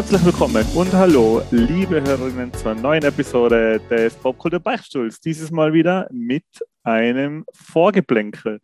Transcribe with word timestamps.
Herzlich 0.00 0.24
willkommen 0.24 0.64
und 0.74 0.94
hallo, 0.94 1.42
liebe 1.50 2.00
Hörerinnen, 2.00 2.54
zur 2.54 2.74
neuen 2.74 3.04
Episode 3.04 3.78
des 3.90 4.14
Popkultur 4.14 4.58
Beichtstuhls. 4.58 5.20
Dieses 5.20 5.50
Mal 5.50 5.74
wieder 5.74 6.08
mit 6.10 6.46
einem 6.82 7.44
Vorgeblänkel. 7.52 8.62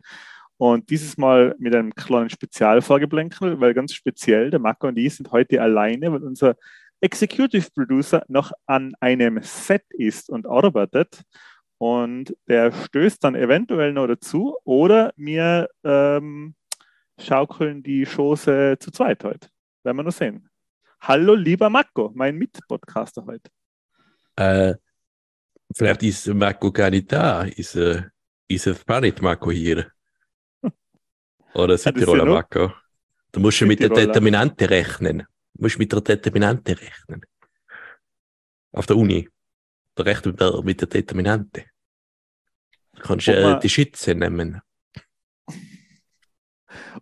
Und 0.57 0.89
dieses 0.89 1.15
Mal 1.15 1.53
mit 1.59 1.75
einem 1.75 1.93
kleinen 1.93 2.31
Spezialvorgeblänkel, 2.31 3.61
weil 3.61 3.75
ganz 3.75 3.93
speziell, 3.93 4.49
der 4.49 4.59
Marco 4.59 4.87
und 4.87 4.97
ich 4.97 5.13
sind 5.13 5.31
heute 5.31 5.61
alleine, 5.61 6.11
weil 6.11 6.23
unser 6.23 6.55
Executive 7.01 7.69
Producer 7.71 8.23
noch 8.27 8.51
an 8.65 8.93
einem 8.99 9.39
Set 9.43 9.83
ist 9.91 10.31
und 10.31 10.47
arbeitet. 10.47 11.21
Und 11.77 12.35
der 12.47 12.71
stößt 12.71 13.23
dann 13.23 13.35
eventuell 13.35 13.93
noch 13.93 14.07
dazu 14.07 14.57
oder 14.63 15.13
wir 15.17 15.69
ähm, 15.83 16.55
schaukeln 17.19 17.83
die 17.83 18.05
Chose 18.05 18.77
zu 18.79 18.89
zweit 18.89 19.23
heute. 19.23 19.49
Werden 19.83 19.97
wir 19.97 20.03
noch 20.03 20.11
sehen. 20.11 20.46
Hallo, 20.99 21.35
lieber 21.35 21.69
Marco, 21.69 22.11
mein 22.15 22.37
Mitpodcaster 22.37 23.25
heute. 23.25 23.49
Äh, 24.35 24.75
vielleicht 25.73 26.03
ist 26.03 26.27
Marco 26.27 26.71
gar 26.71 26.89
nicht 26.89 27.11
da. 27.11 27.43
Ist, 27.43 27.75
äh, 27.75 28.03
ist 28.47 28.67
es 28.67 28.85
gar 28.85 29.01
nicht 29.01 29.21
Marco 29.21 29.51
hier? 29.51 29.91
Oder 31.53 31.77
Südtiroler 31.77 32.25
ja 32.25 32.31
Marco? 32.31 32.73
Du 33.31 33.39
musst 33.39 33.61
mit 33.61 33.79
der 33.79 33.89
Determinante 33.89 34.69
rechnen. 34.69 35.19
Du 35.53 35.63
musst 35.63 35.79
mit 35.79 35.91
der 35.91 36.01
Determinante 36.01 36.79
rechnen. 36.79 37.21
Auf 38.71 38.85
der 38.85 38.97
Uni. 38.97 39.29
Da 39.95 40.03
rechnet 40.03 40.39
man 40.39 40.65
mit 40.65 40.81
der 40.81 40.87
Determinante. 40.87 41.65
Du 42.95 43.01
kannst 43.01 43.27
äh, 43.27 43.59
die 43.59 43.69
Schütze 43.69 44.15
nehmen. 44.15 44.61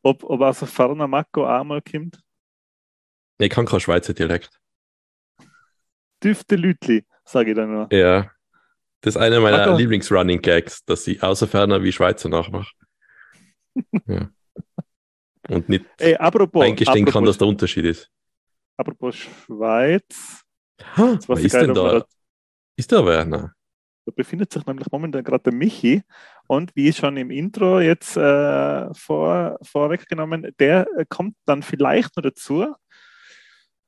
Ob, 0.02 0.24
ob 0.24 0.42
aus 0.42 0.60
der 0.60 0.68
Ferner 0.68 1.08
Marco 1.08 1.46
einmal 1.46 1.82
kommt? 1.82 2.25
Ich 3.38 3.50
kann 3.50 3.66
kein 3.66 3.80
Schweizer 3.80 4.14
Dialekt. 4.14 4.60
Düfte 6.24 6.56
Lütli, 6.56 7.06
sage 7.26 7.52
ich 7.52 7.56
dann 7.56 7.72
nur. 7.72 7.88
Ja. 7.92 8.32
Das 9.02 9.16
ist 9.16 9.22
einer 9.22 9.40
meiner 9.40 9.76
Lieblings-Running-Gags, 9.76 10.86
dass 10.86 11.06
ich 11.06 11.22
außer 11.22 11.48
ferner 11.48 11.84
wie 11.84 11.92
Schweizer 11.92 12.30
nachmache. 12.30 12.72
ja. 14.08 14.30
Und 15.50 15.70
nicht 15.70 15.86
Ey, 16.00 16.16
apropos, 16.16 16.64
eingestehen 16.64 17.04
apropos, 17.04 17.14
kann, 17.14 17.26
dass 17.26 17.38
der 17.38 17.48
Unterschied 17.48 17.86
ist. 17.86 18.10
Apropos 18.78 19.16
Schweiz. 19.16 20.44
Ha, 20.98 21.20
wer 21.28 21.38
ist 21.38 21.54
denn 21.54 21.74
da? 21.74 22.00
da? 22.00 22.06
Ist 22.76 22.92
der 22.92 23.06
Werner? 23.06 23.54
Da 24.06 24.12
befindet 24.16 24.52
sich 24.52 24.66
nämlich 24.66 24.88
momentan 24.92 25.24
gerade 25.24 25.44
der 25.44 25.54
Michi. 25.54 26.04
Und 26.48 26.76
wie 26.76 26.92
schon 26.94 27.18
im 27.18 27.32
Intro 27.32 27.80
jetzt 27.80 28.18
äh, 28.18 28.94
vor, 28.94 29.58
vorweggenommen, 29.62 30.54
der 30.60 30.88
äh, 30.98 31.06
kommt 31.08 31.36
dann 31.46 31.64
vielleicht 31.64 32.16
noch 32.16 32.24
dazu 32.24 32.74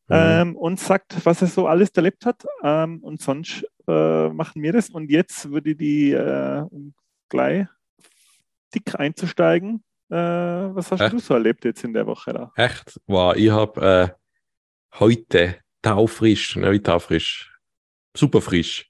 mhm. 0.08 0.16
ähm, 0.16 0.55
und 0.55 0.80
sagt, 0.80 1.25
was 1.25 1.41
er 1.41 1.47
so 1.47 1.67
alles 1.67 1.89
erlebt 1.91 2.25
hat. 2.25 2.45
Ähm, 2.63 3.00
und 3.03 3.22
sonst 3.22 3.66
äh, 3.88 4.30
machen 4.30 4.61
wir 4.61 4.73
das. 4.73 4.89
Und 4.89 5.09
jetzt 5.09 5.49
würde 5.49 5.75
die, 5.75 6.11
äh, 6.11 6.61
um 6.69 6.94
gleich 7.30 7.67
dick 8.73 8.99
einzusteigen, 8.99 9.83
äh, 10.09 10.16
was 10.16 10.91
hast 10.91 11.02
Echt? 11.02 11.14
du 11.14 11.19
so 11.19 11.33
erlebt 11.33 11.66
jetzt 11.66 11.83
in 11.83 11.94
der 11.94 12.08
Woche 12.08 12.33
da? 12.33 12.52
Echt? 12.55 12.99
Wow, 13.08 13.36
ich 13.36 13.49
habe 13.49 13.81
äh, 13.81 14.99
heute 14.99 15.58
taufrisch, 15.81 16.55
ne, 16.55 16.71
wie 16.71 16.81
taufrisch, 16.81 17.53
super 18.16 18.42
frisch, 18.42 18.89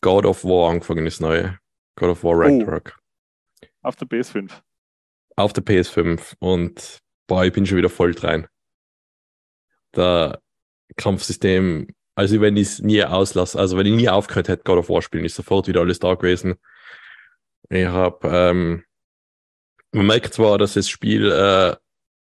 God 0.00 0.26
of 0.26 0.44
War 0.44 0.70
angefangen, 0.70 1.04
das 1.04 1.20
neue. 1.20 1.58
God 1.96 2.10
of 2.10 2.24
War 2.24 2.38
Ragnarok. 2.38 2.98
Oh. 3.62 3.66
Auf 3.82 3.96
der 3.96 4.08
PS5. 4.08 4.50
Auf 5.36 5.52
der 5.52 5.64
PS5 5.64 6.34
und 6.38 7.00
boah, 7.26 7.44
ich 7.44 7.52
bin 7.52 7.66
schon 7.66 7.78
wieder 7.78 7.88
voll 7.88 8.14
rein. 8.18 8.46
Der 9.96 10.40
Kampfsystem, 10.96 11.88
also 12.14 12.40
wenn 12.40 12.56
ich 12.56 12.68
es 12.68 12.78
nie 12.80 13.02
auslasse, 13.04 13.58
also 13.58 13.76
wenn 13.76 13.86
ich 13.86 13.94
nie 13.94 14.08
aufgehört 14.08 14.48
hätte, 14.48 14.64
God 14.64 14.78
of 14.78 14.88
War 14.88 15.02
spielen, 15.02 15.24
ist 15.24 15.36
sofort 15.36 15.68
wieder 15.68 15.80
alles 15.80 15.98
da 15.98 16.14
gewesen. 16.14 16.54
Ich 17.70 17.86
habe 17.86 18.28
ähm, 18.28 18.84
man 19.92 20.06
merkt 20.06 20.34
zwar, 20.34 20.58
dass 20.58 20.74
das 20.74 20.88
Spiel 20.88 21.30
äh, 21.30 21.76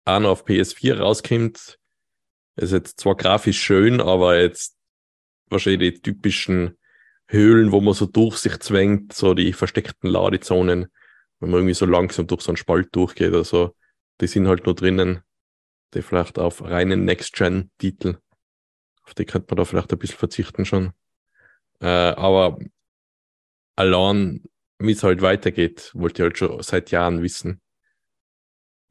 auch 0.04 0.20
noch 0.20 0.30
auf 0.30 0.46
PS4 0.46 0.98
rauskommt. 0.98 1.78
Ist 2.56 2.72
jetzt 2.72 2.98
zwar 2.98 3.14
grafisch 3.14 3.60
schön, 3.60 4.00
aber 4.00 4.40
jetzt 4.40 4.76
wahrscheinlich 5.48 5.94
die 5.94 6.02
typischen 6.02 6.76
Höhlen, 7.28 7.72
wo 7.72 7.80
man 7.80 7.94
so 7.94 8.06
durch 8.06 8.38
sich 8.38 8.58
zwängt, 8.60 9.12
so 9.12 9.34
die 9.34 9.52
versteckten 9.52 10.10
Ladezonen, 10.10 10.86
wenn 11.40 11.50
man 11.50 11.60
irgendwie 11.60 11.74
so 11.74 11.86
langsam 11.86 12.26
durch 12.26 12.40
so 12.40 12.50
einen 12.50 12.56
Spalt 12.56 12.88
durchgeht 12.92 13.28
oder 13.28 13.44
so, 13.44 13.76
die 14.20 14.26
sind 14.26 14.48
halt 14.48 14.64
nur 14.64 14.74
drinnen. 14.74 15.20
Die 15.94 16.02
vielleicht 16.02 16.38
auf 16.38 16.62
reinen 16.62 17.04
Next-Gen-Titel. 17.04 18.18
Auf 19.04 19.14
die 19.14 19.24
könnte 19.24 19.46
man 19.50 19.56
da 19.56 19.64
vielleicht 19.64 19.92
ein 19.92 19.98
bisschen 19.98 20.18
verzichten 20.18 20.64
schon. 20.64 20.92
Äh, 21.80 21.86
aber 21.86 22.58
allein 23.76 24.42
wie 24.78 24.92
es 24.92 25.02
halt 25.02 25.22
weitergeht, 25.22 25.90
wollte 25.94 26.22
ich 26.22 26.24
halt 26.24 26.38
schon 26.38 26.62
seit 26.62 26.90
Jahren 26.90 27.22
wissen. 27.22 27.60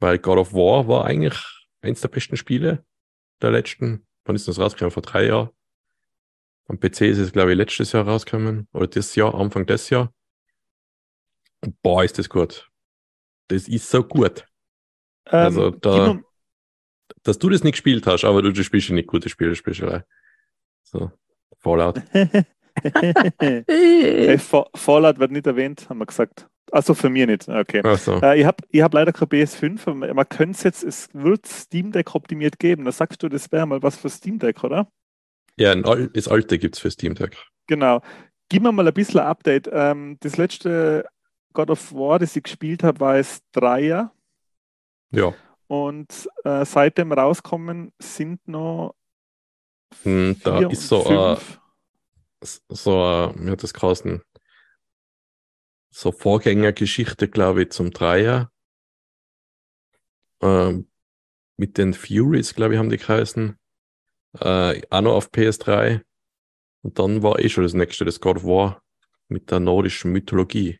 Weil 0.00 0.18
God 0.18 0.38
of 0.38 0.52
War 0.52 0.86
war 0.86 1.04
eigentlich 1.06 1.38
eins 1.80 2.00
der 2.00 2.08
besten 2.08 2.36
Spiele 2.36 2.84
der 3.40 3.50
letzten, 3.50 4.06
wann 4.24 4.36
ist 4.36 4.48
das 4.48 4.58
rausgekommen? 4.58 4.92
Vor 4.92 5.02
drei 5.02 5.26
Jahren. 5.26 5.50
Am 6.66 6.78
PC 6.78 7.02
ist 7.02 7.18
es, 7.18 7.32
glaube 7.32 7.52
ich, 7.52 7.56
letztes 7.56 7.92
Jahr 7.92 8.06
rausgekommen. 8.06 8.68
Oder 8.72 8.86
dieses 8.86 9.14
Jahr, 9.14 9.34
Anfang 9.34 9.64
des 9.64 9.88
Jahr. 9.88 10.12
Boah, 11.82 12.04
ist 12.04 12.18
das 12.18 12.28
gut. 12.28 12.70
Das 13.48 13.66
ist 13.66 13.88
so 13.88 14.04
gut. 14.04 14.46
Ähm, 15.26 15.38
also 15.38 15.70
da, 15.70 16.20
dass 17.28 17.38
du 17.38 17.50
das 17.50 17.62
nicht 17.62 17.72
gespielt 17.72 18.06
hast, 18.06 18.24
aber 18.24 18.42
du, 18.42 18.52
du 18.52 18.64
spielst 18.64 18.88
ja 18.88 18.94
nicht 18.94 19.08
gute 19.08 19.28
Spiele, 19.28 19.54
spielst 19.54 19.80
du 19.80 20.04
So, 20.82 21.12
Fallout. 21.58 22.00
hey, 22.82 24.38
Fallout 24.38 25.18
wird 25.18 25.30
nicht 25.32 25.46
erwähnt, 25.46 25.88
haben 25.90 25.98
wir 25.98 26.06
gesagt. 26.06 26.48
Also 26.72 26.94
für 26.94 27.08
mich 27.08 27.26
nicht. 27.26 27.48
Okay. 27.48 27.82
So. 27.96 28.20
Äh, 28.20 28.40
ich 28.40 28.46
habe 28.46 28.64
ich 28.70 28.82
hab 28.82 28.92
leider 28.92 29.12
kein 29.12 29.28
PS5. 29.28 30.12
Man 30.12 30.28
könnte 30.28 30.56
es 30.56 30.62
jetzt, 30.62 30.84
es 30.84 31.08
wird 31.12 31.46
Steam 31.46 31.92
Deck 31.92 32.14
optimiert 32.14 32.58
geben. 32.58 32.84
Da 32.84 32.92
sagst 32.92 33.22
du, 33.22 33.28
das 33.28 33.50
wäre 33.52 33.66
mal 33.66 33.82
was 33.82 33.96
für 33.96 34.10
Steam 34.10 34.38
Deck, 34.38 34.64
oder? 34.64 34.90
Ja, 35.56 35.72
Al 35.72 36.08
das 36.08 36.28
alte 36.28 36.58
gibt 36.58 36.76
es 36.76 36.80
für 36.80 36.90
Steam 36.90 37.14
Deck. 37.14 37.36
Genau. 37.66 38.02
Gib 38.50 38.62
mir 38.62 38.72
mal 38.72 38.86
ein 38.86 38.94
bisschen 38.94 39.20
ein 39.20 39.26
Update. 39.26 39.68
Ähm, 39.72 40.18
das 40.20 40.36
letzte 40.36 41.06
God 41.54 41.70
of 41.70 41.92
War, 41.92 42.18
das 42.18 42.36
ich 42.36 42.42
gespielt 42.42 42.82
habe, 42.82 43.00
war 43.00 43.16
es 43.16 43.40
Dreier. 43.52 44.12
Ja. 45.10 45.34
Und 45.68 46.28
äh, 46.44 46.64
seit 46.64 46.98
dem 46.98 47.12
Rauskommen 47.12 47.92
sind 47.98 48.46
noch. 48.48 48.94
Hm, 50.02 50.40
da 50.42 50.68
ist 50.68 50.88
so 50.88 51.06
ein 51.06 51.38
so, 52.40 52.92
äh, 53.04 53.34
wie 53.36 53.50
hat 53.50 53.62
das 53.62 53.74
geheißen? 53.74 54.22
So 55.90 56.12
Vorgängergeschichte, 56.12 57.28
glaube 57.28 57.62
ich, 57.62 57.70
zum 57.70 57.90
Dreier. 57.90 58.52
Ähm, 60.40 60.88
mit 61.56 61.78
den 61.78 61.94
Furies, 61.94 62.54
glaube 62.54 62.74
ich, 62.74 62.78
haben 62.78 62.90
die 62.90 62.98
geheißen. 62.98 63.58
Äh, 64.40 64.82
auch 64.90 65.00
noch 65.00 65.14
auf 65.14 65.30
PS3. 65.30 66.02
Und 66.82 66.98
dann 66.98 67.22
war 67.22 67.40
eh 67.40 67.48
schon 67.48 67.64
das 67.64 67.74
nächste, 67.74 68.04
das 68.04 68.20
God 68.20 68.36
of 68.36 68.44
War 68.44 68.82
mit 69.28 69.50
der 69.50 69.60
nordischen 69.60 70.12
Mythologie. 70.12 70.78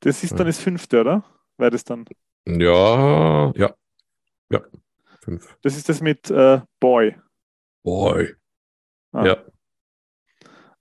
Das 0.00 0.22
ist 0.22 0.32
dann 0.38 0.46
das 0.46 0.60
fünfte, 0.60 1.00
oder? 1.00 1.24
Wäre 1.56 1.70
das 1.70 1.84
dann? 1.84 2.04
Ja, 2.46 3.52
ja. 3.54 3.74
Ja, 4.50 4.60
fünf. 5.20 5.56
Das 5.62 5.76
ist 5.76 5.88
das 5.88 6.00
mit 6.00 6.30
äh, 6.30 6.60
Boy. 6.80 7.16
Boy. 7.82 8.34
Ah. 9.12 9.26
Ja. 9.26 9.44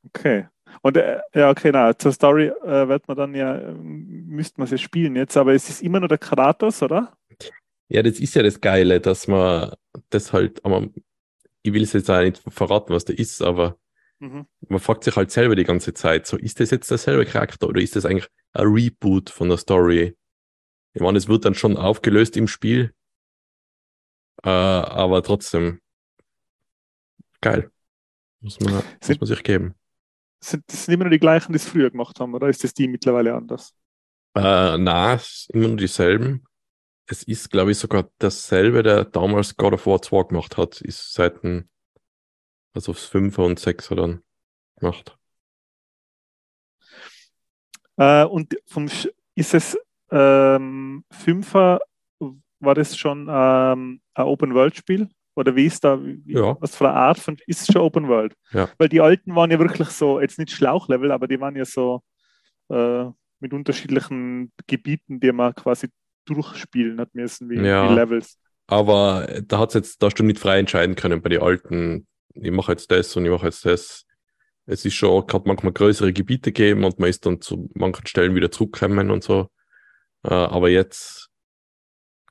Okay. 0.07 0.47
Und 0.81 0.97
äh, 0.97 1.19
ja, 1.33 1.50
okay, 1.50 1.71
na, 1.71 1.97
zur 1.97 2.12
Story 2.12 2.47
äh, 2.47 2.88
wird 2.88 3.07
man 3.07 3.18
dann 3.18 3.35
ja, 3.35 3.74
müsste 3.74 4.59
man 4.59 4.68
sie 4.68 4.77
spielen 4.77 5.15
jetzt, 5.15 5.38
aber 5.38 5.53
es 5.53 5.69
ist 5.69 5.81
immer 5.81 6.00
nur 6.00 6.09
der 6.09 6.18
Kratos, 6.18 6.81
oder? 6.81 7.15
Ja, 7.89 8.01
das 8.01 8.19
ist 8.19 8.35
ja 8.35 8.41
das 8.41 8.62
Geile, 8.62 9.00
dass 9.00 9.27
man 9.27 9.74
das 10.09 10.33
halt, 10.33 10.63
aber 10.65 10.88
ich 11.62 11.74
will 11.74 11.83
es 11.83 11.94
jetzt 11.94 12.09
auch 12.09 12.21
nicht 12.21 12.41
verraten, 12.47 12.94
was 12.94 13.06
da 13.06 13.13
ist, 13.13 13.41
aber 13.41 13.77
mhm. 14.19 14.47
man 14.69 14.80
fragt 14.80 15.03
sich 15.03 15.15
halt 15.15 15.30
selber 15.30 15.56
die 15.56 15.65
ganze 15.65 15.94
Zeit, 15.94 16.25
so 16.25 16.38
ist 16.38 16.59
das 16.59 16.71
jetzt 16.71 16.89
derselbe 16.89 17.25
Charakter 17.25 17.68
oder 17.68 17.81
ist 17.81 17.95
das 17.95 18.06
eigentlich 18.06 18.30
ein 18.53 18.68
Reboot 18.68 19.30
von 19.30 19.50
der 19.50 19.57
Story? 19.57 20.15
Ich 20.93 21.01
meine, 21.01 21.17
es 21.17 21.27
wird 21.27 21.45
dann 21.45 21.55
schon 21.55 21.77
aufgelöst 21.77 22.35
im 22.38 22.47
Spiel, 22.47 22.93
äh, 24.43 24.49
aber 24.49 25.23
trotzdem 25.23 25.81
geil. 27.39 27.71
Muss 28.39 28.59
man, 28.59 28.73
muss 28.73 29.19
man 29.19 29.27
sich 29.27 29.43
geben 29.43 29.75
sind 30.43 30.63
das 30.67 30.85
sind 30.85 30.93
immer 30.93 31.05
nur 31.05 31.11
die 31.11 31.19
gleichen, 31.19 31.53
die 31.53 31.57
es 31.57 31.67
früher 31.67 31.89
gemacht 31.89 32.19
haben, 32.19 32.33
oder 32.33 32.49
ist 32.49 32.63
das 32.63 32.73
die 32.73 32.88
mittlerweile 32.88 33.33
anders? 33.33 33.73
Äh, 34.35 34.77
nein, 34.77 35.17
es 35.17 35.45
sind 35.45 35.55
immer 35.55 35.67
nur 35.69 35.77
dieselben. 35.77 36.45
Es 37.05 37.23
ist, 37.23 37.49
glaube 37.49 37.71
ich, 37.71 37.77
sogar 37.77 38.09
dasselbe, 38.19 38.83
der 38.83 39.05
damals 39.05 39.55
God 39.55 39.73
of 39.73 39.85
War 39.85 40.01
2 40.01 40.29
gemacht 40.29 40.57
hat, 40.57 40.81
ist 40.81 41.13
seit 41.13 41.44
dem, 41.44 41.69
also 42.73 42.91
aufs 42.91 43.11
5er 43.11 43.45
und 43.45 43.59
6er 43.59 43.95
dann 43.95 44.23
gemacht. 44.79 45.17
Äh, 47.97 48.23
und 48.25 48.57
vom, 48.65 48.89
ist 49.35 49.53
es 49.53 49.77
ähm, 50.11 51.03
5er, 51.13 51.79
war 52.59 52.75
das 52.75 52.97
schon 52.97 53.27
ähm, 53.29 54.01
ein 54.13 54.25
Open-World-Spiel 54.25 55.09
Oder 55.35 55.55
wie 55.55 55.65
ist 55.65 55.83
da, 55.83 55.99
wie, 56.03 56.21
Ja. 56.25 56.57
was 56.59 56.75
für 56.75 56.87
eine 56.89 56.97
Art 56.97 57.17
von, 57.19 57.37
ist 57.47 57.61
es 57.61 57.67
schon 57.73 57.81
Open 57.81 58.07
World? 58.07 58.33
Ja. 58.51 58.69
Weil 58.77 58.89
die 58.89 59.01
alten 59.01 59.33
waren 59.35 59.49
ja 59.49 59.57
wirklich 59.59 59.87
so, 59.89 60.19
jetzt 60.19 60.37
nicht 60.37 60.51
Schlauchlevel, 60.51 61.11
aber 61.11 61.27
die 61.27 61.39
waren 61.39 61.55
ja 61.55 61.65
so 61.65 62.01
äh, 62.69 63.05
mit 63.39 63.53
unterschiedlichen 63.53 64.51
Gebieten, 64.67 65.19
die 65.19 65.31
man 65.31 65.55
quasi 65.55 65.87
durchspielen 66.25 66.99
hat 66.99 67.15
müssen, 67.15 67.49
wie, 67.49 67.55
Ja. 67.55 67.89
wie 67.89 67.95
Levels. 67.95 68.37
Aber 68.67 69.27
da 69.47 69.59
hat's 69.59 69.73
jetzt, 69.73 70.01
da 70.01 70.07
hast 70.07 70.19
du 70.19 70.23
nicht 70.23 70.39
frei 70.39 70.59
entscheiden 70.59 70.95
können 70.95 71.21
bei 71.21 71.29
den 71.29 71.41
alten, 71.41 72.07
ich 72.35 72.51
mache 72.51 72.73
jetzt 72.73 72.91
das 72.91 73.15
und 73.15 73.25
ich 73.25 73.31
mache 73.31 73.47
jetzt 73.47 73.65
das. 73.65 74.05
Es 74.67 74.85
ist 74.85 74.93
schon, 74.93 75.25
hat 75.33 75.45
manchmal 75.47 75.73
größere 75.73 76.13
Gebiete 76.13 76.51
gegeben 76.51 76.83
und 76.83 76.99
man 76.99 77.09
ist 77.09 77.25
dann 77.25 77.41
zu 77.41 77.69
manchen 77.73 78.05
Stellen 78.07 78.35
wieder 78.35 78.51
zurückgekommen 78.51 79.09
und 79.09 79.23
so. 79.23 79.47
Äh, 80.23 80.33
aber 80.33 80.69
jetzt 80.69 81.29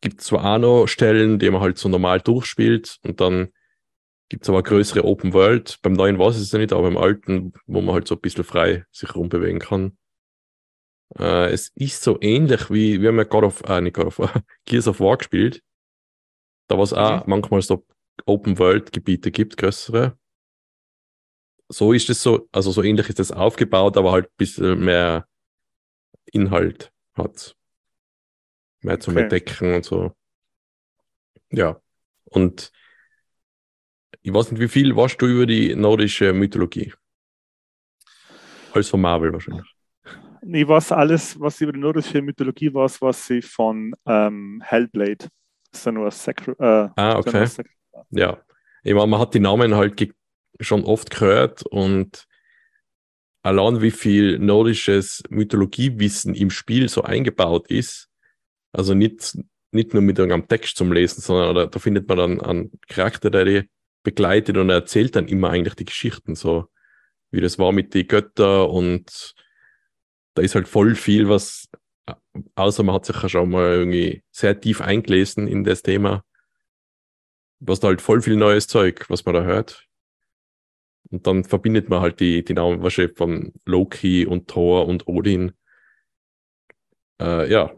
gibt 0.01 0.21
es 0.21 0.29
zwar 0.29 0.45
auch 0.45 0.59
noch 0.59 0.87
Stellen, 0.87 1.39
die 1.39 1.51
man 1.51 1.61
halt 1.61 1.79
so 1.79 1.89
normal 1.89 2.21
durchspielt 2.21 2.99
und 3.03 3.21
dann 3.21 3.53
gibt 4.29 4.45
es 4.45 4.49
aber 4.49 4.63
größere 4.63 5.05
Open 5.05 5.33
World. 5.33 5.79
Beim 5.83 5.93
neuen 5.93 6.19
war 6.19 6.29
es 6.29 6.53
ja 6.53 6.59
nicht, 6.59 6.73
aber 6.73 6.83
beim 6.83 6.97
alten, 6.97 7.53
wo 7.67 7.81
man 7.81 7.95
halt 7.95 8.09
so 8.09 8.15
ein 8.15 8.21
bisschen 8.21 8.45
frei 8.45 8.85
sich 8.93 9.15
rumbewegen 9.15 9.59
kann. 9.59 9.99
Äh, 11.19 11.51
es 11.51 11.73
ist 11.75 12.03
so 12.03 12.19
ähnlich 12.21 12.71
wie, 12.71 13.01
wir 13.01 13.09
haben 13.09 13.19
ja 13.19 13.25
God 13.25 13.45
of, 13.45 13.63
äh, 13.69 13.81
nicht 13.81 13.97
God 13.97 14.07
of 14.07 14.19
War, 14.21 14.43
Gears 14.65 14.89
of 14.89 15.01
War 15.01 15.19
gespielt. 15.19 15.63
Da 16.69 16.79
was 16.79 16.93
auch 16.93 17.27
manchmal 17.27 17.63
so 17.63 17.85
Open 18.27 18.59
World 18.59 18.93
Gebiete 18.93 19.33
gibt, 19.33 19.57
größere. 19.57 20.17
So 21.69 21.93
ist 21.93 22.09
es 22.11 22.23
so, 22.23 22.49
also 22.53 22.71
so 22.71 22.83
ähnlich 22.83 23.09
ist 23.09 23.19
es 23.19 23.33
aufgebaut, 23.33 23.97
aber 23.97 24.13
halt 24.13 24.27
ein 24.27 24.37
bisschen 24.37 24.85
mehr 24.85 25.27
Inhalt 26.27 26.93
hat. 27.15 27.57
Mehr 28.83 29.01
zum 29.01 29.15
Okay. 29.15 29.23
Entdecken 29.25 29.75
und 29.75 29.85
so. 29.85 30.13
Ja. 31.51 31.81
Und 32.25 32.73
ich 34.23 34.33
weiß 34.33 34.53
nicht, 34.53 34.61
wie 34.61 34.69
viel 34.69 34.95
weißt 34.95 35.21
du 35.21 35.27
über 35.27 35.47
die 35.47 35.75
nordische 35.75 36.33
Mythologie? 36.33 36.93
Alles 38.73 38.89
von 38.89 39.01
Marvel 39.01 39.33
wahrscheinlich. 39.33 39.75
Nee, 40.43 40.67
was 40.67 40.91
alles, 40.93 41.39
was 41.39 41.61
über 41.61 41.73
die 41.73 41.81
nordische 41.81 42.23
Mythologie 42.23 42.73
war, 42.73 42.91
was 43.01 43.27
sie 43.27 43.43
von 43.43 43.95
ähm, 44.07 44.63
Hellblade. 44.65 45.29
Ein 45.85 46.11
Sacred. 46.11 46.59
Äh, 46.59 46.89
Ah, 46.97 47.19
okay. 47.19 47.47
Ja, 48.11 48.43
ich 48.83 48.95
meine, 48.95 49.07
man 49.07 49.21
hat 49.21 49.35
die 49.35 49.41
Namen 49.41 49.75
halt 49.75 50.13
schon 50.61 50.85
oft 50.85 51.11
gehört 51.11 51.63
und 51.67 52.27
allein 53.43 53.81
wie 53.81 53.91
viel 53.91 54.39
nordisches 54.39 55.23
Mythologiewissen 55.31 56.35
im 56.35 56.51
Spiel 56.51 56.89
so 56.89 57.03
eingebaut 57.03 57.69
ist, 57.71 58.10
also 58.73 58.95
nicht, 58.95 59.39
nicht 59.73 59.95
nur 59.95 60.03
mit 60.03 60.19
irgendeinem 60.19 60.49
Text 60.49 60.77
zum 60.77 60.93
Lesen, 60.93 61.21
sondern 61.21 61.55
da, 61.55 61.67
da 61.67 61.79
findet 61.79 62.09
man 62.09 62.19
dann 62.19 62.41
einen 62.41 62.71
Charakter, 62.89 63.31
der 63.31 63.45
die 63.45 63.71
begleitet 64.03 64.57
und 64.57 64.71
er 64.71 64.77
erzählt 64.77 65.17
dann 65.17 65.29
immer 65.29 65.51
eigentlich 65.51 65.75
die 65.75 65.85
Geschichten, 65.85 66.35
so 66.35 66.67
wie 67.31 67.41
das 67.41 67.59
war 67.59 67.73
mit 67.73 67.95
den 67.95 68.07
Göttern 68.07 68.69
und 68.71 69.35
da 70.35 70.43
ist 70.43 70.55
halt 70.55 70.69
voll 70.69 70.95
viel, 70.95 71.29
was, 71.29 71.69
außer 72.55 72.83
man 72.83 72.95
hat 72.95 73.05
sich 73.05 73.23
ja 73.23 73.29
schon 73.29 73.51
mal 73.51 73.73
irgendwie 73.73 74.23
sehr 74.31 74.59
tief 74.61 74.81
eingelesen 74.81 75.47
in 75.47 75.65
das 75.65 75.83
Thema, 75.83 76.25
was 77.61 77.81
da 77.81 77.89
halt 77.89 78.01
voll 78.01 78.23
viel 78.23 78.37
neues 78.37 78.67
Zeug, 78.67 79.09
was 79.09 79.25
man 79.25 79.35
da 79.35 79.43
hört. 79.43 79.87
Und 81.11 81.27
dann 81.27 81.45
verbindet 81.45 81.89
man 81.89 82.01
halt 82.01 82.21
die, 82.21 82.45
die 82.45 82.55
Namen 82.55 82.83
wahrscheinlich 82.83 83.17
von 83.17 83.53
Loki 83.65 84.27
und 84.27 84.49
Thor 84.49 84.87
und 84.87 85.09
Odin. 85.09 85.53
Äh, 87.21 87.51
ja. 87.51 87.75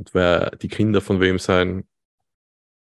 Und 0.00 0.14
wer 0.14 0.52
die 0.56 0.68
Kinder 0.68 1.02
von 1.02 1.20
wem 1.20 1.38
sein, 1.38 1.86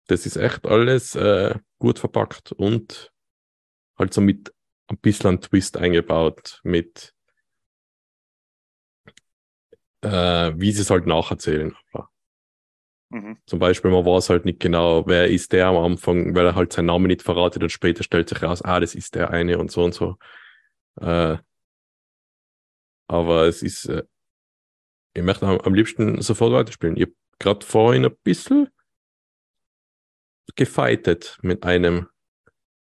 das 0.07 0.27
ist 0.27 0.37
echt 0.37 0.67
alles 0.67 1.15
äh, 1.15 1.55
gut 1.79 1.99
verpackt 1.99 2.53
und 2.53 3.11
halt 3.99 4.13
so 4.13 4.21
mit 4.21 4.53
ein 4.89 4.99
bisschen 4.99 5.31
ein 5.31 5.41
Twist 5.41 5.79
eingebaut, 5.79 6.61
mit 6.63 7.15
äh, 10.03 10.53
wie 10.57 10.73
sie 10.73 10.83
es 10.83 10.91
halt 10.91 11.07
nacherzählen. 11.07 11.75
Mhm. 13.09 13.39
zum 13.47 13.61
Beispiel, 13.61 13.91
man 13.91 14.05
weiß 14.05 14.29
halt 14.29 14.45
nicht 14.45 14.61
genau, 14.61 15.07
wer 15.07 15.31
ist 15.31 15.53
der 15.53 15.69
am 15.69 15.77
Anfang, 15.77 16.35
weil 16.35 16.45
er 16.45 16.55
halt 16.55 16.75
seinen 16.75 16.87
Namen 16.87 17.07
nicht 17.07 17.23
verratet 17.23 17.63
und 17.63 17.71
später 17.71 18.03
stellt 18.03 18.29
sich 18.29 18.43
raus, 18.43 18.61
ah, 18.63 18.79
das 18.79 18.95
ist 18.95 19.15
der 19.15 19.31
eine 19.31 19.59
und 19.59 19.71
so 19.71 19.85
und 19.85 19.95
so. 19.95 20.19
Äh, 21.01 21.39
aber 23.07 23.47
es 23.47 23.63
ist, 23.63 23.87
äh, 23.87 24.03
ich 25.17 25.23
möchte 25.23 25.47
am, 25.47 25.61
am 25.61 25.75
liebsten 25.75 26.21
sofort 26.21 26.53
weiterspielen. 26.53 26.97
Ich 26.97 27.05
habe 27.05 27.15
gerade 27.39 27.65
vorhin 27.65 28.05
ein 28.05 28.17
bisschen 28.23 28.69
gefightet 30.55 31.39
mit 31.43 31.65
einem 31.65 32.09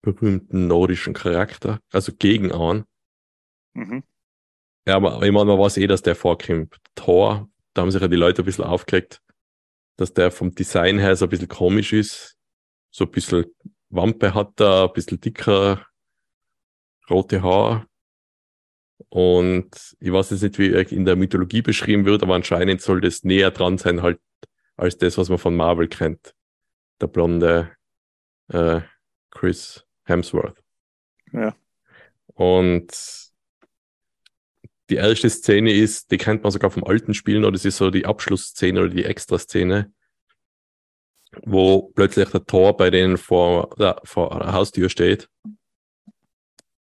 berühmten 0.02 0.68
nordischen 0.68 1.14
Charakter, 1.14 1.80
also 1.92 2.14
gegen 2.14 2.52
einen. 2.52 2.86
Mhm. 3.74 4.04
Ja, 4.88 4.96
aber 4.96 5.22
ich 5.24 5.32
meine, 5.32 5.46
man 5.46 5.60
weiß 5.60 5.78
eh, 5.78 5.88
dass 5.88 6.02
der 6.02 6.16
vorkommt. 6.16 6.78
Thor, 6.96 7.50
da 7.74 7.82
haben 7.82 7.92
sich 7.92 8.02
ja 8.02 8.08
die 8.08 8.16
Leute 8.16 8.42
ein 8.42 8.46
bisschen 8.46 8.64
aufgeregt, 8.64 9.22
dass 9.98 10.14
der 10.14 10.32
vom 10.32 10.54
Design 10.56 11.00
her 11.00 11.16
so 11.16 11.26
ein 11.26 11.30
bisschen 11.30 11.48
komisch 11.48 11.94
ist. 11.94 12.38
So 12.92 13.06
ein 13.06 13.12
bisschen 13.12 13.46
Wampe 13.90 14.34
hat 14.34 14.60
er, 14.60 14.86
ein 14.86 14.94
bisschen 14.94 15.20
dicker, 15.20 15.86
rote 17.10 17.42
Haare. 17.42 17.89
Und 19.10 19.96
ich 20.00 20.12
weiß 20.12 20.30
jetzt 20.30 20.44
nicht, 20.44 20.60
wie 20.60 20.72
er 20.72 20.90
in 20.92 21.06
der 21.06 21.16
Mythologie 21.16 21.62
beschrieben 21.62 22.06
wird, 22.06 22.22
aber 22.22 22.36
anscheinend 22.36 22.82
soll 22.82 23.02
das 23.02 23.24
näher 23.24 23.52
dran 23.52 23.78
sein, 23.78 24.04
halt, 24.04 24.20
als 24.78 24.98
das, 24.98 25.18
was 25.18 25.30
man 25.30 25.40
von 25.40 25.56
Marvel 25.56 25.88
kennt. 25.88 26.36
Der 27.02 27.08
blonde 27.08 27.72
äh, 28.50 28.82
Chris 29.32 29.86
Hemsworth. 30.04 30.62
Ja. 31.32 31.56
Und 32.28 32.92
die 34.90 34.96
erste 34.96 35.30
Szene 35.30 35.74
ist, 35.74 36.12
die 36.12 36.18
kennt 36.18 36.44
man 36.44 36.52
sogar 36.52 36.72
vom 36.72 36.84
alten 36.84 37.14
Spielen, 37.14 37.44
oder 37.44 37.54
das 37.54 37.66
ist 37.66 37.78
so 37.78 37.92
die 37.92 38.06
Abschlussszene 38.06 38.80
oder 38.80 38.90
die 38.90 39.06
Extraszene, 39.06 39.92
wo 41.44 41.92
plötzlich 41.94 42.30
der 42.30 42.46
Tor 42.46 42.76
bei 42.76 42.90
denen 42.90 43.18
vor, 43.18 43.70
ja, 43.78 44.00
vor 44.04 44.40
der 44.40 44.54
Haustür 44.54 44.90
steht. 44.90 45.30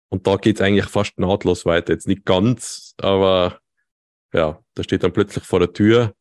Und 0.10 0.26
da 0.26 0.38
geht's 0.38 0.62
eigentlich 0.62 0.86
fast 0.86 1.20
nahtlos 1.20 1.66
weiter. 1.66 1.94
Jetzt 1.94 2.08
nicht 2.08 2.26
ganz, 2.26 2.94
aber 2.98 3.60
ja, 4.34 4.60
da 4.74 4.84
steht 4.84 5.04
dann 5.04 5.14
plötzlich 5.14 5.44
vor 5.44 5.60
der 5.60 5.74
Tür 5.74 6.14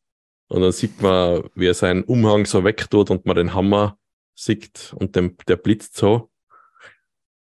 und 0.47 0.61
dann 0.61 0.71
sieht 0.71 1.01
man, 1.01 1.49
wie 1.55 1.67
er 1.67 1.73
seinen 1.73 2.03
Umhang 2.03 2.45
so 2.45 2.63
wegtut 2.63 3.09
und 3.11 3.25
man 3.25 3.35
den 3.35 3.53
Hammer 3.53 3.97
sieht 4.35 4.93
und 4.95 5.15
dem, 5.15 5.37
der 5.47 5.57
blitzt 5.57 5.95
so. 5.95 6.31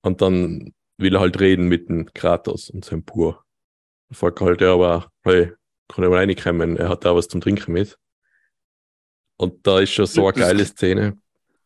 Und 0.03 0.21
dann 0.21 0.75
will 0.99 1.15
er 1.15 1.21
halt 1.21 1.41
reden 1.41 1.69
mit 1.69 1.89
dem 1.89 2.13
Kratos 2.13 2.71
und 2.71 2.85
seinem 2.85 3.05
Pur. 3.05 3.45
Fragt 4.11 4.41
halt 4.41 4.61
er 4.61 4.73
aber, 4.73 5.11
hey, 5.23 5.53
kann 5.89 6.05
er 6.05 6.11
mal 6.11 6.19
reinkommen? 6.19 6.77
Er 6.77 6.89
hat 6.89 7.05
da 7.05 7.15
was 7.15 7.29
zum 7.29 7.41
Trinken 7.41 7.73
mit. 7.73 7.99
Und 9.37 9.67
da 9.67 9.81
ist 9.81 9.93
schon 9.93 10.07
so 10.07 10.27
eine 10.27 10.39
geile 10.39 10.65
Szene, 10.65 11.19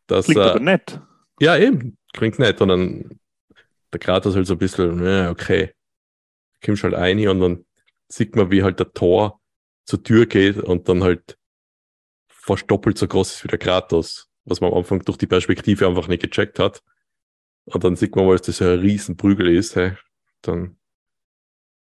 dass 0.07 0.27
Klingt 0.27 0.41
er, 0.41 0.51
aber 0.51 0.61
nett. 0.61 1.01
ja, 1.41 1.57
eben, 1.57 1.99
klingt 2.13 2.39
nett. 2.39 2.61
Und 2.61 2.69
dann 2.69 3.21
der 3.97 4.07
Kratos 4.07 4.37
halt 4.37 4.47
so 4.47 4.55
ein 4.55 4.59
bisschen, 4.59 5.05
ja, 5.05 5.31
okay, 5.31 5.73
kommst 6.65 6.85
halt 6.85 6.95
rein 6.95 7.27
und 7.29 7.41
dann 7.41 7.67
sieht 8.09 8.37
man, 8.37 8.51
wie 8.51 8.63
halt 8.63 8.79
der 8.79 8.93
Tor 8.93 9.41
zur 9.85 10.03
Tür 10.03 10.27
geht 10.27 10.59
und 10.59 10.89
dann 10.89 11.03
halt 11.03 11.39
fast 12.29 12.71
doppelt 12.71 12.99
so 12.99 13.09
groß 13.09 13.35
ist 13.35 13.45
wie 13.45 13.49
der 13.49 13.59
Kratos, 13.59 14.29
was 14.45 14.61
man 14.61 14.71
am 14.71 14.79
Anfang 14.79 15.01
durch 15.01 15.17
die 15.17 15.27
Perspektive 15.27 15.87
einfach 15.87 16.09
nicht 16.09 16.23
gecheckt 16.23 16.59
hat. 16.59 16.83
Und 17.65 17.83
dann 17.83 17.97
sieht 17.97 18.15
man 18.15 18.27
mal, 18.27 18.33
dass 18.33 18.47
das 18.47 18.59
ja 18.59 18.73
ein 18.73 18.81
riesen 18.81 19.17
Prügel 19.17 19.49
ist, 19.49 19.75
hey. 19.77 19.97
Dann 20.43 20.79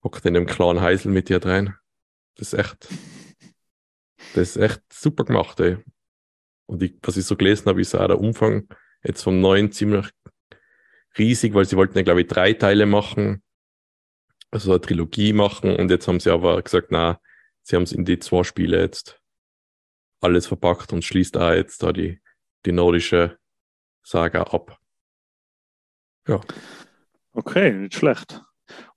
hockt 0.03 0.25
in 0.25 0.37
einem 0.37 0.47
kleinen 0.47 0.81
Heisel 0.81 1.11
mit 1.11 1.29
dir 1.29 1.45
rein. 1.45 1.75
Das 2.37 2.53
ist 2.53 2.59
echt, 2.59 2.89
das 4.35 4.57
ist 4.57 4.57
echt 4.57 4.83
super 4.93 5.25
gemacht, 5.25 5.59
ey. 5.61 5.79
Und 6.67 6.83
ich, 6.83 6.95
was 7.03 7.17
ich 7.17 7.27
so 7.27 7.37
gelesen 7.37 7.67
habe, 7.67 7.81
ist 7.81 7.95
auch 7.95 8.07
der 8.07 8.21
Umfang 8.21 8.69
jetzt 9.03 9.23
vom 9.23 9.41
neuen 9.41 9.73
ziemlich 9.73 10.09
riesig, 11.17 11.55
weil 11.55 11.65
sie 11.65 11.77
wollten 11.77 11.97
ja, 11.97 12.05
glaube 12.05 12.23
ich, 12.23 12.27
drei 12.27 12.53
Teile 12.53 12.87
machen, 12.87 13.43
also 14.51 14.73
eine 14.73 14.81
Trilogie 14.81 15.33
machen 15.33 15.77
und 15.77 15.91
jetzt 15.91 16.09
haben 16.09 16.21
sie 16.21 16.31
aber 16.31 16.61
gesagt, 16.63 16.89
na, 16.91 17.21
sie 17.63 17.77
haben 17.77 17.83
es 17.85 17.93
in 17.93 18.05
die 18.05 18.19
zwei 18.19 18.43
Spiele 18.43 18.81
jetzt 18.81 19.21
alles 20.21 20.47
verpackt 20.47 20.93
und 20.93 21.05
schließt 21.05 21.37
da 21.37 21.55
jetzt 21.55 21.83
da 21.83 21.93
die, 21.93 22.21
die 22.67 22.73
nordische 22.73 23.39
Saga 24.03 24.43
ab. 24.43 24.79
Ja. 26.27 26.41
Okay, 27.33 27.73
nicht 27.73 27.95
schlecht. 27.95 28.43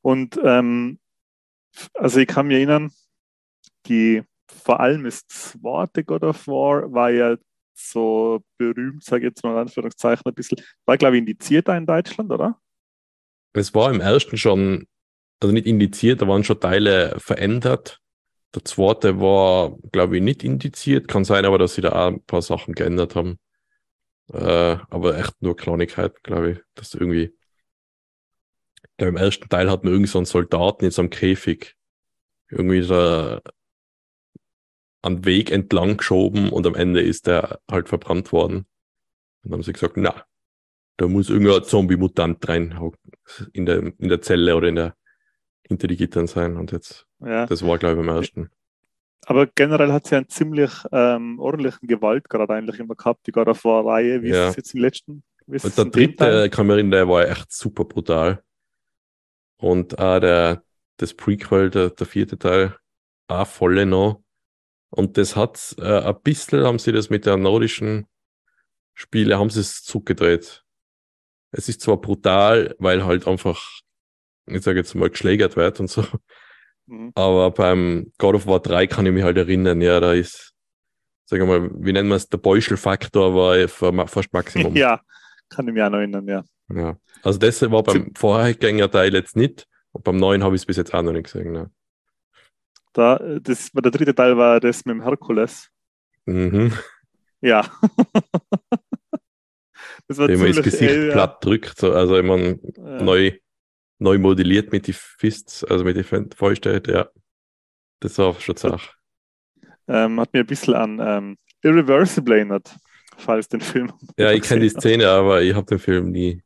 Und 0.01 0.39
ähm, 0.43 0.99
also 1.93 2.19
ich 2.19 2.27
kann 2.27 2.47
mich 2.47 2.57
erinnern, 2.57 2.91
die 3.87 4.23
vor 4.47 4.79
allem 4.79 5.03
das 5.03 5.25
zweite 5.27 6.03
God 6.03 6.23
of 6.23 6.47
War 6.47 6.91
war 6.91 7.09
ja 7.09 7.37
so 7.73 8.43
berühmt, 8.57 9.03
sage 9.03 9.25
ich 9.25 9.31
jetzt 9.31 9.43
mal 9.43 9.53
in 9.53 9.59
Anführungszeichen 9.59 10.23
ein 10.25 10.33
bisschen, 10.33 10.59
war 10.85 10.97
glaube 10.97 11.17
ich 11.17 11.21
indiziert 11.21 11.67
da 11.67 11.77
in 11.77 11.85
Deutschland, 11.85 12.31
oder? 12.31 12.59
Es 13.53 13.73
war 13.73 13.91
im 13.91 13.99
ersten 13.99 14.37
schon, 14.37 14.87
also 15.41 15.53
nicht 15.53 15.67
indiziert, 15.67 16.21
da 16.21 16.27
waren 16.27 16.43
schon 16.43 16.59
Teile 16.59 17.15
verändert. 17.19 17.99
Der 18.53 18.65
zweite 18.65 19.19
war, 19.19 19.77
glaube 19.91 20.17
ich, 20.17 20.23
nicht 20.23 20.43
indiziert. 20.43 21.07
Kann 21.07 21.23
sein 21.23 21.45
aber, 21.45 21.57
dass 21.57 21.75
sie 21.75 21.81
da 21.81 21.91
auch 21.91 22.07
ein 22.07 22.23
paar 22.23 22.41
Sachen 22.41 22.73
geändert 22.73 23.15
haben. 23.15 23.39
Äh, 24.33 24.77
aber 24.89 25.17
echt 25.17 25.41
nur 25.41 25.55
Kleinigkeit, 25.55 26.21
glaube 26.23 26.51
ich. 26.51 26.59
Das 26.75 26.93
irgendwie. 26.93 27.33
Glaube, 28.97 29.09
im 29.09 29.17
ersten 29.17 29.47
Teil 29.49 29.69
hat 29.69 29.83
man 29.83 29.93
irgendwie 29.93 30.11
so 30.11 30.19
einen 30.19 30.25
Soldaten 30.25 30.89
so 30.91 31.01
einem 31.01 31.09
Käfig 31.09 31.75
irgendwie 32.49 32.81
so 32.81 33.39
am 35.01 35.25
Weg 35.25 35.51
entlang 35.51 35.97
geschoben 35.97 36.49
und 36.49 36.65
am 36.67 36.75
Ende 36.75 37.01
ist 37.01 37.27
der 37.27 37.59
halt 37.69 37.89
verbrannt 37.89 38.31
worden. 38.31 38.57
Und 38.57 38.65
dann 39.43 39.53
haben 39.53 39.63
sie 39.63 39.73
gesagt, 39.73 39.97
na, 39.97 40.25
da 40.97 41.07
muss 41.07 41.29
irgendein 41.29 41.63
Zombie-Mutant 41.63 42.47
rein 42.47 42.79
in 43.53 43.65
der, 43.65 43.77
in 43.97 44.09
der 44.09 44.21
Zelle 44.21 44.55
oder 44.55 44.67
in 44.67 44.75
der, 44.75 44.95
hinter 45.67 45.87
die 45.87 45.97
Gittern 45.97 46.27
sein. 46.27 46.57
Und 46.57 46.71
jetzt, 46.71 47.07
Ja. 47.19 47.45
das 47.47 47.65
war, 47.65 47.77
glaube 47.79 48.01
ich, 48.01 48.07
am 48.07 48.15
ersten. 48.15 48.49
Aber 49.25 49.47
generell 49.47 49.91
hat 49.91 50.07
sie 50.07 50.15
einen 50.15 50.29
ziemlich 50.29 50.71
ähm, 50.91 51.39
ordentlichen 51.39 51.87
Gewaltgrad 51.87 52.49
eigentlich 52.49 52.79
immer 52.79 52.95
gehabt, 52.95 53.25
die 53.27 53.31
God 53.31 53.47
of 53.47 53.63
War 53.65 53.85
Reihe, 53.85 54.21
wie 54.21 54.29
Ja. 54.29 54.45
ist 54.45 54.49
es 54.51 54.55
jetzt 54.57 54.73
im 54.75 54.81
letzten? 54.81 55.23
Ist 55.47 55.65
Und 55.65 55.77
der 55.77 55.85
dritte, 55.85 56.25
erinnern, 56.25 56.91
der 56.91 57.07
war 57.07 57.27
echt 57.27 57.51
super 57.51 57.85
brutal. 57.85 58.43
Und 59.57 59.97
auch 59.99 60.19
der, 60.19 60.63
das 60.97 61.13
Prequel, 61.13 61.69
der, 61.69 61.89
der 61.91 62.07
vierte 62.07 62.37
Teil, 62.37 62.75
auch 63.27 63.47
volle 63.47 63.85
noch. 63.85 64.21
Und 64.91 65.17
das 65.17 65.35
hat 65.35 65.75
äh, 65.79 66.01
ein 66.01 66.21
bisschen, 66.21 66.63
haben 66.63 66.79
sie 66.79 66.91
das 66.91 67.09
mit 67.09 67.25
der 67.25 67.37
nordischen 67.37 68.07
Spiele, 68.93 69.39
haben 69.39 69.49
sie 69.49 69.61
es 69.61 69.83
zurückgedreht. 69.83 70.63
Es 71.51 71.69
ist 71.69 71.81
zwar 71.81 71.97
brutal, 71.97 72.75
weil 72.79 73.03
halt 73.05 73.27
einfach, 73.27 73.61
ich 74.47 74.61
sage 74.61 74.79
jetzt 74.79 74.93
mal, 74.95 75.09
geschlägert 75.09 75.55
wird 75.55 75.79
und 75.79 75.89
so, 75.89 76.05
Mhm. 76.87 77.11
aber 77.15 77.51
beim 77.51 78.11
God 78.17 78.35
of 78.35 78.47
War 78.47 78.59
3 78.59 78.87
kann 78.87 79.05
ich 79.05 79.13
mich 79.13 79.23
halt 79.23 79.37
erinnern, 79.37 79.79
ja, 79.81 79.99
da 79.99 80.13
ist, 80.13 80.53
sag 81.25 81.39
ich 81.39 81.45
mal, 81.47 81.69
wie 81.75 81.93
nennen 81.93 82.09
wir 82.09 82.15
es, 82.15 82.27
der 82.27 82.39
Beuschel-Faktor 82.39 83.33
war 83.35 83.91
ma- 83.93 84.07
fast 84.07 84.33
Maximum. 84.33 84.75
Ja, 84.75 84.99
kann 85.49 85.67
ich 85.67 85.73
mich 85.73 85.83
auch 85.83 85.89
noch 85.89 85.99
erinnern, 85.99 86.27
ja. 86.27 86.43
Ja. 86.73 86.97
Also 87.23 87.37
das 87.39 87.61
war 87.69 87.83
beim 87.83 88.11
Vorgängerteil 88.15 89.13
jetzt 89.13 89.35
nicht 89.37 89.67
und 89.91 90.03
beim 90.03 90.17
neuen 90.17 90.43
habe 90.43 90.55
ich 90.55 90.63
es 90.63 90.65
bis 90.65 90.77
jetzt 90.77 90.93
auch 90.93 91.01
noch 91.03 91.13
nicht 91.13 91.25
gesehen. 91.31 91.51
Ne? 91.53 91.69
Da, 92.93 93.17
äh, 93.17 93.41
das, 93.41 93.71
der 93.71 93.91
dritte 93.91 94.15
Teil 94.15 94.37
war 94.37 94.59
das 94.59 94.85
mit 94.85 94.95
dem 94.95 95.03
Herkules. 95.03 95.69
Mhm. 96.25 96.73
Ja. 97.41 97.65
das 100.07 100.17
war 100.17 100.27
Wenn 100.27 100.39
man 100.39 100.47
ins 100.47 100.57
ziemlich, 100.57 100.61
Gesicht 100.61 100.91
äh, 100.91 101.07
ja. 101.07 101.13
platt 101.13 101.43
drückt, 101.43 101.77
so, 101.77 101.93
also 101.93 102.17
ich 102.17 102.23
mein, 102.25 102.59
Äh, 102.77 103.03
neu, 103.03 103.31
neu 103.99 104.17
modelliert 104.19 104.71
mit 104.71 104.87
die 104.87 104.93
Fists, 104.93 105.63
also 105.63 105.83
mit 105.83 105.97
die 105.97 106.03
Fäuste, 106.03 106.81
ja. 106.87 107.09
Das 107.99 108.17
war 108.17 108.39
schon 108.39 108.57
Sache. 108.57 108.91
ähm, 109.87 110.19
hat 110.19 110.33
mir 110.33 110.41
ein 110.41 110.47
bisschen 110.47 110.73
an 110.75 110.99
ähm, 111.01 111.37
Irreversible 111.63 112.35
erinnert, 112.35 112.75
falls 113.17 113.47
den 113.47 113.61
Film. 113.61 113.91
Ja, 114.17 114.31
ich 114.31 114.43
kenne 114.43 114.61
die 114.61 114.69
Szene, 114.69 115.07
aber 115.09 115.41
ich 115.41 115.53
habe 115.53 115.65
den 115.65 115.79
Film 115.79 116.11
nie. 116.11 116.41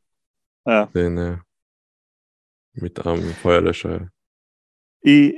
Ja. 0.66 0.86
gesehen. 0.86 1.18
Ja. 1.18 1.40
Mit 2.74 3.04
einem 3.04 3.32
Feuerlöscher. 3.34 4.10
Ich, 5.00 5.34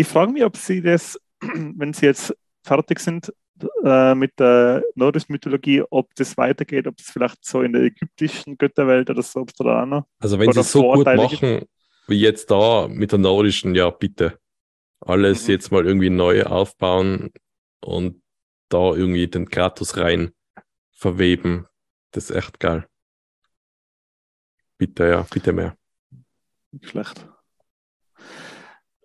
ich 0.00 0.06
frage 0.06 0.32
mich, 0.32 0.44
ob 0.44 0.56
Sie 0.56 0.82
das, 0.82 1.18
wenn 1.40 1.92
Sie 1.92 2.06
jetzt 2.06 2.36
fertig 2.64 2.98
sind 3.00 3.32
äh, 3.84 4.14
mit 4.14 4.38
der 4.40 4.82
nordischen 4.96 5.32
Mythologie, 5.32 5.82
ob 5.90 6.14
das 6.16 6.36
weitergeht, 6.36 6.86
ob 6.86 6.96
das 6.96 7.06
vielleicht 7.06 7.44
so 7.44 7.62
in 7.62 7.72
der 7.72 7.82
ägyptischen 7.82 8.58
Götterwelt 8.58 9.08
oder 9.10 9.22
so, 9.22 9.40
ob 9.40 9.50
es 9.50 9.54
da 9.54 9.82
auch 9.82 9.86
noch. 9.86 10.06
Also 10.18 10.38
wenn 10.38 10.52
sie 10.52 10.60
es 10.60 10.72
so 10.72 10.82
gut 10.82 10.94
Vorteile 10.96 11.28
gibt. 11.28 11.42
machen, 11.42 11.64
wie 12.08 12.20
jetzt 12.20 12.50
da 12.50 12.88
mit 12.88 13.12
der 13.12 13.20
nordischen, 13.20 13.74
ja 13.74 13.90
bitte. 13.90 14.38
Alles 15.00 15.46
Mhm. 15.46 15.52
jetzt 15.52 15.70
mal 15.70 15.86
irgendwie 15.86 16.10
neu 16.10 16.42
aufbauen 16.44 17.30
und 17.80 18.22
da 18.70 18.94
irgendwie 18.94 19.28
den 19.28 19.48
Kratos 19.48 19.96
rein 19.98 20.32
verweben. 20.90 21.66
Das 22.10 22.30
ist 22.30 22.36
echt 22.36 22.58
geil. 22.58 22.86
Bitte, 24.78 25.08
ja, 25.08 25.26
bitte 25.30 25.52
mehr. 25.52 25.76
Nicht 26.72 26.88
schlecht. 26.88 27.28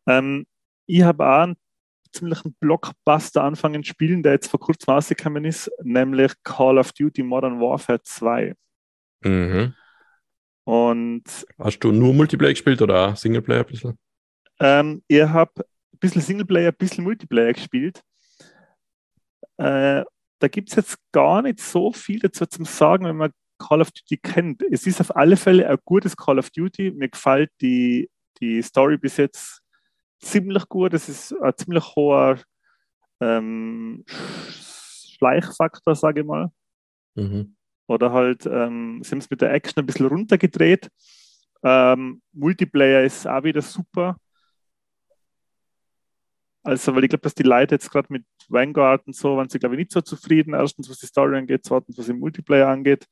Ähm, 0.07 0.47
ich 0.89 1.03
habe 1.03 1.25
auch 1.25 1.43
einen 1.43 1.55
ziemlichen 2.11 2.55
Blockbuster 2.59 3.43
anfangen 3.43 3.83
zu 3.83 3.89
spielen, 3.89 4.23
der 4.23 4.33
jetzt 4.33 4.47
vor 4.49 4.59
kurzem 4.59 4.93
rausgekommen 4.93 5.45
ist, 5.45 5.71
nämlich 5.83 6.33
Call 6.43 6.79
of 6.79 6.91
Duty 6.93 7.21
Modern 7.21 7.59
Warfare 7.59 8.01
2. 8.01 8.55
Mhm. 9.23 9.75
Und 10.63 11.23
Hast 11.59 11.79
du 11.79 11.91
nur 11.91 12.13
Multiplayer 12.13 12.51
gespielt 12.53 12.81
oder 12.81 13.09
auch 13.09 13.15
Singleplayer 13.15 13.59
ein 13.59 13.65
bisschen? 13.67 13.99
ähm, 14.59 15.03
ich 15.07 15.21
habe 15.21 15.51
ein 15.57 15.99
bisschen 15.99 16.21
Singleplayer, 16.21 16.69
ein 16.69 16.77
bisschen 16.77 17.03
Multiplayer 17.03 17.53
gespielt. 17.53 18.01
Äh, 19.57 20.03
da 20.39 20.47
gibt 20.47 20.69
es 20.69 20.75
jetzt 20.75 20.97
gar 21.11 21.43
nicht 21.43 21.59
so 21.59 21.91
viel 21.91 22.19
dazu 22.19 22.45
zu 22.47 22.63
sagen, 22.63 23.05
wenn 23.05 23.17
man 23.17 23.31
Call 23.59 23.81
of 23.81 23.91
Duty 23.91 24.17
kennt. 24.17 24.63
Es 24.71 24.87
ist 24.87 25.01
auf 25.01 25.15
alle 25.15 25.37
Fälle 25.37 25.69
ein 25.69 25.77
gutes 25.85 26.17
Call 26.17 26.39
of 26.39 26.49
Duty. 26.49 26.91
Mir 26.91 27.09
gefällt 27.09 27.51
die, 27.61 28.09
die 28.41 28.61
Story 28.63 28.97
bis 28.97 29.17
jetzt 29.17 29.58
ziemlich 30.19 30.67
gut. 30.69 30.93
Es 30.93 31.09
ist 31.09 31.33
ein 31.41 31.53
ziemlich 31.57 31.95
hoher 31.95 32.39
ähm, 33.21 34.05
Schleichfaktor, 34.07 35.95
sage 35.95 36.21
ich 36.21 36.25
mal. 36.25 36.51
Mhm. 37.15 37.55
Oder 37.87 38.11
halt, 38.11 38.45
ähm, 38.45 39.01
sie 39.03 39.11
haben 39.11 39.19
es 39.19 39.29
mit 39.29 39.41
der 39.41 39.53
Action 39.53 39.81
ein 39.81 39.85
bisschen 39.85 40.05
runtergedreht. 40.05 40.89
Ähm, 41.63 42.21
Multiplayer 42.31 43.03
ist 43.03 43.27
auch 43.27 43.43
wieder 43.43 43.61
super. 43.61 44.17
Also, 46.63 46.93
weil 46.93 47.05
ich 47.05 47.09
glaube, 47.09 47.23
dass 47.23 47.33
die 47.33 47.43
Leute 47.43 47.75
jetzt 47.75 47.89
gerade 47.89 48.11
mit 48.11 48.25
Vanguard 48.47 49.07
und 49.07 49.15
so 49.15 49.37
waren 49.37 49.49
sie, 49.49 49.59
glaube 49.59 49.75
ich, 49.75 49.79
nicht 49.79 49.91
so 49.91 50.01
zufrieden. 50.01 50.53
Erstens, 50.53 50.89
was 50.89 50.99
die 50.99 51.07
Story 51.07 51.37
angeht, 51.37 51.61
zweitens, 51.63 51.97
was 51.97 52.05
den 52.05 52.19
Multiplayer 52.19 52.67
angeht. 52.67 53.07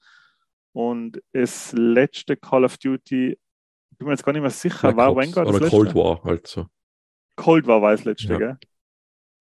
Und 0.73 1.21
das 1.33 1.73
letzte 1.73 2.37
Call 2.37 2.65
of 2.65 2.77
Duty, 2.77 3.31
ich 3.31 3.97
bin 3.97 4.07
mir 4.07 4.13
jetzt 4.13 4.23
gar 4.23 4.33
nicht 4.33 4.41
mehr 4.41 4.51
sicher, 4.51 4.95
war 4.95 5.11
Ops 5.11 5.25
Vanguard 5.25 5.47
oder? 5.47 5.69
Cold 5.69 5.95
War 5.95 6.23
halt 6.23 6.45
so. 6.45 6.67
Cold 7.38 7.65
War 7.67 7.79
das 7.91 8.03
letzte, 8.03 8.34
Ja. 8.34 8.38
gell? 8.38 8.58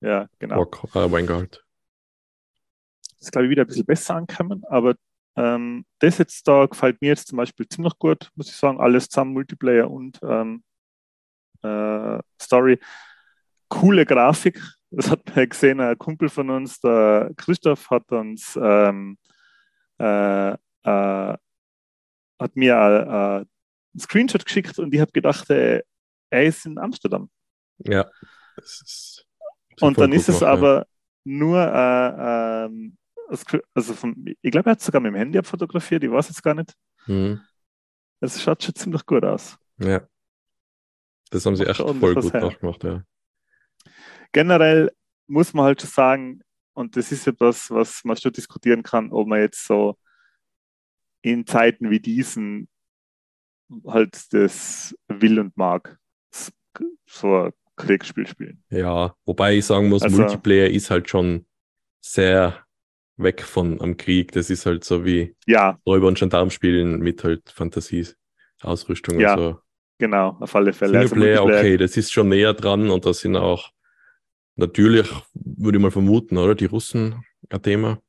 Ja, 0.01 0.29
genau. 0.39 0.59
War, 0.95 1.05
äh, 1.07 1.11
Vanguard. 1.11 1.65
ist, 3.19 3.33
glaube 3.33 3.47
ich, 3.47 3.51
wieder 3.51 3.63
ein 3.65 3.67
bisschen 3.67 3.87
besser 3.87 4.15
angekommen. 4.15 4.63
Aber 4.69 4.95
ähm, 5.37 5.85
das 5.99 6.19
jetzt 6.19 6.47
da 6.47 6.67
gefällt 6.67 7.01
mir 7.03 7.09
jetzt 7.09 7.27
zum 7.29 7.39
Beispiel 7.39 7.67
ziemlich 7.69 7.99
gut, 7.99 8.31
muss 8.37 8.49
ich 8.49 8.55
sagen. 8.57 8.79
Alles 8.81 9.09
zusammen, 9.09 9.33
Multiplayer 9.33 9.91
und 9.91 10.21
ähm, 10.23 10.63
äh, 11.63 12.19
Story. 12.41 12.79
Coole 13.69 14.07
Grafik. 14.07 14.63
Das 14.91 15.11
hat 15.11 15.35
man 15.35 15.49
gesehen, 15.49 15.81
ein 15.81 15.99
Kumpel 15.99 16.29
von 16.29 16.49
uns, 16.51 16.79
der 16.81 17.33
Christoph, 17.37 17.91
hat 17.91 18.13
uns 18.13 18.57
ähm, 18.63 19.19
äh, 19.99 20.51
äh, 20.53 20.57
hat 22.39 22.55
mir 22.55 22.75
äh, 22.75 23.03
äh, 23.03 23.37
einen 23.39 23.47
Screenshot 23.99 24.45
geschickt 24.45 24.79
und 24.79 24.95
ich 24.95 25.01
habe 25.01 25.11
gedacht, 25.11 25.51
äh, 25.51 25.83
er 26.31 26.45
ist 26.45 26.67
in 26.67 26.79
Amsterdam. 26.79 27.31
Ja. 27.79 28.11
Das 28.57 28.81
ist, 28.83 29.27
das 29.71 29.83
Und 29.83 29.99
dann 29.99 30.13
ist 30.13 30.29
es 30.29 30.41
gemacht, 30.41 30.53
aber 30.53 30.87
nur, 31.25 31.59
äh, 31.59 32.65
ähm, 32.65 32.97
also 33.75 33.95
vom, 33.95 34.15
ich 34.41 34.51
glaube, 34.51 34.71
er 34.71 34.73
hat 34.73 34.79
es 34.79 34.87
sogar 34.87 35.01
mit 35.01 35.13
dem 35.13 35.17
Handy 35.17 35.39
abfotografiert, 35.39 36.05
ich 36.05 36.11
weiß 36.11 36.29
jetzt 36.29 36.43
gar 36.43 36.55
nicht. 36.55 36.75
Ja. 37.07 37.15
Mhm. 37.15 37.41
Es 38.21 38.43
schaut 38.43 38.63
schon 38.63 38.75
ziemlich 38.75 39.05
gut 39.05 39.25
aus. 39.25 39.59
ja. 39.79 40.07
Das 41.31 41.45
haben 41.45 41.57
sie 41.57 41.67
echt 41.67 41.81
voll 41.81 42.15
gut 42.15 42.33
nachgemacht, 42.33 42.85
ja. 42.85 43.03
Generell 44.33 44.93
muss 45.27 45.53
man 45.53 45.65
halt 45.65 45.81
schon 45.81 45.91
sagen, 45.91 46.41
und 46.73 46.97
das 46.97 47.11
ist 47.11 47.27
etwas, 47.27 47.71
was 47.71 48.05
man 48.05 48.17
schon 48.17 48.33
diskutieren 48.33 48.83
kann, 48.83 49.11
ob 49.11 49.27
man 49.27 49.41
jetzt 49.41 49.67
so 49.67 49.99
in 51.23 51.47
Zeiten 51.47 51.91
wie 51.91 52.01
diesen 52.01 52.69
halt 53.87 54.33
das 54.33 54.95
will 55.09 55.41
und 55.41 55.57
mag. 55.57 55.99
So 57.07 57.37
ein 57.37 57.53
Kriegsspiel 57.77 58.27
spielen. 58.27 58.63
Ja, 58.71 59.15
wobei 59.25 59.57
ich 59.57 59.67
sagen 59.67 59.89
muss, 59.89 60.03
Also- 60.03 60.17
Multiplayer 60.21 60.69
ist 60.71 60.91
halt 60.91 61.09
schon 61.11 61.47
sehr 62.01 62.65
weg 63.17 63.43
von 63.43 63.81
am 63.81 63.97
Krieg. 63.97 64.33
Das 64.33 64.51
ist 64.51 64.67
halt 64.67 64.85
so 64.85 65.05
wie 65.05 65.35
Ja, 65.47 65.79
Räuber 65.87 66.09
und 66.09 66.19
Gendarm 66.19 66.51
spielen 66.51 66.99
mit 67.01 67.23
halt 67.25 67.49
Fantasie, 67.51 68.07
Ausrüstung 68.63 69.19
Ja, 69.21 69.35
und 69.35 69.39
so. 69.41 69.61
genau, 69.99 70.37
auf 70.41 70.55
alle 70.55 70.73
Fälle. 70.73 70.99
Also 70.99 71.09
Singleplayer, 71.15 71.43
Multiplayer- 71.43 71.59
okay, 71.61 71.77
das 71.77 71.97
ist 71.97 72.13
schon 72.13 72.29
näher 72.29 72.55
dran 72.55 72.91
und 72.91 73.05
da 73.07 73.13
sind 73.15 73.37
auch 73.37 73.71
natürlich, 74.57 75.11
würde 75.35 75.79
ich 75.79 75.83
mal 75.83 75.91
vermuten, 75.91 76.37
oder? 76.39 76.55
Die 76.55 76.67
Russen 76.67 77.25
ein 77.51 77.63
Thema. 77.63 78.01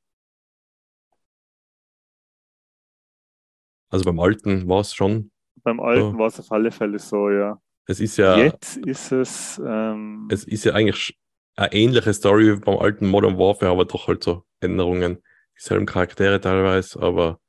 Also 3.89 4.05
beim 4.05 4.19
Alten 4.19 4.67
war 4.67 4.81
es 4.81 4.93
schon. 4.93 5.31
Beim 5.63 5.79
Alten 5.79 6.13
So. 6.13 6.17
war 6.17 6.27
es 6.27 6.39
auf 6.39 6.51
alle 6.51 6.71
Fälle 6.71 6.99
so, 6.99 7.29
ja. 7.29 7.61
Es 7.87 7.99
ist 7.99 8.17
ja, 8.17 8.43
Jetzt 8.43 8.77
ist 8.77 9.11
es, 9.11 9.61
ähm, 9.65 10.27
es 10.29 10.43
ist 10.43 10.65
ja 10.65 10.73
eigentlich 10.73 11.17
eine 11.55 11.73
ähnliche 11.73 12.13
Story 12.13 12.55
wie 12.57 12.59
beim 12.59 12.77
alten 12.77 13.07
Modern 13.07 13.37
Warfare, 13.37 13.71
aber 13.71 13.85
doch 13.85 14.07
halt 14.07 14.23
so 14.23 14.43
Änderungen. 14.59 15.23
Dieselben 15.57 15.85
Charaktere 15.85 16.39
teilweise, 16.39 17.01
aber 17.01 17.39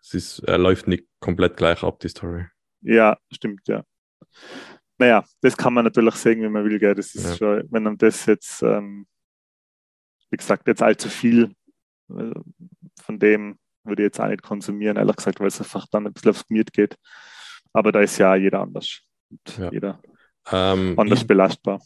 es 0.00 0.14
ist, 0.14 0.38
er 0.40 0.56
läuft 0.56 0.86
nicht 0.86 1.04
komplett 1.18 1.56
gleich 1.56 1.82
ab, 1.82 1.98
die 2.00 2.08
Story. 2.08 2.46
ja, 2.82 3.18
stimmt, 3.30 3.66
ja. 3.68 3.84
Naja, 4.98 5.24
das 5.40 5.56
kann 5.56 5.74
man 5.74 5.84
natürlich 5.84 6.14
sehen, 6.14 6.42
wie 6.42 6.48
man 6.48 6.64
will, 6.64 6.78
gell. 6.78 6.94
Das 6.94 7.14
ist 7.14 7.24
Ja. 7.24 7.36
schon, 7.36 7.68
wenn 7.70 7.82
man 7.82 7.98
das 7.98 8.26
jetzt, 8.26 8.62
ähm, 8.62 9.06
wie 10.30 10.36
gesagt, 10.36 10.66
jetzt 10.68 10.82
allzu 10.82 11.08
viel 11.08 11.54
Von 13.00 13.18
dem 13.18 13.58
würde 13.84 14.02
ich 14.02 14.06
jetzt 14.06 14.20
auch 14.20 14.26
nicht 14.28 14.42
konsumieren, 14.42 14.96
ehrlich 14.96 15.16
gesagt, 15.16 15.40
weil 15.40 15.46
es 15.48 15.60
einfach 15.60 15.86
dann 15.90 16.06
ein 16.06 16.12
bisschen 16.12 16.30
aufs 16.30 16.46
Gemüt 16.46 16.72
geht. 16.72 16.96
Aber 17.72 17.92
da 17.92 18.00
ist 18.00 18.18
ja 18.18 18.34
jeder 18.34 18.60
anders. 18.60 19.00
Ja. 19.58 19.70
Jeder 19.70 20.00
ähm, 20.50 20.98
anders 20.98 21.26
belastbar. 21.26 21.80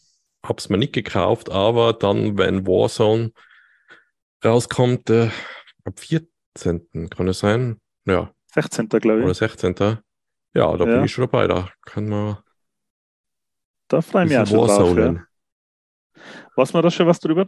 Habe 0.45 0.59
es 0.59 0.69
mir 0.69 0.79
nicht 0.79 0.93
gekauft, 0.93 1.51
aber 1.51 1.93
dann, 1.93 2.37
wenn 2.39 2.67
Warzone 2.67 3.33
rauskommt, 4.45 5.09
äh, 5.11 5.31
ab 5.85 5.99
14. 5.99 7.11
kann 7.11 7.29
es 7.29 7.39
sein? 7.39 7.81
Ja. 8.05 8.33
16. 8.53 8.89
glaube 8.89 9.21
ich. 9.21 9.25
Oder 9.25 9.35
16. 9.35 9.75
Ja, 10.55 10.77
da 10.77 10.85
ja. 10.85 10.97
bin 10.97 11.05
ich 11.05 11.13
schon 11.13 11.25
dabei. 11.25 11.47
Da 11.47 11.71
kann 11.83 12.09
man. 12.09 12.39
Da 13.89 14.01
freue 14.01 14.25
ich 14.25 14.31
mich 14.31 14.39
auch 14.39 14.47
schon 14.47 14.67
drauf. 14.67 14.97
Ja. 14.97 16.23
Weiß 16.57 16.73
man 16.73 16.83
da 16.83 16.91
schon 16.91 17.07
was 17.07 17.19
drüber? 17.19 17.47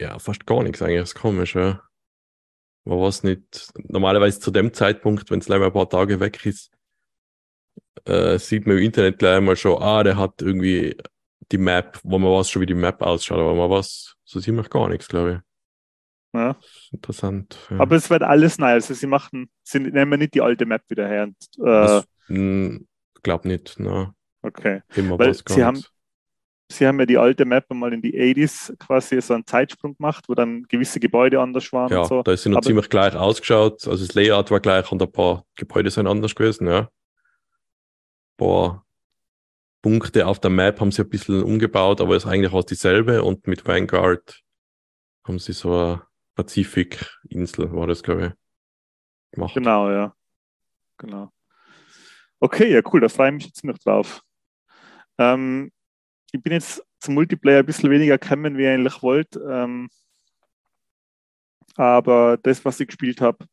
Ja, 0.00 0.18
fast 0.18 0.46
gar 0.46 0.62
nichts 0.62 0.82
eigentlich. 0.82 1.00
Das 1.00 1.10
ist 1.10 1.20
komisch, 1.20 1.54
ja. 1.54 1.82
War 2.84 3.00
was 3.00 3.24
nicht. 3.24 3.72
Normalerweise 3.88 4.38
zu 4.38 4.50
dem 4.50 4.72
Zeitpunkt, 4.72 5.30
wenn 5.30 5.40
es 5.40 5.48
leider 5.48 5.66
ein 5.66 5.72
paar 5.72 5.88
Tage 5.88 6.20
weg 6.20 6.44
ist, 6.46 6.70
äh, 8.04 8.38
sieht 8.38 8.66
man 8.66 8.78
im 8.78 8.84
Internet 8.84 9.18
gleich 9.18 9.40
mal 9.40 9.56
schon, 9.56 9.82
ah, 9.82 10.02
der 10.02 10.16
hat 10.16 10.42
irgendwie 10.42 10.96
die 11.52 11.58
Map, 11.58 11.98
wo 12.02 12.18
man 12.18 12.32
weiß 12.32 12.50
schon, 12.50 12.62
wie 12.62 12.66
die 12.66 12.74
Map 12.74 13.02
ausschaut, 13.02 13.38
aber 13.38 13.54
man 13.54 13.70
weiß 13.70 14.16
so 14.24 14.40
ziemlich 14.40 14.70
gar 14.70 14.88
nichts, 14.88 15.08
glaube 15.08 15.32
ich. 15.32 15.46
Ja. 16.36 16.56
Interessant. 16.92 17.56
Ja. 17.70 17.80
Aber 17.80 17.96
es 17.96 18.10
wird 18.10 18.22
alles 18.22 18.58
neu. 18.58 18.66
Also 18.66 18.92
sie 18.94 19.06
machen, 19.06 19.48
sie 19.62 19.80
nehmen 19.80 20.18
nicht 20.18 20.34
die 20.34 20.42
alte 20.42 20.66
Map 20.66 20.82
wieder 20.88 21.08
her. 21.08 21.24
Und, 21.24 22.06
äh, 22.28 22.78
glaube 23.22 23.48
nicht, 23.48 23.78
ne. 23.80 24.12
Okay. 24.42 24.82
Immer 24.94 25.18
Weil 25.18 25.34
sie 25.34 25.64
haben, 25.64 25.82
sie 26.70 26.86
haben 26.86 27.00
ja 27.00 27.06
die 27.06 27.18
alte 27.18 27.44
Map 27.44 27.64
mal 27.72 27.92
in 27.92 28.02
die 28.02 28.14
80s 28.14 28.76
quasi 28.78 29.20
so 29.20 29.34
einen 29.34 29.46
Zeitsprung 29.46 29.96
gemacht, 29.96 30.24
wo 30.28 30.34
dann 30.34 30.64
gewisse 30.64 31.00
Gebäude 31.00 31.40
anders 31.40 31.72
waren. 31.72 31.90
Ja, 31.90 32.04
so. 32.04 32.22
da 32.22 32.32
ist 32.32 32.42
sie 32.42 32.50
noch 32.50 32.58
Aber 32.58 32.66
ziemlich 32.66 32.88
gleich 32.88 33.14
ausgeschaut. 33.14 33.86
Also 33.88 34.04
das 34.04 34.14
Layout 34.14 34.50
war 34.50 34.60
gleich 34.60 34.90
und 34.92 35.02
ein 35.02 35.10
paar 35.10 35.44
Gebäude 35.56 35.90
sind 35.90 36.06
anders 36.06 36.34
gewesen, 36.34 36.66
ja. 36.66 36.88
Paar 38.36 38.86
Punkte 39.82 40.26
auf 40.26 40.40
der 40.40 40.50
Map 40.50 40.80
haben 40.80 40.90
sie 40.90 41.02
ein 41.02 41.08
bisschen 41.08 41.42
umgebaut, 41.42 42.00
aber 42.00 42.16
es 42.16 42.24
ist 42.24 42.30
eigentlich 42.30 42.52
auch 42.52 42.64
dieselbe 42.64 43.22
und 43.22 43.46
mit 43.46 43.66
Vanguard 43.66 44.42
haben 45.24 45.38
sie 45.38 45.52
so 45.52 45.72
eine 45.72 46.02
Pazifik-Insel, 46.34 47.72
war 47.72 47.86
das, 47.86 48.02
glaube 48.02 48.26
ich, 48.26 48.32
gemacht. 49.32 49.54
Genau, 49.54 49.90
ja. 49.90 50.14
Genau. 50.98 51.32
Okay, 52.40 52.72
ja, 52.72 52.80
cool, 52.92 53.00
da 53.00 53.08
freue 53.08 53.28
ich 53.28 53.34
mich 53.34 53.46
jetzt 53.46 53.64
noch 53.64 53.78
drauf. 53.78 54.22
Ähm, 55.18 55.72
ich 56.32 56.42
bin 56.42 56.52
jetzt 56.52 56.84
zum 57.00 57.14
Multiplayer 57.14 57.60
ein 57.60 57.66
bisschen 57.66 57.90
weniger 57.90 58.18
gekommen, 58.18 58.56
wie 58.58 58.64
ihr 58.64 58.72
eigentlich 58.72 59.02
wollt. 59.02 59.36
Ähm, 59.36 59.88
aber 61.76 62.38
das, 62.38 62.64
was 62.64 62.80
ich 62.80 62.88
gespielt 62.88 63.20
habe, 63.20 63.46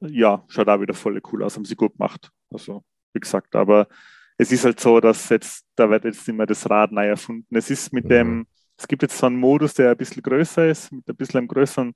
ja, 0.00 0.44
schaut 0.48 0.68
auch 0.68 0.80
wieder 0.80 0.94
voll 0.94 1.20
cool 1.32 1.42
aus, 1.42 1.56
haben 1.56 1.64
sie 1.64 1.76
gut 1.76 1.96
gemacht. 1.96 2.30
Also, 2.50 2.84
wie 3.14 3.20
gesagt, 3.20 3.54
aber 3.54 3.88
es 4.36 4.50
ist 4.52 4.64
halt 4.64 4.80
so, 4.80 5.00
dass 5.00 5.28
jetzt, 5.28 5.64
da 5.76 5.88
wird 5.88 6.04
jetzt 6.04 6.28
immer 6.28 6.46
das 6.46 6.68
Rad 6.68 6.92
neu 6.92 7.06
erfunden. 7.06 7.56
Es 7.56 7.70
ist 7.70 7.92
mit 7.92 8.04
mhm. 8.04 8.08
dem, 8.08 8.46
es 8.76 8.88
gibt 8.88 9.02
jetzt 9.02 9.16
so 9.16 9.26
einen 9.26 9.36
Modus, 9.36 9.74
der 9.74 9.92
ein 9.92 9.96
bisschen 9.96 10.22
größer 10.22 10.68
ist, 10.68 10.92
mit 10.92 11.08
ein 11.08 11.16
bisschen 11.16 11.46
größeren, 11.46 11.94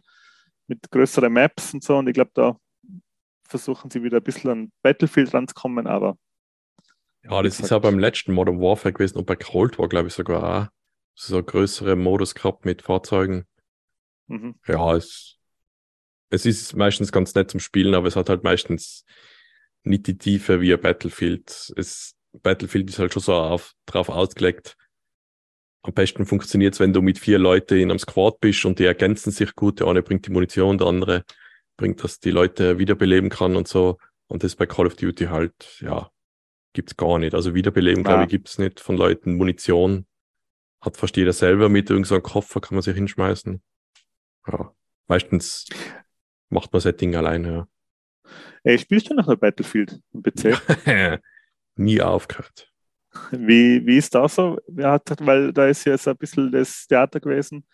mit 0.69 0.91
größeren 0.91 1.33
Maps 1.33 1.75
und 1.75 1.83
so. 1.83 1.97
Und 1.99 2.07
ich 2.07 2.15
glaube, 2.15 2.31
da 2.35 2.57
versuchen 3.49 3.91
sie 3.91 4.03
wieder 4.03 4.19
ein 4.19 4.23
bisschen 4.23 4.51
an 4.51 4.73
Battlefield 4.83 5.35
ranzukommen, 5.35 5.87
aber 5.87 6.17
ja, 7.25 7.43
das 7.43 7.61
ist 7.61 7.71
ja 7.71 7.79
beim 7.79 7.99
letzten 7.99 8.33
Modern 8.33 8.61
Warfare 8.61 8.93
gewesen 8.93 9.19
und 9.19 9.27
bei 9.27 9.37
Cold 9.37 9.79
War, 9.79 9.89
glaube 9.89 10.09
ich, 10.09 10.15
sogar 10.15 10.43
auch. 10.45 10.69
So 11.15 11.43
größere 11.43 11.97
Modus 11.97 12.35
gehabt 12.35 12.65
mit 12.65 12.83
Fahrzeugen. 12.83 13.45
Mhm. 14.29 14.55
Ja, 14.67 14.95
es, 14.95 15.37
es 16.31 16.47
ist 16.47 16.77
meistens 16.77 17.11
ganz 17.11 17.35
nett 17.35 17.51
zum 17.51 17.61
Spielen, 17.61 17.95
aber 17.95 18.07
es 18.07 18.15
hat 18.15 18.29
halt 18.29 18.45
meistens 18.45 19.05
nicht 19.85 20.07
die 20.07 20.19
Tiefe 20.19 20.61
wie 20.61 20.73
ein 20.73 20.81
Battlefield. 20.81 21.73
Es, 21.77 22.15
Battlefield 22.43 22.91
ist 22.91 22.99
halt 22.99 23.13
schon 23.13 23.23
so 23.23 23.35
auf, 23.35 23.75
drauf 23.87 24.09
ausgelegt. 24.09 24.77
Am 25.83 25.95
besten 25.95 26.27
funktioniert 26.27 26.75
es, 26.75 26.81
wenn 26.81 26.93
du 26.93 27.01
mit 27.03 27.19
vier 27.19 27.39
Leuten 27.39 27.79
in 27.79 27.91
einem 27.91 27.99
Squad 27.99 28.41
bist 28.41 28.65
und 28.65 28.79
die 28.79 28.85
ergänzen 28.85 29.31
sich 29.31 29.55
gut. 29.55 29.81
Der 29.81 29.87
eine 29.87 30.03
bringt 30.03 30.27
die 30.27 30.33
Munition, 30.33 30.79
der 30.79 30.89
andere 30.89 31.25
bringt, 31.77 32.03
dass 32.03 32.21
die 32.21 32.31
Leute 32.31 32.79
wiederbeleben 32.79 33.31
kann 33.31 33.57
und 33.57 33.69
so. 33.69 33.99
Und 34.27 34.45
das 34.45 34.57
bei 34.57 34.67
Call 34.67 34.87
of 34.87 34.97
Duty 34.97 35.27
halt, 35.27 35.79
ja, 35.81 36.11
gibt 36.73 36.91
es 36.91 36.97
gar 36.97 37.19
nicht. 37.19 37.35
Also 37.35 37.55
Wiederbeleben, 37.55 38.05
ah. 38.07 38.09
glaube 38.09 38.23
ich, 38.25 38.29
gibt 38.29 38.49
es 38.49 38.59
nicht 38.59 38.81
von 38.81 38.97
Leuten. 38.97 39.37
Munition 39.37 40.07
hat 40.81 40.97
fast 40.97 41.17
jeder 41.17 41.33
selber 41.33 41.69
mit 41.69 41.91
irgendeinem 41.91 42.21
so 42.21 42.21
Koffer, 42.21 42.61
kann 42.61 42.75
man 42.75 42.83
sich 42.83 42.95
hinschmeißen. 42.95 43.63
Ja, 44.47 44.75
meistens 45.07 45.67
macht 46.51 46.73
man 46.73 46.81
sein 46.81 46.97
Ding 46.97 47.17
alleine. 47.17 47.53
Ja. 47.53 47.69
Ey, 48.65 48.79
spielst 48.79 49.11
du 49.11 49.15
noch 49.15 49.29
ein 49.29 49.39
Battlefield 49.39 50.01
im 50.13 50.23
PC? 50.23 50.61
Nie 51.77 52.01
aufgehört. 52.03 52.73
Wie, 53.31 53.85
wie 53.87 53.97
ist 53.97 54.15
das 54.15 54.35
so? 54.35 54.59
Weil 54.67 55.53
da 55.53 55.67
ist 55.67 55.85
ja 55.85 55.97
so 55.97 56.11
ein 56.11 56.17
bisschen 56.17 56.53
das 56.53 56.87
Theater 56.87 57.21
gewesen, 57.21 57.67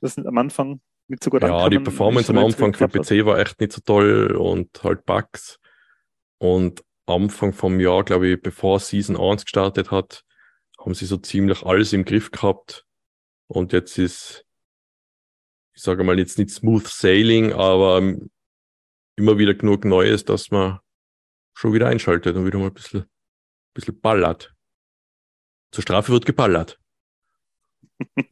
das 0.00 0.18
am 0.18 0.38
Anfang 0.38 0.80
nicht 1.08 1.22
so 1.22 1.30
gut 1.30 1.42
Ja, 1.42 1.68
die 1.68 1.78
Performance 1.78 2.30
am 2.30 2.38
Anfang 2.38 2.74
für 2.74 2.88
PC 2.88 3.24
war 3.24 3.38
echt 3.38 3.60
nicht 3.60 3.72
so 3.72 3.80
toll 3.84 4.36
und 4.36 4.82
halt 4.82 5.04
Bugs. 5.04 5.58
Und 6.38 6.82
Anfang 7.06 7.52
vom 7.52 7.80
Jahr, 7.80 8.04
glaube 8.04 8.28
ich, 8.28 8.40
bevor 8.40 8.80
Season 8.80 9.16
1 9.18 9.44
gestartet 9.44 9.90
hat, 9.90 10.24
haben 10.78 10.94
sie 10.94 11.06
so 11.06 11.16
ziemlich 11.16 11.64
alles 11.64 11.92
im 11.92 12.04
Griff 12.04 12.30
gehabt. 12.30 12.86
Und 13.48 13.72
jetzt 13.72 13.98
ist, 13.98 14.46
ich 15.74 15.82
sage 15.82 16.04
mal, 16.04 16.18
jetzt 16.18 16.38
nicht 16.38 16.50
smooth 16.50 16.86
sailing, 16.86 17.52
aber 17.52 18.16
immer 19.20 19.38
wieder 19.38 19.54
genug 19.54 19.84
Neues, 19.84 20.24
dass 20.24 20.50
man 20.50 20.80
schon 21.54 21.72
wieder 21.72 21.88
einschaltet 21.88 22.36
und 22.36 22.46
wieder 22.46 22.58
mal 22.58 22.68
ein 22.68 22.74
bisschen, 22.74 23.02
ein 23.02 23.74
bisschen 23.74 24.00
ballert. 24.00 24.54
Zur 25.72 25.82
Strafe 25.82 26.12
wird 26.12 26.26
geballert. 26.26 26.80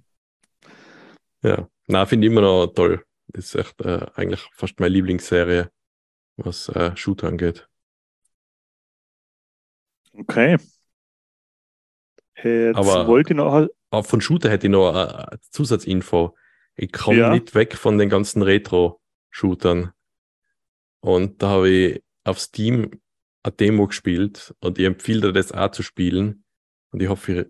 ja, 1.43 1.69
na, 1.87 2.07
finde 2.07 2.27
ich 2.27 2.33
immer 2.33 2.41
noch 2.41 2.69
toll. 2.69 3.05
Das 3.29 3.45
ist 3.45 3.55
echt 3.55 3.81
äh, 3.83 4.07
eigentlich 4.15 4.41
fast 4.53 4.81
meine 4.81 4.95
Lieblingsserie, 4.95 5.71
was 6.37 6.69
äh, 6.71 6.97
Shooter 6.97 7.29
angeht. 7.29 7.69
Okay. 10.15 10.57
Jetzt 12.43 12.77
aber, 12.77 13.07
wollte 13.07 13.33
ich 13.33 13.37
noch. 13.37 13.69
Aber 13.91 14.05
von 14.05 14.21
Shooter 14.21 14.49
hätte 14.51 14.67
ich 14.69 14.71
noch 14.71 14.95
eine 14.95 15.39
Zusatzinfo. 15.51 16.37
Ich 16.77 16.93
komme 16.93 17.19
ja. 17.19 17.31
nicht 17.31 17.55
weg 17.55 17.77
von 17.77 17.99
den 17.99 18.09
ganzen 18.09 18.43
Retro-Shootern. 18.43 19.93
Und 21.01 21.43
da 21.43 21.49
habe 21.51 21.69
ich 21.69 22.05
auf 22.25 22.39
Steam 22.41 23.01
eine 23.43 23.55
Demo 23.55 23.87
gespielt 23.87 24.55
und 24.61 24.79
ich 24.79 24.85
empfehle 24.85 25.21
dir 25.21 25.33
das 25.33 25.53
auch 25.53 25.71
zu 25.71 25.83
spielen. 25.83 26.45
Und 26.91 27.01
ich 27.03 27.09
hoffe, 27.09 27.33
ich, 27.33 27.47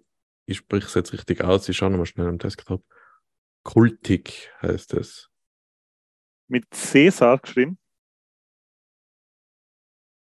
ich 0.47 0.57
spreche 0.59 0.87
es 0.87 0.95
jetzt 0.95 1.13
richtig 1.13 1.43
aus. 1.43 1.69
Ich 1.69 1.77
schaue 1.77 1.91
nochmal 1.91 2.07
schnell 2.07 2.29
am 2.29 2.39
Desktop. 2.39 2.85
Kultik 3.65 4.53
heißt 4.63 4.95
es. 4.95 5.31
Mit 6.47 6.73
Cäsar 6.73 7.39
geschrieben? 7.39 7.79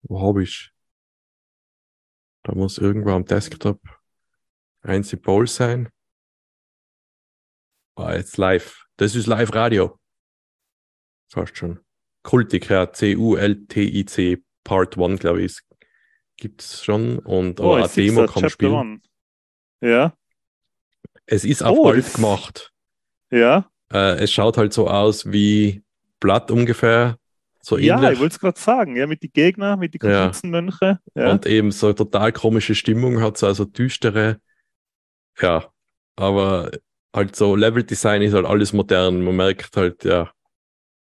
Wo 0.02 0.22
habe 0.22 0.43
ich? 0.43 0.72
Da 2.43 2.56
muss 2.56 2.78
irgendwo 2.78 3.12
am 3.12 3.26
Desktop 3.26 3.82
ein 4.82 5.04
Symbol 5.04 5.48
sein. 5.48 5.89
Ah, 7.95 8.15
jetzt 8.15 8.38
live. 8.38 8.86
Das 8.95 9.13
ist 9.13 9.28
Live-Radio. 9.28 10.00
Fast 11.32 11.58
schon. 11.58 11.86
Kultik, 12.23 12.69
ja. 12.69 12.91
C-U-L-T-I-C 12.91 14.43
Part 14.63 14.97
1, 14.97 15.19
glaube 15.19 15.41
ich, 15.41 15.60
gibt 16.38 16.62
es 16.62 16.84
schon. 16.84 17.19
Und 17.19 17.60
oh, 17.60 17.73
eine 17.73 17.88
Demo 17.88 18.25
kann 18.25 18.41
man 18.41 18.49
spielen. 18.49 18.73
One. 18.73 18.99
Ja. 19.82 20.13
Es 21.25 21.45
ist 21.45 21.63
auf 21.63 21.77
oh, 21.77 21.84
Gold 21.84 22.13
gemacht. 22.13 22.71
Ja. 23.32 23.69
Äh, 23.93 24.23
es 24.23 24.32
schaut 24.32 24.58
halt 24.58 24.73
so 24.73 24.88
aus 24.88 25.32
wie 25.32 25.84
Blatt 26.19 26.51
ungefähr. 26.51 27.17
So 27.62 27.77
ja, 27.77 27.97
ähnlich. 27.97 28.13
ich 28.13 28.19
wollte 28.19 28.34
es 28.34 28.39
gerade 28.39 28.60
sagen, 28.60 28.95
ja, 28.95 29.05
mit 29.05 29.21
den 29.21 29.32
Gegnern, 29.34 29.79
mit 29.79 29.93
den 29.93 29.99
Kapuzenmönchen. 29.99 30.97
Ja. 31.13 31.23
ja. 31.23 31.32
Und 31.32 31.45
eben 31.45 31.71
so 31.71 31.93
total 31.93 32.32
komische 32.32 32.73
Stimmung 32.73 33.21
hat, 33.21 33.38
so 33.38 33.47
also 33.47 33.65
düstere, 33.65 34.39
ja, 35.39 35.71
aber 36.15 36.71
halt 37.15 37.36
so 37.36 37.55
Level-Design 37.55 38.21
ist 38.21 38.34
halt 38.34 38.45
alles 38.45 38.73
modern. 38.73 39.23
Man 39.23 39.36
merkt 39.36 39.75
halt, 39.75 40.03
ja, 40.03 40.32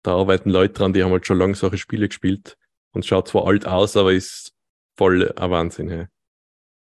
da 0.03 0.15
arbeiten 0.15 0.49
Leute 0.49 0.73
dran, 0.73 0.93
die 0.93 1.03
haben 1.03 1.11
halt 1.11 1.25
schon 1.25 1.37
lange 1.37 1.55
solche 1.55 1.77
Spiele 1.77 2.07
gespielt 2.07 2.57
und 2.91 3.05
schaut 3.05 3.27
zwar 3.27 3.47
alt 3.47 3.65
aus, 3.65 3.97
aber 3.97 4.13
ist 4.13 4.53
voll 4.97 5.31
ein 5.31 5.51
Wahnsinn. 5.51 5.89
Ja. 5.89 6.07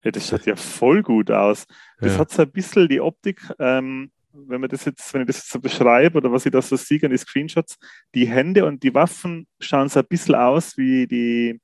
ja 0.03 0.11
das 0.11 0.27
schaut 0.27 0.45
ja 0.45 0.55
voll 0.55 1.03
gut 1.03 1.31
aus. 1.31 1.65
Das 1.99 2.13
ja. 2.13 2.19
hat 2.19 2.31
so 2.31 2.41
ein 2.41 2.51
bisschen 2.51 2.87
die 2.87 3.01
Optik, 3.01 3.41
ähm, 3.59 4.11
wenn 4.33 4.61
man 4.61 4.69
das 4.69 4.85
jetzt, 4.85 5.13
wenn 5.13 5.21
ich 5.21 5.27
das 5.27 5.37
jetzt 5.37 5.51
so 5.51 5.59
beschreibe 5.59 6.17
oder 6.17 6.31
was 6.31 6.45
ich 6.45 6.51
da 6.51 6.61
so 6.61 6.75
sehe 6.75 6.99
an 7.03 7.11
die 7.11 7.17
Screenshots, 7.17 7.77
die 8.13 8.27
Hände 8.27 8.65
und 8.65 8.83
die 8.83 8.93
Waffen 8.93 9.47
schauen 9.59 9.89
so 9.89 9.99
ein 9.99 10.07
bisschen 10.07 10.35
aus 10.35 10.77
wie 10.77 11.07
die 11.07 11.59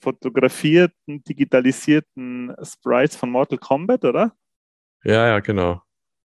fotografierten, 0.00 1.22
digitalisierten 1.24 2.54
Sprites 2.62 3.16
von 3.16 3.30
Mortal 3.30 3.58
Kombat, 3.58 4.04
oder? 4.04 4.32
Ja, 5.04 5.26
ja, 5.26 5.40
genau. 5.40 5.82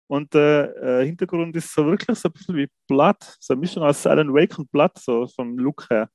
Und 0.08 0.34
der 0.34 0.76
äh, 0.82 1.06
Hintergrund 1.06 1.56
ist 1.56 1.74
so 1.74 1.86
wirklich 1.86 2.18
so 2.18 2.30
ein 2.30 2.34
bisschen 2.34 2.56
wie 2.56 2.68
Blood, 2.88 3.18
so 3.40 3.54
eine 3.54 3.60
Mischung 3.62 3.84
aus 3.84 4.06
Alan 4.06 4.34
Wake 4.34 4.58
und 4.60 4.72
Blood, 4.72 4.98
so 4.98 5.28
vom 5.28 5.58
Look 5.58 5.88
her. 5.90 6.10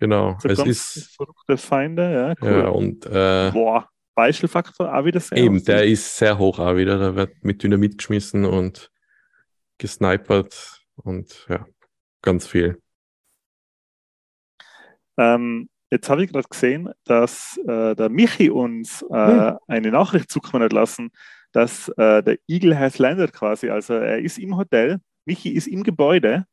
Genau. 0.00 0.36
So 0.40 0.48
es 0.48 0.58
ist, 0.60 1.16
verrückte 1.16 1.56
Feinde, 1.56 2.12
ja, 2.12 2.34
cool. 2.42 2.58
ja, 2.58 2.68
und 2.68 3.06
äh, 3.06 3.50
Boah, 3.52 3.88
Beispielfaktor 4.14 4.94
auch 4.94 5.04
wieder 5.04 5.20
sehr. 5.20 5.38
eben, 5.38 5.58
hoch. 5.58 5.64
der 5.64 5.84
ist 5.86 6.16
sehr 6.16 6.38
hoch 6.38 6.58
auch 6.58 6.76
wieder. 6.76 6.98
Da 6.98 7.14
wird 7.14 7.42
mit 7.42 7.62
Dynamit 7.62 7.98
geschmissen 7.98 8.44
und 8.44 8.90
gesnipert 9.78 10.82
und 10.96 11.46
ja, 11.48 11.66
ganz 12.22 12.46
viel. 12.46 12.80
Ähm, 15.16 15.68
jetzt 15.90 16.08
habe 16.08 16.24
ich 16.24 16.32
gerade 16.32 16.48
gesehen, 16.48 16.90
dass 17.04 17.58
äh, 17.66 17.94
der 17.94 18.08
Michi 18.08 18.50
uns 18.50 19.02
äh, 19.10 19.50
Hm. 19.50 19.58
eine 19.68 19.90
Nachricht 19.90 20.30
zukommen 20.30 20.62
hat 20.64 20.72
lassen, 20.72 21.10
dass 21.54 21.88
äh, 21.90 22.22
der 22.22 22.38
Eagle 22.48 22.78
has 22.78 22.98
landed 22.98 23.32
quasi. 23.32 23.70
Also 23.70 23.94
er 23.94 24.18
ist 24.18 24.38
im 24.38 24.56
Hotel, 24.58 25.00
Michi 25.24 25.50
ist 25.50 25.66
im 25.68 25.82
Gebäude 25.84 26.44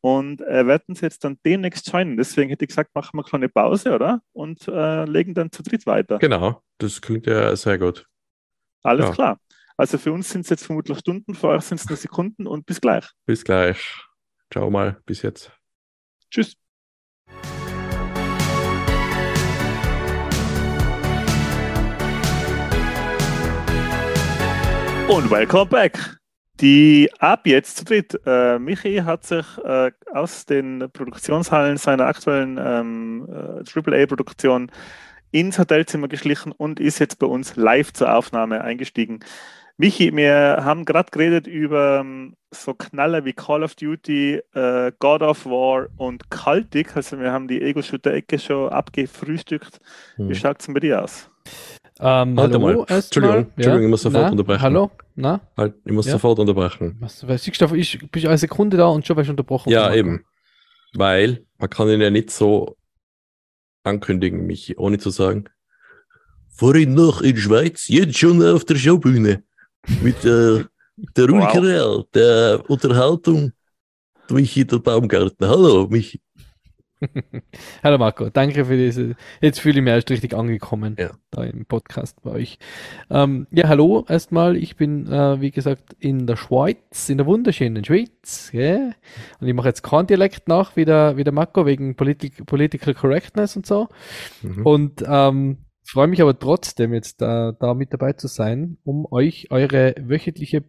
und 0.00 0.40
er 0.40 0.66
wird 0.66 0.88
uns 0.88 1.00
jetzt 1.02 1.24
dann 1.24 1.38
demnächst 1.44 1.92
joinen. 1.92 2.16
Deswegen 2.16 2.50
hätte 2.50 2.64
ich 2.64 2.68
gesagt, 2.68 2.94
machen 2.94 3.10
wir 3.16 3.22
eine 3.22 3.28
kleine 3.28 3.48
Pause, 3.48 3.92
oder? 3.94 4.22
Und 4.32 4.66
äh, 4.68 5.04
legen 5.04 5.34
dann 5.34 5.50
zu 5.52 5.62
dritt 5.62 5.86
weiter. 5.86 6.18
Genau, 6.18 6.62
das 6.78 7.02
klingt 7.02 7.26
ja 7.26 7.54
sehr 7.56 7.78
gut. 7.78 8.06
Alles 8.82 9.06
Ja. 9.08 9.12
klar. 9.12 9.38
Also 9.76 9.98
für 9.98 10.12
uns 10.12 10.30
sind 10.30 10.42
es 10.42 10.50
jetzt 10.50 10.66
vermutlich 10.66 10.98
Stunden, 10.98 11.34
für 11.34 11.48
euch 11.48 11.62
sind 11.62 11.80
es 11.80 11.88
nur 11.88 11.96
Sekunden 11.96 12.46
und 12.46 12.64
bis 12.64 12.80
gleich. 12.80 13.06
Bis 13.26 13.42
gleich. 13.44 14.04
Ciao 14.52 14.70
mal, 14.70 15.00
bis 15.04 15.22
jetzt. 15.22 15.50
Tschüss. 16.30 16.63
Und 25.08 25.30
welcome 25.30 25.66
back. 25.66 25.98
Die 26.60 27.10
ab 27.18 27.46
jetzt 27.46 27.76
zu 27.78 27.84
dritt. 27.84 28.20
Äh, 28.26 28.58
Michi 28.58 28.96
hat 28.98 29.24
sich 29.24 29.44
äh, 29.64 29.90
aus 30.12 30.46
den 30.46 30.88
Produktionshallen 30.92 31.76
seiner 31.76 32.06
aktuellen 32.06 32.58
ähm, 32.62 33.28
äh, 33.28 33.80
AAA-Produktion 33.80 34.70
ins 35.32 35.58
Hotelzimmer 35.58 36.08
geschlichen 36.08 36.52
und 36.52 36.80
ist 36.80 37.00
jetzt 37.00 37.18
bei 37.18 37.26
uns 37.26 37.56
live 37.56 37.92
zur 37.92 38.14
Aufnahme 38.14 38.62
eingestiegen. 38.62 39.20
Michi, 39.76 40.14
wir 40.14 40.60
haben 40.62 40.84
gerade 40.84 41.10
geredet 41.10 41.48
über 41.48 41.98
ähm, 42.00 42.36
so 42.52 42.72
Knaller 42.74 43.24
wie 43.24 43.32
Call 43.32 43.64
of 43.64 43.74
Duty, 43.74 44.40
äh, 44.54 44.92
God 45.00 45.22
of 45.22 45.44
War 45.44 45.88
und 45.96 46.30
Cultic. 46.30 46.96
Also 46.96 47.18
wir 47.18 47.32
haben 47.32 47.48
die 47.48 47.60
Ego-Shooter-Ecke 47.60 48.38
schon 48.38 48.68
abgefrühstückt. 48.70 49.80
Wie 50.16 50.28
Hm. 50.28 50.34
schaut 50.36 50.60
es 50.60 50.66
denn 50.66 50.74
bei 50.74 50.80
dir 50.80 51.02
aus? 51.02 51.28
Ähm, 52.00 52.36
Warte 52.36 52.54
hallo 52.54 52.58
mal. 52.60 52.70
erstmal. 52.88 52.96
Entschuldigung, 52.98 53.52
Entschuldigung, 53.56 53.82
ich 53.84 53.90
muss 53.90 54.02
sofort 54.02 54.24
Na, 54.24 54.30
unterbrechen. 54.32 54.62
Hallo? 54.62 54.90
Na? 55.14 55.40
Halt, 55.56 55.74
ich 55.84 55.92
muss 55.92 56.06
Ja. 56.06 56.12
sofort 56.12 56.38
unterbrechen. 56.40 56.96
Was, 57.00 57.26
was 57.28 57.44
siehst 57.44 57.60
du, 57.60 57.74
ich 57.74 57.98
bin 58.10 58.26
eine 58.26 58.38
Sekunde 58.38 58.76
da 58.76 58.86
und 58.86 59.06
schon 59.06 59.16
wärst 59.16 59.28
du 59.28 59.32
unterbrochen. 59.32 59.70
Ja, 59.70 59.94
eben. 59.94 60.24
Weil 60.94 61.44
man 61.58 61.70
kann 61.70 61.88
ihn 61.88 62.00
ja 62.00 62.10
nicht 62.10 62.30
so 62.30 62.76
ankündigen, 63.84 64.46
Michi, 64.46 64.76
ohne 64.76 64.98
zu 64.98 65.10
sagen, 65.10 65.44
vorhin 66.48 66.94
noch 66.94 67.20
in 67.20 67.36
Schweiz, 67.36 67.86
jetzt 67.88 68.18
schon 68.18 68.42
auf 68.42 68.64
der 68.64 68.76
Showbühne. 68.76 69.44
Mit 70.02 70.24
äh, 70.24 70.64
der 71.16 71.26
Rui 71.28 71.40
Wow. 71.40 72.06
Der 72.14 72.62
Unterhaltung, 72.68 73.52
Michi 74.30 74.64
der 74.66 74.78
Baumgartner. 74.78 75.48
Hallo, 75.48 75.86
Michi. 75.88 76.20
Hallo 77.82 77.98
Marco, 77.98 78.30
danke 78.30 78.64
für 78.64 78.76
diese. 78.76 79.16
Jetzt 79.40 79.60
fühle 79.60 79.78
ich 79.78 79.84
mich 79.84 79.92
erst 79.92 80.10
richtig 80.10 80.34
angekommen 80.34 80.96
Ja. 80.98 81.10
da 81.30 81.44
im 81.44 81.66
Podcast 81.66 82.22
bei 82.22 82.30
euch. 82.30 82.58
Ähm, 83.10 83.46
ja, 83.50 83.68
hallo 83.68 84.04
erstmal. 84.08 84.56
Ich 84.56 84.76
bin, 84.76 85.06
äh, 85.10 85.40
wie 85.40 85.50
gesagt, 85.50 85.94
in 85.98 86.26
der 86.26 86.36
Schweiz, 86.36 87.08
in 87.08 87.18
der 87.18 87.26
wunderschönen 87.26 87.84
Schweiz. 87.84 88.50
Yeah. 88.54 88.92
Und 89.40 89.48
ich 89.48 89.54
mache 89.54 89.68
jetzt 89.68 89.82
keinen 89.82 90.06
Dialekt 90.06 90.48
nach, 90.48 90.76
wie 90.76 90.84
der, 90.84 91.16
wie 91.16 91.24
der 91.24 91.32
Marco, 91.32 91.66
wegen 91.66 91.96
Politik, 91.96 92.46
Political 92.46 92.94
Correctness 92.94 93.56
und 93.56 93.66
so. 93.66 93.88
Mhm. 94.42 94.66
Und 94.66 95.04
ähm, 95.06 95.58
freue 95.86 96.06
mich 96.06 96.22
aber 96.22 96.38
trotzdem 96.38 96.94
jetzt 96.94 97.20
da, 97.20 97.52
da 97.52 97.74
mit 97.74 97.92
dabei 97.92 98.14
zu 98.14 98.28
sein, 98.28 98.78
um 98.84 99.06
euch 99.10 99.48
eure 99.50 99.94
wöchentliche 100.00 100.64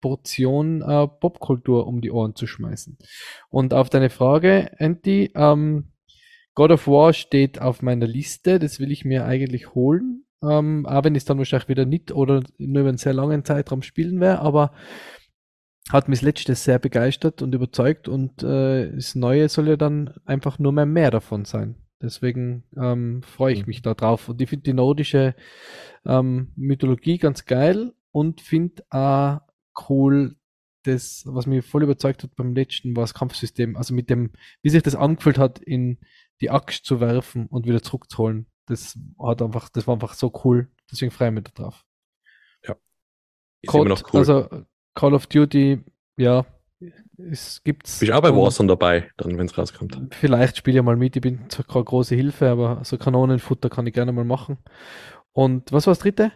Portion 0.00 0.82
äh, 0.82 1.06
Popkultur 1.06 1.86
um 1.86 2.00
die 2.00 2.10
Ohren 2.10 2.34
zu 2.34 2.46
schmeißen. 2.46 2.98
Und 3.48 3.74
auf 3.74 3.90
deine 3.90 4.10
Frage, 4.10 4.72
Anti, 4.78 5.30
ähm, 5.34 5.92
God 6.54 6.72
of 6.72 6.86
War 6.88 7.12
steht 7.12 7.60
auf 7.60 7.82
meiner 7.82 8.06
Liste, 8.06 8.58
das 8.58 8.80
will 8.80 8.90
ich 8.90 9.04
mir 9.04 9.24
eigentlich 9.24 9.74
holen. 9.74 10.24
Ähm, 10.42 10.86
auch 10.86 11.04
wenn 11.04 11.14
ich 11.14 11.20
es 11.20 11.24
dann 11.26 11.38
wahrscheinlich 11.38 11.68
wieder 11.68 11.84
nicht 11.84 12.12
oder 12.12 12.42
nur 12.58 12.80
über 12.80 12.88
einen 12.88 12.98
sehr 12.98 13.12
langen 13.12 13.44
Zeitraum 13.44 13.82
spielen 13.82 14.20
werde, 14.20 14.40
aber 14.40 14.72
hat 15.90 16.08
mich 16.08 16.20
das 16.20 16.24
letzte 16.26 16.54
sehr 16.54 16.78
begeistert 16.78 17.42
und 17.42 17.54
überzeugt 17.54 18.08
und 18.08 18.42
äh, 18.42 18.92
das 18.94 19.14
Neue 19.14 19.48
soll 19.48 19.68
ja 19.68 19.76
dann 19.76 20.14
einfach 20.24 20.58
nur 20.58 20.72
mehr 20.72 20.86
mehr 20.86 21.10
davon 21.10 21.44
sein. 21.44 21.76
Deswegen 22.02 22.64
ähm, 22.80 23.22
freue 23.22 23.52
ich 23.52 23.60
Mhm. 23.60 23.66
mich 23.66 23.82
da 23.82 23.94
drauf. 23.94 24.28
Und 24.28 24.40
ich 24.40 24.48
finde 24.48 24.62
die 24.62 24.72
nordische 24.72 25.34
ähm, 26.06 26.52
Mythologie 26.56 27.18
ganz 27.18 27.44
geil 27.44 27.92
und 28.12 28.40
finde 28.40 28.82
auch 28.90 29.40
cool, 29.88 30.36
das, 30.84 31.24
was 31.26 31.46
mich 31.46 31.64
voll 31.64 31.82
überzeugt 31.82 32.22
hat 32.22 32.34
beim 32.36 32.54
letzten, 32.54 32.96
war 32.96 33.02
das 33.02 33.14
Kampfsystem. 33.14 33.76
Also 33.76 33.94
mit 33.94 34.08
dem, 34.08 34.32
wie 34.62 34.70
sich 34.70 34.82
das 34.82 34.94
angefühlt 34.94 35.38
hat, 35.38 35.58
in 35.58 35.98
die 36.40 36.50
Axt 36.50 36.84
zu 36.86 37.00
werfen 37.00 37.46
und 37.46 37.66
wieder 37.66 37.82
zurückzuholen. 37.82 38.46
Das 38.66 38.98
hat 39.22 39.42
einfach, 39.42 39.68
das 39.68 39.86
war 39.86 39.94
einfach 39.94 40.14
so 40.14 40.32
cool. 40.44 40.70
Deswegen 40.90 41.10
freue 41.10 41.28
ich 41.28 41.34
mich 41.34 41.44
da 41.44 41.62
drauf. 41.62 41.84
Ist 43.62 43.74
immer 43.74 43.84
noch 43.84 44.02
cool. 44.12 44.20
Also 44.20 44.48
Call 44.94 45.14
of 45.14 45.26
Duty, 45.26 45.84
ja, 46.16 46.46
es 47.18 47.62
gibt's. 47.62 47.98
Bist 47.98 48.12
auch 48.12 48.22
bei 48.22 48.34
Warzone 48.34 48.68
dabei, 48.68 49.10
dann, 49.16 49.36
wenn 49.36 49.46
es 49.46 49.56
rauskommt. 49.56 49.98
Vielleicht 50.12 50.56
spiele 50.56 50.78
ich 50.78 50.84
mal 50.84 50.96
mit, 50.96 51.16
ich 51.16 51.22
bin 51.22 51.48
zwar 51.50 51.66
keine 51.66 51.84
große 51.84 52.14
Hilfe, 52.14 52.48
aber 52.48 52.84
so 52.84 52.96
Kanonenfutter 52.96 53.68
kann 53.68 53.86
ich 53.86 53.92
gerne 53.92 54.12
mal 54.12 54.24
machen. 54.24 54.58
Und 55.32 55.72
was 55.72 55.86
war 55.86 55.92
das 55.92 56.00
dritte? 56.00 56.32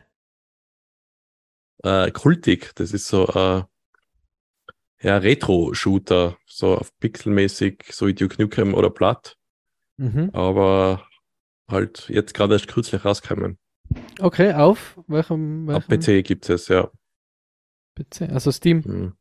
Äh, 1.84 2.10
Kultik, 2.12 2.74
das 2.76 2.92
ist 2.92 3.06
so 3.06 3.26
äh, 3.28 3.62
ja, 5.02 5.18
Retro-Shooter, 5.18 6.36
so 6.46 6.78
auf 6.78 6.98
pixelmäßig, 6.98 7.84
so 7.90 8.06
wie 8.06 8.14
Duke 8.14 8.40
Nukem 8.40 8.74
oder 8.74 8.90
Platt, 8.90 9.36
Mhm. 9.96 10.30
aber 10.32 11.06
halt 11.70 12.08
jetzt 12.08 12.34
gerade 12.34 12.54
erst 12.54 12.68
kürzlich 12.68 13.04
rausgekommen. 13.04 13.58
Okay, 14.18 14.54
auf 14.54 14.98
welchem, 15.06 15.68
Auf 15.70 15.88
welchem 15.88 16.22
PC 16.22 16.26
gibt 16.26 16.48
es, 16.48 16.68
ja. 16.68 16.90
PC? 17.96 18.22
Also 18.32 18.50
Steam. 18.50 18.82
Hm. 18.82 19.12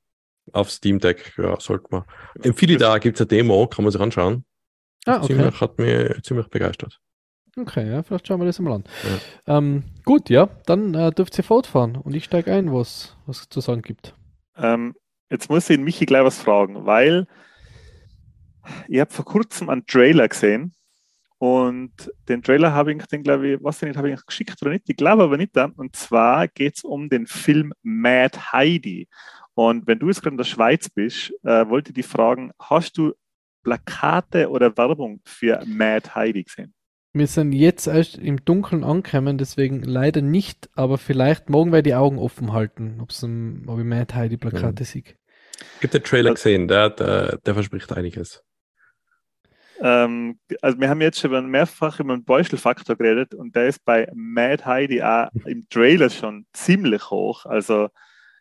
Auf 0.52 0.72
Steam 0.72 1.00
Deck, 1.00 1.34
ja, 1.38 1.60
sollte 1.60 1.88
man. 1.92 2.06
Empfehle 2.42 2.78
da, 2.78 2.98
gibt 2.98 3.18
es 3.18 3.22
eine 3.22 3.28
Demo, 3.28 3.68
kann 3.68 3.84
man 3.84 3.92
sich 3.92 4.02
anschauen. 4.02 4.46
Ah, 5.06 5.18
okay. 5.18 5.28
Ziemlich, 5.36 5.62
hat 5.62 5.78
mich 5.78 6.24
ziemlich 6.24 6.48
begeistert. 6.48 7.00
Okay, 7.56 7.88
ja, 7.88 8.02
vielleicht 8.02 8.28
schauen 8.28 8.40
wir 8.40 8.46
das 8.46 8.60
mal 8.60 8.74
an. 8.74 8.84
Ähm, 9.46 9.84
gut, 10.06 10.30
ja, 10.30 10.50
dann 10.66 10.96
äh, 10.96 11.12
dürft 11.12 11.38
ihr 11.38 11.44
fortfahren 11.44 11.96
und 11.96 12.16
ich 12.16 12.24
steige 12.24 12.52
ein, 12.52 12.74
was 12.74 13.16
es 13.28 13.48
zu 13.48 13.62
sagen 13.62 13.84
gibt. 13.84 14.16
Ähm, 14.58 14.96
jetzt 15.30 15.50
muss 15.50 15.70
ich 15.70 15.78
Michi 15.78 16.06
gleich 16.06 16.24
was 16.24 16.40
fragen, 16.40 16.86
weil 16.86 17.28
ich 18.88 19.00
habe 19.00 19.12
vor 19.12 19.26
kurzem 19.26 19.70
einen 19.70 19.86
Trailer 19.86 20.28
gesehen 20.28 20.74
und 21.38 22.12
den 22.30 22.42
Trailer 22.42 22.74
habe 22.74 22.94
ich, 22.94 23.06
den 23.08 23.22
glaube 23.22 23.50
ich, 23.50 23.64
was 23.64 23.82
nicht, 23.82 23.98
habe 23.98 24.10
ich 24.10 24.26
geschickt 24.26 24.62
oder 24.62 24.72
nicht, 24.72 24.90
ich 24.90 24.96
glaube 24.96 25.24
aber 25.24 25.38
nicht. 25.38 25.56
Und 25.58 25.96
zwar 25.96 26.48
geht 26.48 26.78
es 26.78 26.84
um 26.84 27.10
den 27.10 27.28
Film 27.28 27.74
Mad 27.84 28.40
Heidi. 28.52 29.10
Und 29.54 29.86
wenn 29.86 30.00
du 30.00 30.08
jetzt 30.08 30.22
gerade 30.22 30.34
in 30.34 30.38
der 30.38 30.46
Schweiz 30.46 30.90
bist, 30.90 31.34
äh, 31.44 31.68
wollte 31.68 31.90
ich 31.90 31.96
dich 31.96 32.08
fragen, 32.08 32.52
hast 32.60 32.98
du 32.98 33.14
Plakate 33.62 34.50
oder 34.50 34.76
Werbung 34.78 35.22
für 35.26 35.62
Mad 35.68 36.16
Heidi 36.16 36.44
gesehen? 36.44 36.74
Wir 37.16 37.28
sind 37.28 37.52
jetzt 37.52 37.86
erst 37.86 38.18
im 38.18 38.44
Dunkeln 38.44 38.84
angekommen, 38.84 39.38
deswegen 39.38 39.84
leider 39.84 40.24
nicht, 40.24 40.70
aber 40.74 40.98
vielleicht 40.98 41.48
morgen 41.48 41.72
wir 41.72 41.84
die 41.84 41.94
Augen 41.94 42.18
offen 42.18 42.54
halten, 42.54 43.00
ob 43.00 43.12
ich 43.12 43.22
Mad 43.22 44.16
Heidi 44.16 44.38
Plakate 44.38 44.84
sehe. 44.84 45.04
Gibt 45.80 45.94
den 45.94 46.04
Trailer 46.04 46.34
gesehen, 46.34 46.68
der, 46.68 46.90
der, 46.90 47.38
der 47.38 47.54
verspricht 47.54 47.92
einiges. 47.94 48.44
Ähm, 49.80 50.40
also 50.62 50.80
wir 50.80 50.90
haben 50.90 51.02
jetzt 51.02 51.20
schon 51.20 51.52
mehrfach 51.52 52.00
über 52.00 52.16
den 52.16 52.24
Beuschelfaktor 52.24 52.96
geredet 52.96 53.36
und 53.36 53.56
der 53.56 53.68
ist 53.68 53.86
bei 53.86 54.08
Mad 54.16 54.66
Heidi 54.66 55.04
auch 55.04 55.30
im 55.46 55.68
Trailer 55.70 56.10
schon 56.10 56.48
ziemlich 56.54 57.12
hoch. 57.12 57.46
Also 57.46 57.90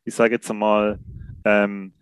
ich 0.04 0.14
sage 0.14 0.34
jetzt 0.34 0.50
einmal 0.50 0.98
ähm, 1.44 1.92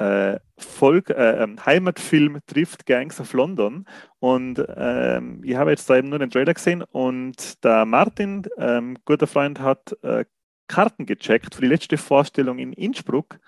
äh, 0.00 0.40
Volk, 0.56 1.10
äh, 1.10 1.42
ähm, 1.42 1.64
Heimatfilm 1.64 2.40
trifft 2.46 2.86
Gangs 2.86 3.20
of 3.20 3.32
London 3.34 3.84
und 4.18 4.64
ähm, 4.76 5.42
ich 5.44 5.54
habe 5.56 5.70
jetzt 5.70 5.90
da 5.90 5.96
eben 5.96 6.08
nur 6.08 6.18
den 6.18 6.30
Trailer 6.30 6.54
gesehen 6.54 6.82
und 6.82 7.62
der 7.64 7.84
Martin, 7.84 8.46
ähm, 8.58 8.96
guter 9.04 9.26
Freund, 9.26 9.60
hat 9.60 9.96
äh, 10.02 10.24
Karten 10.68 11.04
gecheckt 11.06 11.54
für 11.54 11.62
die 11.62 11.68
letzte 11.68 11.98
Vorstellung 11.98 12.58
in 12.58 12.72
Innsbruck 12.72 13.38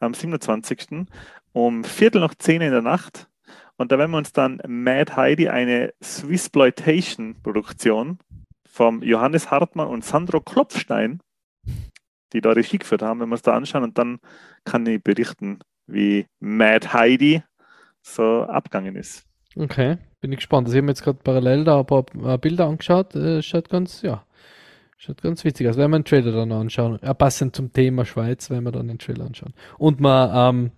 am 0.00 0.14
27. 0.14 1.06
um 1.52 1.84
Viertel 1.84 2.20
nach 2.20 2.34
zehn 2.34 2.60
in 2.60 2.72
der 2.72 2.82
Nacht. 2.82 3.28
Und 3.76 3.90
da 3.90 3.98
werden 3.98 4.10
wir 4.10 4.18
uns 4.18 4.32
dann 4.32 4.60
Mad 4.66 5.16
Heidi, 5.16 5.48
eine 5.48 5.94
Swissploitation-Produktion 6.02 8.18
vom 8.66 9.02
Johannes 9.02 9.50
Hartmann 9.50 9.88
und 9.88 10.04
Sandro 10.04 10.40
Klopfstein 10.40 11.20
die 12.32 12.40
da 12.40 12.52
Regie 12.52 12.78
geführt 12.78 13.02
haben, 13.02 13.20
wenn 13.20 13.28
wir 13.28 13.34
es 13.34 13.42
da 13.42 13.54
anschauen. 13.54 13.84
Und 13.84 13.98
dann 13.98 14.18
kann 14.64 14.86
ich 14.86 15.02
berichten, 15.02 15.58
wie 15.92 16.26
Mad 16.40 16.92
Heidi 16.92 17.42
so 18.02 18.42
abgegangen 18.42 18.96
ist. 18.96 19.24
Okay, 19.56 19.98
bin 20.20 20.32
ich 20.32 20.38
gespannt. 20.38 20.66
Also 20.66 20.74
ich 20.74 20.78
habe 20.78 20.86
mir 20.86 20.92
jetzt 20.92 21.04
gerade 21.04 21.18
parallel 21.22 21.64
da 21.64 21.80
ein 21.80 21.86
paar 21.86 22.04
Bilder 22.38 22.66
angeschaut. 22.66 23.14
Äh, 23.14 23.42
schaut 23.42 23.68
ganz, 23.68 24.02
ja, 24.02 24.24
schaut 24.96 25.22
ganz 25.22 25.44
witzig 25.44 25.68
aus. 25.68 25.76
Werden 25.76 25.90
wir 25.92 25.96
einen 25.96 26.04
Trailer 26.04 26.32
dann 26.32 26.52
anschauen. 26.52 26.98
Ja, 27.02 27.14
passend 27.14 27.54
zum 27.54 27.72
Thema 27.72 28.04
Schweiz, 28.04 28.50
werden 28.50 28.64
wir 28.64 28.72
dann 28.72 28.88
den 28.88 28.98
Trailer 28.98 29.26
anschauen. 29.26 29.54
Und 29.78 30.00
mal 30.00 30.50
ähm, 30.50 30.72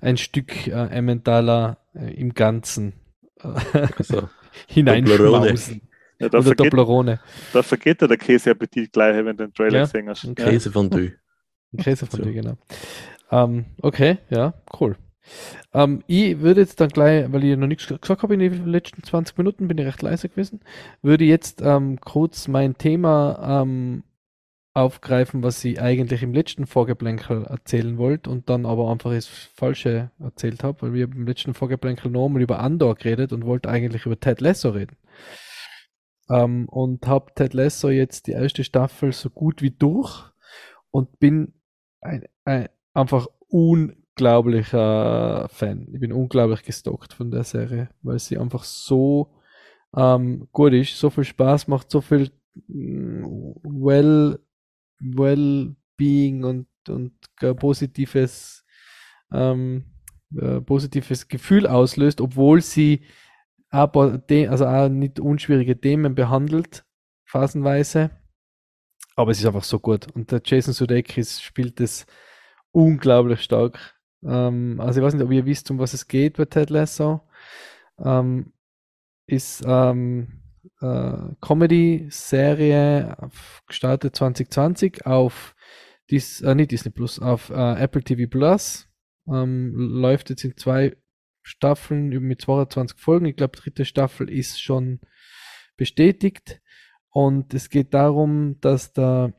ein 0.00 0.16
Stück 0.16 0.66
äh, 0.66 0.70
Emmentaler 0.70 1.78
äh, 1.94 2.14
im 2.14 2.34
Ganzen 2.34 2.94
äh, 3.42 3.88
Also, 3.98 4.28
hineinschmausen. 4.68 5.82
Ja, 6.18 6.28
da, 6.28 6.38
Oder 6.38 6.54
vergeht, 6.54 6.72
da 7.52 7.62
vergeht 7.62 8.00
dir 8.00 8.08
der 8.08 8.16
Käseappetit 8.16 8.92
gleich, 8.92 9.16
wenn 9.16 9.36
du 9.36 9.46
den 9.46 9.52
Trailer 9.52 9.78
Ja, 9.78 9.84
gesehen 9.84 10.08
hast. 10.08 10.22
Käse 10.36 10.70
von 10.70 10.88
Dü. 10.88 11.10
Ein 11.72 11.78
Käse 11.82 12.06
von 12.06 12.22
So. 12.22 12.30
genau. 12.30 12.56
Ähm, 13.34 13.64
okay, 13.82 14.18
ja, 14.30 14.54
cool. 14.78 14.96
Ähm, 15.72 16.04
ich 16.06 16.38
würde 16.38 16.60
jetzt 16.60 16.80
dann 16.80 16.90
gleich, 16.90 17.32
weil 17.32 17.42
ich 17.42 17.56
noch 17.56 17.66
nichts 17.66 17.88
gesagt 17.88 18.22
habe 18.22 18.34
in 18.34 18.40
den 18.40 18.66
letzten 18.66 19.02
20 19.02 19.36
Minuten, 19.36 19.66
bin 19.66 19.78
ich 19.78 19.86
recht 19.86 20.02
leise 20.02 20.28
gewesen, 20.28 20.60
würde 21.02 21.24
jetzt 21.24 21.60
ähm, 21.60 21.98
kurz 22.00 22.46
mein 22.46 22.78
Thema 22.78 23.62
ähm, 23.62 24.04
aufgreifen, 24.72 25.42
was 25.42 25.64
ich 25.64 25.80
eigentlich 25.80 26.22
im 26.22 26.32
letzten 26.32 26.66
Vorgeplänkel 26.66 27.44
erzählen 27.44 27.98
wollte 27.98 28.30
und 28.30 28.48
dann 28.48 28.66
aber 28.66 28.90
einfach 28.90 29.10
das 29.10 29.26
Falsche 29.26 30.12
erzählt 30.20 30.62
habe, 30.62 30.82
weil 30.82 30.92
wir 30.92 31.04
im 31.04 31.26
letzten 31.26 31.54
Vorgeplänkel 31.54 32.12
nochmal 32.12 32.42
über 32.42 32.60
Andor 32.60 32.94
geredet 32.94 33.32
und 33.32 33.46
wollte 33.46 33.68
eigentlich 33.68 34.06
über 34.06 34.18
Ted 34.18 34.40
Lasso 34.40 34.70
reden. 34.70 34.96
Ähm, 36.30 36.68
und 36.68 37.04
habe 37.08 37.32
Ted 37.34 37.52
Lasso 37.52 37.88
jetzt 37.90 38.28
die 38.28 38.32
erste 38.32 38.62
Staffel 38.62 39.12
so 39.12 39.28
gut 39.28 39.60
wie 39.60 39.72
durch 39.72 40.24
und 40.92 41.18
bin 41.18 41.54
ein, 42.00 42.24
ein, 42.44 42.68
einfach 42.94 43.26
unglaublicher 43.48 45.48
Fan. 45.50 45.88
Ich 45.92 46.00
bin 46.00 46.12
unglaublich 46.12 46.62
gestockt 46.62 47.12
von 47.12 47.30
der 47.30 47.44
Serie, 47.44 47.90
weil 48.02 48.18
sie 48.18 48.38
einfach 48.38 48.64
so 48.64 49.34
ähm, 49.94 50.48
gut 50.52 50.72
ist, 50.72 50.98
so 50.98 51.10
viel 51.10 51.24
Spaß 51.24 51.68
macht, 51.68 51.90
so 51.90 52.00
viel 52.00 52.30
mm, 52.68 53.24
well, 53.62 54.38
well-being 54.98 56.44
und, 56.44 56.66
und 56.88 57.12
äh, 57.40 57.54
positives, 57.54 58.64
ähm, 59.32 59.84
äh, 60.36 60.60
positives 60.60 61.28
Gefühl 61.28 61.66
auslöst, 61.66 62.20
obwohl 62.20 62.60
sie 62.62 63.02
aber 63.70 64.22
also 64.48 64.66
auch 64.66 64.88
nicht 64.88 65.18
unschwierige 65.18 65.80
Themen 65.80 66.14
behandelt, 66.14 66.84
phasenweise. 67.24 68.10
Aber 69.16 69.32
es 69.32 69.40
ist 69.40 69.46
einfach 69.46 69.64
so 69.64 69.80
gut. 69.80 70.06
Und 70.14 70.30
der 70.30 70.40
Jason 70.44 70.74
Sudeikis 70.74 71.42
spielt 71.42 71.80
es 71.80 72.06
unglaublich 72.74 73.40
stark. 73.40 73.94
Ähm, 74.24 74.80
also 74.80 75.00
ich 75.00 75.06
weiß 75.06 75.14
nicht, 75.14 75.22
ob 75.22 75.30
ihr 75.30 75.46
wisst, 75.46 75.70
um 75.70 75.78
was 75.78 75.94
es 75.94 76.08
geht 76.08 76.36
bei 76.36 76.44
Ted 76.44 76.70
Lasso. 76.70 77.22
Ähm, 77.98 78.52
ist 79.26 79.62
ähm, 79.66 80.42
äh, 80.80 81.16
Comedy-Serie 81.40 83.16
gestartet 83.66 84.16
2020 84.16 85.06
auf 85.06 85.54
Dis, 86.10 86.40
äh, 86.42 86.54
nicht 86.54 86.72
Disney 86.72 86.90
Plus, 86.90 87.18
auf 87.18 87.50
äh, 87.50 87.80
Apple 87.80 88.02
TV 88.02 88.28
Plus. 88.28 88.88
Ähm, 89.26 89.72
läuft 89.74 90.30
jetzt 90.30 90.44
in 90.44 90.56
zwei 90.56 90.96
Staffeln 91.42 92.08
mit 92.08 92.42
22 92.42 92.98
Folgen. 92.98 93.26
Ich 93.26 93.36
glaube, 93.36 93.56
dritte 93.56 93.84
Staffel 93.84 94.28
ist 94.28 94.60
schon 94.60 95.00
bestätigt. 95.76 96.60
Und 97.10 97.54
es 97.54 97.70
geht 97.70 97.94
darum, 97.94 98.60
dass 98.60 98.92
der 98.92 99.32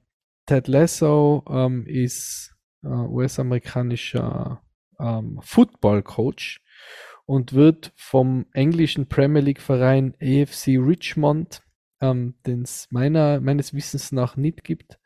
Ted 0.46 0.68
Lasso 0.68 1.44
ähm, 1.50 1.86
ist 1.86 2.55
US-amerikanischer 2.86 4.62
ähm, 5.00 5.40
Football-Coach 5.42 6.62
und 7.26 7.54
wird 7.54 7.92
vom 7.96 8.46
englischen 8.54 9.08
Premier 9.08 9.42
League-Verein 9.42 10.16
AFC 10.22 10.78
Richmond, 10.78 11.64
ähm, 12.02 12.36
den 12.46 12.62
es 12.64 12.88
meines 12.92 13.74
Wissens 13.74 14.12
nach 14.12 14.38
nicht 14.38 14.64
gibt, 14.64 15.00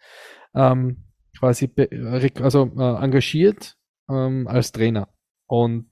ähm, 0.53 1.05
quasi 1.37 1.65
rek- 1.65 2.41
also, 2.41 2.71
äh, 2.77 3.03
engagiert 3.03 3.77
ähm, 4.09 4.47
als 4.47 4.71
Trainer. 4.71 5.07
Und 5.47 5.87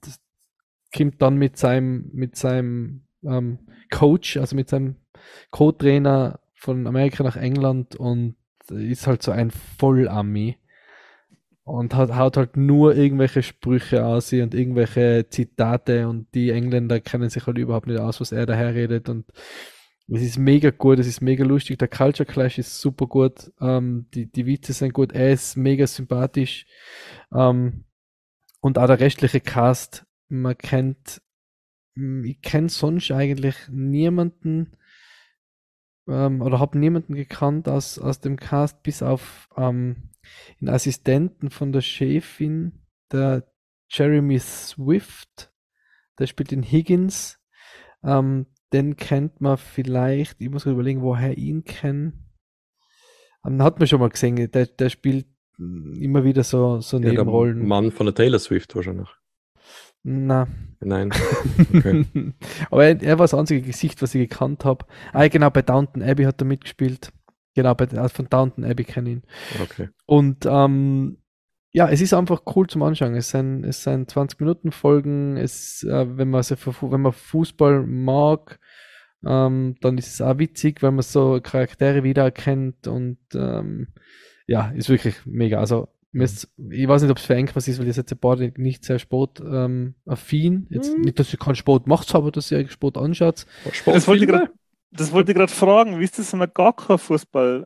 kommt 0.96 1.22
dann 1.22 1.38
mit 1.38 1.58
seinem, 1.58 2.10
mit 2.14 2.36
seinem 2.36 3.08
ähm, 3.24 3.60
Coach, 3.90 4.38
also 4.38 4.56
mit 4.56 4.70
seinem 4.70 4.98
Co-Trainer 5.52 6.40
von 6.56 6.88
Amerika 6.88 7.24
nach 7.24 7.38
England 7.38 7.96
und 7.96 8.36
ist 8.70 9.08
halt 9.08 9.24
so 9.24 9.32
ein 9.32 9.52
Vollami 9.52 10.58
und 11.68 11.94
hat, 11.94 12.16
haut 12.16 12.38
halt 12.38 12.56
nur 12.56 12.96
irgendwelche 12.96 13.44
Sprüche 13.44 14.06
aus 14.06 14.32
und 14.32 14.56
irgendwelche 14.56 15.28
Zitate 15.30 16.08
und 16.08 16.34
die 16.34 16.52
Engländer 16.52 17.02
kennen 17.02 17.30
sich 17.30 17.46
halt 17.46 17.58
überhaupt 17.58 17.88
nicht 17.88 18.00
aus, 18.00 18.22
was 18.22 18.32
er 18.32 18.46
daher 18.46 18.74
redet 18.74 19.10
und 19.10 19.26
es 20.10 20.22
ist 20.22 20.38
mega 20.38 20.70
gut, 20.70 21.00
es 21.00 21.08
ist 21.08 21.22
mega 21.22 21.44
lustig, 21.44 21.78
der 21.78 21.90
Culture 21.90 22.26
Clash 22.26 22.58
ist 22.58 22.80
super 22.80 23.08
gut, 23.08 23.52
ähm, 23.60 24.08
die, 24.14 24.32
die 24.32 24.46
Witze 24.46 24.72
sind 24.72 24.94
gut, 24.94 25.12
er 25.12 25.34
ist 25.34 25.58
mega 25.58 25.86
sympathisch. 25.86 26.66
Ähm, 27.34 27.84
und 28.62 28.78
auch 28.78 28.88
der 28.88 29.02
restliche 29.02 29.42
Cast, 29.42 30.06
man 30.30 30.58
kennt, 30.58 31.22
ich 31.96 32.42
kenne 32.42 32.70
sonst 32.70 33.12
eigentlich 33.12 33.56
niemanden, 33.70 34.77
ähm, 36.08 36.42
oder 36.42 36.60
habe 36.60 36.78
niemanden 36.78 37.16
gekannt 37.16 37.68
aus, 37.68 38.00
aus 38.00 38.20
dem 38.20 38.38
Cast, 38.38 38.84
bis 38.84 39.02
auf 39.04 39.50
ähm, 39.58 40.10
den 40.62 40.70
Assistenten 40.70 41.50
von 41.50 41.72
der 41.72 41.82
Chefin, 41.82 42.84
der 43.12 43.52
Jeremy 43.90 44.40
Swift, 44.40 45.52
der 46.20 46.28
spielt 46.28 46.52
den 46.52 46.64
Higgins. 46.64 47.40
Ähm, 48.04 48.48
den 48.74 48.98
kennt 48.98 49.40
man 49.40 49.58
vielleicht, 49.58 50.42
ich 50.42 50.50
muss 50.50 50.66
überlegen, 50.66 51.02
woher 51.02 51.38
ihn 51.38 51.64
kenne. 51.64 52.14
Ähm, 53.46 53.62
hat 53.62 53.80
man 53.80 53.88
schon 53.88 54.00
mal 54.00 54.10
gesehen, 54.10 54.36
der, 54.52 54.66
der 54.66 54.90
spielt 54.90 55.28
mm, 55.58 55.94
immer 56.02 56.24
wieder 56.24 56.44
so, 56.44 56.82
so 56.82 56.98
Ja, 56.98 57.14
der 57.14 57.14
Nebenrollen. 57.14 57.66
Mann 57.66 57.92
von 57.92 58.06
der 58.08 58.16
Taylor 58.16 58.40
Swift 58.40 58.76
wahrscheinlich. 58.76 59.10
Na, 60.10 60.48
Nein. 60.80 61.12
Okay. 61.74 62.06
Aber 62.72 62.86
er, 62.86 63.02
er 63.02 63.20
war 63.20 63.26
das 63.26 63.34
einzige 63.34 63.62
Gesicht, 63.62 64.02
was 64.02 64.16
ich 64.16 64.30
gekannt 64.30 64.64
habe. 64.64 64.86
Ah, 65.12 65.28
genau, 65.28 65.50
bei 65.50 65.62
Downton 65.62 66.02
Abbey 66.02 66.24
hat 66.24 66.42
er 66.42 66.46
mitgespielt. 66.46 67.12
Genau, 67.56 67.74
bei, 67.74 67.88
also 67.90 68.10
von 68.10 68.30
Downton 68.30 68.64
Abbey 68.64 68.84
kenne 68.84 69.10
ich 69.10 69.16
ihn. 69.18 69.24
Okay. 69.62 69.90
Und 70.06 70.46
ähm, 70.46 71.18
ja, 71.72 71.90
es 71.90 72.00
ist 72.00 72.14
einfach 72.14 72.44
cool 72.56 72.68
zum 72.68 72.84
Anschauen. 72.84 73.16
Es 73.16 73.32
sind, 73.32 73.64
es 73.66 73.84
sind 73.84 74.10
20 74.10 74.40
Minuten 74.40 74.72
Folgen. 74.72 75.36
Es, 75.36 75.84
äh, 75.84 76.18
wenn 76.18 76.30
man 76.30 76.44
wenn 76.44 77.02
man 77.02 77.12
Fußball 77.12 77.84
mag, 77.86 78.60
ähm, 79.26 79.76
dann 79.82 79.98
ist 79.98 80.14
es 80.14 80.22
auch 80.22 80.38
witzig, 80.38 80.84
wenn 80.84 80.96
man 80.96 81.04
so 81.04 81.40
Charaktere 81.42 82.04
wiedererkennt 82.04 82.88
und 82.88 83.18
ähm, 83.34 83.88
ja, 84.46 84.70
ist 84.70 84.90
wirklich 84.90 85.26
mega. 85.26 85.60
Also 85.60 85.90
ich 86.14 86.88
weiß 86.88 87.02
nicht, 87.04 87.12
ob 87.12 87.18
es 87.18 87.26
für 87.26 87.36
eng 87.36 87.50
was 87.54 87.68
ist, 87.68 87.80
weil 87.80 87.88
ihr 87.88 87.94
seid 87.94 88.10
ja 88.10 88.18
beide 88.20 88.52
nicht 88.58 88.84
sehr 88.86 88.98
sportaffin. 89.00 89.96
affin. 90.06 90.68
Jetzt 90.70 90.96
Mhm. 90.98 91.02
nicht, 91.04 91.20
dass 91.20 91.32
ihr 91.34 91.40
keinen 91.40 91.56
Sport 91.56 91.86
macht, 91.88 92.14
aber 92.16 92.32
dass 92.32 92.52
ihr 92.52 92.58
euch 92.60 92.72
Sport 92.72 92.98
anschaut. 92.98 93.46
Das 93.86 94.08
wollte 94.08 94.24
ich 94.26 94.30
grad- 94.30 94.50
Das 94.92 95.12
wollte 95.12 95.32
ich 95.32 95.38
gerade 95.38 95.52
fragen. 95.52 96.00
Wie 96.00 96.04
ist 96.06 96.18
das, 96.18 96.32
wenn 96.32 96.40
man 96.40 96.52
gar 96.54 96.74
kein 96.76 96.98
Fußball 96.98 97.66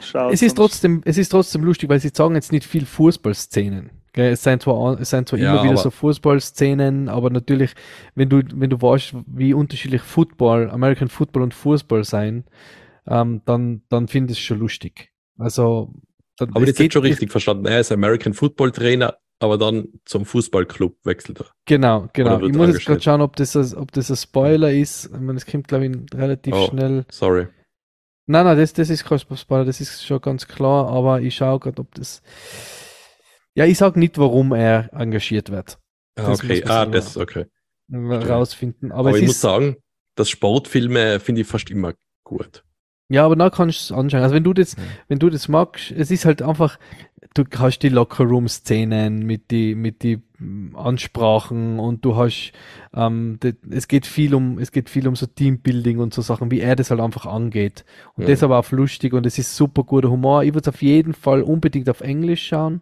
schaut? 0.00 0.32
Es 0.32 0.40
ist 0.42 0.56
trotzdem, 0.56 1.02
es 1.04 1.18
ist 1.18 1.28
trotzdem 1.28 1.62
lustig, 1.64 1.88
weil 1.90 2.00
sie 2.00 2.10
sagen 2.12 2.34
jetzt 2.34 2.50
nicht 2.50 2.64
viel 2.64 2.86
Fußballszenen. 2.86 3.90
Gell? 4.14 4.32
Es 4.32 4.42
sind 4.42 4.62
zwar, 4.62 4.98
es 5.00 5.10
sind 5.10 5.28
zwar 5.28 5.38
Ja, 5.38 5.52
immer 5.54 5.64
wieder 5.64 5.76
so 5.76 5.90
Fußballszenen, 5.90 7.08
aber 7.08 7.30
natürlich, 7.30 7.74
wenn 8.14 8.28
du, 8.28 8.42
wenn 8.54 8.70
du 8.70 8.80
weißt, 8.80 9.14
wie 9.26 9.54
unterschiedlich 9.54 10.02
Football, 10.02 10.70
American 10.70 11.08
Football 11.08 11.42
und 11.42 11.54
Fußball 11.54 12.04
sein, 12.04 12.44
ähm, 13.06 13.42
dann, 13.44 13.82
dann 13.88 14.08
finde 14.08 14.32
ich 14.32 14.38
es 14.38 14.44
schon 14.44 14.58
lustig. 14.58 15.12
Also, 15.38 15.92
dann, 16.46 16.56
Aber 16.56 16.66
jetzt 16.66 16.76
geht- 16.78 16.92
schon 16.92 17.02
richtig 17.02 17.30
verstanden. 17.30 17.66
Er 17.66 17.80
ist 17.80 17.92
American 17.92 18.34
Football 18.34 18.72
Trainer, 18.72 19.16
aber 19.40 19.58
dann 19.58 19.88
zum 20.04 20.24
Fußballclub 20.24 20.96
wechselt 21.04 21.40
er. 21.40 21.46
Genau, 21.66 22.08
genau. 22.12 22.40
Ich 22.42 22.54
muss 22.54 22.68
jetzt 22.68 22.84
gerade 22.86 23.00
schauen, 23.00 23.20
ob 23.20 23.36
das, 23.36 23.56
ein- 23.56 23.74
ob 23.76 23.90
das 23.92 24.10
ein 24.10 24.16
Spoiler 24.16 24.70
ist. 24.72 25.06
Ich 25.06 25.10
meine, 25.20 25.34
es 25.38 25.46
kommt, 25.46 25.68
glaube 25.68 25.86
ich, 25.86 25.96
relativ 26.14 26.54
Oh. 26.54 26.68
schnell. 26.68 27.04
Sorry. 27.10 27.48
Nein, 28.26 28.44
nein, 28.44 28.56
das, 28.56 28.72
das 28.72 28.88
ist 28.88 29.04
kein 29.04 29.18
Spoiler, 29.18 29.64
das 29.64 29.80
ist 29.80 30.04
schon 30.06 30.20
ganz 30.20 30.46
klar, 30.46 30.88
aber 30.88 31.20
ich 31.20 31.34
schaue 31.34 31.58
gerade, 31.58 31.80
ob 31.80 31.92
das. 31.94 32.22
Ja, 33.54 33.64
ich 33.66 33.76
sage 33.78 33.98
nicht, 33.98 34.16
warum 34.16 34.52
er 34.52 34.88
engagiert 34.92 35.50
wird. 35.50 35.78
Ah, 36.16 36.28
Das 36.28 36.38
okay, 36.42 36.60
muss 36.60 36.68
man 36.68 36.70
ah, 36.70 36.86
das, 36.86 37.16
okay. 37.16 37.46
Rausfinden. 37.92 38.92
Aber, 38.92 39.08
Aber, 39.10 39.18
ich 39.18 39.24
muss 39.26 39.34
ist, 39.34 39.40
sagen, 39.40 39.76
dass 40.14 40.30
Sportfilme 40.30 41.20
finde 41.20 41.42
ich 41.42 41.46
fast 41.46 41.70
immer 41.70 41.94
gut. 42.24 42.64
Ja, 43.08 43.24
aber 43.24 43.36
da 43.36 43.50
kannst 43.50 43.90
du 43.90 43.94
es 43.94 43.98
anschauen. 43.98 44.22
Also 44.22 44.34
wenn 44.34 44.44
du 44.44 44.52
das, 44.54 44.76
Mhm. 44.76 44.82
wenn 45.08 45.18
du 45.18 45.30
das 45.30 45.48
magst, 45.48 45.90
es 45.92 46.10
ist 46.10 46.24
halt 46.24 46.40
einfach, 46.42 46.78
du 47.34 47.44
hast 47.58 47.80
die 47.80 47.88
Lockerroom-Szenen 47.90 49.24
mit 49.26 49.50
die, 49.50 49.74
mit 49.74 50.02
die 50.02 50.18
mm, 50.38 50.76
Ansprachen 50.76 51.78
und 51.78 52.04
du 52.04 52.16
hast, 52.16 52.52
ähm, 52.94 53.36
das, 53.40 53.54
es 53.70 53.88
geht 53.88 54.06
viel 54.06 54.34
um, 54.34 54.58
es 54.58 54.72
geht 54.72 54.90
viel 54.90 55.06
um 55.08 55.16
so 55.16 55.26
Teambuilding 55.26 55.98
und 55.98 56.12
so 56.14 56.22
Sachen, 56.22 56.50
wie 56.50 56.60
er 56.60 56.76
das 56.76 56.90
halt 56.90 57.00
einfach 57.00 57.26
angeht. 57.26 57.84
Und 58.16 58.24
Ja. 58.24 58.30
das 58.30 58.42
aber 58.42 58.58
auch 58.58 58.70
lustig 58.70 59.12
und 59.12 59.26
es 59.26 59.38
ist 59.38 59.56
super 59.56 59.84
guter 59.84 60.10
Humor. 60.10 60.42
Ich 60.44 60.54
würde 60.54 60.68
es 60.70 60.74
auf 60.74 60.82
jeden 60.82 61.14
Fall 61.14 61.42
unbedingt 61.42 61.88
auf 61.88 62.00
Englisch 62.00 62.46
schauen, 62.48 62.80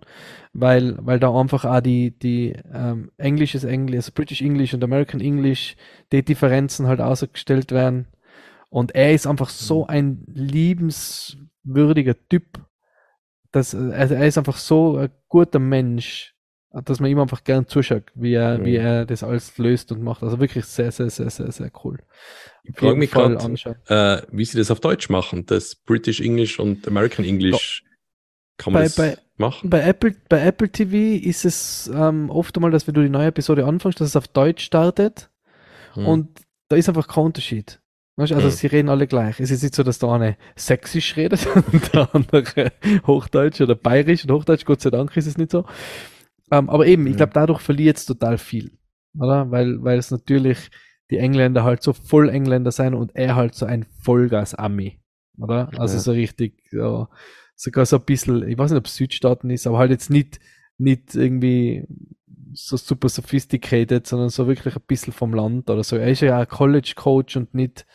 weil, 0.52 0.96
weil 1.00 1.20
da 1.20 1.33
einfach 1.38 1.64
auch 1.64 1.80
die, 1.80 2.12
die 2.12 2.54
ähm, 2.72 3.11
englisches 3.18 3.64
Englisch, 3.64 3.96
also 3.96 4.12
British 4.14 4.42
English 4.42 4.74
und 4.74 4.83
American 4.83 5.20
English, 5.20 5.76
die 6.12 6.24
Differenzen 6.24 6.87
halt 6.87 7.00
ausgestellt 7.00 7.72
werden. 7.72 8.06
Und 8.70 8.94
er 8.94 9.12
ist 9.12 9.26
einfach 9.26 9.50
so 9.50 9.87
ein 9.87 10.24
liebenswürdiger 11.04 12.14
Typ. 12.28 12.61
Dass, 13.52 13.74
also 13.74 14.14
er 14.14 14.26
ist 14.26 14.38
einfach 14.38 14.56
so 14.59 14.96
ein 14.96 15.11
guter 15.28 15.59
Mensch, 15.59 16.35
dass 16.72 17.00
man 17.00 17.11
ihm 17.11 17.18
einfach 17.18 17.42
gern 17.42 17.66
zuschaut, 17.66 18.04
wie 18.14 18.35
er, 18.35 18.59
Mhm. 18.59 18.64
wie 18.64 18.76
er 18.76 19.06
das 19.06 19.24
alles 19.24 19.59
löst 19.59 19.90
und 19.90 20.02
macht. 20.04 20.22
Also 20.22 20.38
wirklich 20.38 20.64
sehr, 20.66 20.92
sehr, 20.92 21.11
sehr, 21.11 21.30
sehr, 21.30 21.50
sehr 21.50 21.70
cool. 21.83 21.98
Ich 22.62 22.76
frage 22.76 22.94
mich 22.94 23.11
gerade, 23.11 23.35
äh, 23.88 24.22
wie 24.30 24.44
sie 24.44 24.56
das 24.59 24.70
auf 24.70 24.78
Deutsch 24.78 25.09
machen. 25.11 25.46
Das 25.46 25.74
British 25.74 26.20
English 26.20 26.61
und 26.61 26.87
American 26.87 27.24
English. 27.24 27.83
Kann 28.56 28.72
man 28.74 28.83
Bei- 28.83 28.87
das 28.87 28.94
bei- 28.96 29.18
machen? 29.37 29.68
Bei 29.70 29.80
Apple, 29.83 30.14
bei 30.28 30.44
Apple 30.46 30.68
TV 30.68 31.26
ist 31.26 31.44
es 31.44 31.90
ähm, 31.92 32.30
oft 32.30 32.56
einmal, 32.56 32.70
dass 32.70 32.87
wenn 32.87 32.94
du 32.94 33.02
die 33.02 33.09
neue 33.09 33.28
Episode 33.28 33.64
anfängst, 33.66 33.98
dass 34.00 34.09
es 34.09 34.16
auf 34.16 34.28
Deutsch 34.28 34.62
startet 34.64 35.28
Hm. 35.94 36.06
und 36.06 36.40
da 36.68 36.76
ist 36.76 36.88
einfach 36.88 37.09
kein 37.09 37.24
Unterschied. 37.24 37.79
Weißt, 38.20 38.33
also 38.33 38.48
Hm. 38.48 38.54
sie 38.54 38.66
reden 38.66 38.88
alle 38.90 39.06
gleich. 39.06 39.40
Es 39.40 39.50
ist 39.50 39.62
nicht 39.62 39.74
so, 39.74 39.83
dass 39.83 39.98
der 39.98 40.11
eine 40.11 40.37
sächsisch 40.56 41.16
redet 41.16 41.46
und 41.72 41.94
der 41.94 42.14
andere 42.14 42.72
Hochdeutsch 43.06 43.61
oder 43.62 43.74
bayerisch 43.74 44.24
und 44.24 44.33
Hochdeutsch, 44.33 44.64
Gott 44.66 44.80
sei 44.83 44.90
Dank 44.90 45.16
ist 45.16 45.26
es 45.26 45.38
nicht 45.38 45.50
so. 45.50 45.64
Ähm, 46.52 46.68
aber 46.68 46.87
eben, 46.87 47.06
ich 47.06 47.12
Hm. 47.12 47.16
glaube, 47.16 47.33
dadurch 47.33 47.61
verliert 47.61 47.96
es 47.96 48.06
total 48.06 48.37
viel. 48.38 48.72
Oder? 49.18 49.50
Weil, 49.50 49.83
weil 49.83 49.98
es 49.98 50.11
natürlich 50.11 50.70
die 51.11 51.16
Engländer 51.18 51.64
halt 51.64 51.83
so 51.83 51.92
voll 51.92 52.28
Engländer 52.28 52.70
sein 52.72 52.94
und 52.94 53.16
er 53.16 53.35
halt 53.37 53.54
so 53.54 53.66
ein 53.66 53.87
Vollgas-Ami. 54.02 55.00
Oder? 55.38 55.70
Also 55.78 55.94
Ja. 55.94 56.00
so 56.00 56.12
richtig, 56.12 56.62
so, 56.70 57.09
sogar 57.56 57.87
so 57.87 57.96
ein 57.96 58.04
bisschen, 58.04 58.46
ich 58.46 58.59
weiß 58.59 58.70
nicht, 58.70 58.78
ob 58.78 58.87
es 58.87 58.96
Südstaaten 58.96 59.48
ist, 59.50 59.66
aber 59.66 59.78
halt 59.78 59.90
jetzt 59.90 60.11
nicht, 60.11 60.40
nicht 60.78 61.14
irgendwie 61.14 61.87
so 62.52 62.76
super 62.76 63.08
sophisticated, 63.08 64.06
sondern 64.06 64.28
so 64.28 64.46
wirklich 64.46 64.76
ein 64.76 64.82
bisschen 64.86 65.12
vom 65.12 65.34
Land 65.34 65.70
oder 65.70 65.84
so. 65.84 65.96
Er 65.96 66.08
ist 66.08 66.20
ja 66.20 66.42
auch 66.42 66.48
College-Coach 66.48 67.36
und 67.36 67.54
nicht, 67.54 67.86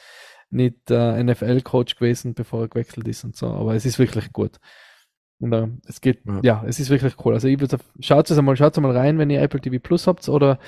nicht 0.50 0.90
äh, 0.90 1.24
NFL-Coach 1.24 1.96
gewesen, 1.96 2.34
bevor 2.34 2.62
er 2.62 2.68
gewechselt 2.68 3.08
ist 3.08 3.24
und 3.24 3.36
so. 3.36 3.48
Aber 3.48 3.76
es 3.76 3.86
ist 3.86 4.00
wirklich 4.00 4.32
gut. 4.34 4.60
Und 5.40 5.54
äh, 5.54 5.68
es 5.88 6.02
geht, 6.02 6.22
ja. 6.26 6.40
Ja. 6.44 6.64
es 6.66 6.80
ist 6.80 6.90
wirklich 6.90 7.14
cool. 7.26 7.34
Also 7.34 7.48
ich 7.48 7.60
würde, 7.60 7.78
schaut 8.00 8.30
es 8.30 8.38
einmal, 8.38 8.56
schaut 8.56 8.78
mal 8.78 8.96
rein, 8.96 9.18
wenn 9.18 9.30
ihr 9.30 9.42
Apple 9.42 9.60
TV 9.60 9.80
Plus 9.80 10.08
habt 10.08 10.28
oder 10.30 10.60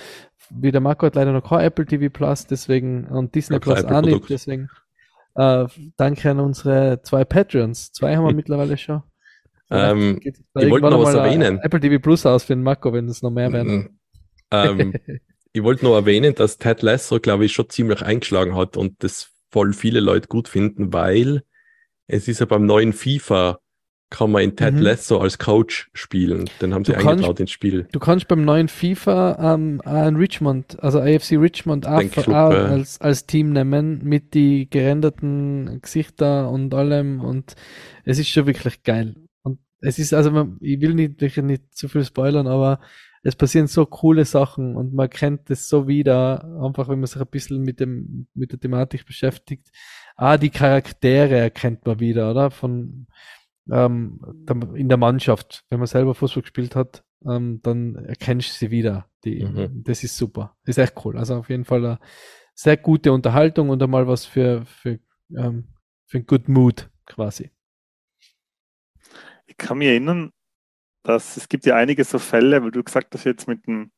wie 0.49 0.71
der 0.71 0.81
Marco 0.81 1.05
hat 1.05 1.15
leider 1.15 1.31
noch 1.31 1.47
kein 1.47 1.61
Apple 1.61 1.85
TV 1.85 2.09
Plus, 2.09 2.47
deswegen 2.47 3.07
und 3.07 3.33
Disney 3.35 3.59
Plus 3.59 3.83
auch 3.85 4.01
nicht, 4.01 4.29
deswegen 4.29 4.69
äh, 5.35 5.65
danke 5.95 6.31
an 6.31 6.39
unsere 6.39 7.01
zwei 7.03 7.23
Patreons. 7.23 7.91
Zwei 7.91 8.15
haben 8.15 8.25
wir 8.25 8.33
mittlerweile 8.33 8.77
schon. 8.77 9.03
Ähm, 9.69 10.19
ich 10.23 10.33
wollte 10.69 10.89
noch 10.89 10.99
was 11.01 11.15
ein 11.15 11.25
erwähnen. 11.25 11.59
Apple 11.61 11.79
TV 11.79 11.99
Plus 11.99 12.25
aus 12.25 12.45
für 12.45 12.53
den 12.55 12.63
Marco, 12.63 12.93
wenn 12.93 13.07
es 13.07 13.21
noch 13.21 13.31
mehr 13.31 13.51
werden. 13.51 13.99
ähm, 14.51 14.93
ich 15.53 15.63
wollte 15.63 15.83
nur 15.85 15.95
erwähnen, 15.95 16.35
dass 16.35 16.57
Ted 16.57 16.81
Lasso, 16.81 17.19
glaube 17.19 17.45
ich, 17.45 17.53
schon 17.53 17.69
ziemlich 17.69 18.01
eingeschlagen 18.01 18.55
hat 18.55 18.77
und 18.77 19.03
das 19.03 19.29
voll 19.49 19.73
viele 19.73 19.99
Leute 19.99 20.27
gut 20.27 20.47
finden, 20.47 20.93
weil 20.93 21.43
es 22.07 22.27
ist 22.27 22.39
ja 22.39 22.45
beim 22.45 22.65
neuen 22.65 22.93
FIFA, 22.93 23.59
kann 24.09 24.31
man 24.31 24.41
in 24.43 24.55
Ted 24.55 24.75
Mhm. 24.75 24.81
Lasso 24.81 25.19
als 25.19 25.37
Coach 25.37 25.89
spielen. 25.93 26.49
Den 26.61 26.73
haben 26.73 26.85
sie 26.85 26.93
Du 26.93 26.99
kannst- 26.99 27.09
eingebaut 27.11 27.39
ins 27.41 27.51
Spiel. 27.51 27.87
Du 27.91 27.99
kannst 27.99 28.29
beim 28.29 28.45
neuen 28.45 28.69
FIFA 28.69 29.53
ähm, 29.55 29.81
in 29.85 30.15
Richmond, 30.15 30.81
also 30.81 31.01
AFC 31.01 31.33
Richmond, 31.37 31.85
auch, 31.85 31.99
Club, 32.09 32.29
auch 32.29 32.53
ja. 32.53 32.65
als, 32.67 33.01
als 33.01 33.25
Team 33.25 33.51
nehmen 33.51 33.99
mit 34.05 34.33
die 34.33 34.69
gerenderten 34.69 35.79
Gesichter 35.81 36.49
und 36.49 36.73
allem 36.73 37.19
und 37.19 37.55
es 38.05 38.17
ist 38.17 38.29
schon 38.29 38.47
wirklich 38.47 38.83
geil. 38.83 39.15
Es 39.79 39.99
ist, 39.99 40.13
also 40.13 40.31
man, 40.31 40.57
ich 40.61 40.81
will 40.81 40.93
nicht, 40.93 41.21
wirklich 41.21 41.45
nicht 41.45 41.75
zu 41.75 41.87
viel 41.87 42.03
spoilern, 42.03 42.47
aber 42.47 42.79
es 43.23 43.35
passieren 43.35 43.67
so 43.67 43.85
coole 43.85 44.25
Sachen 44.25 44.75
und 44.75 44.93
man 44.93 45.09
kennt 45.09 45.49
es 45.49 45.67
so 45.67 45.87
wieder, 45.87 46.43
einfach 46.63 46.87
wenn 46.87 46.99
man 46.99 47.07
sich 47.07 47.21
ein 47.21 47.27
bisschen 47.27 47.61
mit 47.61 47.79
dem, 47.79 48.27
mit 48.33 48.51
der 48.51 48.59
Thematik 48.59 49.05
beschäftigt. 49.05 49.69
Ah, 50.15 50.37
die 50.37 50.49
Charaktere 50.49 51.35
erkennt 51.35 51.85
man 51.85 51.99
wieder, 51.99 52.31
oder? 52.31 52.51
Von, 52.51 53.07
ähm, 53.69 54.19
in 54.75 54.87
der 54.87 54.97
Mannschaft, 54.97 55.65
wenn 55.69 55.79
man 55.79 55.87
selber 55.87 56.15
Fußball 56.15 56.41
gespielt 56.43 56.75
hat, 56.75 57.03
ähm, 57.27 57.59
dann 57.63 57.95
erkennst 57.95 58.49
du 58.49 58.53
sie 58.53 58.71
wieder. 58.71 59.07
Die, 59.25 59.43
Mhm. 59.43 59.83
Das 59.83 60.03
ist 60.03 60.17
super. 60.17 60.55
Ist 60.63 60.77
echt 60.77 60.93
cool. 61.03 61.17
Also 61.17 61.35
auf 61.35 61.49
jeden 61.49 61.65
Fall 61.65 61.85
eine 61.85 61.99
sehr 62.53 62.77
gute 62.77 63.11
Unterhaltung 63.11 63.69
und 63.69 63.81
einmal 63.81 64.07
was 64.07 64.25
für, 64.25 64.65
für, 64.65 64.99
ähm, 65.35 65.67
für 66.05 66.19
ein 66.19 66.25
Good 66.25 66.47
Mood 66.47 66.89
quasi. 67.05 67.51
Ich 69.59 69.65
kann 69.65 69.79
mich 69.79 69.87
erinnern, 69.87 70.31
dass 71.03 71.37
es 71.37 71.49
gibt 71.49 71.65
ja 71.65 71.75
einige 71.75 72.03
so 72.03 72.19
Fälle, 72.19 72.61
weil 72.63 72.71
du 72.71 72.83
gesagt 72.83 73.13
hast 73.13 73.23
jetzt 73.23 73.47
mit 73.47 73.65
dem, 73.65 73.91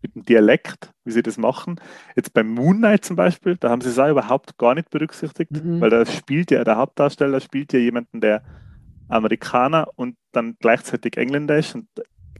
mit 0.00 0.14
dem 0.14 0.22
Dialekt, 0.22 0.90
wie 1.04 1.10
sie 1.12 1.22
das 1.22 1.36
machen. 1.38 1.80
Jetzt 2.16 2.32
beim 2.32 2.48
Moon 2.48 2.78
Knight 2.78 3.04
zum 3.04 3.16
Beispiel, 3.16 3.56
da 3.56 3.68
haben 3.70 3.80
sie 3.82 3.90
es 3.90 3.98
auch 3.98 4.08
überhaupt 4.10 4.56
gar 4.58 4.74
nicht 4.74 4.90
berücksichtigt, 4.90 5.50
Mhm. 5.52 5.80
weil 5.80 5.90
da 5.90 6.06
spielt 6.06 6.50
ja, 6.50 6.64
der 6.64 6.76
Hauptdarsteller 6.76 7.40
spielt 7.40 7.72
ja 7.72 7.78
jemanden, 7.78 8.20
der 8.20 8.42
Amerikaner 9.08 9.88
und 9.96 10.16
dann 10.32 10.56
gleichzeitig 10.60 11.16
Engländer 11.18 11.58
ist 11.58 11.74
und 11.74 11.88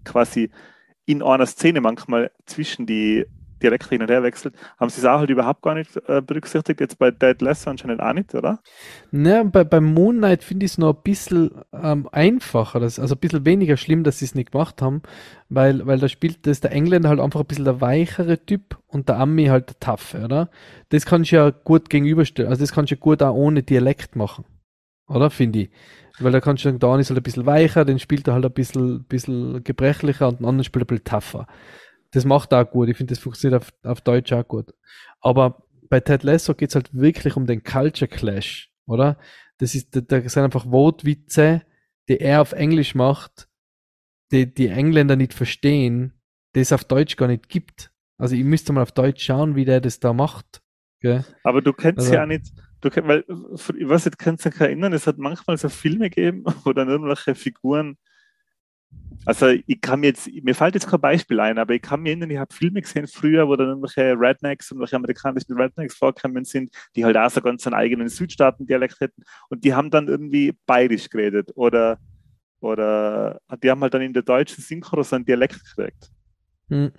quasi 0.05 0.51
in 1.05 1.23
einer 1.23 1.47
Szene 1.47 1.81
manchmal 1.81 2.31
zwischen 2.47 2.87
die 2.87 3.27
Dialekte 3.63 3.89
hin 3.91 4.03
und 4.03 4.11
her 4.11 4.23
wechselt, 4.23 4.55
haben 4.79 4.91
sie 4.91 5.01
es 5.01 5.07
auch 5.07 5.19
halt 5.19 5.31
überhaupt 5.31 5.63
gar 5.63 5.75
nicht 5.75 5.97
äh, 6.09 6.21
berücksichtigt. 6.21 6.81
Jetzt 6.81 6.99
bei 6.99 7.11
Dead 7.11 7.41
Lesser 7.41 7.71
anscheinend 7.71 8.01
auch 8.01 8.13
nicht, 8.13 8.35
oder? 8.35 8.61
Ne, 9.11 9.45
bei, 9.45 9.65
beim 9.65 9.85
Moon 9.85 10.19
Knight 10.19 10.43
finde 10.43 10.67
ich 10.67 10.73
es 10.73 10.79
noch 10.79 10.95
ein 10.95 11.03
bisschen 11.03 11.51
ähm, 11.73 12.09
einfacher, 12.13 12.81
das, 12.81 12.99
also 12.99 13.15
ein 13.15 13.19
bisschen 13.19 13.45
weniger 13.45 13.77
schlimm, 13.77 14.05
dass 14.05 14.19
sie 14.19 14.25
es 14.25 14.35
nicht 14.35 14.53
gemacht 14.53 14.83
haben, 14.83 15.03
weil, 15.49 15.87
weil 15.87 15.99
da 15.99 16.09
spielt 16.09 16.47
das 16.47 16.61
der 16.61 16.73
Engländer 16.73 17.09
halt 17.09 17.21
einfach 17.21 17.41
ein 17.41 17.47
bisschen 17.47 17.65
der 17.65 17.81
weichere 17.81 18.45
Typ 18.45 18.79
und 18.87 19.09
der 19.09 19.19
Ami 19.19 19.47
halt 19.47 19.69
der 19.69 19.81
taffe, 19.81 20.25
oder? 20.25 20.51
Das 20.91 21.07
kannst 21.07 21.33
du 21.33 21.37
ja 21.37 21.51
gut 21.51 21.91
gegenüberstellen, 21.91 22.51
also 22.51 22.61
das 22.61 22.73
kannst 22.73 22.91
du 22.91 22.97
ja 22.97 23.01
gut 23.01 23.23
auch 23.23 23.35
ohne 23.35 23.63
Dialekt 23.63 24.17
machen, 24.17 24.45
oder? 25.09 25.31
Finde 25.31 25.61
ich. 25.61 25.71
Weil 26.19 26.33
da 26.33 26.41
kannst 26.41 26.65
du 26.65 26.69
sagen, 26.69 26.79
der 26.79 26.91
eine 26.91 27.01
ist 27.01 27.11
halt 27.11 27.19
ein 27.19 27.23
bisschen 27.23 27.47
weicher, 27.47 27.85
den 27.85 27.99
spielt 27.99 28.29
er 28.29 28.35
halt 28.35 28.45
ein 28.45 28.53
bisschen, 28.53 29.05
bisschen 29.05 29.65
gebrechlicher 29.65 30.29
und 30.29 30.41
den 30.41 30.47
anderen 30.47 30.65
spielt 30.65 30.83
er 30.83 30.95
ein 30.95 30.99
bisschen 30.99 31.05
tougher. 31.05 31.47
Das 32.13 32.25
macht 32.25 32.53
auch 32.55 32.71
gut, 32.71 32.89
ich 32.89 32.97
finde, 32.97 33.13
das 33.15 33.23
funktioniert 33.23 33.63
auf, 33.63 33.73
auf 33.83 34.01
Deutsch 34.01 34.33
auch 34.33 34.47
gut. 34.47 34.73
Aber 35.21 35.65
bei 35.89 36.01
Ted 36.01 36.23
Lasso 36.23 36.55
geht 36.55 36.71
es 36.71 36.75
halt 36.75 36.95
wirklich 36.95 37.37
um 37.37 37.47
den 37.47 37.63
Culture 37.65 38.09
Clash, 38.09 38.71
oder? 38.87 39.19
Das 39.59 39.75
ist, 39.75 39.89
da, 39.95 40.21
sind 40.29 40.43
einfach 40.45 40.67
Wortwitze, 40.71 41.63
die 42.09 42.19
er 42.19 42.41
auf 42.43 42.53
Englisch 42.53 42.95
macht, 42.95 43.49
die 44.31 44.53
die 44.53 44.69
Engländer 44.69 45.17
nicht 45.17 45.35
verstehen, 45.35 46.15
die 46.55 46.61
es 46.61 46.73
auf 46.73 46.85
Deutsch 46.85 47.17
gar 47.17 47.29
nicht 47.29 47.49
gibt. 47.49 47.93
Also 48.19 48.35
ich 48.35 48.45
müsste 48.45 48.73
mal 48.73 48.83
auf 48.83 48.93
Deutsch 48.93 49.25
schauen, 49.25 49.57
wie 49.57 49.65
der 49.65 49.81
das 49.81 50.01
da 50.01 50.13
macht. 50.13 50.63
Gell? 51.01 51.25
Aber 51.45 51.63
du 51.63 51.73
kennst 51.73 52.01
Also- 52.01 52.15
ja 52.15 52.23
auch 52.23 52.27
nicht, 52.27 52.53
du 52.81 52.91
weil, 53.07 53.25
ich 53.29 53.89
weiß 53.89 54.07
nicht, 54.07 54.19
kannst 54.19 54.45
du 54.45 54.51
dich 54.51 54.61
erinnern, 54.61 54.93
es 54.93 55.07
hat 55.07 55.19
manchmal 55.19 55.57
so 55.57 55.69
Filme 55.69 56.11
gegeben, 56.11 56.45
wo 56.65 56.73
dann 56.73 56.89
irgendwelche 56.89 57.35
Figuren, 57.35 57.97
also 59.25 59.49
ich 59.49 59.81
kann 59.81 60.01
mir 60.01 60.09
jetzt, 60.09 60.29
mir 60.43 60.55
fällt 60.55 60.75
jetzt 60.75 60.89
kein 60.89 61.01
Beispiel 61.01 61.41
ein, 61.41 61.59
aber 61.59 61.75
ich 61.75 61.83
kann 61.83 62.01
mir 62.03 62.11
erinnern, 62.11 62.31
ich 62.31 62.39
habe 62.39 62.55
Filme 62.55 62.83
gesehen 62.83 63.07
früher, 63.07 63.47
wo 63.49 63.57
dann 63.57 63.69
irgendwelche 63.69 64.15
Rednecks, 64.19 64.71
irgendwelche 64.71 64.97
amerikanischen 64.97 65.53
Rednecks 65.57 65.95
vorkommen 65.97 66.45
sind, 66.45 66.75
die 66.97 67.05
halt 67.05 67.17
auch 67.17 67.31
so 67.31 67.41
ganz 67.41 67.67
einen 67.67 67.75
eigenen 67.75 68.09
Südstaaten-Dialekt 68.09 69.01
hätten 69.01 69.23
und 69.49 69.65
die 69.65 69.75
haben 69.75 69.91
dann 69.91 70.09
irgendwie 70.09 70.55
bayerisch 70.67 71.09
geredet 71.09 71.53
oder, 71.55 71.99
oder 72.61 73.41
die 73.63 73.71
haben 73.71 73.81
halt 73.83 73.95
dann 73.95 74.03
in 74.03 74.13
der 74.13 74.23
deutschen 74.23 74.63
Synchro 74.63 75.03
so 75.03 75.17
einen 75.17 75.25
Dialekt 75.25 75.63
gekriegt. 75.65 76.11
Hm. 76.69 76.93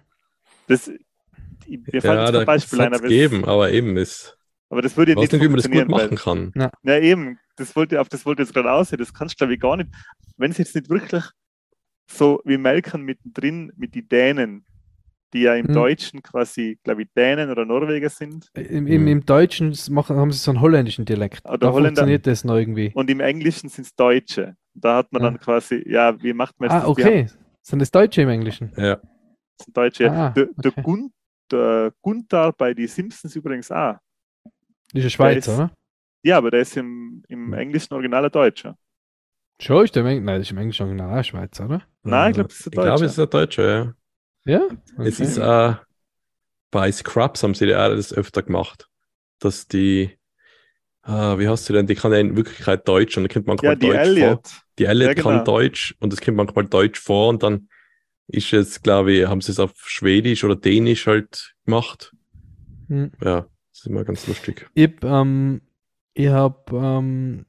Das, 0.68 0.88
ich, 0.88 1.80
mir 1.92 2.02
fällt 2.02 2.04
Ja, 2.04 2.26
jetzt 2.26 2.34
kein 2.34 2.46
Beispiel 2.46 2.82
ein, 2.82 2.94
aber, 2.94 3.04
gegeben, 3.04 3.42
es, 3.42 3.48
aber 3.48 3.72
eben, 3.72 3.98
es, 3.98 4.38
aber 4.70 4.82
das 4.82 4.98
würde 4.98 5.12
ich 5.12 5.18
ja 5.18 5.22
weiß 5.24 5.32
nicht 5.32 5.42
nicht, 5.42 5.42
wie 5.44 5.48
man 5.50 5.58
das 5.58 5.66
gut 5.70 5.74
funktionieren, 5.92 6.12
weil- 6.12 6.32
machen 6.32 6.52
kann. 6.54 6.72
ja, 6.84 6.98
eben, 7.00 7.40
das 7.56 7.76
wollte, 7.76 8.02
auf 8.02 8.10
das 8.10 8.26
wollte 8.26 8.42
ich 8.42 8.48
jetzt 8.50 8.56
gerade 8.56 8.72
aussehen. 8.72 8.98
Das 8.98 9.14
kannst 9.14 9.36
du, 9.36 9.38
glaube 9.38 9.54
ich, 9.54 9.60
gar 9.60 9.78
nicht. 9.78 9.90
Wenn 10.38 10.50
es 10.52 10.58
jetzt 10.58 10.74
nicht 10.74 10.90
wirklich 10.90 11.24
so 12.14 12.42
wie 12.46 12.58
Melken 12.58 13.02
mittendrin 13.04 13.72
mit 13.76 13.96
den 13.96 14.08
Dänen, 14.08 14.66
die 15.34 15.42
ja 15.42 15.56
im 15.56 15.68
Hm. 15.68 15.74
Deutschen 15.74 16.22
quasi, 16.22 16.78
glaube 16.84 17.04
ich, 17.04 17.10
Dänen 17.16 17.50
oder 17.50 17.66
Norweger 17.66 18.10
sind 18.10 18.50
Im, 18.54 18.86
im. 18.88 19.08
Im 19.08 19.26
Deutschen 19.26 19.76
machen, 19.90 20.16
haben 20.18 20.32
sie 20.32 20.38
so 20.38 20.52
einen 20.52 20.62
holländischen 20.62 21.06
Dialekt. 21.06 21.44
Oder 21.46 21.58
da 21.58 21.68
Holländer- 21.72 22.02
funktioniert 22.02 22.28
das 22.28 22.44
noch 22.44 22.56
irgendwie. 22.56 22.92
und 22.94 23.10
im 23.10 23.20
Englischen 23.20 23.70
sind 23.70 23.86
es 23.86 23.96
Deutsche. 23.96 24.56
Da 24.76 24.98
hat 24.98 25.12
man 25.12 25.22
Ja. 25.24 25.30
dann 25.30 25.40
quasi, 25.40 25.84
ja, 25.88 26.22
wie 26.22 26.34
macht 26.34 26.60
man 26.60 26.70
Ah, 26.70 26.74
das? 26.76 26.84
Haben- 26.84 26.92
okay. 26.92 27.28
Sind 27.62 27.80
das 27.80 27.92
Deutsche 27.92 28.22
im 28.24 28.30
Englischen? 28.30 28.72
Ja, 28.78 28.96
das 28.98 29.66
sind 29.66 29.78
Deutsche. 29.78 30.12
Ah, 30.12 30.30
der, 30.32 30.48
der, 30.58 30.72
okay. 30.72 30.82
Gun, 30.84 31.12
der 31.52 31.94
Gunther 32.02 32.52
bei 32.52 32.74
die 32.74 32.88
Simpsons 32.88 33.36
übrigens 33.36 33.72
auch. 33.72 33.96
Das 34.44 34.54
ist 34.94 35.04
ein 35.06 35.10
Schweizer, 35.10 35.38
ist- 35.52 35.58
oder? 35.60 35.72
Ja, 36.26 36.38
aber 36.38 36.52
der 36.52 36.62
ist 36.62 36.76
im, 36.78 37.24
im 37.28 37.48
Hm. 37.48 37.54
englischen 37.54 37.94
Original 37.94 38.26
ein 38.26 38.32
Deutscher. 38.32 38.78
Schon 39.60 39.86
ist 39.86 39.96
der. 39.96 40.04
Nein, 40.04 40.26
das 40.26 40.40
ist 40.42 40.52
im 40.52 40.58
Englischen 40.58 40.84
original 40.84 41.20
auch 41.20 41.24
Schweizer, 41.24 41.66
oder? 41.66 41.82
Nein, 42.04 42.32
ich 42.32 42.36
glaube, 42.36 42.50
das 42.50 42.60
ist 42.60 42.68
ein 42.68 42.74
ich 42.74 42.80
glaube, 42.82 43.06
es 43.06 43.12
ist 43.14 43.20
ein 43.20 43.30
Deutscher, 43.30 43.68
ja. 43.86 43.94
Ja? 44.46 44.62
Es 45.02 45.20
Okay. 45.20 45.24
ist 45.24 45.38
äh, 45.38 45.76
bei 46.72 46.92
Scrubs 46.92 47.44
haben 47.44 47.54
sie 47.56 47.68
ja 47.68 47.86
auch 47.88 47.96
das 47.96 48.14
öfter 48.14 48.44
gemacht, 48.44 48.90
dass 49.40 49.68
die, 49.68 50.18
äh, 51.06 51.12
wie 51.12 51.48
heißt 51.48 51.66
sie 51.66 51.74
denn, 51.74 51.88
die 51.88 51.96
kann 51.96 52.12
ja 52.14 52.20
in 52.20 52.36
Wirklichkeit 52.38 52.88
Deutsch 52.88 53.18
und 53.18 53.24
dann 53.24 53.30
kommt 53.34 53.48
manchmal 53.48 53.74
Ja, 53.74 53.76
die 53.76 53.88
Deutsch 53.88 54.10
vor. 54.10 54.42
Elliot. 54.42 54.52
Die 54.80 54.86
Elliot 54.86 55.10
Ja, 55.10 55.14
genau. 55.14 55.24
kann 55.24 55.44
Deutsch 55.46 55.96
und 56.00 56.14
es 56.14 56.22
kommt 56.22 56.38
manchmal 56.38 56.66
Deutsch 56.66 57.00
vor 57.00 57.30
und 57.30 57.44
dann 57.44 57.70
ist 58.28 58.54
es, 58.54 58.82
glaube 58.82 59.14
ich, 59.14 59.28
haben 59.28 59.42
sie 59.42 59.52
es 59.52 59.60
auf 59.60 59.74
Schwedisch 59.86 60.44
oder 60.44 60.56
Dänisch 60.56 61.08
halt 61.08 61.56
gemacht. 61.66 62.14
Hm. 62.90 63.12
Ja, 63.22 63.42
das 63.72 63.80
ist 63.82 63.88
immer 63.88 64.04
ganz 64.04 64.28
lustig. 64.28 64.70
Ich, 64.74 64.92
ähm, 65.04 65.62
ich 66.14 66.28
hab, 66.30 66.72
ähm, 66.72 67.46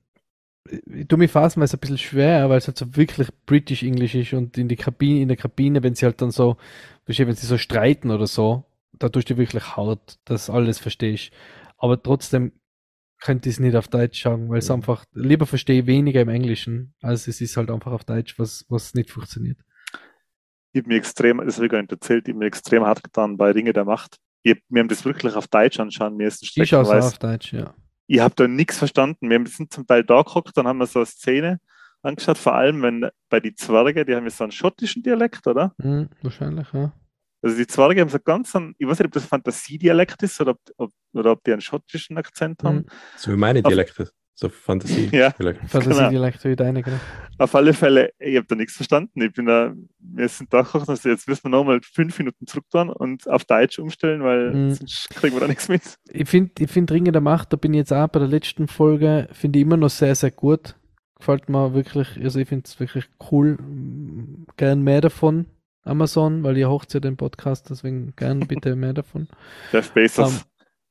ich 0.71 1.07
tue 1.09 1.19
mich 1.19 1.31
phasenweise 1.31 1.77
ein 1.77 1.81
bisschen 1.81 1.99
schwer, 1.99 2.49
weil 2.49 2.59
es 2.59 2.67
halt 2.67 2.79
so 2.79 2.97
wirklich 2.97 3.29
British 3.47 3.83
English 3.83 4.15
ist 4.15 4.33
und 4.33 4.57
in 4.57 4.69
die 4.69 4.77
Kabine, 4.77 5.21
in 5.21 5.29
der 5.29 5.37
Kabine, 5.37 5.83
wenn 5.83 5.95
sie 5.95 6.07
halt 6.07 6.23
dann 6.23 6.31
so, 6.31 6.57
du, 7.07 7.19
wenn 7.27 7.35
sie 7.35 7.47
so 7.47 7.59
streiten 7.59 8.11
oder 8.11 8.27
so, 8.27 8.65
da 8.99 9.09
tust 9.09 9.29
du 9.31 9.37
wirklich 9.37 9.77
hart, 9.77 10.19
das 10.25 10.49
alles 10.49 10.79
verstehst. 10.79 11.33
Aber 11.77 12.03
trotzdem 12.03 12.53
könnte 13.21 13.49
ich 13.49 13.57
es 13.57 13.61
nicht 13.61 13.77
auf 13.77 13.89
Deutsch 13.89 14.21
schauen, 14.21 14.49
weil 14.51 14.59
es 14.59 14.69
Ja. 14.69 14.75
einfach, 14.75 15.05
lieber 15.12 15.47
verstehe 15.47 15.81
ich 15.81 15.87
weniger 15.87 16.21
im 16.23 16.29
Englischen, 16.29 16.95
als 17.03 17.27
es 17.29 17.41
ist 17.41 17.57
halt 17.57 17.71
einfach 17.71 17.93
auf 17.93 18.05
Deutsch, 18.05 18.39
was, 18.39 18.65
was 18.69 18.95
nicht 18.95 19.11
funktioniert. 19.11 19.59
Ich 20.73 20.81
habe 20.81 20.89
mir 20.89 20.97
extrem, 20.97 21.39
das 21.39 21.57
habe 21.57 21.67
ich 21.67 21.73
gar 21.73 21.81
nicht 21.81 21.93
erzählt, 21.93 22.27
ich 22.27 22.33
habe 22.33 22.41
mir 22.41 22.47
extrem 22.47 22.85
hart 22.85 23.03
getan 23.05 23.37
bei 23.37 23.53
Ringe 23.53 23.73
der 23.73 23.85
Macht. 23.85 24.17
Ich 24.43 24.53
hab, 24.53 24.59
wir 24.69 24.81
haben 24.81 24.89
das 24.89 25.05
wirklich 25.05 25.35
auf 25.35 25.49
Deutsch 25.49 25.79
anschauen 25.79 26.17
müssen. 26.17 26.49
Ich 26.55 26.69
schaue 26.69 26.83
es 26.83 26.91
auf 26.91 27.19
Deutsch, 27.19 27.53
ja. 27.53 27.75
Ich 28.07 28.21
habe 28.21 28.35
da 28.35 28.47
nichts 28.49 28.79
verstanden. 28.79 29.31
Wir 29.31 29.47
sind 29.47 29.73
zum 29.73 29.87
Teil 29.87 30.05
da 30.05 30.23
geguckt, 30.23 30.57
dann 30.57 30.67
haben 30.67 30.79
wir 30.79 30.87
so 30.87 31.01
eine 31.01 31.07
Szene 31.07 31.61
angeschaut, 32.03 32.39
vor 32.39 32.55
allem 32.55 32.83
wenn 32.83 33.09
bei 33.31 33.41
die 33.41 33.55
Zwerge, 33.55 34.05
die 34.05 34.15
haben 34.15 34.25
ja 34.25 34.31
so 34.31 34.45
einen 34.45 34.53
schottischen 34.53 35.03
Dialekt, 35.03 35.47
oder? 35.47 35.75
Hm, 35.81 36.09
wahrscheinlich, 36.23 36.71
ja. 36.73 36.93
Also 37.43 37.57
die 37.57 37.67
Zwerge 37.67 38.01
haben 38.01 38.09
so 38.09 38.19
ganz 38.19 38.55
einen, 38.57 38.75
ich 38.79 38.87
weiß 38.87 38.99
nicht, 38.99 39.07
ob 39.07 39.13
das 39.13 39.25
Fantasiedialekt 39.27 40.23
ist 40.23 40.41
oder 40.41 40.53
ob, 40.53 40.61
ob, 40.77 40.91
oder 41.13 41.33
ob 41.33 41.45
die 41.45 41.53
einen 41.53 41.61
schottischen 41.61 42.17
Akzent 42.17 42.63
haben. 42.63 42.79
Hm. 42.79 42.87
So 43.17 43.33
wie 43.33 43.37
meine 43.37 43.61
Auf- 43.61 43.69
Dialekte, 43.69 44.11
so 44.35 44.49
Fantasie. 44.49 45.09
Ja. 45.12 45.30
Dialekte. 45.30 45.66
Fantasiedialekt 45.68 46.45
wie 46.45 46.57
deine, 46.57 46.82
genau. 46.82 46.99
Auf 47.39 47.55
alle 47.55 47.72
Fälle, 47.72 48.12
ich 48.18 48.37
habe 48.37 48.47
da 48.47 48.55
nichts 48.55 48.74
verstanden. 48.74 49.20
Ich 49.22 49.32
bin 49.32 49.47
da, 49.47 49.74
wir 49.99 50.28
sind 50.28 50.53
da 50.53 50.62
gekocht, 50.62 50.89
also 50.89 51.09
jetzt 51.09 51.26
müssen 51.28 51.45
wir 51.45 51.51
nochmal 51.51 51.80
fünf 51.82 52.18
Minuten 52.18 52.47
zurück 52.47 52.64
tun 52.70 52.91
und 52.91 53.28
auf 53.28 53.45
Deutsch 53.45 53.78
umstellen, 53.78 54.22
weil 54.22 54.53
Mhm. 54.55 54.74
sonst 54.74 55.11
kriegen 55.11 55.35
wir 55.35 55.41
da 55.41 55.49
nichts 55.49 55.68
mit. 55.68 55.82
Ich 56.11 56.28
finde, 56.28 56.53
ich 56.59 56.70
find 56.70 56.91
Ringe 56.93 57.12
der 57.12 57.20
Macht, 57.20 57.53
da 57.53 57.57
bin 57.57 57.74
ich 57.74 57.78
jetzt 57.78 57.93
auch 57.93 58.09
bei 58.09 58.18
der 58.20 58.28
letzten 58.28 58.68
Folge, 58.68 59.28
finde 59.32 59.59
ich 59.59 59.64
immer 59.64 59.76
noch 59.76 59.91
sehr, 59.91 60.14
sehr 60.14 60.30
gut. 60.30 60.76
Gefällt 61.18 61.49
mir 61.49 61.74
wirklich, 61.74 62.09
also 62.22 62.39
ich 62.41 62.49
finde 62.49 62.64
es 62.66 62.78
wirklich 62.80 63.07
cool. 63.30 63.53
Mm, 63.57 64.47
Gern 64.57 64.82
mehr 64.82 65.01
davon. 65.01 65.47
Amazon, 65.87 66.43
weil 66.45 66.57
ihr 66.57 66.70
hocht 66.70 66.95
ja 66.95 67.01
den 67.01 67.16
Podcast, 67.16 67.68
deswegen 67.70 68.14
gern 68.16 68.41
bitte 68.49 68.74
mehr 68.76 68.95
davon. 68.95 69.28
Jeff 69.72 69.91
Bezos 69.93 70.32
Ähm, 70.32 70.41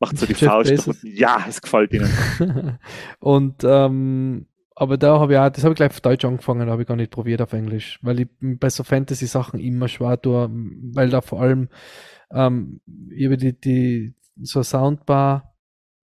macht 0.04 0.18
so 0.18 0.26
die 0.26 0.34
Jeff 0.34 0.50
Faust 0.50 0.70
Bezos. 0.70 0.88
und 0.88 1.04
ja, 1.04 1.46
es 1.48 1.62
gefällt 1.62 1.94
ihnen. 1.94 2.10
und 3.20 3.64
ähm, 3.64 4.48
aber 4.76 4.98
da 4.98 5.20
habe 5.20 5.34
ich 5.34 5.40
auch, 5.40 5.50
das 5.50 5.64
habe 5.64 5.74
ich 5.74 5.78
gleich 5.78 5.92
auf 5.92 6.02
Deutsch 6.02 6.26
angefangen, 6.26 6.70
habe 6.70 6.82
ich 6.82 6.88
gar 6.88 6.98
nicht 6.98 7.12
probiert 7.12 7.42
auf 7.42 7.54
Englisch, 7.54 8.00
weil 8.02 8.22
ich 8.22 8.28
bei 8.40 8.70
so 8.70 8.84
Fantasy-Sachen 8.84 9.60
immer 9.60 9.88
schwer 9.88 10.20
tue, 10.20 10.50
weil 10.94 11.10
da 11.10 11.22
vor 11.22 11.42
allem 11.42 11.70
ähm, 12.32 12.82
über 13.10 13.38
die, 13.38 13.60
die 13.60 14.16
so 14.42 14.60
eine 14.60 14.64
Soundbar 14.64 15.56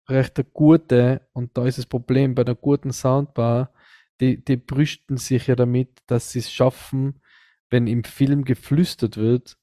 recht 0.08 0.38
eine 0.38 0.48
gute 0.52 1.28
und 1.32 1.56
da 1.56 1.66
ist 1.66 1.78
das 1.78 1.86
Problem 1.86 2.34
bei 2.34 2.42
einer 2.42 2.54
guten 2.54 2.92
Soundbar, 2.92 3.72
die, 4.20 4.42
die 4.42 4.56
brüsten 4.56 5.18
sich 5.18 5.46
ja 5.48 5.56
damit, 5.56 5.90
dass 6.06 6.30
sie 6.32 6.38
es 6.38 6.50
schaffen, 6.50 7.20
wenn 7.68 7.86
im 7.86 8.04
Film 8.04 8.44
geflüstert 8.44 9.16
wird, 9.18 9.58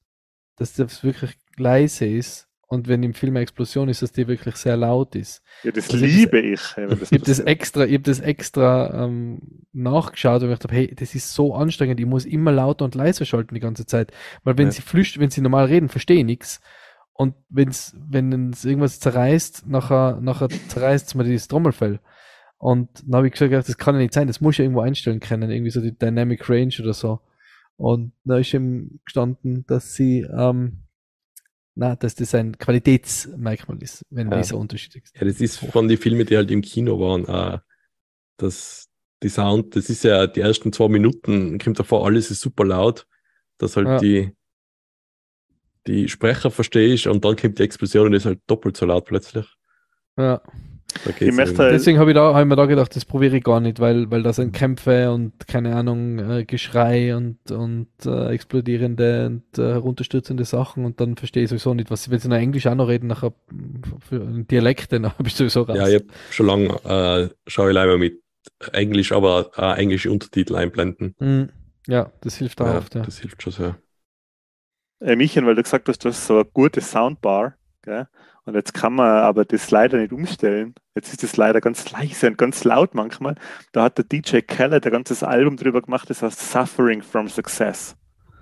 dass 0.57 0.73
das 0.73 1.03
wirklich 1.03 1.35
leise 1.57 2.05
ist 2.05 2.52
und 2.73 2.87
wenn 2.87 3.03
im 3.03 3.13
Film 3.13 3.33
eine 3.35 3.43
Explosion 3.43 3.87
ist, 3.89 4.01
dass 4.01 4.11
die 4.11 4.27
wirklich 4.27 4.55
sehr 4.55 4.75
laut 4.77 5.15
ist. 5.15 5.43
Ja, 5.63 5.71
das 5.71 5.89
Also 5.89 6.05
liebe 6.05 6.39
ich. 6.39 6.59
Das 6.75 7.01
Ich 7.11 7.11
habe 7.19 7.25
das 7.25 7.39
extra, 7.39 7.85
ich 7.85 7.95
hab 7.95 8.03
das 8.03 8.19
extra 8.19 9.05
ähm, 9.05 9.39
nachgeschaut 9.71 10.41
und 10.41 10.49
gedacht, 10.49 10.71
hey, 10.71 10.93
das 10.95 11.15
ist 11.15 11.33
so 11.33 11.53
anstrengend, 11.53 11.99
ich 11.99 12.05
muss 12.05 12.25
immer 12.25 12.51
lauter 12.51 12.85
und 12.85 12.95
leiser 12.95 13.25
schalten 13.25 13.55
die 13.55 13.61
ganze 13.61 13.85
Zeit. 13.85 14.11
Weil 14.43 14.57
wenn 14.57 14.67
Ja. 14.67 14.71
sie 14.71 14.81
flüchten, 14.81 15.21
wenn 15.21 15.29
sie 15.29 15.41
normal 15.41 15.65
reden, 15.65 15.89
verstehe 15.89 16.17
ich 16.17 16.25
nichts. 16.25 16.61
Und 17.13 17.35
wenn's, 17.49 17.95
wenn 18.09 18.51
es 18.51 18.65
irgendwas 18.65 18.99
zerreißt, 18.99 19.67
nachher, 19.67 20.19
nachher 20.19 20.49
zerreißt 20.49 21.07
es 21.07 21.15
mir 21.15 21.23
dieses 21.23 21.47
Trommelfell. 21.47 21.99
Und 22.57 22.89
dann 23.05 23.17
habe 23.17 23.27
ich 23.27 23.33
gesagt, 23.33 23.53
das 23.69 23.77
kann 23.77 23.95
ja 23.95 24.01
nicht 24.01 24.13
sein, 24.13 24.27
das 24.27 24.41
muss 24.41 24.53
ich 24.55 24.59
ja 24.59 24.63
irgendwo 24.63 24.81
einstellen 24.81 25.19
können, 25.19 25.51
irgendwie 25.51 25.69
so 25.71 25.81
die 25.81 25.97
Dynamic 25.97 26.49
Range 26.49 26.73
oder 26.81 26.93
so. 26.93 27.19
Und 27.77 28.13
da 28.23 28.37
ist 28.37 28.53
eben 28.53 28.99
gestanden, 29.05 29.65
dass 29.67 29.93
sie, 29.95 30.21
ähm, 30.21 30.82
na, 31.75 31.95
dass 31.95 32.15
das 32.15 32.35
ein 32.35 32.57
Qualitätsmerkmal 32.57 33.81
ist, 33.81 34.03
wenn 34.09 34.31
Ja. 34.31 34.37
dieser 34.37 34.57
Unterschied 34.57 34.95
ist. 34.95 35.15
Ja, 35.15 35.25
das 35.25 35.41
ist 35.41 35.57
von 35.57 35.87
den 35.87 35.97
Filmen, 35.97 36.25
die 36.25 36.37
halt 36.37 36.51
im 36.51 36.61
Kino 36.61 36.99
waren, 36.99 37.25
äh, 37.25 37.59
das, 38.37 38.89
die 39.21 39.29
Sound, 39.29 39.75
das 39.75 39.89
ist 39.89 40.03
ja 40.03 40.27
die 40.27 40.41
ersten 40.41 40.71
zwei 40.73 40.87
Minuten, 40.89 41.57
kommt 41.59 41.79
davor, 41.79 42.05
alles 42.05 42.29
ist 42.31 42.41
super 42.41 42.65
laut, 42.65 43.07
dass 43.57 43.75
halt 43.77 43.87
Ja. 43.87 43.97
die, 43.99 44.35
die 45.87 46.07
Sprecher 46.09 46.51
verstehst 46.51 47.07
und 47.07 47.25
dann 47.25 47.35
kommt 47.35 47.59
die 47.59 47.63
Explosion 47.63 48.07
und 48.07 48.13
ist 48.13 48.25
halt 48.25 48.39
doppelt 48.47 48.77
so 48.77 48.85
laut 48.85 49.05
plötzlich. 49.05 49.45
Ja. 50.17 50.41
Da 51.03 51.11
geht's 51.11 51.35
möchte 51.35 51.69
Deswegen 51.69 51.99
habe 51.99 52.11
ich, 52.11 52.15
da, 52.15 52.33
hab 52.33 52.41
ich 52.41 52.47
mir 52.47 52.55
da 52.55 52.65
gedacht, 52.65 52.95
das 52.95 53.05
probiere 53.05 53.37
ich 53.37 53.43
gar 53.43 53.59
nicht, 53.59 53.79
weil, 53.79 54.09
weil 54.11 54.23
da 54.23 54.33
sind 54.33 54.53
Kämpfe 54.53 55.11
und 55.11 55.47
keine 55.47 55.75
Ahnung, 55.75 56.19
äh, 56.19 56.45
Geschrei 56.45 57.15
und, 57.15 57.51
und 57.51 57.87
äh, 58.05 58.29
explodierende 58.29 59.27
und 59.27 59.57
äh, 59.57 59.73
herunterstürzende 59.73 60.45
Sachen 60.45 60.85
und 60.85 60.99
dann 60.99 61.17
verstehe 61.17 61.43
ich 61.43 61.49
sowieso 61.49 61.73
nicht, 61.73 61.91
was 61.91 62.09
wenn 62.09 62.19
sie 62.19 62.29
noch 62.29 62.37
Englisch 62.37 62.67
auch 62.67 62.75
noch 62.75 62.87
reden, 62.87 63.07
nachher 63.07 63.33
für 63.99 64.19
Dialekte, 64.19 64.99
dann 64.99 65.11
habe 65.17 65.27
ich 65.27 65.35
sowieso 65.35 65.63
raus. 65.63 65.77
Ja, 65.77 65.87
ich 65.87 65.95
hab 65.95 66.03
schon 66.29 66.45
lange 66.47 66.67
äh, 66.85 67.29
schaue 67.47 67.69
ich 67.69 67.73
leider 67.73 67.97
mit 67.97 68.21
Englisch, 68.71 69.11
aber 69.11 69.51
äh, 69.57 69.79
englische 69.79 70.11
Untertitel 70.11 70.55
einblenden. 70.55 71.15
Mm, 71.19 71.43
ja, 71.87 72.11
das 72.21 72.37
hilft 72.37 72.61
auch 72.61 72.65
Ja, 72.67 72.77
oft, 72.77 72.95
ja. 72.95 73.01
Das 73.01 73.19
hilft 73.19 73.41
schon 73.41 73.53
sehr. 73.53 73.75
Äh, 74.99 75.15
Michael, 75.15 75.45
weil 75.45 75.55
du 75.55 75.63
gesagt 75.63 75.87
hast, 75.89 76.03
du 76.03 76.09
hast 76.09 76.27
so 76.27 76.35
eine 76.35 76.45
gute 76.45 76.81
Soundbar, 76.81 77.55
gell? 77.81 78.07
Und 78.45 78.55
jetzt 78.55 78.73
kann 78.73 78.93
man 78.93 79.23
aber 79.23 79.45
das 79.45 79.71
leider 79.71 79.97
nicht 79.97 80.11
umstellen. 80.11 80.75
Jetzt 80.95 81.13
ist 81.13 81.23
es 81.23 81.37
leider 81.37 81.61
ganz 81.61 81.89
leise 81.91 82.27
und 82.27 82.37
ganz 82.37 82.63
laut 82.63 82.93
manchmal. 82.93 83.35
Da 83.71 83.83
hat 83.83 83.97
der 83.97 84.05
DJ 84.05 84.39
Keller 84.39 84.81
der 84.81 84.91
ganzes 84.91 85.23
Album 85.23 85.55
drüber 85.55 85.81
gemacht, 85.81 86.09
das 86.09 86.21
heißt 86.21 86.51
Suffering 86.51 87.01
from 87.01 87.29
Success. 87.29 87.95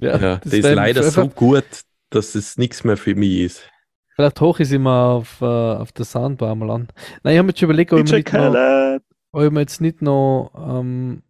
ja, 0.00 0.18
Ja, 0.18 0.36
das 0.38 0.50
der 0.50 0.58
ist 0.58 0.74
leider 0.74 1.02
so 1.04 1.28
gut, 1.28 1.64
dass 2.10 2.34
es 2.34 2.58
nichts 2.58 2.82
mehr 2.82 2.96
für 2.96 3.14
mich 3.14 3.38
ist. 3.40 3.70
Vielleicht 4.16 4.40
hoch 4.40 4.58
ist 4.60 4.72
immer 4.72 5.10
auf, 5.10 5.40
äh, 5.40 5.44
auf 5.44 5.92
der 5.92 6.06
Soundbar 6.06 6.54
mal 6.54 6.70
an. 6.70 6.88
Nein, 7.22 7.34
ich 7.34 7.38
habe 7.38 7.42
mir 7.44 7.50
jetzt 7.50 7.60
schon 7.60 7.68
überlegt, 7.68 7.92
ob 7.92 7.98
ich 8.00 8.04
mir 8.04 8.10
DJ 8.10 8.16
nicht 8.16 8.32
noch, 8.32 8.40
Keller! 8.40 9.00
ob 9.32 9.42
ich 9.42 9.50
mir 9.50 9.60
jetzt 9.60 9.80
nicht 9.80 10.02
noch 10.02 10.50
ähm, 10.56 11.22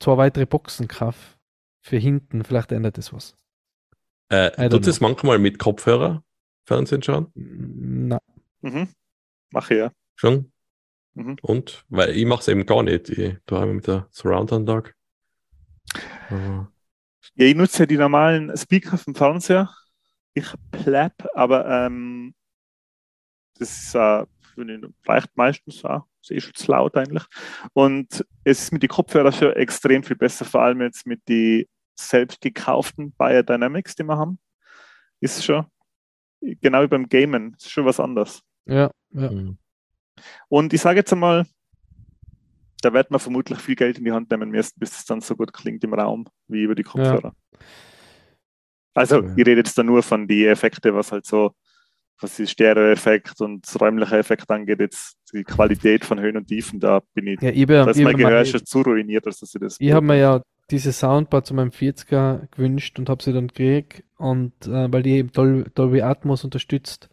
zwei 0.00 0.16
weitere 0.16 0.44
Boxen 0.44 0.88
kaufe 0.88 1.38
für 1.80 1.96
hinten. 1.96 2.44
Vielleicht 2.44 2.72
ändert 2.72 2.98
das 2.98 3.12
was. 3.12 3.36
Äh, 4.30 4.68
tut 4.68 4.86
es 4.86 5.00
manchmal 5.00 5.38
mit 5.38 5.58
Kopfhörer 5.58 6.22
Fernsehen 6.64 7.02
schauen? 7.02 7.30
Na, 7.34 8.20
Mhm. 8.62 8.88
Mach 9.50 9.70
ich 9.70 9.78
ja. 9.78 9.90
Schon? 10.14 10.52
Mhm. 11.14 11.36
Und? 11.42 11.84
Weil 11.88 12.16
ich 12.16 12.24
mache 12.24 12.40
es 12.40 12.48
eben 12.48 12.66
gar 12.66 12.82
nicht. 12.82 13.08
Ich 13.08 13.36
tue 13.46 13.66
mit 13.66 13.86
der 13.86 14.06
Surround-Anlage. 14.10 14.92
Ja, 16.30 17.46
ich 17.46 17.54
nutze 17.54 17.80
ja 17.80 17.86
die 17.86 17.96
normalen 17.96 18.56
Speaker 18.56 18.96
vom 18.98 19.14
Fernseher. 19.14 19.74
Ich 20.34 20.46
pleb, 20.70 21.12
aber 21.34 21.66
ähm, 21.68 22.34
das 23.58 23.70
ist 23.70 23.94
äh, 23.94 24.24
reicht 25.06 25.36
meistens 25.36 25.84
auch. 25.84 26.06
Ist 26.22 26.30
eh 26.30 26.40
schon 26.40 26.54
zu 26.54 26.70
laut 26.70 26.96
eigentlich. 26.96 27.24
Und 27.72 28.24
es 28.44 28.62
ist 28.62 28.72
mit 28.72 28.82
den 28.82 28.90
Kopfhörern 28.90 29.32
schon 29.32 29.52
extrem 29.54 30.02
viel 30.02 30.16
besser, 30.16 30.44
vor 30.44 30.62
allem 30.62 30.82
jetzt 30.82 31.06
mit 31.06 31.26
den 31.28 31.64
selbst 32.08 32.40
gekauften 32.40 33.12
Biodynamics, 33.12 33.94
die 33.94 34.04
wir 34.04 34.16
haben. 34.16 34.38
Ist 35.20 35.44
schon 35.44 35.66
genau 36.40 36.82
wie 36.82 36.86
beim 36.88 37.08
Gamen, 37.08 37.54
ist 37.58 37.70
schon 37.70 37.84
was 37.84 38.00
anderes. 38.00 38.42
ja, 38.66 38.90
ja. 39.12 39.28
hm. 39.30 39.58
Und 40.48 40.72
ich 40.72 40.80
sage 40.80 40.98
jetzt 41.00 41.12
einmal, 41.12 41.46
da 42.82 42.92
wird 42.92 43.10
man 43.10 43.20
vermutlich 43.20 43.58
viel 43.58 43.74
Geld 43.76 43.98
in 43.98 44.04
die 44.04 44.12
Hand 44.12 44.30
nehmen 44.30 44.50
müssen, 44.50 44.78
bis 44.78 44.92
es 44.98 45.04
dann 45.04 45.20
so 45.20 45.34
gut 45.36 45.52
klingt 45.52 45.84
im 45.84 45.94
Raum 45.94 46.26
wie 46.48 46.62
über 46.62 46.74
die 46.74 46.82
Kopfhörer. 46.82 47.34
Also, 48.94 49.22
Ja. 49.22 49.32
ich 49.36 49.46
rede 49.46 49.56
jetzt 49.60 49.76
da 49.78 49.82
nur 49.82 50.02
von 50.02 50.26
die 50.26 50.46
Effekte, 50.46 50.94
was 50.94 51.12
halt 51.12 51.24
so, 51.26 51.54
was 52.20 52.36
die 52.36 52.46
Stereo-Effekt 52.46 53.40
und 53.40 53.66
das 53.66 53.80
räumliche 53.80 54.18
Effekt 54.18 54.50
angeht, 54.50 54.80
jetzt 54.80 55.16
die 55.32 55.44
Qualität 55.44 56.04
von 56.04 56.20
Höhen 56.20 56.36
und 56.36 56.46
Tiefen, 56.48 56.80
da 56.80 57.00
bin 57.14 57.28
ich, 57.28 57.40
ja 57.40 57.50
ich, 57.50 57.66
da 57.66 57.80
hab- 57.82 57.88
ist 57.90 57.98
ich, 57.98 58.04
mein 58.04 58.16
Gehör 58.16 58.44
schon 58.44 58.64
zu 58.64 58.80
ruiniert, 58.82 59.24
dass 59.26 59.40
ich 59.42 59.50
das. 59.60 59.76
ich 59.78 59.92
habe 59.92 60.04
mir 60.06 60.18
ja 60.18 60.42
diese 60.70 60.92
Soundbar 60.92 61.44
zu 61.44 61.54
meinem 61.54 61.70
40er 61.70 62.48
gewünscht 62.50 62.98
und 62.98 63.08
habe 63.08 63.22
sie 63.22 63.32
dann 63.32 63.48
gekriegt 63.48 64.04
und 64.16 64.52
äh, 64.66 64.92
weil 64.92 65.02
die 65.02 65.12
eben 65.12 65.32
Dol 65.32 65.70
Dolby 65.74 66.02
Atmos 66.02 66.44
unterstützt 66.44 67.08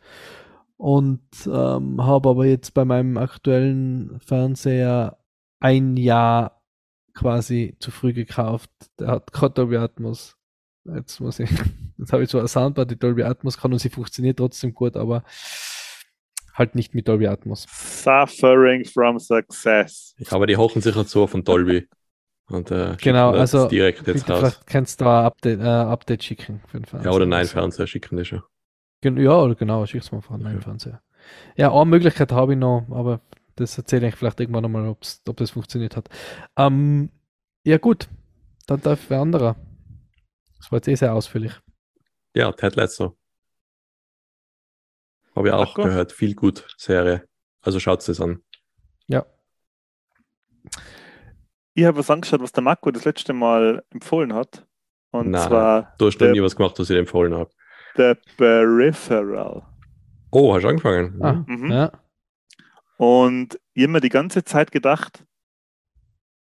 und 0.78 1.22
ähm, 1.46 2.06
habe 2.06 2.30
aber 2.30 2.46
jetzt 2.46 2.74
bei 2.74 2.86
meinem 2.86 3.18
aktuellen 3.18 4.20
Fernseher 4.20 5.18
ein 5.60 5.98
Jahr 5.98 6.62
quasi 7.14 7.76
zu 7.80 7.90
früh 7.90 8.14
gekauft. 8.14 8.70
Der 9.00 9.08
hat 9.08 9.34
kein 9.34 9.54
Dolby 9.54 9.78
Atmos 9.78 10.38
Jetzt 10.96 11.20
muss 11.20 11.40
ich, 11.40 11.50
jetzt 11.98 12.14
habe 12.14 12.24
ich 12.24 12.30
zwar 12.30 12.42
eine 12.42 12.48
Soundbar, 12.48 12.86
die 12.86 12.98
Dolby 12.98 13.24
Atmos 13.24 13.58
kann 13.58 13.74
und 13.74 13.80
sie 13.80 13.90
funktioniert 13.90 14.38
trotzdem 14.38 14.74
gut, 14.74 14.96
aber 14.96 15.24
halt 16.54 16.76
nicht 16.76 16.96
mit 16.96 17.08
Dolby 17.08 17.28
Atmos. 17.28 17.66
Suffering 17.70 18.86
from 18.86 19.20
success. 19.20 20.16
Ja, 20.18 20.32
aber 20.32 20.48
die 20.48 20.58
hochen 20.58 20.82
sich 20.82 20.96
halt 20.96 21.10
so 21.10 21.28
von 21.28 21.44
Dolby. 21.44 21.88
Und, 22.50 22.72
äh, 22.72 22.96
Genau, 23.02 23.34
das 23.34 23.54
also 23.54 23.68
direkt 23.68 24.08
jetzt 24.08 24.30
raus. 24.30 24.40
vielleicht 24.40 24.68
kannst 24.68 25.02
du 25.02 25.06
da 25.06 25.20
ein 25.22 25.26
Update, 25.26 25.60
äh, 25.60 25.64
Update 25.64 26.24
schicken 26.24 26.62
für 26.68 26.80
den 26.80 26.86
Fernseher. 26.86 27.12
Ja, 27.12 27.16
oder 27.16 27.26
nein, 27.26 27.46
Fernseher 27.46 27.88
schicken 27.88 28.18
die 28.18 28.26
schon. 28.26 28.42
Gen- 29.02 29.18
Ja, 29.18 29.38
oder 29.38 29.56
genau, 29.56 29.86
schick's 29.86 30.12
mal 30.12 30.22
von 30.22 30.46
einem 30.46 30.56
Okay. 30.56 30.64
Fernseher. 30.64 31.02
Ja, 31.58 31.72
eine 31.74 31.86
Möglichkeit 31.86 32.32
habe 32.32 32.54
ich 32.54 32.60
noch, 32.60 32.86
aber 32.90 33.20
das 33.56 33.78
erzähle 33.78 34.08
ich 34.08 34.16
vielleicht 34.16 34.40
irgendwann 34.40 34.64
nochmal, 34.64 34.88
ob 34.88 35.38
das 35.38 35.52
funktioniert 35.52 35.96
hat. 35.98 36.10
Ähm, 36.58 37.10
ja, 37.66 37.78
gut, 37.78 38.08
dann 38.68 38.82
darf 38.82 39.10
wer 39.10 39.20
anderer. 39.20 39.56
Das 40.60 40.72
war 40.72 40.78
jetzt 40.78 40.88
eh 40.88 40.96
sehr 40.96 41.14
ausführlich. 41.14 41.54
Ja, 42.34 42.52
Ted 42.52 42.76
Lasso. 42.76 43.18
Habe 45.36 45.50
ich 45.50 45.54
auch 45.54 45.66
Marco? 45.66 45.84
gehört. 45.84 46.12
Viel 46.14 46.34
gut, 46.36 46.66
Serie. 46.78 47.28
Also 47.62 47.80
schaut 47.80 48.08
es 48.08 48.22
an. 48.22 48.42
Ja, 49.08 49.26
Ich 51.78 51.86
habe 51.86 52.00
was 52.00 52.10
angeschaut, 52.10 52.42
was 52.42 52.52
der 52.52 52.64
Marco 52.64 52.90
das 52.90 53.06
letzte 53.06 53.34
Mal 53.34 53.84
empfohlen 53.92 54.34
hat. 54.34 54.66
Und 55.12 55.30
Na, 55.30 55.48
zwar 55.48 55.94
Du 56.00 56.08
hast 56.08 56.16
noch 56.16 56.26
Der- 56.26 56.32
nie 56.32 56.42
was 56.42 56.56
gemacht, 56.56 56.74
was 56.80 56.90
ich 56.90 56.96
dir 56.96 57.00
empfohlen 57.00 57.36
habe. 57.36 57.52
The 57.96 58.16
Peripheral. 58.36 59.62
Oh, 60.32 60.56
hast 60.56 60.64
du 60.64 60.70
angefangen? 60.70 61.22
ah, 61.22 61.44
Mhm. 61.46 61.72
ja, 61.72 61.92
Und 62.98 63.60
ich 63.76 63.84
habe 63.84 63.92
mir 63.94 64.02
die 64.02 64.10
ganze 64.10 64.44
Zeit 64.44 64.72
gedacht, 64.72 65.24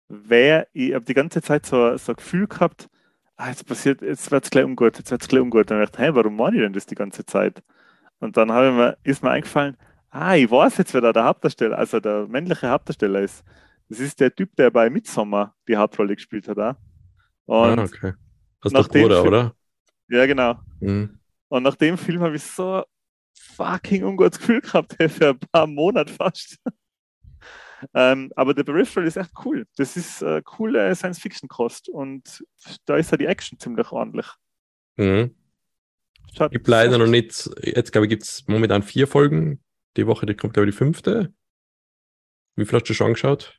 wer, 0.09 0.66
ich 0.73 0.93
habe 0.93 1.05
die 1.05 1.14
ganze 1.14 1.41
Zeit 1.41 1.66
so, 1.66 1.97
so 1.99 2.12
ein 2.12 2.16
Gefühl 2.16 2.49
gehabt, 2.49 2.89
ah, 3.37 3.49
jetzt 3.49 3.64
passiert, 3.64 4.03
jetzt 4.03 4.29
wird 4.33 4.43
es 4.45 4.51
gleich 4.51 4.64
ungut, 4.64 4.99
jetzt 4.99 5.12
wird 5.12 5.23
es 5.23 5.29
gleich 5.29 5.41
ungut. 5.43 5.70
Und 5.70 5.79
ich 5.81 5.89
dachte, 5.89 6.03
hey, 6.03 6.14
warum 6.16 6.35
mache 6.35 6.57
ich 6.57 6.61
denn 6.62 6.73
das 6.73 6.87
die 6.87 6.97
ganze 6.97 7.25
Zeit? 7.25 7.62
Und 8.18 8.37
dann 8.37 8.51
habe 8.51 8.68
ich 8.70 8.75
mir, 8.75 8.97
ist 9.05 9.23
mir 9.23 9.31
eingefallen, 9.31 9.77
ah, 10.11 10.35
ich 10.35 10.51
weiß 10.51 10.79
jetzt, 10.79 10.93
wer 10.95 11.01
da 11.01 11.12
der 11.12 11.25
Hauptdarsteller, 11.27 11.79
also 11.79 12.01
der 12.01 12.27
männliche 12.27 12.68
Hauptdarsteller 12.70 13.20
ist. 13.20 13.45
Das 13.93 14.01
ist 14.01 14.18
der 14.20 14.34
Typ, 14.34 14.57
der 14.57 14.70
bei 14.70 14.88
Midsommar 14.88 15.55
die 15.68 15.76
Hauptrolle 15.76 16.14
gespielt 16.14 16.49
hat. 16.49 16.59
Auch. 16.59 16.76
Und 17.45 17.78
ah, 17.78 17.82
okay. 17.82 18.14
Ist 18.64 18.72
nach 18.72 18.88
dem 18.88 19.03
Bruder, 19.03 19.16
Film- 19.16 19.28
oder? 19.28 19.55
ja, 20.09 20.24
genau. 20.24 20.59
Mhm. 20.80 21.20
Und 21.49 21.62
nach 21.62 21.74
dem 21.74 21.99
Film 21.99 22.22
habe 22.22 22.36
ich 22.36 22.43
so 22.43 22.84
fucking 23.34 24.03
ungutes 24.03 24.38
Gefühl 24.38 24.62
gehabt, 24.62 24.97
hey, 24.99 25.09
für 25.11 25.28
ein 25.28 25.38
paar 25.38 25.66
Monate 25.66 26.11
fast. 26.11 26.57
ähm, 27.95 28.32
aber 28.34 28.55
der 28.55 28.64
Peripheral 28.64 29.07
ist 29.07 29.18
echt 29.18 29.32
cool. 29.45 29.66
Das 29.76 29.95
ist 29.95 30.22
äh, 30.22 30.40
coole 30.43 30.95
Science-Fiction-Kost 30.95 31.90
und 31.90 32.43
da 32.86 32.97
ist 32.97 33.11
ja 33.11 33.18
die 33.18 33.26
Action 33.26 33.59
ziemlich 33.59 33.93
ordentlich. 33.93 34.28
Mhm. 34.97 35.36
Schaut, 36.34 36.51
Gibt 36.51 36.66
leider 36.66 36.97
noch 36.97 37.09
nicht, 37.09 37.51
jetzt 37.62 37.93
glaube 37.93 38.07
ich, 38.07 38.09
gibt 38.09 38.22
es 38.22 38.49
momentan 38.49 38.82
vier 38.82 39.07
Folgen. 39.07 39.62
Die 39.99 40.07
Woche, 40.07 40.24
die 40.24 40.34
kommt, 40.34 40.55
glaube 40.55 40.70
ich, 40.70 40.74
die 40.74 40.78
fünfte. 40.78 41.34
Wie 42.57 42.64
viel 42.64 42.78
hast 42.78 42.88
du 42.88 42.95
schon 42.95 43.09
angeschaut? 43.09 43.59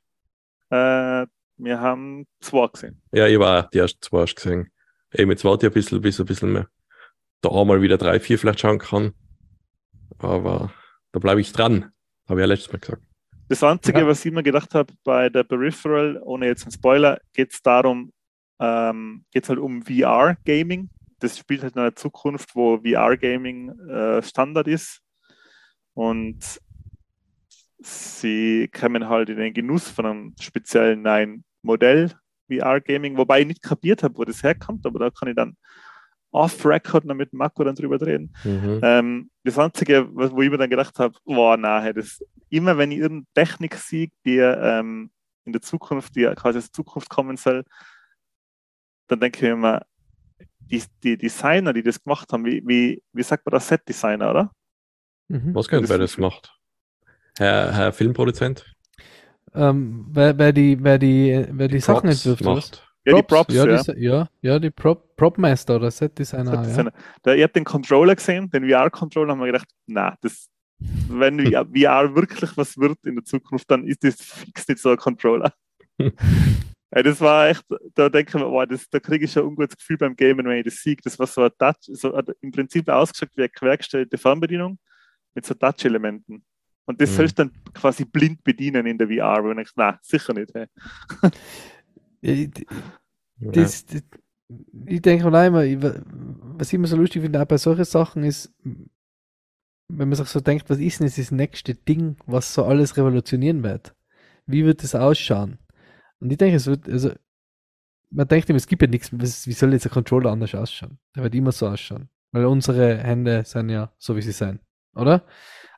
Äh, 0.73 1.27
wir 1.57 1.79
haben 1.79 2.25
zwei 2.41 2.67
gesehen. 2.67 3.01
Ja, 3.11 3.27
ich 3.27 3.37
war 3.39 3.65
auch 3.65 3.69
die 3.69 3.77
ersten 3.77 4.01
zwei 4.01 4.21
hast 4.21 4.35
gesehen. 4.35 4.71
Eben, 5.13 5.29
jetzt 5.31 5.45
warte 5.45 5.67
ich 5.67 5.71
ein 5.71 5.73
bisschen, 5.73 6.01
bis 6.01 6.19
ein 6.19 6.25
bisschen 6.25 6.51
mehr 6.51 6.67
da 7.43 7.49
auch 7.49 7.65
mal 7.65 7.81
wieder 7.81 7.97
drei, 7.97 8.19
vier 8.19 8.39
vielleicht 8.39 8.61
schauen 8.61 8.79
kann. 8.79 9.13
Aber 10.17 10.73
da 11.11 11.19
bleibe 11.19 11.41
ich 11.41 11.51
dran. 11.51 11.91
Habe 12.27 12.39
ich 12.39 12.43
ja 12.43 12.45
letztes 12.47 12.71
Mal 12.71 12.79
gesagt. 12.79 13.03
Das 13.49 13.61
Einzige, 13.63 13.99
Ja. 13.99 14.07
was 14.07 14.23
ich 14.25 14.31
mir 14.31 14.43
gedacht 14.43 14.73
habe 14.73 14.93
bei 15.03 15.29
der 15.29 15.43
Peripheral, 15.43 16.19
ohne 16.23 16.47
jetzt 16.47 16.63
einen 16.63 16.71
Spoiler, 16.71 17.19
geht 17.33 17.51
es 17.53 17.61
darum, 17.61 18.11
ähm, 18.59 19.25
geht 19.31 19.43
es 19.43 19.49
halt 19.49 19.59
um 19.59 19.83
VR-Gaming. 19.83 20.89
Das 21.19 21.37
spielt 21.37 21.63
halt 21.63 21.75
in 21.75 21.81
einer 21.81 21.95
Zukunft, 21.95 22.55
wo 22.55 22.77
VR-Gaming 22.77 23.77
äh, 23.89 24.23
Standard 24.23 24.67
ist. 24.67 25.01
Und 25.93 26.61
sie 27.85 28.69
kommen 28.69 29.07
halt 29.09 29.29
in 29.29 29.37
den 29.37 29.53
Genuss 29.53 29.89
von 29.89 30.05
einem 30.05 30.35
speziellen 30.39 31.01
neuen 31.01 31.43
Modell 31.61 32.11
VR-Gaming, 32.49 33.17
wobei 33.17 33.41
ich 33.41 33.47
nicht 33.47 33.61
kapiert 33.61 34.03
habe, 34.03 34.17
wo 34.17 34.25
das 34.25 34.43
herkommt, 34.43 34.85
aber 34.85 34.99
da 34.99 35.09
kann 35.09 35.29
ich 35.29 35.35
dann 35.35 35.55
off-Record 36.31 37.05
noch 37.05 37.15
mit 37.15 37.31
Marco 37.31 37.63
dann 37.63 37.75
drüber 37.75 38.01
reden. 38.01 38.33
Mhm. 38.43 38.79
Ähm, 38.81 39.31
das 39.43 39.57
Einzige, 39.57 40.07
was- 40.15 40.31
wo 40.31 40.41
ich 40.41 40.49
mir 40.49 40.57
dann 40.57 40.69
gedacht 40.69 40.97
habe, 40.99 41.15
boah, 41.25 41.55
nein, 41.57 41.83
hey, 41.83 41.93
das, 41.93 42.23
immer 42.49 42.77
wenn 42.77 42.91
ich 42.91 42.99
irgendeine 42.99 43.45
Technik 43.47 43.75
sehe, 43.75 44.09
die 44.25 44.37
ähm, 44.37 45.11
in 45.45 45.53
der 45.53 45.61
Zukunft, 45.61 46.15
die 46.15 46.23
quasi 46.35 46.57
aus 46.57 46.65
der 46.65 46.73
Zukunft 46.73 47.09
kommen 47.09 47.37
soll, 47.37 47.63
dann 49.07 49.19
denke 49.19 49.37
ich 49.37 49.43
mir 49.43 49.51
immer, 49.51 49.85
die, 50.59 50.83
die 51.03 51.17
Designer, 51.17 51.73
die 51.73 51.83
das 51.83 52.01
gemacht 52.03 52.31
haben, 52.31 52.45
wie, 52.45 52.63
wie, 52.65 53.03
wie 53.11 53.23
sagt 53.23 53.45
man 53.45 53.51
das, 53.51 53.67
Set-Designer, 53.67 54.31
oder? 54.31 54.51
mhm. 55.27 55.53
Was 55.53 55.67
das 55.67 55.89
wer 55.89 55.97
das 55.97 56.17
macht? 56.17 56.57
Herr, 57.37 57.73
Herr 57.73 57.93
Filmproduzent? 57.93 58.65
Ähm, 59.55 60.05
wer, 60.11 60.37
wer 60.37 60.51
die, 60.51 60.77
wer 60.81 60.97
die, 60.97 61.45
wer 61.51 61.67
die 61.67 61.79
Sachen 61.79 62.09
Props 62.09 62.25
entwirft, 62.25 62.43
macht. 62.43 62.87
Ja, 63.05 63.15
die 63.15 63.23
Props, 63.23 63.53
ja. 63.53 63.65
ja. 63.67 63.83
Die, 63.83 64.01
ja, 64.01 64.27
ja, 64.41 64.59
die 64.59 64.71
Prop, 64.71 65.15
Propmaster 65.15 65.75
oder 65.75 65.91
Set-Designer. 65.91 66.53
Ja. 66.53 66.63
Set-Designer. 66.63 66.93
Da, 67.21 67.33
ich 67.33 67.43
habe 67.43 67.53
den 67.53 67.63
Controller 67.63 68.15
gesehen, 68.15 68.49
den 68.49 68.69
VR-Controller, 68.69 69.31
haben 69.31 69.39
wir 69.39 69.47
gedacht, 69.47 69.67
na, 69.87 70.15
das, 70.21 70.47
wenn 70.79 71.39
VR 71.51 71.65
VR 71.65 72.15
wirklich 72.15 72.55
was 72.57 72.77
wird 72.77 72.97
in 73.05 73.15
der 73.15 73.25
Zukunft, 73.25 73.69
dann 73.69 73.85
ist 73.85 74.03
das 74.03 74.15
fix 74.15 74.67
nicht 74.67 74.79
so 74.79 74.89
ein 74.89 74.97
Controller. 74.97 75.53
Ey, 76.95 77.01
das 77.01 77.19
war 77.21 77.49
echt, 77.49 77.65
da 77.95 78.07
denke 78.07 78.37
ich 78.37 78.43
mir, 78.43 78.67
das, 78.67 78.87
da 78.87 78.99
kriege 78.99 79.25
ich 79.25 79.31
schon 79.31 79.43
ein 79.43 79.49
ungutes 79.49 79.75
Gefühl 79.77 79.97
beim 79.97 80.15
Gamen, 80.15 80.45
wenn 80.45 80.59
ich 80.59 80.65
das 80.65 80.75
sehe. 80.75 80.95
Das 81.03 81.17
war 81.17 81.25
so 81.25 81.41
ein 81.41 81.49
Touch, 81.57 81.75
so 81.87 82.15
im 82.39 82.51
Prinzip 82.51 82.87
ausgeschaut 82.87 83.31
wie 83.35 83.41
eine 83.41 83.49
quergestellte 83.49 84.15
Fernbedienung 84.17 84.77
mit 85.33 85.43
so 85.43 85.55
Touch-Elementen. 85.55 86.43
Und 86.85 87.01
das 87.01 87.11
Mhm. 87.11 87.15
sollst 87.15 87.39
du 87.39 87.43
dann 87.45 87.53
quasi 87.73 88.05
blind 88.05 88.43
bedienen 88.43 88.85
in 88.85 88.97
der 88.97 89.07
VR, 89.07 89.43
wo 89.43 89.49
ich 89.49 89.55
denke, 89.55 89.71
na, 89.75 89.99
sicher 90.01 90.33
nicht. 90.33 90.53
Hey. 90.53 90.67
Das, 93.39 93.85
das, 93.85 94.01
ich 94.85 95.01
denke 95.01 95.25
auch 95.25 95.27
immer, 95.27 95.63
was 96.57 96.67
ich 96.69 96.75
immer 96.75 96.87
so 96.87 96.95
lustig 96.95 97.21
finde, 97.21 97.41
auch 97.41 97.45
bei 97.45 97.57
solchen 97.57 97.83
Sachen 97.83 98.23
ist, 98.23 98.53
wenn 99.89 100.09
man 100.09 100.15
sich 100.15 100.27
so 100.27 100.39
denkt, 100.39 100.69
was 100.69 100.79
ist 100.79 100.99
denn 100.99 101.07
jetzt 101.07 101.17
das 101.17 101.31
nächste 101.31 101.75
Ding, 101.75 102.17
was 102.25 102.53
so 102.53 102.63
alles 102.65 102.95
revolutionieren 102.97 103.63
wird? 103.63 103.93
Wie 104.45 104.65
wird 104.65 104.83
das 104.83 104.95
ausschauen? 104.95 105.57
Und 106.19 106.31
ich 106.31 106.37
denke, 106.37 106.55
es 106.55 106.67
wird, 106.67 106.87
also, 106.87 107.11
man 108.09 108.27
denkt 108.27 108.49
immer, 108.49 108.57
es 108.57 108.67
gibt 108.67 108.81
ja 108.81 108.87
nichts, 108.87 109.09
was, 109.11 109.47
wie 109.47 109.53
soll 109.53 109.73
jetzt 109.73 109.85
ein 109.85 109.91
Controller 109.91 110.31
anders 110.31 110.55
ausschauen? 110.55 110.99
Der 111.15 111.23
wird 111.23 111.35
immer 111.35 111.51
so 111.51 111.67
ausschauen. 111.67 112.09
Weil 112.31 112.45
unsere 112.45 112.97
Hände 112.97 113.43
sind 113.45 113.69
ja 113.69 113.91
so, 113.97 114.15
wie 114.15 114.21
sie 114.21 114.31
sind, 114.31 114.59
oder? 114.95 115.25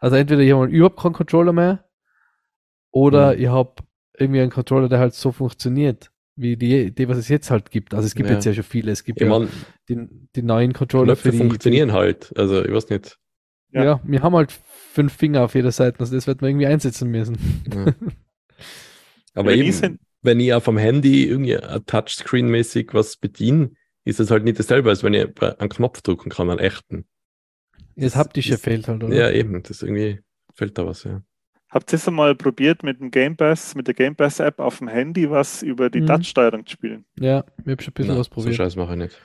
Also 0.05 0.17
entweder 0.17 0.41
ich 0.43 0.51
habe 0.53 0.67
überhaupt 0.67 0.99
keinen 0.99 1.13
Controller 1.13 1.51
mehr, 1.51 1.83
oder 2.91 3.33
Mhm. 3.33 3.41
ich 3.41 3.47
habe 3.47 3.73
irgendwie 4.19 4.41
einen 4.41 4.51
Controller, 4.51 4.87
der 4.87 4.99
halt 4.99 5.15
so 5.15 5.31
funktioniert, 5.31 6.11
wie 6.35 6.55
die, 6.57 6.91
die, 6.93 7.09
was 7.09 7.17
es 7.17 7.27
jetzt 7.27 7.49
halt 7.49 7.71
gibt. 7.71 7.93
Also 7.95 8.05
es 8.05 8.13
gibt 8.13 8.29
Ja. 8.29 8.35
jetzt 8.35 8.45
ja 8.45 8.53
schon 8.53 8.63
viele. 8.63 8.91
Es 8.91 9.03
gibt 9.03 9.19
Ich 9.19 9.27
ja 9.27 9.47
die, 9.89 10.07
die 10.35 10.41
neuen 10.43 10.73
Controller 10.73 11.05
Knöpfe 11.07 11.23
für 11.23 11.31
die. 11.31 11.37
funktionieren 11.39 11.91
halt. 11.91 12.31
Also, 12.37 12.63
ich 12.63 12.71
weiß 12.71 12.89
nicht. 12.89 13.17
Ja. 13.71 13.83
Ja. 13.83 14.01
wir 14.03 14.21
haben 14.21 14.35
halt 14.35 14.51
fünf 14.51 15.11
Finger 15.13 15.43
auf 15.43 15.55
jeder 15.55 15.71
Seite, 15.71 15.99
also 15.99 16.13
das 16.15 16.27
wird 16.27 16.41
man 16.41 16.51
irgendwie 16.51 16.67
einsetzen 16.67 17.09
müssen. 17.09 17.37
Ja. 17.73 17.85
Aber 19.33 19.49
Wenn 19.49 19.59
eben, 19.59 19.99
wenn 20.21 20.39
ich 20.39 20.53
auf 20.53 20.65
dem 20.65 20.77
Handy 20.77 21.25
irgendwie 21.25 21.57
ein 21.57 21.81
Touchscreen-mäßig 21.85 22.93
was 22.93 23.17
bediene, 23.17 23.71
ist 24.05 24.19
es 24.19 24.29
halt 24.31 24.43
nicht 24.43 24.59
dasselbe, 24.59 24.89
als 24.89 25.03
wenn 25.03 25.13
ich 25.15 25.25
einen 25.41 25.69
Knopf 25.69 26.01
drücken 26.03 26.29
kann, 26.29 26.49
einen 26.51 26.59
echten. 26.59 27.05
Das 27.95 28.15
Haptische 28.15 28.53
ist- 28.55 28.63
fehlt 28.63 28.87
halt, 28.87 29.03
oder? 29.03 29.15
Ja, 29.15 29.29
eben. 29.31 29.61
Das 29.63 29.81
irgendwie 29.81 30.19
fehlt 30.53 30.77
da 30.77 30.85
was, 30.85 31.03
ja. 31.03 31.21
Habt 31.71 31.91
ihr 31.91 31.97
es 31.97 32.07
einmal 32.07 32.35
probiert, 32.35 32.83
mit 32.83 32.99
dem 33.01 33.11
Game 33.11 33.35
Pass, 33.35 33.75
mit 33.75 33.87
der 33.87 33.93
Game 33.95 34.15
Pass 34.15 34.39
App 34.39 34.59
auf 34.59 34.77
dem 34.77 34.87
Handy 34.87 35.29
was 35.29 35.61
über 35.61 35.89
die 35.89 36.01
Mhm. 36.01 36.07
Touch-Steuerung 36.07 36.65
zu 36.65 36.73
spielen? 36.73 37.05
Ja, 37.19 37.43
ich 37.65 37.71
habe 37.71 37.81
schon 37.83 37.91
ein 37.91 37.93
bisschen 37.95 38.13
Na, 38.13 38.19
was 38.19 38.27
so 38.27 38.31
probiert. 38.33 38.55
Scheiß 38.55 38.75
mache 38.77 38.93
ich 38.93 38.99
nicht. 38.99 39.21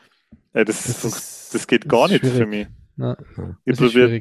Ey, 0.52 0.64
das, 0.64 0.84
Das 0.84 1.02
das, 1.02 1.16
ist- 1.16 1.54
das 1.54 1.66
geht 1.66 1.84
das 1.84 1.90
gar 1.90 2.08
nicht 2.08 2.20
für 2.20 2.26
schwierig. 2.30 2.48
mich. 2.48 2.66
Na, 2.96 3.16
Ich 3.64 3.76
das 3.76 3.92
probiere 3.92 4.20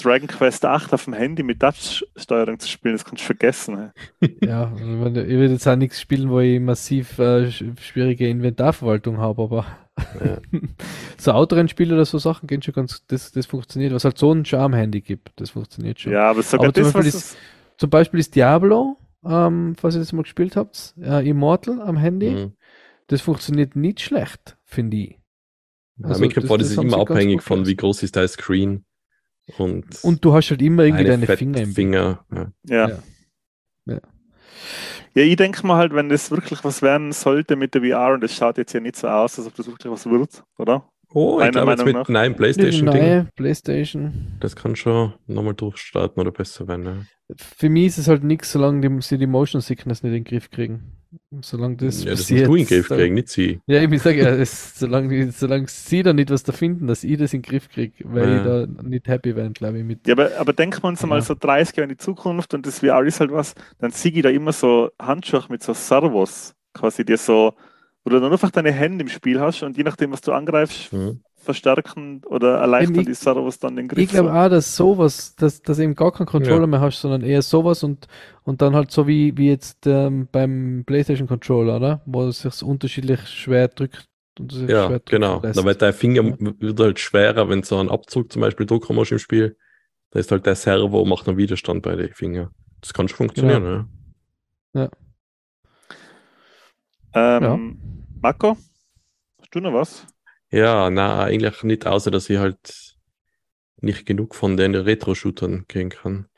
Dragon 0.00 0.28
Quest 0.28 0.64
8 0.64 0.92
auf 0.94 1.04
dem 1.06 1.14
Handy 1.14 1.42
mit 1.42 1.58
Touch-Steuerung 1.58 2.60
zu 2.60 2.68
spielen, 2.68 2.94
das 2.94 3.04
kannst 3.04 3.22
du 3.22 3.26
vergessen. 3.26 3.90
Ja, 4.40 4.72
ich 4.76 4.82
würde 4.84 5.24
jetzt 5.52 5.66
auch 5.66 5.74
nichts 5.74 6.00
spielen, 6.00 6.30
wo 6.30 6.38
ich 6.38 6.60
massiv 6.60 7.18
äh, 7.18 7.46
sch- 7.48 7.80
schwierige 7.80 8.28
Inventarverwaltung 8.28 9.18
habe, 9.18 9.42
aber 9.42 9.66
Ja. 10.24 10.38
so 11.18 11.32
Autorennspiele 11.32 11.94
oder 11.94 12.04
so 12.04 12.18
Sachen 12.18 12.46
gehen 12.46 12.62
schon 12.62 12.74
ganz, 12.74 13.04
das, 13.06 13.32
das 13.32 13.46
funktioniert. 13.46 13.92
Was 13.92 14.04
halt 14.04 14.18
so 14.18 14.32
ein 14.32 14.44
Charme-Handy 14.44 15.00
gibt, 15.00 15.32
das 15.36 15.50
funktioniert 15.50 16.00
schon. 16.00 16.12
Ja, 16.12 16.30
aber 16.30 16.42
sogar 16.42 16.66
Aber 16.66 16.74
zum 16.74 16.84
das, 16.84 16.94
was 16.94 17.04
Beispiel 17.04 17.18
es, 17.18 17.36
Zum 17.76 17.90
Beispiel 17.90 18.20
ist 18.20 18.34
Diablo, 18.34 18.96
ähm, 19.24 19.74
falls 19.78 19.94
ihr 19.94 20.00
das 20.00 20.12
mal 20.12 20.22
gespielt 20.22 20.56
habt, 20.56 20.94
äh, 21.00 21.28
Immortal 21.28 21.80
am 21.80 21.96
Handy, 21.96 22.30
Mhm. 22.30 22.52
das 23.08 23.20
funktioniert 23.20 23.76
nicht 23.76 24.00
schlecht, 24.00 24.56
finde 24.64 24.96
ich. 24.96 25.18
Ja, 25.98 26.08
Also 26.08 26.24
das 26.26 26.44
das 26.46 26.70
ist 26.70 26.78
immer 26.78 26.98
abhängig 26.98 27.42
von, 27.42 27.66
wie 27.66 27.76
groß 27.76 28.02
ist 28.02 28.16
dein 28.16 28.28
Screen. 28.28 28.84
Und, 29.56 30.04
Und 30.04 30.24
du 30.24 30.34
hast 30.34 30.50
halt 30.50 30.60
immer 30.60 30.84
irgendwie 30.84 31.10
eine 31.10 31.26
deine 31.26 31.36
Finger 31.36 31.58
im 31.58 31.64
Bild. 31.64 31.74
Finger. 31.74 32.24
Ja. 32.30 32.52
ja. 32.88 32.98
Ja. 33.86 34.00
Ja. 35.18 35.24
Ich 35.24 35.34
denke 35.36 35.66
mal 35.66 35.76
halt, 35.76 35.94
wenn 35.94 36.08
das 36.08 36.30
wirklich 36.30 36.62
was 36.62 36.80
werden 36.80 37.10
sollte 37.12 37.56
mit 37.56 37.74
der 37.74 37.82
VR, 37.82 38.14
und 38.14 38.20
das 38.22 38.36
schaut 38.36 38.56
jetzt 38.56 38.72
ja 38.72 38.78
nicht 38.78 38.94
so 38.94 39.08
aus, 39.08 39.36
als 39.36 39.48
ob 39.48 39.54
das 39.56 39.66
wirklich 39.66 39.90
was 39.92 40.06
wird, 40.08 40.44
oder? 40.58 40.88
Oh, 41.14 41.40
ich 41.40 41.50
glaube 41.52 41.70
jetzt 41.70 41.84
mit 41.86 41.94
nach. 41.94 42.08
neuen 42.08 42.32
Die 42.32 42.36
Playstation-Ding. 42.36 43.00
neue 43.02 43.26
Playstation. 43.34 44.12
Das 44.40 44.54
kann 44.54 44.76
schon 44.76 45.14
nochmal 45.26 45.54
durchstarten 45.54 46.20
oder 46.20 46.30
besser 46.32 46.68
werden. 46.68 46.84
Ja. 46.84 47.34
Für 47.36 47.68
mich 47.70 47.86
ist 47.86 47.98
es 47.98 48.08
halt 48.08 48.24
nichts, 48.24 48.52
solange 48.52 48.86
die, 48.88 49.02
sie 49.02 49.18
die 49.18 49.26
Motion 49.26 49.60
Sickness 49.60 50.02
nicht 50.02 50.10
in 50.14 50.24
den 50.24 50.24
Griff 50.24 50.50
kriegen. 50.50 50.92
Solange 51.40 51.76
das 51.76 52.04
ja, 52.04 52.10
das 52.10 52.30
musst 52.30 52.30
du 52.30 52.54
in 52.54 52.54
den 52.56 52.66
Griff 52.66 52.88
kriegen, 52.88 53.14
nicht 53.14 53.28
sie. 53.28 53.60
Ja, 53.66 53.82
ich 53.82 54.02
sage 54.02 54.18
ja, 54.22 54.28
es, 54.28 54.78
solange, 54.78 55.32
solange 55.32 55.66
sie 55.68 56.02
da 56.02 56.12
nicht 56.12 56.30
was 56.30 56.42
da 56.42 56.52
finden, 56.52 56.86
dass 56.86 57.04
ich 57.04 57.16
das 57.18 57.32
in 57.32 57.40
den 57.40 57.50
Griff 57.50 57.68
kriege, 57.70 57.94
weil 58.04 58.28
Ja. 58.28 58.36
ich 58.36 58.42
da 58.76 58.82
nicht 58.82 59.08
happy 59.08 59.34
wäre, 59.34 59.50
glaube 59.50 59.78
ich, 59.78 59.84
mit. 59.84 60.06
Ja, 60.06 60.12
aber, 60.12 60.30
aber 60.38 60.52
denken 60.52 60.82
wir 60.82 60.88
uns 60.88 61.04
mal 61.06 61.22
so 61.22 61.34
30 61.38 61.76
Jahre 61.76 61.84
in 61.90 61.96
die 61.96 62.02
Zukunft 62.02 62.52
und 62.52 62.66
das 62.66 62.80
VR 62.80 63.02
ist 63.04 63.20
halt 63.20 63.32
was, 63.32 63.54
dann 63.78 63.90
sehe 63.90 64.12
ich 64.12 64.22
da 64.22 64.28
immer 64.28 64.52
so 64.52 64.90
Handschuhe 65.00 65.44
mit 65.48 65.62
so 65.62 65.72
Servos, 65.72 66.54
quasi 66.74 67.04
dir 67.06 67.16
so, 67.16 67.54
wo 68.08 68.14
du 68.14 68.20
dann 68.20 68.32
einfach 68.32 68.50
deine 68.50 68.72
Hände 68.72 69.02
im 69.02 69.08
Spiel 69.08 69.38
hast 69.38 69.62
und 69.62 69.76
je 69.76 69.82
nachdem, 69.82 70.12
was 70.12 70.22
du 70.22 70.32
angreifst, 70.32 70.90
Mhm. 70.94 71.20
verstärken 71.36 72.22
oder 72.26 72.56
erleichtern 72.56 73.04
die 73.04 73.12
Servos 73.14 73.58
dann 73.58 73.76
den 73.76 73.86
Griff. 73.88 73.98
Ich 74.02 74.08
glaube 74.08 74.30
so. 74.30 74.34
auch, 74.34 74.48
dass 74.48 74.74
sowas, 74.76 75.36
dass, 75.36 75.60
dass 75.60 75.78
eben 75.78 75.94
gar 75.94 76.12
keinen 76.12 76.26
Controller 76.26 76.62
Ja. 76.62 76.66
mehr 76.66 76.80
hast, 76.80 77.00
sondern 77.02 77.22
eher 77.22 77.42
sowas 77.42 77.84
und, 77.84 78.06
und 78.44 78.62
dann 78.62 78.74
halt 78.74 78.90
so 78.90 79.06
wie, 79.06 79.36
wie 79.36 79.48
jetzt 79.48 79.86
ähm, 79.86 80.26
beim 80.32 80.84
PlayStation 80.86 81.28
Controller, 81.28 81.76
oder? 81.76 82.00
Wo 82.06 82.24
es 82.24 82.40
sich 82.40 82.62
unterschiedlich 82.62 83.20
schwer 83.28 83.68
drückt. 83.68 84.06
Ja, 84.40 84.86
schwer 84.86 85.00
genau. 85.04 85.40
lässt. 85.42 85.62
Wird 85.62 85.82
dein 85.82 85.92
Finger 85.92 86.22
Ja. 86.22 86.34
wird 86.60 86.80
halt 86.80 86.98
schwerer, 86.98 87.48
wenn 87.50 87.60
du 87.60 87.66
so 87.66 87.76
einen 87.78 87.90
Abzug 87.90 88.32
zum 88.32 88.40
Beispiel 88.40 88.64
drucken 88.66 88.94
musst 88.94 89.12
im 89.12 89.18
Spiel. 89.18 89.56
Da 90.12 90.18
ist 90.20 90.30
halt 90.32 90.46
der 90.46 90.54
Servo, 90.54 91.04
macht 91.04 91.28
einen 91.28 91.36
Widerstand 91.36 91.82
bei 91.82 91.94
den 91.94 92.12
Fingern. 92.14 92.48
Das 92.80 92.94
kann 92.94 93.06
schon 93.08 93.16
funktionieren, 93.18 93.86
Genau. 94.74 94.84
ja. 94.84 94.90
Ähm, 97.14 97.97
Marco, 98.22 98.56
hast 99.40 99.54
du 99.54 99.60
noch 99.60 99.74
was? 99.74 100.06
Ja, 100.50 100.90
na, 100.90 101.24
eigentlich 101.24 101.62
nicht, 101.62 101.86
außer 101.86 102.10
dass 102.10 102.28
ich 102.30 102.38
halt 102.38 102.96
nicht 103.80 104.06
genug 104.06 104.34
von 104.36 104.56
den 104.56 104.74
Retro-Shootern 104.76 105.66
gehen 105.68 105.90
kann. 105.90 106.28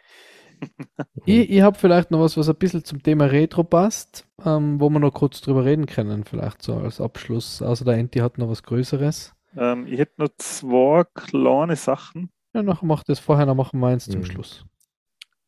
Ich, 1.24 1.51
ich 1.51 1.61
habe 1.62 1.78
vielleicht 1.78 2.11
noch 2.11 2.20
was, 2.20 2.37
was 2.37 2.49
ein 2.49 2.57
bisschen 2.57 2.85
zum 2.85 3.03
Thema 3.03 3.24
Retro 3.26 3.64
passt, 3.64 4.26
ähm, 4.45 4.81
wo 4.81 4.89
wir 4.91 4.99
noch 5.01 5.12
kurz 5.12 5.41
drüber 5.41 5.64
reden 5.64 5.87
können, 5.87 6.24
vielleicht 6.24 6.62
so 6.62 6.74
als 6.76 7.01
Abschluss. 7.01 7.62
Außer 7.62 7.85
der 7.85 7.95
Enti 7.95 8.18
hat 8.20 8.39
noch 8.39 8.49
was 8.49 8.62
Größeres. 8.62 9.35
Ähm, 9.57 9.87
ich 9.87 9.99
hätte 10.01 10.14
noch 10.22 10.31
zwei 10.39 11.05
kleine 11.14 11.76
Sachen. 11.76 12.33
Ja, 12.55 12.62
nachher 12.62 12.87
macht 12.87 13.09
das 13.09 13.18
vorher, 13.18 13.45
noch 13.47 13.57
machen 13.57 13.81
wir 13.81 13.89
eins 13.89 14.09
zum 14.09 14.22
Mhm. 14.22 14.24
Schluss. 14.24 14.64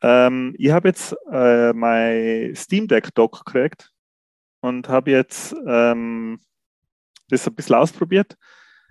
Ähm, 0.02 0.54
ich 0.58 0.70
habe 0.70 0.88
jetzt 0.88 1.14
äh, 1.30 1.72
mein 1.72 2.54
Steam 2.56 2.88
Deck 2.88 3.14
Dock 3.14 3.44
gekriegt 3.44 3.91
und 4.62 4.88
habe 4.88 5.10
jetzt 5.10 5.54
ähm, 5.66 6.40
das 7.28 7.46
ein 7.46 7.54
bisschen 7.54 7.76
ausprobiert. 7.76 8.36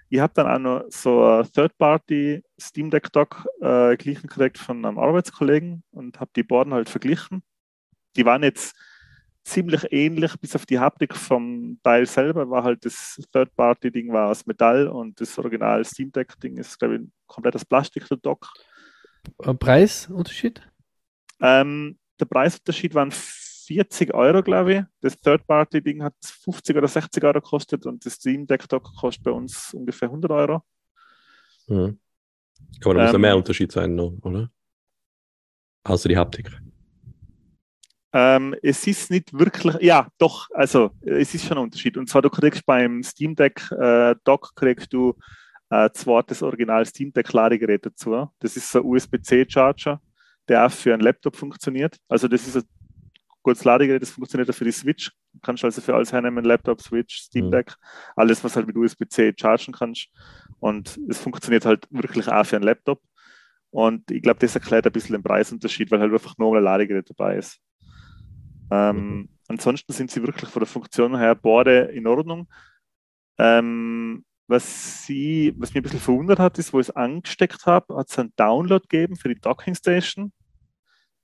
Ich 0.09 0.19
habe 0.19 0.33
dann 0.35 0.47
auch 0.47 0.59
noch 0.59 0.85
so 0.89 1.23
ein 1.23 1.51
Third-Party 1.51 2.43
Steam 2.59 2.91
Deck 2.91 3.11
Dock 3.13 3.47
äh, 3.61 3.95
gleichen 3.95 4.27
gekriegt 4.27 4.57
von 4.57 4.85
einem 4.85 4.99
Arbeitskollegen 4.99 5.83
und 5.91 6.19
habe 6.19 6.31
die 6.35 6.43
beiden 6.43 6.73
halt 6.73 6.89
verglichen. 6.89 7.43
Die 8.17 8.25
waren 8.25 8.43
jetzt 8.43 8.75
ziemlich 9.43 9.91
ähnlich, 9.91 10.37
bis 10.39 10.55
auf 10.55 10.65
die 10.65 10.79
Haptik 10.79 11.15
vom 11.15 11.79
Teil 11.81 12.05
selber 12.05 12.49
war 12.49 12.63
halt 12.63 12.85
das 12.85 13.19
Third-Party-Ding 13.31 14.11
war 14.11 14.29
aus 14.29 14.45
Metall 14.45 14.87
und 14.87 15.19
das 15.19 15.37
Original 15.39 15.83
Steam 15.85 16.11
Deck-Ding 16.11 16.57
ist, 16.57 16.77
glaube 16.77 16.97
ich, 16.97 17.01
komplett 17.27 17.55
aus 17.55 17.65
Plastik, 17.65 18.07
der 18.09 18.17
Dock. 18.17 18.51
Ein 19.39 19.57
Preisunterschied? 19.57 20.61
Ähm, 21.39 21.97
der 22.19 22.25
Preisunterschied 22.25 22.93
waren 22.93 23.11
40 23.71 24.13
Euro, 24.13 24.43
glaube 24.43 24.73
ich. 24.73 24.83
Das 24.99 25.17
Third-Party-Ding 25.17 26.03
hat 26.03 26.13
50 26.21 26.75
oder 26.75 26.87
60 26.89 27.23
Euro 27.23 27.39
gekostet 27.39 27.85
und 27.85 28.05
das 28.05 28.13
Steam 28.13 28.45
Deck 28.45 28.67
Dock 28.67 28.91
kostet 28.99 29.23
bei 29.23 29.31
uns 29.31 29.73
ungefähr 29.73 30.09
100 30.09 30.29
Euro. 30.31 30.61
Mhm. 31.67 31.97
Aber 32.83 32.93
da 32.95 33.01
muss 33.01 33.09
ja 33.11 33.15
Ähm, 33.15 33.21
mehr 33.21 33.37
Unterschied 33.37 33.71
sein, 33.71 33.95
noch, 33.95 34.13
oder? 34.23 34.51
Außer 35.85 36.09
die 36.09 36.17
Haptik. 36.17 36.51
Ähm, 38.13 38.55
es 38.61 38.85
ist 38.87 39.09
nicht 39.09 39.31
wirklich, 39.31 39.75
ja, 39.79 40.09
doch, 40.17 40.49
also 40.53 40.91
äh, 41.01 41.21
es 41.21 41.33
ist 41.33 41.45
schon 41.45 41.57
ein 41.57 41.63
Unterschied. 41.63 41.95
Und 41.95 42.09
zwar, 42.09 42.21
du 42.21 42.29
kriegst 42.29 42.65
beim 42.65 43.03
Steam 43.03 43.35
Deck 43.35 43.71
äh, 43.71 44.15
Dock 44.25 44.53
kriegst 44.55 44.91
du 44.91 45.17
äh, 45.69 45.89
zwar 45.91 46.23
das 46.23 46.43
Original 46.43 46.85
Steam 46.85 47.13
Deck 47.13 47.31
Ladegerät 47.31 47.85
dazu. 47.85 48.29
Das 48.39 48.57
ist 48.57 48.69
so 48.69 48.79
ein 48.79 48.85
USB-C-Charger, 48.85 50.01
der 50.49 50.65
auch 50.65 50.71
für 50.71 50.93
einen 50.93 51.03
Laptop 51.03 51.37
funktioniert. 51.37 51.95
Also 52.09 52.27
das 52.27 52.45
ist 52.45 52.57
ein 52.57 52.63
gutes 53.43 53.63
Ladegerät, 53.63 54.01
das 54.01 54.11
funktioniert 54.11 54.49
auch 54.49 54.55
für 54.55 54.65
die 54.65 54.71
Switch. 54.71 55.11
Du 55.33 55.39
kannst 55.41 55.63
also 55.63 55.81
für 55.81 55.95
alles 55.95 56.11
hernehmen, 56.13 56.45
Laptop, 56.45 56.81
Switch, 56.81 57.17
Steam 57.17 57.47
Mhm. 57.47 57.51
Deck, 57.51 57.75
alles, 58.15 58.43
was 58.43 58.55
halt 58.55 58.67
mit 58.67 58.77
USB-C 58.77 59.33
chargen 59.39 59.73
kannst. 59.73 60.09
Und 60.59 60.99
es 61.09 61.19
funktioniert 61.19 61.65
halt 61.65 61.87
wirklich 61.89 62.27
auch 62.27 62.45
für 62.45 62.57
einen 62.57 62.65
Laptop. 62.65 63.01
Und 63.71 64.09
ich 64.11 64.21
glaube, 64.21 64.39
das 64.39 64.55
erklärt 64.55 64.85
ein 64.85 64.91
bisschen 64.91 65.13
den 65.13 65.23
Preisunterschied, 65.23 65.91
weil 65.91 66.01
halt 66.01 66.11
einfach 66.13 66.37
nur 66.37 66.57
ein 66.57 66.63
Ladegerät 66.63 67.09
dabei 67.09 67.37
ist. 67.37 67.59
Ähm, 68.69 68.95
Mhm. 68.97 69.29
Ansonsten 69.47 69.91
sind 69.93 70.09
sie 70.11 70.23
wirklich 70.23 70.49
von 70.49 70.61
der 70.61 70.67
Funktion 70.67 71.17
her 71.17 71.35
beide 71.35 71.79
in 71.93 72.07
Ordnung. 72.07 72.47
Ähm, 73.37 74.23
was, 74.47 75.05
sie, 75.05 75.53
was 75.57 75.69
mich 75.69 75.77
ein 75.77 75.83
bisschen 75.83 75.99
verwundert 75.99 76.39
hat, 76.39 76.57
ist, 76.57 76.73
wo 76.73 76.79
ich 76.79 76.89
es 76.89 76.95
angesteckt 76.95 77.65
habe, 77.65 77.95
hat 77.97 78.09
es 78.09 78.19
einen 78.19 78.33
Download 78.35 78.85
gegeben 78.87 79.15
für 79.15 79.29
die 79.29 79.39
Docking 79.39 79.75
Station. 79.75 80.31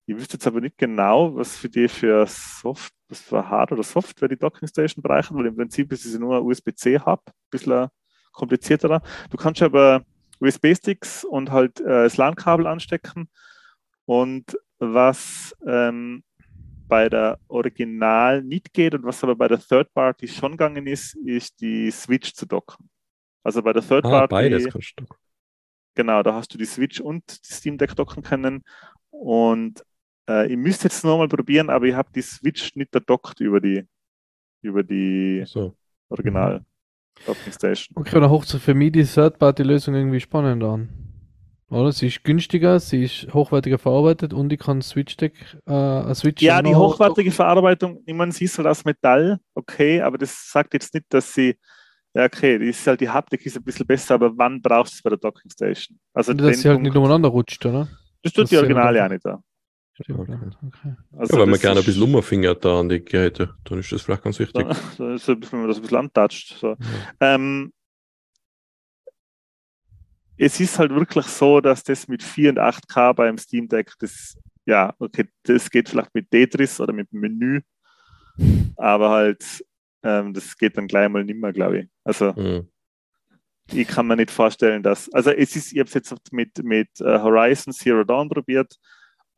Ich 0.09 0.15
wüsste 0.15 0.35
jetzt 0.35 0.47
aber 0.47 0.61
nicht 0.61 0.77
genau, 0.77 1.35
was 1.35 1.57
für 1.57 1.69
die 1.69 1.89
für 1.89 2.25
Soft, 2.27 2.93
was 3.09 3.21
für 3.21 3.49
Hard- 3.49 3.73
oder 3.73 3.83
Software 3.83 4.29
die 4.29 4.37
Docking 4.37 4.67
Station 4.67 5.03
brauchen, 5.03 5.37
weil 5.37 5.47
im 5.47 5.55
Prinzip 5.57 5.91
ist 5.91 6.05
es 6.05 6.17
nur 6.17 6.37
ein 6.37 6.43
USB-C-Hub, 6.43 7.23
ein 7.27 7.33
bisschen 7.51 7.89
komplizierter. 8.31 9.01
Du 9.29 9.37
kannst 9.37 9.61
aber 9.61 10.03
USB-Sticks 10.39 11.25
und 11.25 11.51
halt 11.51 11.81
äh, 11.81 12.03
das 12.05 12.17
LAN-Kabel 12.17 12.67
anstecken. 12.67 13.29
Und 14.05 14.57
was 14.79 15.55
ähm, 15.67 16.23
bei 16.87 17.09
der 17.09 17.39
Original 17.49 18.43
nicht 18.43 18.73
geht 18.73 18.95
und 18.95 19.03
was 19.05 19.23
aber 19.23 19.35
bei 19.35 19.49
der 19.49 19.59
Third 19.59 19.93
Party 19.93 20.27
schon 20.29 20.51
gegangen 20.53 20.87
ist, 20.87 21.15
ist 21.17 21.61
die 21.61 21.91
Switch 21.91 22.33
zu 22.33 22.45
docken. 22.45 22.89
Also 23.43 23.61
bei 23.63 23.73
der 23.73 23.83
Third 23.87 24.05
Ah, 24.05 24.27
Party, 24.27 24.27
beides 24.29 24.67
kannst 24.69 24.93
du. 24.97 25.05
genau, 25.95 26.23
da 26.23 26.33
hast 26.35 26.53
du 26.53 26.57
die 26.57 26.65
Switch 26.65 27.01
und 27.01 27.23
die 27.49 27.53
Steam 27.53 27.77
Deck 27.77 27.95
docken 27.95 28.23
können. 28.23 28.63
Und 29.09 29.83
äh, 30.29 30.51
ich 30.51 30.57
müsste 30.57 30.85
jetzt 30.85 31.03
nochmal 31.03 31.27
probieren, 31.27 31.69
aber 31.69 31.85
ich 31.85 31.95
habe 31.95 32.09
die 32.13 32.21
Switch 32.21 32.75
nicht 32.75 32.91
gedockt 32.91 33.39
über 33.39 33.59
die, 33.61 33.85
über 34.61 34.83
die 34.83 35.43
So. 35.45 35.75
Original 36.09 36.63
Docking 37.25 37.53
Station. 37.53 37.95
Okay, 37.97 38.19
dann 38.19 38.29
hoch 38.29 38.45
für 38.45 38.73
mich 38.73 38.91
die 38.91 39.03
Third-Party-Lösung 39.03 39.95
irgendwie 39.95 40.19
spannend 40.19 40.63
an. 40.63 40.89
Oder? 41.69 41.91
Sie 41.91 42.07
ist 42.07 42.23
günstiger, 42.23 42.79
sie 42.79 43.03
ist 43.03 43.33
hochwertiger 43.33 43.77
verarbeitet 43.77 44.33
und 44.33 44.53
ich 44.53 44.59
kann 44.59 44.81
Switch-Deck, 44.81 45.33
äh, 45.65 46.13
Switch 46.15 46.41
Ja, 46.41 46.61
die 46.61 46.73
hochwertige 46.73 47.31
Verarbeitung, 47.31 48.01
ich 48.05 48.13
meine, 48.13 48.31
sie 48.31 48.45
ist 48.45 48.57
halt 48.57 48.67
aus 48.67 48.85
Metall, 48.85 49.39
okay, 49.53 50.01
aber 50.01 50.17
das 50.17 50.49
sagt 50.49 50.73
jetzt 50.75 50.93
nicht, 50.93 51.05
dass 51.09 51.33
sie, 51.33 51.57
ja, 52.13 52.23
okay, 52.25 52.57
die 52.57 52.69
ist 52.69 52.87
halt, 52.87 53.01
die 53.01 53.09
Haptik 53.09 53.45
ist 53.45 53.57
ein 53.57 53.63
bisschen 53.63 53.85
besser, 53.85 54.13
aber 54.15 54.37
wann 54.37 54.61
brauchst 54.61 54.93
du 54.93 54.95
es 54.97 55.03
bei 55.03 55.09
der 55.09 55.19
Docking 55.19 55.51
Station? 55.51 55.99
Also 56.13 56.33
dass 56.33 56.61
sie 56.61 56.69
halt 56.69 56.77
Punkt- 56.77 56.87
nicht 56.87 56.95
umeinander 56.95 57.27
rutscht, 57.29 57.65
oder? 57.65 57.89
das 58.23 58.31
tut 58.31 58.43
das 58.43 58.49
die 58.49 58.55
ja 58.55 58.61
Originale 58.61 59.03
auch 59.05 59.09
nicht 59.09 59.25
da. 59.25 59.43
Stimmt, 60.01 60.19
Okay. 60.19 60.31
ja. 60.31 60.67
okay. 60.67 60.95
Also 61.17 61.35
Ja, 61.35 61.41
wenn 61.41 61.49
man 61.49 61.59
gerne 61.59 61.79
ein 61.79 61.85
bisschen 61.85 62.03
umfingert 62.15 62.63
da 62.63 62.79
an 62.79 62.89
die 62.89 63.03
Geräte, 63.03 63.55
dann 63.63 63.79
ist 63.79 63.91
das 63.91 64.03
vielleicht 64.03 64.23
ganz 64.23 64.37
wichtig. 64.39 64.63
Da, 64.67 64.75
da 64.97 65.13
ist 65.15 65.29
ein 65.29 65.39
bisschen, 65.39 65.51
wenn 65.53 65.59
man 65.61 65.67
das 65.69 65.77
ein 65.77 65.81
bisschen 65.81 65.97
antatscht. 65.97 66.57
So. 66.59 66.75
Ähm, 67.19 67.73
es 70.37 70.59
ist 70.59 70.77
halt 70.77 70.91
wirklich 70.91 71.25
so, 71.25 71.61
dass 71.61 71.83
das 71.83 72.07
mit 72.07 72.21
4 72.21 72.51
und 72.51 72.59
8K 72.59 73.13
beim 73.13 73.37
Steam 73.39 73.67
Deck, 73.67 73.93
das, 73.99 74.37
ja, 74.65 74.93
okay, 74.99 75.27
das 75.43 75.69
geht 75.69 75.89
vielleicht 75.89 76.13
mit 76.13 76.29
Tetris 76.29 76.79
oder 76.79 76.93
mit 76.93 77.11
dem 77.11 77.21
Menü, 77.21 77.61
aber 78.75 79.09
halt, 79.09 79.65
ähm, 80.03 80.33
das 80.33 80.55
geht 80.55 80.77
dann 80.77 80.87
gleich 80.87 81.09
mal 81.09 81.23
nimmer, 81.23 81.51
glaube 81.51 81.79
ich. 81.79 81.87
Also, 82.03 82.33
Mhm. 82.33 82.69
ich 83.73 83.87
kann 83.87 84.05
mir 84.05 84.15
nicht 84.15 84.29
vorstellen, 84.29 84.83
dass, 84.83 85.11
also 85.11 85.31
es 85.31 85.55
ist, 85.55 85.73
ich 85.73 85.79
habe 85.79 85.87
es 85.87 85.93
jetzt 85.95 86.31
mit, 86.31 86.63
mit 86.63 87.01
äh, 87.01 87.17
Horizon 87.19 87.73
Zero 87.73 88.03
Dawn 88.03 88.29
probiert 88.29 88.77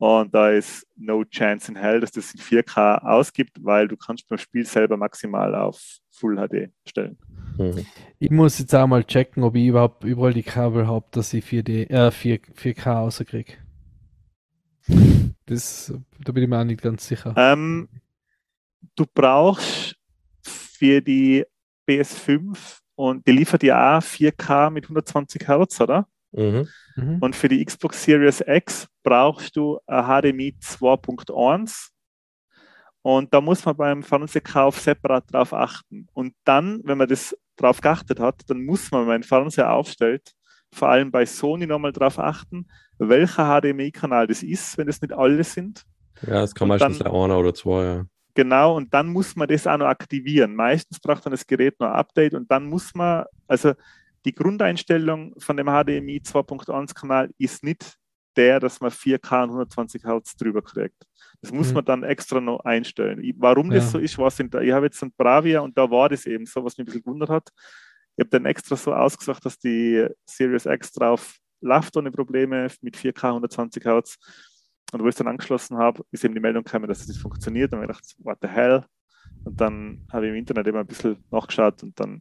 und 0.00 0.34
da 0.34 0.48
ist 0.48 0.86
no 0.96 1.24
chance 1.24 1.70
in 1.70 1.76
hell, 1.76 2.00
dass 2.00 2.10
das 2.10 2.32
in 2.32 2.40
4K 2.40 3.02
ausgibt, 3.02 3.62
weil 3.62 3.86
du 3.86 3.98
kannst 3.98 4.26
beim 4.28 4.38
Spiel 4.38 4.64
selber 4.64 4.96
maximal 4.96 5.54
auf 5.54 5.78
Full 6.10 6.36
HD 6.36 6.70
stellen. 6.88 7.18
Mhm. 7.58 7.84
Ich 8.18 8.30
muss 8.30 8.58
jetzt 8.58 8.74
auch 8.74 8.86
mal 8.86 9.04
checken, 9.04 9.42
ob 9.42 9.56
ich 9.56 9.66
überhaupt 9.66 10.04
überall 10.04 10.32
die 10.32 10.42
Kabel 10.42 10.86
habe, 10.86 11.04
dass 11.10 11.34
ich 11.34 11.44
4D, 11.44 11.90
äh, 11.90 12.10
4, 12.10 12.40
4K 12.40 12.92
rauskriege. 12.92 13.52
Das, 15.44 15.92
da 16.24 16.32
bin 16.32 16.44
ich 16.44 16.48
mir 16.48 16.58
auch 16.58 16.64
nicht 16.64 16.80
ganz 16.80 17.06
sicher. 17.06 17.34
Ähm, 17.36 17.86
du 18.96 19.04
brauchst 19.12 19.96
für 20.42 21.02
die 21.02 21.44
PS5 21.86 22.78
und 22.94 23.26
die 23.26 23.32
liefert 23.32 23.62
ja 23.64 23.98
auch 23.98 24.02
4K 24.02 24.70
mit 24.70 24.84
120 24.84 25.46
Hertz, 25.46 25.78
oder? 25.78 26.06
Mhm. 26.32 26.68
Mhm. 26.96 27.18
Und 27.20 27.34
für 27.36 27.48
die 27.48 27.64
Xbox 27.64 28.04
Series 28.04 28.42
X 28.46 28.86
brauchst 29.02 29.56
du 29.56 29.78
ein 29.86 30.04
HDMI 30.04 30.54
2.1 30.60 31.90
Und 33.02 33.32
da 33.32 33.40
muss 33.40 33.64
man 33.64 33.76
beim 33.76 34.02
Fernsehkauf 34.02 34.78
separat 34.78 35.24
drauf 35.32 35.52
achten. 35.54 36.06
Und 36.12 36.34
dann, 36.44 36.80
wenn 36.84 36.98
man 36.98 37.08
das 37.08 37.36
drauf 37.56 37.80
geachtet 37.80 38.20
hat, 38.20 38.42
dann 38.48 38.64
muss 38.64 38.90
man, 38.90 39.02
wenn 39.02 39.08
man 39.08 39.22
Fernseher 39.22 39.72
aufstellt, 39.72 40.32
vor 40.72 40.88
allem 40.90 41.10
bei 41.10 41.24
Sony 41.26 41.66
nochmal 41.66 41.92
drauf 41.92 42.18
achten, 42.18 42.66
welcher 42.98 43.46
HDMI-Kanal 43.60 44.26
das 44.26 44.42
ist, 44.42 44.76
wenn 44.78 44.88
es 44.88 45.00
nicht 45.00 45.12
alle 45.12 45.42
sind. 45.42 45.84
Ja, 46.26 46.42
es 46.42 46.54
kann 46.54 46.70
Und 46.70 46.78
meistens 46.78 46.98
dann- 46.98 47.12
einer 47.12 47.38
oder 47.38 47.54
zwei, 47.54 47.84
ja. 47.84 48.04
Genau, 48.34 48.76
und 48.76 48.94
dann 48.94 49.08
muss 49.08 49.34
man 49.34 49.48
das 49.48 49.66
auch 49.66 49.76
noch 49.78 49.86
aktivieren. 49.86 50.54
Meistens 50.54 51.00
braucht 51.00 51.24
dann 51.26 51.32
das 51.32 51.46
Gerät 51.46 51.80
noch 51.80 51.88
ein 51.88 51.94
Update 51.94 52.34
und 52.34 52.48
dann 52.50 52.64
muss 52.66 52.94
man, 52.94 53.24
also 53.48 53.72
die 54.24 54.34
Grundeinstellung 54.34 55.34
von 55.38 55.56
dem 55.56 55.66
HDMI 55.66 56.20
2.1 56.24 56.94
Kanal 56.94 57.30
ist 57.38 57.62
nicht 57.64 57.96
der, 58.36 58.60
dass 58.60 58.80
man 58.80 58.90
4K 58.90 59.42
und 59.44 59.50
120 59.50 60.04
Hertz 60.04 60.36
drüber 60.36 60.62
kriegt. 60.62 61.02
Das 61.40 61.52
muss 61.52 61.68
Mhm. 61.68 61.74
man 61.74 61.84
dann 61.84 62.02
extra 62.04 62.40
noch 62.40 62.60
einstellen. 62.60 63.22
Warum 63.38 63.70
Ja. 63.72 63.78
das 63.78 63.90
so 63.90 63.98
ist, 63.98 64.16
was 64.18 64.36
sind 64.36 64.54
da. 64.54 64.60
Ich 64.60 64.72
habe 64.72 64.86
jetzt 64.86 65.02
ein 65.02 65.12
Bravia 65.16 65.60
und 65.60 65.76
da 65.76 65.90
war 65.90 66.08
das 66.08 66.26
eben 66.26 66.46
so, 66.46 66.64
was 66.64 66.76
mich 66.76 66.82
ein 66.82 66.86
bisschen 66.86 67.02
gewundert 67.02 67.30
hat. 67.30 67.48
Ich 68.16 68.22
habe 68.22 68.30
dann 68.30 68.44
extra 68.46 68.76
so 68.76 68.92
ausgesucht, 68.92 69.44
dass 69.44 69.58
die 69.58 70.06
Series 70.26 70.66
X 70.66 70.92
drauf 70.92 71.36
läuft 71.62 71.96
ohne 71.96 72.10
Probleme 72.10 72.68
mit 72.82 72.96
4K 72.96 73.30
120 73.32 73.84
Hertz. 73.84 74.16
Und 74.92 75.00
wo 75.02 75.04
ich 75.06 75.10
es 75.10 75.16
dann 75.16 75.28
angeschlossen 75.28 75.76
habe, 75.78 76.04
ist 76.10 76.24
eben 76.24 76.34
die 76.34 76.40
Meldung 76.40 76.64
gekommen, 76.64 76.88
dass 76.88 77.00
es 77.00 77.08
nicht 77.08 77.20
funktioniert. 77.20 77.72
Und 77.72 77.80
ich 77.82 77.86
gedacht, 77.88 78.14
what 78.18 78.38
the 78.42 78.48
hell? 78.48 78.84
Und 79.44 79.60
dann 79.60 80.06
habe 80.12 80.26
ich 80.26 80.30
im 80.30 80.36
Internet 80.36 80.66
eben 80.66 80.78
ein 80.78 80.86
bisschen 80.86 81.22
nachgeschaut 81.30 81.82
und 81.82 81.98
dann 81.98 82.20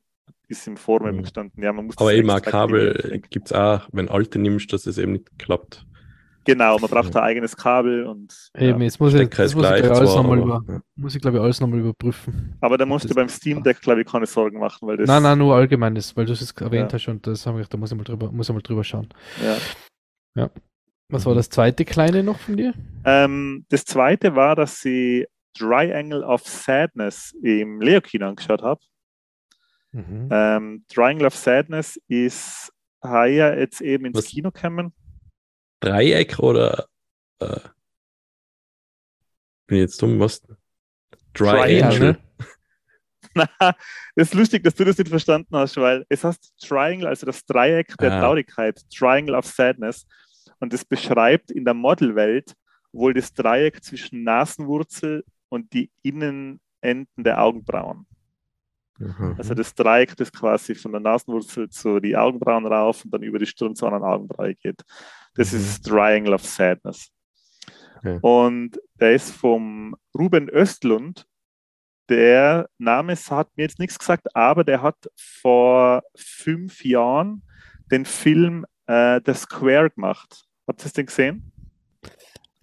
ist 0.50 0.68
im 0.68 0.78
Forum 0.78 1.08
eben 1.08 1.18
Mhm. 1.18 1.22
gestanden, 1.24 1.64
ja, 1.64 1.72
man 1.72 1.86
muss 1.86 1.97
Aber 1.97 2.14
eben 2.14 2.30
ein 2.30 2.41
Kabel 2.41 3.22
gibt 3.30 3.47
es 3.47 3.54
auch, 3.54 3.88
wenn 3.91 4.10
alte 4.10 4.39
nimmst, 4.39 4.74
dass 4.74 4.86
es 4.86 4.97
eben 4.97 5.14
nicht 5.14 5.30
klappt. 5.39 5.86
Genau, 6.45 6.80
man 6.80 6.89
braucht 6.89 7.16
ein 7.16 7.22
eigenes 7.22 7.56
Kabel 7.56 8.06
und 8.06 8.34
Eben, 8.58 8.80
ja. 8.80 8.86
jetzt 8.86 9.00
muss 9.00 9.14
ich, 9.14 9.30
das 9.30 9.54
muss 9.54 9.66
ich 9.70 9.78
ich, 9.84 9.84
alles 9.91 10.12
zwar, 10.12 10.24
nochmal 10.24 10.39
über, 10.39 10.64
ja. 10.68 10.82
muss 10.95 11.14
ich 11.14 11.22
glaube 11.22 11.38
ich 11.38 11.43
alles 11.43 11.60
nochmal 11.62 11.80
überprüfen. 11.80 12.56
Aber 12.62 12.78
da 12.78 12.86
musst 12.88 13.06
Das- 13.06 13.10
du 13.10 13.16
beim 13.16 13.30
Steam 13.30 13.62
Deck, 13.62 13.82
glaube 13.82 14.02
ich, 14.02 14.08
keine 14.08 14.26
Sorgen 14.26 14.58
machen, 14.60 14.88
weil 14.88 14.97
das. 14.97 15.08
Nein, 15.08 15.22
nein, 15.22 15.38
nur 15.38 15.54
allgemeines, 15.56 16.16
weil 16.18 16.26
du 16.26 16.32
es 16.32 16.52
erwähnt 16.54 16.91
Ja. 16.91 16.97
hast 16.97 17.08
und 17.08 17.28
das 17.28 17.45
haben 17.45 17.58
wir, 17.58 17.66
da 17.66 17.78
muss 17.78 17.91
ich 17.91 17.97
mal 17.97 18.04
drüber, 18.04 18.32
muss 18.32 18.50
ich 18.50 18.54
mal 18.56 18.62
drüber 18.62 18.84
schauen. 18.84 19.10
Ja. 20.36 20.50
Was 21.12 21.24
Mhm. 21.26 21.30
war 21.30 21.36
das 21.36 21.50
zweite 21.50 21.86
kleine 21.86 22.24
noch 22.24 22.39
von 22.39 22.58
dir? 22.58 22.74
Ähm, 23.04 23.66
das 23.70 23.84
zweite 23.86 24.36
war, 24.36 24.56
dass 24.56 24.84
ich 24.86 25.26
Triangle 25.58 26.24
of 26.24 26.41
Sadness 26.47 27.34
im 27.43 27.82
Leo-Kino 27.82 28.28
angeschaut 28.28 28.62
habe. 28.62 28.80
Mhm. 29.92 30.30
Ähm, 30.32 30.86
Triangle 30.88 31.28
of 31.28 31.36
Sadness 31.36 32.00
ist 32.08 32.72
heuer 33.04 33.58
jetzt 33.58 33.82
eben 33.82 34.06
ins 34.06 34.18
Was? 34.18 34.26
Kino 34.26 34.52
gekommen. 34.52 34.94
Dreieck 35.80 36.40
oder 36.40 36.88
äh, 37.40 37.60
bin 39.68 39.78
ich 39.78 39.82
jetzt 39.82 40.02
dumm, 40.02 40.20
was? 40.20 40.42
Triangle. 41.34 41.90
Triangle. 41.90 42.18
das 43.56 43.76
ist 44.16 44.34
lustig, 44.34 44.64
dass 44.64 44.76
du 44.76 44.84
das 44.84 44.98
nicht 44.98 45.10
verstanden 45.10 45.56
hast, 45.56 45.78
weil 45.78 46.06
es 46.10 46.24
heißt 46.24 46.54
Triangle, 46.60 47.08
also 47.08 47.26
das 47.26 47.46
Dreieck 47.46 47.96
der 47.98 48.14
Ah. 48.14 48.20
Traurigkeit, 48.20 48.82
Triangle 48.94 49.36
of 49.36 49.46
Sadness. 49.46 50.06
Und 50.60 50.74
das 50.74 50.84
beschreibt 50.84 51.52
in 51.52 51.64
der 51.64 51.74
Modelwelt 51.74 52.54
wohl 52.92 53.14
das 53.14 53.34
Dreieck 53.34 53.84
zwischen 53.84 54.24
Nasenwurzel 54.24 55.24
und 55.50 55.72
die 55.74 55.92
Innenenden 56.02 56.60
der 57.18 57.42
Augenbrauen. 57.42 58.08
Aha. 59.02 59.36
Also 59.38 59.54
das 59.54 59.74
Dreieck, 59.76 60.16
das 60.18 60.32
quasi 60.32 60.76
von 60.76 60.91
der 60.91 61.02
Nasenwurzel 61.02 61.70
zu 61.70 62.00
die 62.00 62.18
Augenbrauen 62.18 62.66
rauf 62.66 63.06
und 63.06 63.14
dann 63.14 63.24
über 63.24 63.39
die 63.39 63.45
Stirn 63.45 63.76
zu 63.76 63.86
einer 63.86 64.02
Augenbraue 64.04 64.56
geht. 64.56 64.82
Das 65.36 65.52
Mhm. 65.54 65.60
ist 65.60 65.70
das 65.70 65.82
Triangle 65.82 66.34
of 66.34 66.43
Sadness. 66.45 67.10
Okay. 67.97 68.20
Und 68.22 68.80
der 69.00 69.14
ist 69.14 69.32
vom 69.32 69.95
Ruben 70.18 70.50
Östlund. 70.50 71.26
Der 72.10 72.68
Name 72.78 73.16
hat 73.16 73.50
mir 73.56 73.64
jetzt 73.64 73.80
nichts 73.80 74.00
gesagt, 74.00 74.36
aber 74.36 74.64
der 74.64 74.82
hat 74.82 74.95
vor 75.16 76.02
fünf 76.16 76.84
Jahren 76.84 77.43
den 77.91 78.06
Film 78.06 78.66
äh, 78.88 79.22
The 79.26 79.34
Square 79.34 79.91
gemacht. 79.91 80.43
Habt 80.68 80.82
ihr 80.82 80.84
das 80.84 80.93
denn 80.93 81.06
gesehen? 81.06 81.52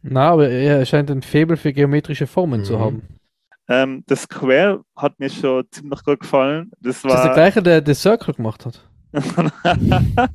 Na, 0.02 0.30
aber 0.30 0.48
er 0.48 0.84
scheint 0.86 1.10
ein 1.10 1.22
Faible 1.22 1.56
für 1.56 1.72
geometrische 1.72 2.26
Formen 2.26 2.64
zu 2.64 2.74
Mhm. 2.76 2.80
haben. 2.80 3.02
Ähm, 3.68 4.04
The 4.08 4.16
Square 4.16 4.84
hat 4.94 5.18
mir 5.18 5.28
schon 5.28 5.64
ziemlich 5.70 6.02
gut 6.04 6.20
gefallen. 6.20 6.70
Das 6.80 6.96
Ist 6.96 7.04
das 7.04 7.12
der 7.12 7.24
war. 7.24 7.34
gleiche, 7.34 7.62
der 7.62 7.84
The 7.84 7.94
Circle 7.94 8.34
gemacht 8.34 8.64
hat? 8.64 8.88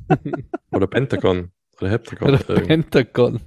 Oder 0.70 0.86
Pentagon. 0.86 1.50
Oder 1.80 1.90
Heptagon. 1.90 2.28
Oder 2.28 2.38
Pentagon. 2.60 3.40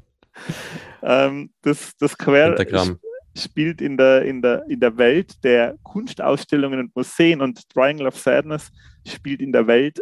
ähm, 1.04 1.52
das, 1.62 1.96
das 1.98 2.12
Square 2.14 2.56
Pentagramm. 2.56 3.00
spielt 3.38 3.82
in 3.82 3.98
der, 3.98 4.24
in, 4.24 4.42
der, 4.42 4.66
in 4.68 4.80
der 4.80 4.98
Welt 4.98 5.44
der 5.44 5.76
Kunstausstellungen 5.84 6.80
und 6.80 6.96
Museen 6.96 7.42
und 7.42 7.70
Triangle 7.70 8.08
of 8.08 8.18
Sadness 8.18 8.72
spielt 9.08 9.42
in 9.42 9.52
der 9.52 9.68
Welt 9.68 10.00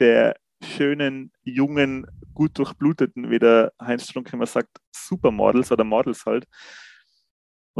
der 0.00 0.34
schönen, 0.62 1.32
jungen, 1.42 2.06
gut 2.34 2.58
durchbluteten, 2.58 3.30
wie 3.30 3.38
der 3.38 3.72
Heinz 3.80 4.08
Strunk 4.08 4.32
immer 4.32 4.46
sagt, 4.46 4.68
Supermodels 4.94 5.70
oder 5.72 5.84
Models 5.84 6.24
halt. 6.26 6.46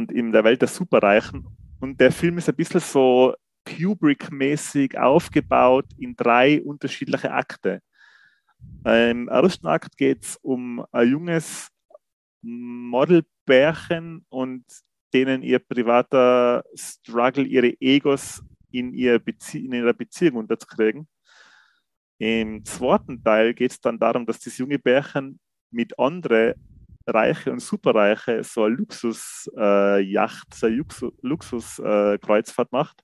Und 0.01 0.12
in 0.12 0.32
der 0.32 0.44
Welt 0.44 0.62
der 0.62 0.68
Superreichen. 0.68 1.46
Und 1.78 2.01
der 2.01 2.11
Film 2.11 2.38
ist 2.38 2.48
ein 2.48 2.57
bisschen 2.57 2.80
so 2.80 3.34
Kubrick-mäßig 3.66 4.96
aufgebaut 4.96 5.84
in 5.98 6.16
drei 6.16 6.62
unterschiedliche 6.62 7.30
Akte. 7.30 7.82
Im 8.86 9.28
ersten 9.28 9.66
Akt 9.66 9.98
geht 9.98 10.22
es 10.24 10.36
um 10.40 10.82
ein 10.90 11.11
junges 11.11 11.68
Modelbärchen 12.40 14.24
und 14.30 14.64
denen 15.12 15.42
ihr 15.42 15.59
privater 15.59 16.64
Struggle, 16.74 17.44
ihre 17.44 17.78
Egos 17.78 18.42
in, 18.70 18.94
ihr 18.94 19.18
Bezie 19.18 19.66
in 19.66 19.74
ihrer 19.74 19.92
Beziehung 19.92 20.36
unterzukriegen. 20.36 21.07
Im 22.16 22.64
zweiten 22.64 23.22
Teil 23.22 23.53
geht 23.53 23.72
es 23.72 23.80
dann 23.82 23.98
darum, 23.98 24.24
dass 24.24 24.40
das 24.40 24.57
junge 24.57 24.78
Bärchen 24.78 25.38
mit 25.70 25.98
anderen 25.98 26.55
Reiche 27.11 27.53
und 27.53 27.61
Superreiche 27.61 28.43
so 28.45 28.65
eine 28.65 28.77
Luxusjacht, 28.77 30.49
äh, 30.53 30.57
so 30.57 30.67
eine 30.67 30.77
Luxus- 30.77 31.13
Luxuskreuzfahrt 31.23 32.73
macht. 32.73 33.03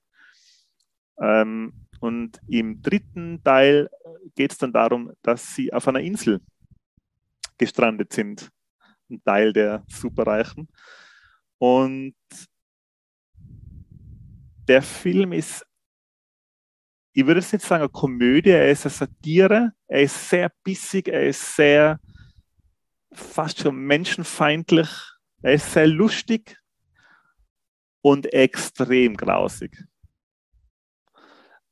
Ähm, 1.21 1.73
und 1.99 2.39
im 2.47 2.81
dritten 2.81 3.41
Teil 3.43 3.89
geht 4.35 4.51
es 4.51 4.57
dann 4.57 4.73
darum, 4.73 5.11
dass 5.21 5.55
sie 5.55 5.73
auf 5.73 5.87
einer 5.87 5.99
Insel 5.99 6.39
gestrandet 7.57 8.13
sind. 8.13 8.49
Ein 9.09 9.23
Teil 9.23 9.53
der 9.53 9.83
Superreichen. 9.87 10.67
Und 11.57 12.15
der 14.67 14.81
Film 14.81 15.33
ist, 15.33 15.65
ich 17.13 17.25
würde 17.25 17.39
jetzt 17.39 17.53
nicht 17.53 17.65
sagen 17.65 17.81
eine 17.81 17.89
Komödie, 17.89 18.51
er 18.51 18.69
ist 18.69 18.85
eine 18.85 18.93
Satire, 18.93 19.73
er 19.87 20.01
ist 20.01 20.29
sehr 20.29 20.51
bissig, 20.63 21.07
er 21.07 21.27
ist 21.27 21.55
sehr 21.55 21.99
fast 23.11 23.59
schon 23.59 23.75
menschenfeindlich, 23.75 24.89
er 25.41 25.53
ist 25.53 25.71
sehr 25.71 25.87
lustig 25.87 26.57
und 28.01 28.31
extrem 28.33 29.15
grausig. 29.15 29.83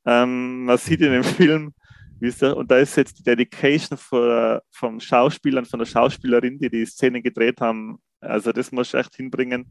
Ähm, 0.04 0.64
man 0.64 0.78
sieht 0.78 1.00
in 1.00 1.12
dem 1.12 1.24
Film, 1.24 1.74
der, 2.20 2.56
und 2.56 2.70
da 2.70 2.78
ist 2.78 2.96
jetzt 2.96 3.18
die 3.18 3.22
Dedication 3.22 3.98
von, 3.98 4.60
vom 4.70 5.00
Schauspieler 5.00 5.58
und 5.58 5.68
von 5.68 5.78
der 5.78 5.86
Schauspielerin, 5.86 6.58
die 6.58 6.70
die 6.70 6.86
Szene 6.86 7.20
gedreht 7.20 7.60
haben. 7.60 7.98
Also 8.20 8.52
das 8.52 8.72
muss 8.72 8.88
ich 8.88 8.94
echt 8.94 9.16
hinbringen. 9.16 9.70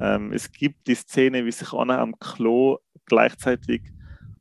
Ähm, 0.00 0.32
es 0.32 0.50
gibt 0.50 0.86
die 0.86 0.94
Szene, 0.94 1.44
wie 1.44 1.52
sich 1.52 1.72
Anna 1.72 2.00
am 2.00 2.18
Klo 2.18 2.78
gleichzeitig 3.06 3.82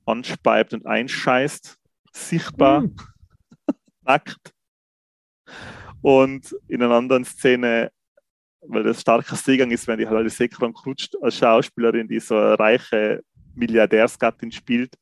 anspeibt 0.06 0.74
und 0.74 0.86
einscheißt, 0.86 1.78
sichtbar, 2.14 2.82
Hm. 2.82 2.96
nackt. 4.02 4.54
Und 6.02 6.56
in 6.68 6.82
einer 6.82 6.96
anderen 6.96 7.26
Szene, 7.26 7.92
weil 8.62 8.84
das 8.84 9.02
starker 9.02 9.36
Seegang 9.36 9.72
ist, 9.72 9.88
wenn 9.88 10.00
die 10.00 10.06
alle 10.06 10.30
Seekran 10.30 10.74
krutscht, 10.74 11.16
als 11.22 11.38
Schauspielerin, 11.38 12.08
die 12.08 12.20
so 12.20 12.36
eine 12.38 12.60
reiche 12.60 13.22
Milliardärsgattin 13.56 14.52
spielt, 14.52 14.96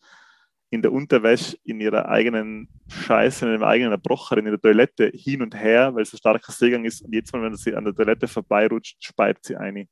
in 0.69 0.81
der 0.81 0.91
Unterwäsche, 0.91 1.55
in 1.63 1.79
ihrer 1.79 2.09
eigenen 2.09 2.67
Scheiße, 2.89 3.45
in 3.45 3.51
ihrem 3.53 3.63
eigenen 3.63 3.91
Erbrocher, 3.93 4.37
in 4.37 4.45
der 4.45 4.59
Toilette 4.59 5.11
hin 5.13 5.41
und 5.41 5.55
her, 5.55 5.95
weil 5.95 6.03
es 6.03 6.13
ein 6.13 6.17
starker 6.17 6.51
Seegang 6.51 6.83
ist. 6.83 7.01
Und 7.03 7.13
jetzt 7.13 7.31
mal, 7.31 7.41
wenn 7.41 7.55
sie 7.55 7.73
an 7.73 7.85
der 7.85 7.95
Toilette 7.95 8.27
vorbeirutscht, 8.27 8.97
speibt 9.03 9.45
sie 9.45 9.55
eine. 9.55 9.85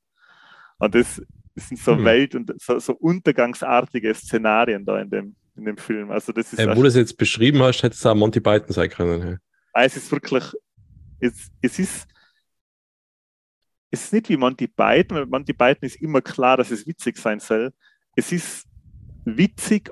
Und 0.78 0.94
das, 0.94 1.22
das 1.54 1.68
sind 1.68 1.78
so 1.78 1.96
Hm. 1.96 2.04
Welt- 2.04 2.34
und 2.34 2.52
so, 2.60 2.78
so 2.78 2.92
untergangsartige 2.92 4.12
Szenarien 4.14 4.84
da 4.84 5.00
in 5.00 5.08
dem, 5.08 5.36
in 5.56 5.64
dem 5.64 5.78
Film. 5.78 6.10
Also 6.10 6.32
das 6.32 6.52
ist 6.52 6.58
Äh, 6.58 6.76
wo 6.76 6.82
du 6.82 6.88
es 6.88 6.94
jetzt 6.94 7.16
beschrieben 7.16 7.62
hast, 7.62 7.82
hätte 7.82 7.94
es 7.94 8.04
auch 8.04 8.14
Monty 8.14 8.40
Python 8.40 8.72
sein 8.72 8.90
können. 8.90 9.22
hey. 9.22 9.36
Ah, 9.72 9.84
es 9.84 9.96
ist 9.96 10.12
wirklich, 10.12 10.44
es, 11.20 11.50
es 11.60 11.78
ist, 11.78 12.08
es 13.90 14.04
ist 14.04 14.12
nicht 14.12 14.28
wie 14.28 14.36
Monty 14.36 14.66
Python, 14.66 15.18
weil 15.18 15.26
Monty 15.26 15.52
Python 15.52 15.86
ist 15.86 15.96
immer 15.96 16.20
klar, 16.20 16.56
dass 16.56 16.70
es 16.70 16.86
witzig 16.86 17.16
sein 17.16 17.40
soll. 17.40 17.72
Es 18.14 18.32
ist 18.32 18.66
witzig, 19.24 19.90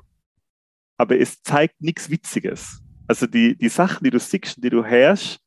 aber 0.96 1.18
es 1.18 1.42
zeigt 1.42 1.80
nichts 1.80 2.10
Witziges. 2.10 2.82
Also 3.06 3.26
die, 3.26 3.56
die 3.56 3.68
Sachen, 3.68 4.04
die 4.04 4.10
du 4.10 4.18
siehst, 4.18 4.62
die 4.62 4.70
du 4.70 4.84
hörst, 4.84 5.40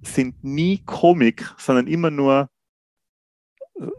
sind 0.00 0.42
nie 0.42 0.82
Komik, 0.84 1.54
sondern 1.58 1.86
immer 1.86 2.10
nur 2.10 2.50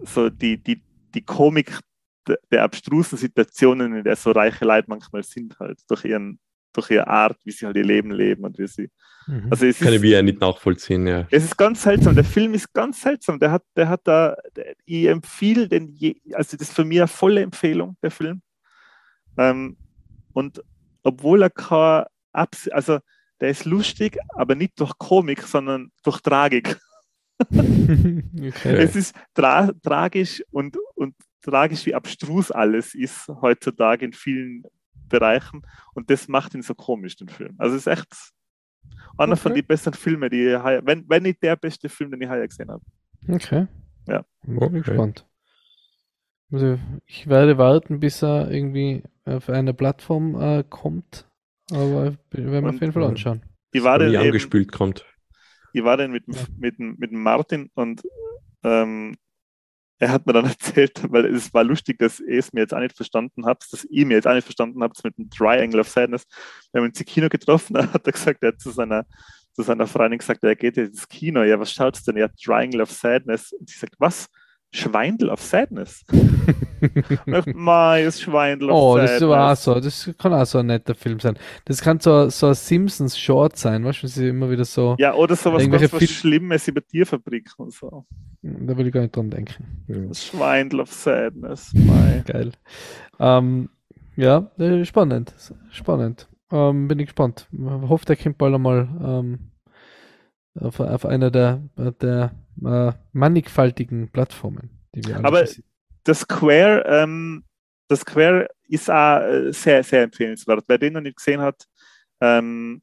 so 0.04 0.30
die, 0.30 0.58
die, 0.62 0.84
die 1.14 1.22
Komik 1.22 1.80
der, 2.28 2.40
der 2.52 2.64
abstrusen 2.64 3.18
Situationen, 3.18 3.96
in 3.96 4.04
der 4.04 4.16
so 4.16 4.32
reiche 4.32 4.66
Leute 4.66 4.90
manchmal 4.90 5.24
sind, 5.24 5.60
halt, 5.60 5.80
durch, 5.90 6.06
ihren, 6.06 6.40
durch 6.74 6.92
ihre 6.92 7.08
Art, 7.08 7.38
wie 7.44 7.52
sie 7.52 7.66
halt 7.66 7.78
ihr 7.78 7.86
Leben 7.86 8.12
leben 8.12 8.44
und 8.44 8.58
wie 8.58 8.68
sie. 8.68 8.90
Mhm. 9.28 9.48
Also 9.50 9.66
es 9.66 9.80
Kann 9.80 9.90
ich 9.90 9.96
ist, 9.96 10.02
wie 10.02 10.12
ja 10.12 10.22
nicht 10.22 10.42
nachvollziehen, 10.42 11.08
ja. 11.08 11.28
es 11.32 11.46
ist 11.46 11.58
ganz 11.58 11.84
seltsam. 11.84 12.16
Der 12.16 12.24
Film 12.24 12.54
ist 12.54 12.74
ganz 12.74 13.02
seltsam. 13.02 13.40
Der 13.40 13.52
hat, 13.52 13.64
der 13.76 13.90
hat 13.90 14.02
da, 14.06 14.36
der, 14.56 14.74
ich 14.86 15.06
empfehle 15.06 15.68
den, 15.68 15.94
je, 15.94 16.16
also 16.34 16.58
das 16.58 16.70
ist 16.70 16.76
für 16.76 16.86
mich 16.86 17.00
eine 17.00 17.08
volle 17.08 17.42
Empfehlung, 17.42 17.98
der 18.02 18.12
Film. 18.12 18.42
Ähm, 19.38 19.78
und 20.34 20.64
obwohl 21.04 21.44
er 21.44 21.50
kein, 21.50 22.06
Abs 22.34 22.68
also 22.70 23.00
der 23.40 23.50
ist 23.50 23.66
lustig, 23.66 24.18
aber 24.30 24.56
nicht 24.56 24.80
durch 24.80 24.98
Komik, 24.98 25.44
sondern 25.44 25.92
durch 26.04 26.22
Tragik. 26.22 26.80
okay. 27.50 28.76
Es 28.78 28.96
ist 28.96 29.16
tra 29.34 29.72
tragisch 29.84 30.44
und, 30.52 30.78
und 30.96 31.16
tragisch, 31.42 31.86
wie 31.86 31.96
abstrus 31.96 32.52
alles 32.52 32.96
ist 32.96 33.28
heutzutage 33.28 34.06
in 34.06 34.14
vielen 34.14 34.64
Bereichen. 35.10 35.62
Und 35.94 36.10
das 36.10 36.28
macht 36.28 36.54
ihn 36.56 36.62
so 36.62 36.74
komisch, 36.76 37.16
den 37.16 37.30
Film. 37.30 37.56
Also 37.58 37.76
es 37.76 37.86
ist 37.86 37.88
echt 38.00 38.08
einer 39.18 39.36
von 39.36 39.52
Okay. 39.52 39.62
den 39.62 39.68
besten 39.68 39.94
Filmen, 39.94 40.30
die 40.30 40.48
ich, 40.48 40.54
wenn, 40.86 41.08
wenn 41.10 41.24
nicht 41.24 41.42
der 41.44 41.56
beste 41.56 41.88
Film, 41.90 42.12
den 42.12 42.22
ich 42.22 42.30
heuer 42.30 42.48
gesehen 42.48 42.70
habe. 42.72 42.84
Okay. 43.30 43.68
Ja. 44.08 44.26
Bin 44.44 44.58
Okay. 44.58 44.82
gespannt. 44.82 45.26
Also 46.52 46.78
ich 47.06 47.28
werde 47.28 47.58
warten, 47.58 48.00
bis 48.00 48.22
er 48.24 48.52
irgendwie 48.52 49.04
auf 49.26 49.50
eine 49.50 49.74
Plattform 49.74 50.40
äh, 50.40 50.64
kommt. 50.70 51.28
Aber 51.72 52.16
ich 52.32 52.38
werden 52.38 52.64
wir 52.66 52.70
auf 52.70 52.82
jeden 52.82 52.94
Fall 52.94 53.04
anschauen. 53.04 53.42
Ich 53.72 53.84
war 53.84 53.98
dann 53.98 54.10
die 54.10 54.16
eben, 54.16 54.26
angespült 54.26 54.72
kommt. 54.72 55.06
ich 55.74 55.84
war 55.84 55.98
dann 55.98 56.12
mit, 56.12 56.26
mit, 56.58 56.78
dem- 56.78 56.96
mit 57.00 57.12
dem 57.12 57.24
Martin 57.24 57.72
und 57.74 58.04
ähm, 58.64 59.16
er 60.00 60.12
hat 60.12 60.26
mir 60.26 60.34
dann 60.34 60.46
erzählt, 60.46 61.02
weil 61.12 61.26
es 61.26 61.54
war 61.54 61.64
lustig, 61.64 62.00
dass 62.00 62.20
ihr 62.20 62.40
es 62.40 62.54
mir 62.54 62.62
jetzt 62.62 62.74
auch 62.74 62.80
nicht 62.80 62.96
verstanden 62.96 63.46
habt, 63.46 63.72
dass 63.72 63.86
ihr 63.86 64.06
mir 64.06 64.16
jetzt 64.16 64.28
auch 64.28 64.34
nicht 64.34 64.46
verstanden 64.46 64.82
habt 64.84 65.04
mit 65.04 65.18
dem 65.18 65.30
Triangle 65.30 65.82
of 65.82 65.90
Sadness. 65.90 66.26
Wir 66.72 66.82
haben 66.82 66.90
uns 66.90 67.00
im 67.00 67.06
Kino 67.06 67.30
getroffen, 67.30 67.74
da 67.76 67.92
hat 67.92 68.06
er 68.06 68.12
gesagt, 68.12 68.44
er 68.44 68.50
hat 68.50 68.60
zu 68.60 68.72
seiner, 68.72 69.06
zu 69.54 69.62
seiner 69.62 69.88
Freundin 69.88 70.20
gesagt, 70.20 70.44
er 70.44 70.56
geht 70.56 70.78
jetzt 70.78 70.90
ins 70.90 71.08
Kino. 71.08 71.44
Ja, 71.44 71.60
was 71.60 71.72
schaut's 71.72 72.04
denn? 72.04 72.18
Ja, 72.18 72.28
Triangle 72.28 72.82
of 72.82 72.92
Sadness. 72.92 73.54
Und 73.54 73.70
sie 73.70 73.78
sagt, 73.78 73.96
was? 74.00 74.28
Schweindel 74.76 75.30
of 75.30 75.40
Sadness? 75.40 76.04
Ich 76.82 77.20
dachte, 77.26 77.54
Mai, 77.56 78.04
ist 78.04 78.22
Schweindel 78.24 78.72
of 78.72 78.76
Oh, 78.76 78.94
Sadness. 78.94 79.12
das 79.12 79.18
ist 79.18 79.24
aber 79.24 79.52
auch 79.52 79.56
so. 79.56 79.80
Das 79.80 80.10
kann 80.18 80.34
auch 80.34 80.46
so 80.46 80.58
ein 80.58 80.66
netter 80.66 80.96
Film 80.96 81.20
sein. 81.20 81.38
Das 81.66 81.82
kann 81.82 82.00
so, 82.00 82.30
so 82.30 82.48
ein 82.48 82.54
Simpsons-Short 82.56 83.56
sein, 83.56 83.86
weißt 83.86 84.04
du, 84.04 84.08
sie 84.08 84.30
immer 84.30 84.50
wieder 84.50 84.66
so. 84.66 84.96
Ja, 84.98 85.14
oder 85.14 85.36
sowas 85.36 85.62
Irgendwelche 85.62 85.86
ganz 85.90 85.94
was 85.94 86.00
Fil- 86.00 86.08
Schlimmes 86.10 86.68
über 86.68 86.86
Tierfabrik 86.86 87.52
und 87.58 87.72
so. 87.72 88.06
Da 88.42 88.76
will 88.78 88.88
ich 88.88 88.94
gar 88.94 89.02
nicht 89.02 89.16
dran 89.16 89.30
denken. 89.30 89.84
Das 90.10 90.26
Schweindel 90.26 90.82
of 90.82 90.92
Sadness. 90.92 91.72
Mai. 91.74 92.24
Geil. 92.26 92.52
Ähm, 93.20 93.70
ja, 94.16 94.52
äh, 94.58 94.84
spannend. 94.86 95.34
Spannend. 95.72 96.28
Ähm, 96.52 96.88
bin 96.88 97.00
ich 97.00 97.06
gespannt. 97.06 97.48
Ich 97.52 97.60
hoffe, 97.62 98.06
der 98.06 98.16
kommt 98.16 98.38
bald 98.40 98.54
einmal 98.56 98.88
ähm, 99.04 99.40
auf, 100.60 100.80
auf 100.80 101.06
einer 101.06 101.32
der, 101.32 101.62
der 101.78 102.32
äh, 102.64 102.92
mannigfaltigen 103.12 104.10
Plattformen, 104.10 104.70
die 104.94 105.06
wir 105.06 105.16
alle 105.18 105.26
Aber- 105.26 105.42
besitzen. 105.42 105.64
das 106.04 106.20
Square, 106.22 106.84
ähm, 106.88 107.44
das 107.88 108.02
Square 108.02 108.48
ist 108.68 108.90
auch 108.90 109.20
äh, 109.22 109.52
sehr, 109.52 109.84
sehr 109.84 110.04
empfehlenswert. 110.04 110.64
Wer 110.68 110.78
den 110.78 110.94
noch 110.94 111.02
nicht 111.02 111.18
gesehen 111.18 111.42
hat, 111.42 111.68
ähm, 112.22 112.82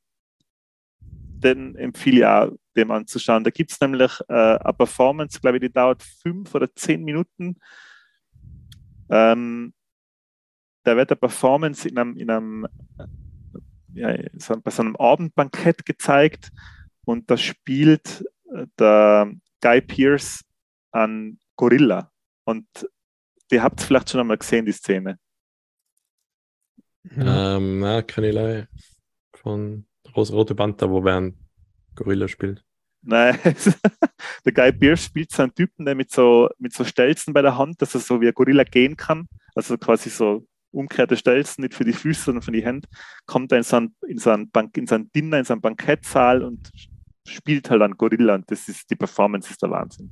den 1.01 1.75
empfehle 1.77 2.18
ich 2.18 2.27
auch, 2.27 2.53
dem 2.77 2.91
anzuschauen. 2.91 3.43
Da 3.45 3.51
gibt 3.51 3.73
es 3.73 3.81
nämlich 3.81 4.12
äh, 4.29 4.33
eine 4.35 4.73
Performance, 4.75 5.41
glaube 5.41 5.57
ich, 5.57 5.62
die 5.62 5.73
dauert 5.73 6.03
fünf 6.03 6.55
oder 6.55 6.73
zehn 6.75 7.03
Minuten. 7.03 7.57
Ähm, 9.09 9.73
da 10.85 10.97
wird 10.97 11.11
eine 11.11 11.16
Performance 11.16 11.89
in 11.89 11.99
einem, 11.99 12.16
in 12.16 12.31
einem 12.31 12.64
äh, 12.99 13.07
ja, 13.95 14.16
so, 14.39 14.61
bei 14.61 14.71
so 14.71 14.83
einem 14.83 14.97
Abendbankett 14.97 15.85
gezeigt 15.85 16.51
und 17.11 17.29
da 17.29 17.37
spielt 17.37 18.25
äh, 18.55 18.67
der 18.79 19.33
Guy 19.61 19.81
Pearce 19.81 20.45
an 20.93 21.39
Gorilla. 21.57 22.11
Und 22.45 22.67
die 23.51 23.61
habt 23.61 23.81
ihr 23.81 23.87
vielleicht 23.87 24.11
schon 24.11 24.21
einmal 24.21 24.39
gesehen, 24.39 24.65
die 24.65 24.73
Szene. 24.73 25.19
Ja. 27.17 27.57
Ähm, 27.57 27.81
na, 27.81 28.03
kann 28.03 28.25
ich 28.25 28.33
leider 28.33 28.69
von 29.35 29.87
Rosa 30.15 30.35
Rote 30.35 30.55
Panther, 30.55 30.89
wo 30.89 31.03
wer 31.05 31.17
ein 31.17 31.37
Gorilla 31.97 32.29
spielt. 32.29 32.63
Nein, 33.03 33.39
der 34.45 34.53
Guy 34.53 34.73
Pearce 34.73 35.07
spielt 35.07 35.33
so 35.33 35.43
einen 35.43 35.55
Typen, 35.55 35.87
der 35.87 35.95
mit 35.95 36.13
so, 36.13 36.49
mit 36.59 36.73
so 36.73 36.85
Stelzen 36.85 37.33
bei 37.33 37.43
der 37.43 37.57
Hand, 37.57 37.83
dass 37.83 37.95
er 37.95 38.01
so 38.01 38.21
wie 38.21 38.29
ein 38.29 38.35
Gorilla 38.35 38.63
gehen 38.63 38.97
kann. 38.97 39.27
Also 39.55 39.79
quasi 39.79 40.11
so 40.11 40.47
umgekehrte 40.71 41.17
Stelzen, 41.17 41.63
nicht 41.63 41.75
für 41.75 41.85
die 41.85 41.93
Füße, 41.93 42.25
sondern 42.25 42.43
für 42.43 42.53
die 42.53 42.65
Hände. 42.65 42.89
Kommt 43.27 43.51
er 43.51 43.59
in 43.59 43.65
so 43.65 43.79
in 44.07 44.19
so 44.19 44.37
Bank, 44.53 44.77
in 44.77 44.87
so 44.87 44.99
Dinner, 44.99 45.39
in 45.39 45.45
so 45.45 45.55
einen 45.55 45.63
Bankettsaal 45.63 46.45
und 46.45 46.71
spielt 47.27 47.71
halt 47.71 47.83
einen 47.83 47.97
Gorilla. 47.97 48.35
Und 48.37 48.51
das 48.51 48.68
ist, 48.68 48.91
die 48.91 48.97
Performance 48.97 49.51
ist 49.51 49.62
der 49.62 49.71
Wahnsinn. 49.71 50.11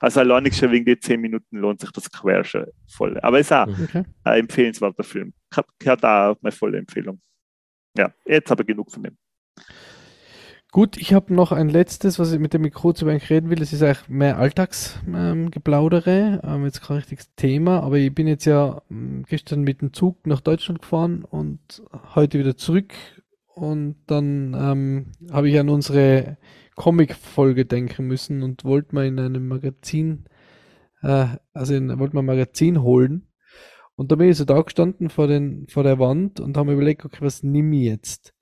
Also 0.00 0.20
alleinig 0.20 0.56
schon 0.56 0.70
wegen 0.70 0.84
den 0.84 1.00
zehn 1.00 1.20
Minuten 1.20 1.58
lohnt 1.58 1.80
sich 1.80 1.90
das 1.90 2.10
Quer 2.10 2.44
schon 2.44 2.66
voll. 2.88 3.18
Aber 3.20 3.40
ist 3.40 3.52
auch 3.52 3.66
Mhm. 3.66 3.84
Okay. 3.84 4.04
ein 4.24 4.40
empfehlenswerter 4.40 5.04
Film. 5.04 5.32
Hat, 5.54 5.66
auch 6.04 6.36
meine 6.40 6.52
volle 6.52 6.78
Empfehlung. 6.78 7.20
Ja, 7.96 8.12
jetzt 8.24 8.50
habe 8.50 8.62
ich 8.62 8.68
genug 8.68 8.90
von 8.92 9.02
dem. 9.02 9.16
Gut, 10.72 10.96
ich 10.98 11.14
habe 11.14 11.34
noch 11.34 11.50
ein 11.50 11.68
letztes, 11.68 12.20
was 12.20 12.32
ich 12.32 12.38
mit 12.38 12.54
dem 12.54 12.62
über 13.02 13.10
eigentlich 13.10 13.28
reden 13.30 13.50
will. 13.50 13.58
Das 13.58 13.72
ist 13.72 13.82
eigentlich 13.82 14.08
mehr 14.08 14.38
Alltagsgeplaudere. 14.38 16.40
Ähm, 16.44 16.44
ähm, 16.44 16.64
jetzt 16.64 16.82
kein 16.82 16.98
richtiges 16.98 17.34
Thema, 17.34 17.82
aber 17.82 17.98
ich 17.98 18.14
bin 18.14 18.28
jetzt 18.28 18.44
ja 18.44 18.80
ähm, 18.88 19.24
gestern 19.28 19.62
mit 19.62 19.80
dem 19.80 19.92
Zug 19.92 20.24
nach 20.28 20.40
Deutschland 20.40 20.82
gefahren 20.82 21.24
und 21.24 21.82
heute 22.14 22.38
wieder 22.38 22.56
zurück. 22.56 22.94
Und 23.60 23.96
dann 24.06 24.56
ähm, 24.58 25.12
habe 25.30 25.50
ich 25.50 25.58
an 25.60 25.68
unsere 25.68 26.38
Comic-Folge 26.76 27.66
denken 27.66 28.06
müssen 28.06 28.42
und 28.42 28.64
wollte 28.64 28.94
mal 28.94 29.04
in 29.04 29.20
einem 29.20 29.48
Magazin, 29.48 30.24
äh, 31.02 31.26
also 31.52 31.74
wollte 31.74 32.14
mal 32.14 32.22
ein 32.22 32.26
Magazin 32.26 32.80
holen. 32.80 33.26
Und 33.96 34.10
da 34.10 34.16
bin 34.16 34.30
ich 34.30 34.38
so 34.38 34.46
da 34.46 34.62
gestanden 34.62 35.10
vor, 35.10 35.26
den, 35.26 35.66
vor 35.68 35.82
der 35.82 35.98
Wand 35.98 36.40
und 36.40 36.56
habe 36.56 36.70
mir 36.70 36.76
überlegt, 36.76 37.04
okay, 37.04 37.18
was 37.20 37.42
nimm 37.42 37.70
ich 37.74 37.84
jetzt? 37.84 38.32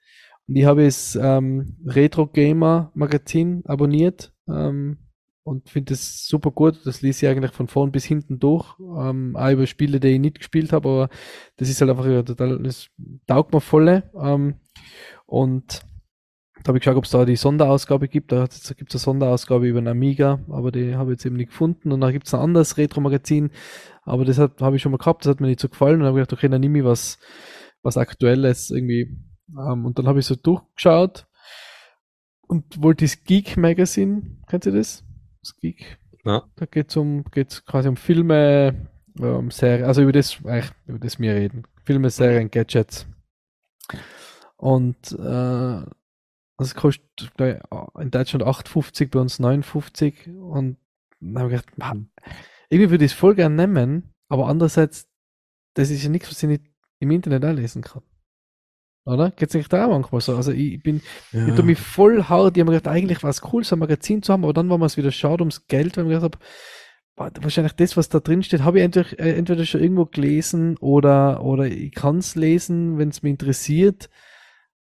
Und 0.46 0.54
ich 0.54 0.66
habe 0.66 0.84
das 0.84 1.18
ähm, 1.20 1.76
Retro 1.84 2.28
Gamer 2.28 2.92
Magazin 2.94 3.64
abonniert 3.66 4.32
ähm, 4.48 4.98
und 5.42 5.68
finde 5.68 5.94
es 5.94 6.28
super 6.28 6.52
gut. 6.52 6.78
Das 6.84 7.02
ließ 7.02 7.20
ich 7.24 7.28
eigentlich 7.28 7.50
von 7.50 7.66
vorn 7.66 7.90
bis 7.90 8.04
hinten 8.04 8.38
durch. 8.38 8.72
Ähm, 8.78 9.34
auch 9.34 9.50
über 9.50 9.66
Spiele, 9.66 9.98
die 9.98 10.10
ich 10.10 10.20
nicht 10.20 10.38
gespielt 10.38 10.72
habe, 10.72 10.88
aber 10.88 11.08
das 11.56 11.68
ist 11.68 11.80
halt 11.80 11.90
einfach 11.90 12.04
total, 12.24 12.62
das 12.62 12.86
taugt 13.26 13.52
mir 13.52 13.60
volle. 13.60 14.12
Ähm, 14.14 14.54
und 15.28 15.82
da 16.64 16.68
habe 16.68 16.78
ich 16.78 16.82
geschaut, 16.82 16.96
ob 16.96 17.04
es 17.04 17.10
da 17.10 17.24
die 17.26 17.36
Sonderausgabe 17.36 18.08
gibt. 18.08 18.32
Da 18.32 18.46
gibt 18.46 18.94
es 18.94 19.06
eine 19.06 19.14
Sonderausgabe 19.14 19.68
über 19.68 19.78
einen 19.78 19.88
Amiga, 19.88 20.40
aber 20.48 20.72
die 20.72 20.96
habe 20.96 21.12
ich 21.12 21.18
jetzt 21.18 21.26
eben 21.26 21.36
nicht 21.36 21.50
gefunden. 21.50 21.92
Und 21.92 22.00
dann 22.00 22.12
gibt 22.12 22.26
es 22.26 22.34
ein 22.34 22.40
anderes 22.40 22.78
Retro-Magazin, 22.78 23.50
aber 24.02 24.24
das 24.24 24.38
habe 24.38 24.76
ich 24.76 24.82
schon 24.82 24.90
mal 24.90 24.98
gehabt, 24.98 25.24
das 25.24 25.30
hat 25.30 25.40
mir 25.40 25.48
nicht 25.48 25.60
so 25.60 25.68
gefallen. 25.68 26.00
Und 26.00 26.06
habe 26.06 26.18
ich 26.18 26.22
gedacht, 26.22 26.32
okay, 26.38 26.48
dann 26.48 26.62
nehme 26.62 26.78
ich 26.78 26.84
was, 26.84 27.18
was 27.82 27.98
Aktuelles 27.98 28.70
irgendwie. 28.70 29.18
Ähm, 29.50 29.84
und 29.84 29.98
dann 29.98 30.08
habe 30.08 30.18
ich 30.18 30.26
so 30.26 30.34
durchgeschaut 30.34 31.26
und 32.48 32.82
wollte 32.82 33.04
das 33.04 33.22
Geek 33.22 33.58
Magazine, 33.58 34.38
kennt 34.48 34.64
ihr 34.64 34.72
das? 34.72 35.04
Das 35.42 35.56
Geek. 35.56 35.98
Ja. 36.24 36.42
Da 36.56 36.66
geht 36.66 36.88
es 36.88 36.96
um, 36.96 37.24
geht's 37.24 37.64
quasi 37.66 37.88
um 37.88 37.96
Filme, 37.96 38.88
um 39.18 39.50
Serien, 39.50 39.84
also 39.84 40.02
über 40.02 40.12
das, 40.12 40.36
über 40.40 40.98
das 40.98 41.20
wir 41.20 41.34
reden. 41.34 41.64
Filme, 41.84 42.08
Serien, 42.10 42.50
Gadgets. 42.50 43.06
Und 44.58 45.12
äh, 45.12 45.82
das 46.58 46.74
kostet 46.74 47.04
ich, 47.20 48.00
in 48.00 48.10
Deutschland 48.10 48.44
8,50, 48.44 49.10
bei 49.10 49.20
uns 49.20 49.38
59. 49.38 50.28
Und 50.28 50.76
dann 51.20 51.38
habe 51.42 51.54
ich 51.54 51.60
gedacht, 51.60 51.78
man, 51.78 52.10
irgendwie 52.68 52.90
würde 52.90 53.04
ich 53.04 53.12
es 53.12 53.18
voll 53.18 53.34
gern 53.34 53.54
nehmen, 53.54 54.14
aber 54.28 54.48
andererseits, 54.48 55.08
das 55.74 55.90
ist 55.90 56.02
ja 56.02 56.10
nichts, 56.10 56.28
was 56.30 56.42
ich 56.42 56.48
nicht 56.48 56.64
im 56.98 57.10
Internet 57.12 57.44
auch 57.44 57.52
lesen 57.52 57.82
kann. 57.82 58.02
Oder? 59.04 59.30
Geht's 59.30 59.54
nicht 59.54 59.72
da 59.72 59.88
manchmal 59.88 60.20
so? 60.20 60.36
Also 60.36 60.52
ich 60.52 60.82
bin, 60.82 61.00
ich 61.32 61.32
Ja. 61.32 61.54
tue 61.54 61.64
mich 61.64 61.78
voll 61.78 62.24
hart, 62.24 62.56
die 62.56 62.60
haben 62.60 62.66
gedacht, 62.68 62.88
eigentlich 62.88 63.22
war 63.22 63.30
es 63.30 63.42
cool, 63.52 63.64
so 63.64 63.76
ein 63.76 63.78
Magazin 63.78 64.22
zu 64.22 64.32
haben, 64.32 64.44
aber 64.44 64.52
dann 64.52 64.68
war 64.68 64.76
mir 64.78 64.84
es 64.86 64.96
wieder 64.98 65.12
schade 65.12 65.42
ums 65.42 65.66
Geld, 65.66 65.96
weil 65.96 66.04
ich 66.04 66.10
gedacht 66.20 66.36
habe, 67.16 67.42
wahrscheinlich 67.42 67.72
das, 67.74 67.96
was 67.96 68.08
da 68.10 68.20
drin 68.20 68.42
steht, 68.42 68.62
habe 68.62 68.78
ich 68.78 68.84
entweder, 68.84 69.18
äh, 69.18 69.34
entweder 69.34 69.64
schon 69.64 69.80
irgendwo 69.82 70.06
gelesen 70.06 70.76
oder, 70.78 71.42
oder 71.42 71.66
ich 71.66 71.92
kann 71.92 72.18
es 72.18 72.34
lesen, 72.34 72.98
wenn 72.98 73.08
es 73.08 73.22
mich 73.22 73.30
interessiert. 73.30 74.10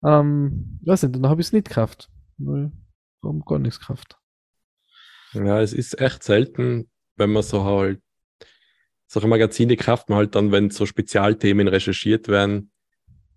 Ähm, 0.04 0.78
weiß 0.82 1.02
nicht, 1.04 1.16
dann 1.16 1.28
habe 1.28 1.40
ich 1.40 1.48
es 1.48 1.52
nicht 1.52 1.68
gekauft. 1.68 2.10
Weil, 2.38 2.72
warum 3.22 3.44
gar 3.44 3.58
nichts 3.58 3.80
gekauft? 3.80 4.16
Ja, 5.34 5.60
es 5.60 5.72
ist 5.72 6.00
echt 6.00 6.22
selten, 6.22 6.88
wenn 7.16 7.30
man 7.30 7.42
so 7.42 7.64
halt, 7.64 8.00
solche 9.06 9.28
Magazine 9.28 9.76
kauft 9.76 10.08
man 10.08 10.18
halt 10.18 10.34
dann, 10.34 10.52
wenn 10.52 10.70
so 10.70 10.86
Spezialthemen 10.86 11.68
recherchiert 11.68 12.28
werden, 12.28 12.70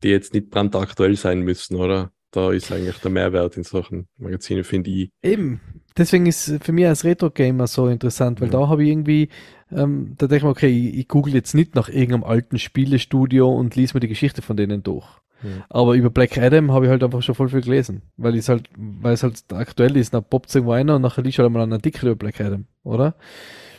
die 0.04 0.10
jetzt 0.10 0.34
nicht 0.34 0.50
brandaktuell 0.50 1.16
sein 1.16 1.42
müssen, 1.42 1.76
oder? 1.76 2.12
Da 2.32 2.52
ist 2.52 2.72
eigentlich 2.72 2.98
der 3.00 3.12
Mehrwert 3.12 3.58
in 3.58 3.64
solchen 3.64 4.08
Magazinen, 4.18 4.64
finde 4.64 4.90
ich. 4.90 5.10
Eben, 5.22 5.60
deswegen 5.98 6.28
ist 6.28 6.50
für 6.62 6.72
mich 6.72 6.86
als 6.88 7.04
Retro-Gamer 7.04 7.68
so 7.68 7.90
interessant, 7.90 8.40
weil 8.40 8.48
Ja. 8.48 8.60
da 8.62 8.70
habe 8.70 8.84
ich 8.84 8.90
irgendwie, 8.90 9.28
ähm, 9.70 10.16
da 10.18 10.28
denke 10.28 10.38
ich 10.38 10.44
mir, 10.44 10.50
okay, 10.50 10.70
ich, 10.70 11.00
ich 11.00 11.08
google 11.10 11.34
jetzt 11.34 11.54
nicht 11.54 11.76
nach 11.76 11.90
irgendeinem 11.90 12.24
alten 12.24 12.58
Spielestudio 12.58 13.54
und 13.54 13.76
lese 13.76 13.96
mir 13.96 14.00
die 14.00 14.08
Geschichte 14.08 14.42
von 14.42 14.56
denen 14.56 14.82
durch. 14.82 15.06
Ja. 15.44 15.66
Aber 15.70 15.96
über 15.96 16.10
Black 16.10 16.38
Adam 16.38 16.72
habe 16.72 16.86
ich 16.86 16.92
halt 16.92 17.04
einfach 17.04 17.22
schon 17.22 17.36
voll 17.36 17.50
viel 17.50 17.62
gelesen, 17.62 18.04
weil 18.18 18.36
es 18.36 18.50
halt, 18.50 18.70
weil 18.78 19.14
es 19.14 19.24
halt 19.24 19.44
aktuell 19.54 19.98
ist, 19.98 20.14
dann 20.14 20.24
poppt 20.24 20.54
irgendwo 20.54 20.74
einer 20.74 20.96
und 20.96 21.02
nachher 21.02 21.24
liest 21.24 21.40
halt 21.40 21.52
mal 21.52 21.64
einen 21.64 21.74
Artikel 21.74 22.08
über 22.08 22.16
Black 22.16 22.40
Adam, 22.42 22.66
oder? 22.84 23.16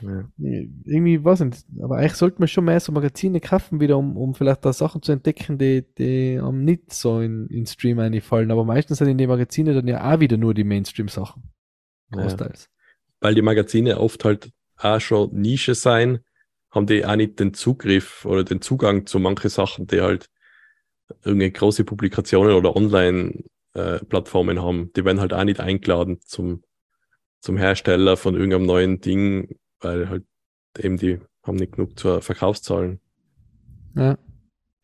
Ja. 0.03 0.25
Irgendwie 0.39 1.25
weiß 1.25 1.43
ich 1.43 1.47
nicht, 1.47 1.67
aber 1.81 1.99
eigentlich 1.99 2.15
sollte 2.15 2.41
man 2.41 2.49
schon 2.49 2.65
mehr 2.65 2.81
so 2.81 2.93
Magazine 2.93 3.41
kaufen 3.41 3.81
wieder, 3.81 3.97
um, 3.97 4.17
um 4.17 4.35
vielleicht 4.35 4.65
da 4.65 4.73
Sachen 4.73 5.03
zu 5.03 5.13
entdecken, 5.13 5.59
die, 5.59 5.85
die 5.97 6.39
am 6.43 6.65
nicht 6.65 6.93
so 6.93 7.21
in, 7.21 7.47
in 7.49 7.67
Stream 7.67 7.99
einfallen. 8.01 8.51
Aber 8.51 8.65
meistens 8.65 8.99
sind 8.99 9.09
in 9.09 9.19
die 9.19 9.27
Magazine 9.27 9.75
dann 9.75 9.87
ja 9.87 10.13
auch 10.13 10.21
wieder 10.21 10.37
nur 10.37 10.55
die 10.55 10.65
Mainstream-Sachen. 10.65 11.45
Ja. 12.15 12.23
Großteils. 12.23 12.69
Weil 13.21 13.35
die 13.35 13.43
Magazine 13.43 14.01
oft 14.01 14.25
halt 14.25 14.51
auch 14.77 15.01
schon 15.01 15.33
Nische 15.33 15.75
sein, 15.75 16.21
haben 16.71 16.87
die 16.87 17.05
auch 17.05 17.17
nicht 17.17 17.39
den 17.39 17.55
Zugriff 17.55 18.25
oder 18.25 18.43
den 18.43 18.61
Zugang 18.61 19.07
zu 19.07 19.21
manchen 19.21 19.51
Sachen, 19.51 19.87
die 19.87 20.01
halt 20.01 20.29
irgendwelche 21.25 21.53
große 21.53 21.85
Publikationen 21.85 22.55
oder 22.55 22.75
Online-Plattformen 22.77 24.63
haben. 24.63 24.91
Die 24.97 25.05
werden 25.05 25.21
halt 25.21 25.33
auch 25.33 25.45
nicht 25.45 25.61
eingeladen 25.61 26.21
zum, 26.23 26.63
zum 27.41 27.57
Hersteller 27.57 28.17
von 28.17 28.35
irgendeinem 28.35 28.67
neuen 28.67 29.01
Ding, 29.01 29.57
weil 29.81 30.09
halt 30.09 30.25
eben 30.79 30.97
die 30.97 31.21
haben 31.45 31.57
nicht 31.57 31.73
genug 31.73 31.99
zur 31.99 32.21
Verkaufszahlen. 32.23 33.01
Ja. 33.95 34.17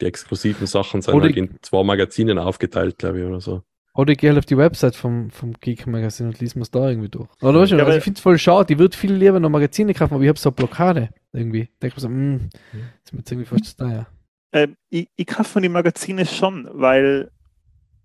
Die 0.01 0.07
exklusiven 0.07 0.67
Sachen 0.67 1.03
sind 1.03 1.15
Oder 1.15 1.25
halt 1.27 1.37
ich- 1.37 1.39
in 1.39 1.59
zwei 1.63 1.83
Magazinen 1.83 2.39
aufgeteilt, 2.39 2.99
glaube 2.99 3.21
ich, 3.21 3.25
oder 3.27 3.41
so. 3.41 3.63
Oder 3.95 4.13
ich 4.13 4.19
gehe 4.19 4.31
halt 4.31 4.39
auf 4.39 4.47
die 4.47 4.57
Website 4.57 4.95
vom, 4.95 5.31
vom 5.31 5.55
Geek 5.55 5.89
Magazin 5.89 6.27
und 6.27 6.39
lese 6.39 6.57
mir 6.57 6.65
da 6.71 6.89
irgendwie 6.89 7.09
durch. 7.09 7.29
Oder 7.43 7.59
weißt 7.61 7.73
du, 7.73 7.77
Ja, 7.77 7.81
also 7.83 7.91
aber- 7.91 7.97
ich 7.99 8.05
finde 8.05 8.19
es 8.19 8.23
voll 8.23 8.39
schade, 8.39 8.73
ich 8.73 8.79
würde 8.79 8.97
viel 8.97 9.13
lieber 9.13 9.41
noch 9.41 9.49
Magazine 9.51 9.93
kaufen, 9.93 10.15
aber 10.15 10.23
ich 10.23 10.29
habe 10.29 10.39
so 10.39 10.51
eine 10.51 10.55
Blockade 10.55 11.09
irgendwie. 11.33 11.69
Denke 11.83 11.97
mir 11.97 12.01
so, 12.01 12.09
mh, 12.09 12.41
ist 13.05 13.13
mir 13.13 13.19
jetzt 13.21 13.33
irgendwie 13.33 13.49
fast 13.49 13.65
zu 13.65 13.77
teuer. 13.77 14.07
Ähm, 14.53 14.77
ich, 14.91 15.09
ich 15.17 15.27
kaufe 15.27 15.51
von 15.51 15.63
den 15.63 15.73
Magazine 15.73 16.25
schon, 16.27 16.69
weil 16.73 17.31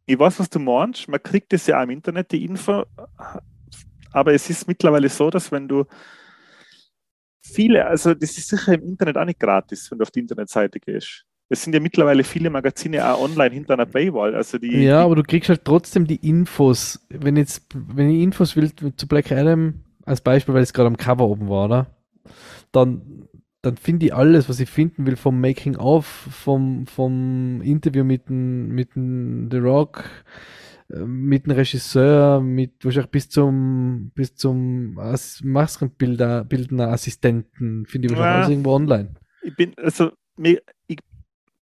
ich 0.06 0.20
weiß, 0.20 0.40
was 0.40 0.50
du 0.50 0.60
meinst. 0.60 1.08
Man 1.08 1.22
kriegt 1.22 1.54
das 1.54 1.68
ja 1.68 1.80
auch 1.80 1.84
im 1.84 1.92
Internet, 1.92 2.32
die 2.32 2.44
Info. 2.44 2.84
Aber 4.12 4.34
es 4.34 4.50
ist 4.50 4.68
mittlerweile 4.68 5.10
so, 5.10 5.30
dass 5.30 5.52
wenn 5.52 5.68
du 5.68 5.86
viele, 7.42 7.86
also 7.86 8.14
das 8.14 8.38
ist 8.38 8.50
sicher 8.50 8.74
im 8.74 8.84
Internet 8.84 9.18
auch 9.18 9.26
nicht 9.26 9.40
gratis, 9.40 9.90
wenn 9.90 10.00
du 10.00 10.04
auf 10.04 10.12
die 10.12 10.20
Internetseite 10.20 10.80
gehst. 10.80 11.26
Es 11.50 11.62
sind 11.62 11.74
ja 11.74 11.80
mittlerweile 11.80 12.24
viele 12.24 12.50
Magazine 12.50 13.06
auch 13.06 13.22
online 13.22 13.54
hinter 13.54 13.74
einer 13.74 13.86
Paywall. 13.86 14.34
Also 14.34 14.58
die, 14.58 14.84
Ja, 14.84 15.04
aber 15.04 15.16
du 15.16 15.24
kriegst 15.24 15.50
halt 15.50 15.66
trotzdem 15.66 16.08
die 16.08 16.28
Infos. 16.28 17.06
Wenn 17.10 17.38
jetzt, 17.38 17.66
wenn 17.74 18.10
ich 18.10 18.22
Infos 18.22 18.56
will 18.56 18.72
zu 18.74 19.08
Black 19.08 19.32
Adam, 19.32 19.84
als 20.06 20.22
Beispiel, 20.22 20.54
weil 20.54 20.64
es 20.64 20.74
gerade 20.74 20.88
am 20.88 20.98
Cover 20.98 21.26
oben 21.26 21.50
war, 21.50 21.66
oder? 21.66 21.88
Dann, 22.72 23.28
dann 23.64 23.78
finde 23.78 24.08
ich 24.08 24.14
alles, 24.14 24.50
was 24.50 24.60
ich 24.60 24.70
finden 24.70 25.06
will, 25.08 25.16
vom 25.16 25.40
Making 25.40 25.78
of, 25.78 26.06
vom, 26.06 26.86
vom 26.86 27.62
Interview 27.62 28.04
mit 28.04 28.28
dem, 28.28 28.68
mit 28.68 28.96
dem 28.96 29.50
The 29.50 29.58
Rock, 29.58 30.04
äh, 30.90 31.00
mit 31.00 31.46
dem 31.46 31.54
Regisseur, 31.54 32.42
mit 32.42 32.84
wahrscheinlich 32.84 33.12
bis 33.12 33.30
zum, 33.30 34.12
bis 34.16 34.36
zum 34.36 35.00
As 35.00 35.40
Maskenbilder, 35.44 36.46
Assistenten, 36.92 37.86
finde 37.86 38.08
ich 38.08 38.12
wahrscheinlich 38.12 38.32
Ja. 38.32 38.36
alles 38.36 38.50
irgendwo 38.50 38.72
online. 38.74 39.14
ich 39.42 39.56
bin, 39.56 39.74
also 39.78 40.12
mir, 40.36 40.62
ich, 40.88 41.00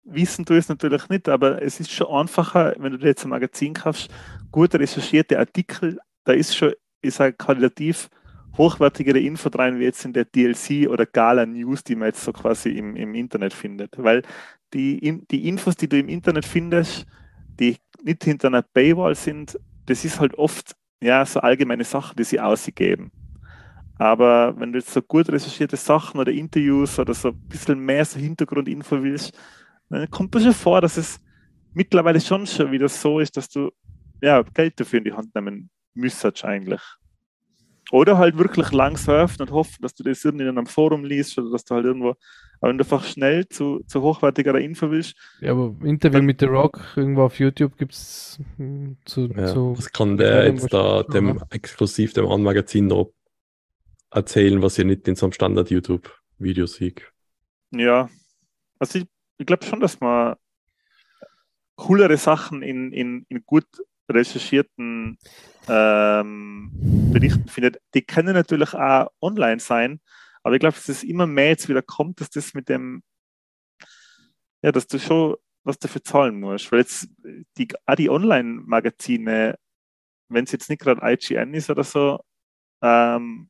wissen 0.04 0.46
du 0.46 0.54
es 0.54 0.70
natürlich 0.70 1.10
nicht, 1.10 1.28
aber 1.28 1.64
es 1.64 1.80
ist 1.80 1.92
schon 1.92 2.08
einfacher, 2.08 2.76
wenn 2.78 2.92
du 2.92 3.00
dir 3.00 3.08
jetzt 3.08 3.26
ein 3.26 3.30
Magazin 3.30 3.74
kaufst, 3.74 4.10
gut 4.52 4.76
recherchierte 4.76 5.40
Artikel, 5.40 5.98
da 6.26 6.34
ist 6.34 6.56
schon, 6.56 6.74
ich 7.02 7.16
sage, 7.16 7.34
qualitativ 7.36 8.10
hochwertigere 8.58 9.20
Info 9.20 9.50
rein, 9.50 9.80
wie 9.80 9.84
jetzt 9.84 10.06
in 10.06 10.14
der 10.14 10.26
DLC 10.26 10.90
oder 10.90 11.06
Gala 11.06 11.46
News, 11.46 11.84
die 11.84 11.96
man 11.96 12.08
jetzt 12.08 12.24
so 12.24 12.34
quasi 12.34 12.70
im, 12.70 12.96
im 12.96 13.16
Internet 13.16 13.54
findet. 13.54 13.98
Weil 13.98 14.24
die, 14.74 14.98
in, 14.98 15.28
die 15.30 15.48
Infos, 15.48 15.76
die 15.76 15.88
du 15.88 15.98
im 15.98 16.10
Internet 16.10 16.46
findest, 16.46 17.06
die 17.60 17.78
nicht 18.04 18.24
hinter 18.24 18.48
einer 18.48 18.62
Paywall 18.62 19.16
sind, 19.16 19.60
das 19.86 20.06
ist 20.06 20.20
halt 20.20 20.38
oft 20.38 20.76
ja 21.02 21.26
so 21.26 21.40
allgemeine 21.40 21.84
Sachen, 21.84 22.16
die 22.18 22.24
sie 22.24 22.40
ausgeben. 22.40 23.12
Aber 24.00 24.60
wenn 24.60 24.72
du 24.72 24.80
jetzt 24.80 24.94
so 24.94 25.02
gut 25.02 25.30
recherchierte 25.30 25.78
Sachen 25.78 26.20
oder 26.20 26.32
Interviews 26.32 27.00
oder 27.00 27.14
so 27.14 27.30
ein 27.30 27.48
bisschen 27.48 27.80
mehr 27.80 28.06
so 28.06 28.20
Hintergrundinfo 28.20 29.02
willst, 29.02 29.38
dann 29.90 30.10
kommt 30.12 30.34
mir 30.34 30.42
schon 30.42 30.54
vor, 30.54 30.82
dass 30.82 30.98
es 30.98 31.20
mittlerweile 31.74 32.22
schon 32.22 32.46
schon 32.46 32.72
wieder 32.72 32.90
so 32.90 33.20
ist, 33.20 33.38
dass 33.38 33.50
du 33.50 33.72
ja, 34.22 34.42
Geld 34.42 34.80
dafür 34.80 35.00
in 35.00 35.06
die 35.06 35.14
Hand 35.14 35.34
nehmen 35.36 35.70
müsstest 35.94 36.44
eigentlich. 36.46 36.82
Oder 37.92 38.18
halt 38.18 38.38
wirklich 38.38 38.72
lang 38.72 38.98
surfen 38.98 39.42
und 39.42 39.52
hoffen, 39.52 39.82
dass 39.82 39.94
du 39.94 40.04
das 40.04 40.24
irgendwie 40.26 40.46
in 40.46 40.58
einem 40.58 40.68
Forum 40.68 41.06
liest 41.06 41.38
oder 41.38 41.52
dass 41.52 41.64
du 41.64 41.76
halt 41.76 41.86
irgendwo, 41.86 42.16
aber 42.60 42.70
wenn 42.70 42.78
du 42.78 42.84
einfach 42.84 43.04
schnell 43.06 43.48
zu, 43.48 43.82
zu 43.88 44.02
hochwertigerer 44.02 44.60
Info 44.60 44.92
willst, 44.92 45.16
Ja, 45.40 45.52
aber 45.52 45.74
Interview 45.86 46.18
Dann- 46.18 46.26
mit 46.26 46.40
The 46.42 46.48
Rock 46.48 46.82
irgendwo 46.96 47.24
auf 47.24 47.40
YouTube 47.40 47.78
gibt's 47.78 48.40
hm, 48.58 48.98
zu, 49.06 49.28
Ja, 49.28 49.48
zu 49.48 49.78
was 49.78 49.92
kann 49.92 50.18
der 50.18 50.48
jetzt 50.48 50.74
da 50.74 51.04
dem 51.04 51.42
exklusiv 51.50 52.14
dem 52.14 52.26
anderen 52.26 52.44
Magazin 52.44 52.88
noch 52.88 53.14
erzählen, 54.12 54.62
was 54.62 54.78
ihr 54.78 54.86
nicht 54.86 55.08
in 55.08 55.16
so 55.16 55.26
einem 55.26 55.34
Standard-YouTube-Video 55.34 56.66
sieht? 56.66 57.12
Ja, 57.72 58.10
also 58.80 59.00
ich, 59.00 59.06
ich 59.38 59.46
glaube 59.46 59.66
schon, 59.66 59.80
dass 59.80 60.00
man 60.00 60.36
coolere 61.76 62.18
Sachen 62.18 62.64
in, 62.64 62.92
in, 62.92 63.26
in 63.30 63.44
gut 63.46 63.66
recherchierten 64.10 65.18
ähm, 65.68 66.72
Berichten 67.12 67.48
findet. 67.48 67.82
Die 67.94 68.02
können 68.02 68.34
natürlich 68.34 68.74
auch 68.74 69.10
online 69.22 69.60
sein, 69.60 70.00
aber 70.44 70.56
ich 70.56 70.60
glaube, 70.60 70.76
dass 70.76 70.90
es 70.90 71.04
immer 71.04 71.28
mehr 71.28 71.50
jetzt 71.50 71.70
wieder 71.70 71.82
kommt, 71.82 72.22
dass 72.22 72.30
das 72.30 72.54
mit 72.54 72.70
dem, 72.70 73.04
ja, 74.62 74.72
dass 74.72 74.88
du 74.88 75.00
schon 75.00 75.36
was 75.64 75.78
dafür 75.80 76.04
zahlen 76.04 76.40
musst. 76.40 76.72
Weil 76.72 76.80
jetzt 76.80 77.10
die, 77.58 77.68
auch 77.86 77.96
die 77.96 78.10
Online-Magazine, 78.10 79.56
wenn 80.30 80.44
es 80.46 80.52
jetzt 80.52 80.70
nicht 80.70 80.82
gerade 80.82 81.02
IGN 81.04 81.54
ist 81.54 81.70
oder 81.70 81.84
so, 81.84 82.20
ähm, 82.82 83.50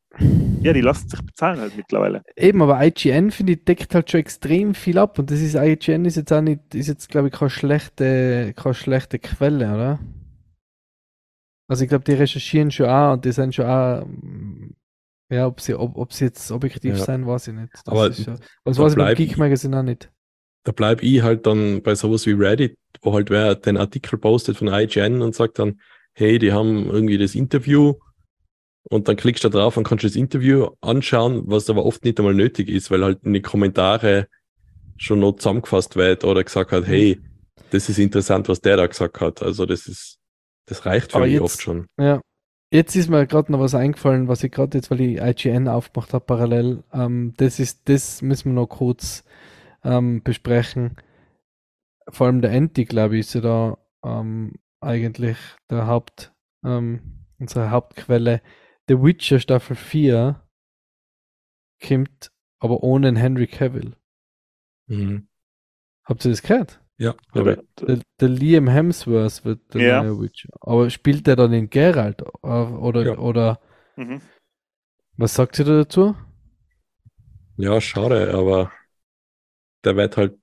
ja, 0.62 0.74
die 0.74 0.82
lassen 0.82 1.10
sich 1.10 1.22
bezahlen 1.22 1.60
halt 1.60 1.76
mittlerweile. 1.76 2.24
Eben, 2.36 2.62
aber 2.62 2.84
IGN, 2.84 3.32
finde 3.32 3.54
ich, 3.54 3.66
deckt 3.66 3.94
halt 3.94 4.10
schon 4.10 4.22
extrem 4.22 4.74
viel 4.74 4.98
ab. 4.98 5.20
Und 5.20 5.30
das 5.32 5.40
ist, 5.40 5.56
IGN 5.56 6.06
ist 6.06 6.16
jetzt 6.16 6.34
auch 6.34 6.42
nicht, 6.42 6.74
ist 6.74 6.88
jetzt, 6.88 7.10
glaube 7.10 7.28
ich, 7.28 7.34
keine 7.34 7.50
schlechte, 7.50 8.54
keine 8.56 8.74
schlechte 8.74 9.20
Quelle, 9.20 9.74
oder? 9.74 10.00
Also 11.68 11.84
ich 11.84 11.90
glaube, 11.90 12.06
die 12.06 12.14
recherchieren 12.14 12.72
schon 12.72 12.88
auch 12.88 13.14
und 13.14 13.26
die 13.26 13.32
sind 13.32 13.54
schon 13.54 13.66
auch, 13.66 14.06
mm, 14.06 14.70
ja, 15.30 15.48
ob 15.48 15.60
sie, 15.60 15.76
ob, 15.76 15.98
ob 15.98 16.14
sie 16.14 16.26
jetzt 16.26 16.52
objektiv 16.52 16.98
Ja. 16.98 17.04
sein, 17.04 17.28
weiß 17.28 17.50
ich 17.50 17.54
nicht. 17.54 17.74
Das 17.74 17.88
Aber 17.88 18.08
ist 18.08 18.20
ja, 18.26 18.36
da 18.64 18.78
weiß 18.78 18.94
ich 18.94 18.98
beim 18.98 19.16
Geek 19.16 19.38
Magazine 19.38 19.80
auch 19.80 19.84
nicht. 19.84 20.10
Da 20.64 20.72
bleib 20.72 21.04
ich 21.04 21.22
halt 21.22 21.46
dann 21.46 21.82
bei 21.82 21.96
sowas 21.96 22.26
wie 22.26 22.32
Reddit, 22.32 22.78
wo 23.02 23.14
halt 23.14 23.30
wer 23.30 23.56
den 23.56 23.78
Artikel 23.78 24.18
postet 24.18 24.58
von 24.58 24.68
IGN 24.68 25.22
und 25.22 25.36
sagt 25.36 25.60
dann, 25.60 25.80
hey, 26.14 26.40
die 26.40 26.52
haben 26.52 26.90
irgendwie 26.90 27.18
das 27.18 27.36
Interview 27.36 27.94
und 28.90 29.08
dann 29.08 29.16
klickst 29.18 29.44
du 29.44 29.50
da 29.50 29.60
drauf 29.60 29.78
und 29.78 29.84
kannst 29.86 30.06
das 30.06 30.16
Interview 30.16 30.70
anschauen, 30.82 31.44
was 31.46 31.70
aber 31.70 31.86
oft 31.86 32.04
nicht 32.06 32.20
einmal 32.20 32.34
nötig 32.34 32.70
ist, 32.70 32.90
weil 32.90 33.04
halt 33.04 33.24
in 33.24 33.34
die 33.34 33.42
Kommentare 33.42 34.28
schon 34.98 35.20
noch 35.20 35.34
zusammengefasst 35.34 35.96
wird 35.96 36.24
oder 36.24 36.44
gesagt 36.44 36.72
hat, 36.72 36.88
hey, 36.88 37.20
das 37.72 37.90
ist 37.90 38.00
interessant, 38.00 38.48
was 38.50 38.62
der 38.62 38.78
da 38.78 38.88
gesagt 38.88 39.20
hat. 39.22 39.44
Also 39.44 39.66
das 39.66 39.88
ist, 39.88 40.20
das 40.68 40.86
reicht 40.86 41.12
für 41.12 41.18
Aber 41.18 41.26
mich 41.26 41.34
jetzt- 41.34 41.42
oft 41.44 41.62
schon. 41.62 41.88
Ja. 42.00 42.22
Jetzt 42.72 42.96
ist 42.98 43.10
mir 43.10 43.26
gerade 43.26 43.50
noch 43.52 43.62
was 43.62 43.74
eingefallen, 43.76 44.28
was 44.28 44.44
ich 44.44 44.52
gerade 44.52 44.78
jetzt, 44.78 44.92
weil 44.92 45.00
ich 45.00 45.22
IGN 45.22 45.70
aufgemacht 45.70 46.14
habe 46.14 46.26
parallel. 46.26 46.84
Ähm, 46.92 47.34
das 47.38 47.60
ist, 47.60 47.88
das 47.88 48.22
müssen 48.22 48.50
wir 48.52 48.62
noch 48.62 48.68
kurz 48.68 49.24
ähm, 49.86 50.22
besprechen. 50.22 50.98
Vor 52.10 52.28
allem 52.28 52.42
der 52.42 52.52
Anti, 52.52 52.84
glaube 52.84 53.16
ich, 53.16 53.22
ist 53.22 53.36
ja 53.36 53.42
da 53.42 53.78
ähm, 54.04 54.56
eigentlich 54.82 55.38
der 55.70 55.88
Haupt, 55.88 56.34
ähm, 56.66 57.26
unsere 57.40 57.72
Hauptquelle. 57.72 58.42
The 58.90 59.02
Witcher 59.02 59.40
Staffel 59.40 59.76
4 59.78 60.42
kommt 61.86 62.32
aber 62.60 62.84
ohne 62.84 63.18
Henry 63.18 63.48
Cavill. 63.48 63.96
Mhm. 64.88 65.28
Habt 66.04 66.26
ihr 66.26 66.32
das 66.32 66.42
gehört? 66.42 66.82
Ja, 66.98 67.16
der, 67.34 67.64
Der, 67.88 68.00
der 68.20 68.30
Liam 68.30 68.68
Hemsworth 68.68 69.46
wird 69.46 69.74
der 69.74 69.82
Ja. 69.82 70.02
neue 70.02 70.20
Witcher. 70.20 70.50
Aber 70.62 70.90
spielt 70.90 71.28
der 71.28 71.36
dann 71.36 71.54
in 71.54 71.70
Geralt? 71.70 72.22
Äh, 72.44 72.48
Oder, 72.48 73.06
Ja. 73.06 73.18
oder 73.18 73.60
mhm. 73.98 74.22
was 75.18 75.34
sagt 75.36 75.60
ihr 75.60 75.66
da 75.66 75.74
dazu? 75.84 76.16
ja, 77.58 77.80
schade, 77.82 78.34
aber 78.34 78.72
der 79.84 79.96
wird 79.96 80.18
halt 80.18 80.38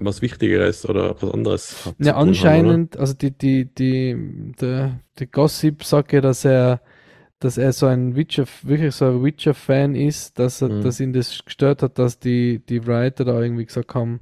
was 0.00 0.22
Wichtigeres 0.22 0.86
oder 0.88 1.20
was 1.20 1.32
anderes 1.32 1.86
Ja, 1.98 2.14
haben, 2.16 2.16
anscheinend, 2.16 2.96
also 2.96 3.14
die, 3.14 3.32
die, 3.36 3.64
die, 3.74 4.52
der, 4.60 5.00
die 5.18 5.26
Gossip 5.26 5.82
sagt 5.84 6.12
ja, 6.12 6.20
dass 6.20 6.44
er, 6.44 6.80
dass 7.40 7.58
er 7.58 7.72
so 7.72 7.86
ein 7.86 8.16
Witcher, 8.16 8.46
wirklich 8.62 8.94
so 8.94 9.06
ein 9.06 9.24
Witcher-Fan 9.24 9.94
ist, 9.96 10.38
dass 10.38 10.62
er, 10.62 10.70
Mhm. 10.70 10.82
dass 10.82 11.00
ihn 11.00 11.12
das 11.12 11.44
gestört 11.44 11.82
hat, 11.82 11.98
dass 11.98 12.18
die, 12.20 12.60
die 12.68 12.86
Writer 12.86 13.24
da 13.24 13.40
irgendwie 13.42 13.66
gesagt 13.66 13.94
haben, 13.94 14.20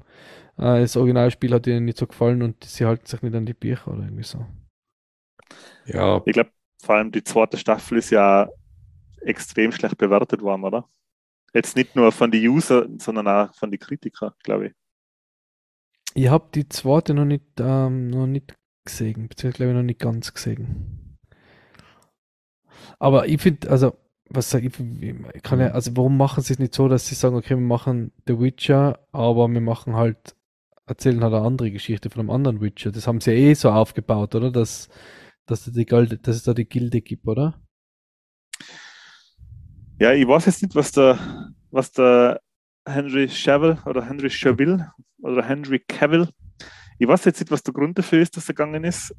äh, 0.58 0.80
das 0.80 0.96
Originalspiel 0.96 1.52
hat 1.54 1.66
ihnen 1.66 1.84
nicht 1.86 1.98
so 1.98 2.06
gefallen 2.06 2.42
und 2.42 2.64
sie 2.64 2.86
halten 2.86 3.06
sich 3.06 3.22
nicht 3.22 3.34
an 3.34 3.46
die 3.46 3.54
Bücher 3.54 3.88
oder 3.92 4.04
irgendwie 4.04 4.24
so. 4.24 4.46
Ja, 5.84 6.24
Ich 6.24 6.32
glaube, 6.34 6.50
vor 6.82 6.96
allem 6.96 7.10
die 7.12 7.24
zweite 7.24 7.56
Staffel 7.58 7.98
ist 7.98 8.10
ja 8.10 8.48
extrem 9.22 9.72
schlecht 9.72 9.98
bewertet 9.98 10.42
worden, 10.42 10.64
oder? 10.64 10.88
Jetzt 11.54 11.76
nicht 11.76 11.96
nur 11.96 12.12
von 12.12 12.30
den 12.30 12.46
User, 12.48 12.88
sondern 12.98 13.28
auch 13.28 13.54
von 13.56 13.70
den 13.72 13.80
Kritikern, 13.80 14.32
glaube 14.44 14.68
ich. 14.68 14.74
Ich 16.14 16.28
habe 16.28 16.48
die 16.52 16.68
zweite 16.68 17.14
noch 17.14 17.24
nicht, 17.24 17.44
ähm, 17.60 18.08
noch 18.08 18.26
nicht 18.26 18.56
gesehen, 18.84 19.28
beziehungsweise 19.28 19.58
glaube 19.58 19.70
ich 19.70 19.76
noch 19.76 19.82
nicht 19.84 20.00
ganz 20.00 20.34
gesehen. 20.34 21.16
Aber 22.98 23.28
ich 23.28 23.40
finde, 23.40 23.70
also, 23.70 23.96
was 24.28 24.50
sage 24.50 24.68
ich, 24.68 24.74
ich 25.34 25.42
kann 25.42 25.60
ja, 25.60 25.68
also 25.68 25.96
warum 25.96 26.16
machen 26.16 26.42
sie 26.42 26.52
es 26.54 26.58
nicht 26.58 26.74
so, 26.74 26.88
dass 26.88 27.06
sie 27.08 27.14
sagen, 27.14 27.36
okay, 27.36 27.50
wir 27.50 27.56
machen 27.58 28.12
The 28.26 28.38
Witcher, 28.40 28.98
aber 29.12 29.48
wir 29.48 29.60
machen 29.60 29.94
halt, 29.96 30.35
erzählen 30.86 31.22
halt 31.22 31.34
eine 31.34 31.44
andere 31.44 31.70
Geschichte 31.70 32.10
von 32.10 32.20
einem 32.20 32.30
anderen 32.30 32.60
Witcher. 32.60 32.92
Das 32.92 33.06
haben 33.06 33.20
sie 33.20 33.32
ja 33.32 33.36
eh 33.36 33.54
so 33.54 33.70
aufgebaut, 33.70 34.34
oder? 34.34 34.50
Dass, 34.50 34.88
dass, 35.46 35.64
die 35.64 35.86
Gilde, 35.86 36.18
dass 36.18 36.36
es 36.36 36.42
da 36.44 36.54
die 36.54 36.68
Gilde 36.68 37.00
gibt, 37.00 37.26
oder? 37.26 37.60
Ja, 39.98 40.12
ich 40.12 40.26
weiß 40.26 40.46
jetzt 40.46 40.62
nicht, 40.62 40.74
was 40.74 40.92
der, 40.92 41.18
was 41.70 41.90
der 41.92 42.40
Henry 42.86 43.26
Cavill 43.26 43.78
oder 43.86 44.04
Henry 44.04 44.28
Cavill 44.28 44.86
oder 45.22 45.42
Henry 45.42 45.80
Cavill, 45.80 46.28
ich 46.98 47.08
weiß 47.08 47.24
jetzt 47.24 47.40
nicht, 47.40 47.50
was 47.50 47.62
der 47.62 47.74
Grund 47.74 47.98
dafür 47.98 48.20
ist, 48.20 48.36
dass 48.36 48.48
er 48.48 48.54
gegangen 48.54 48.84
ist, 48.84 49.14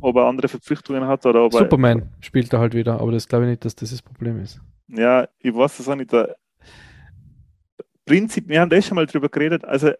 ob 0.00 0.16
er 0.16 0.26
andere 0.26 0.48
Verpflichtungen 0.48 1.06
hat 1.06 1.24
oder 1.24 1.44
ob 1.44 1.52
Superman 1.52 2.00
er, 2.00 2.08
spielt 2.24 2.52
er 2.52 2.58
halt 2.58 2.74
wieder, 2.74 3.00
aber 3.00 3.12
das 3.12 3.28
glaube 3.28 3.44
ich 3.44 3.50
nicht, 3.50 3.64
dass 3.64 3.74
das 3.74 3.90
das 3.90 4.02
Problem 4.02 4.40
ist. 4.40 4.60
Ja, 4.88 5.28
ich 5.38 5.54
weiß 5.54 5.78
das 5.78 5.88
auch 5.88 5.94
nicht. 5.94 6.12
Der 6.12 6.36
Prinzip, 8.04 8.48
wir 8.48 8.60
haben 8.60 8.68
da 8.70 8.82
schon 8.82 8.96
mal 8.96 9.06
drüber 9.06 9.28
geredet, 9.28 9.64
also 9.64 9.92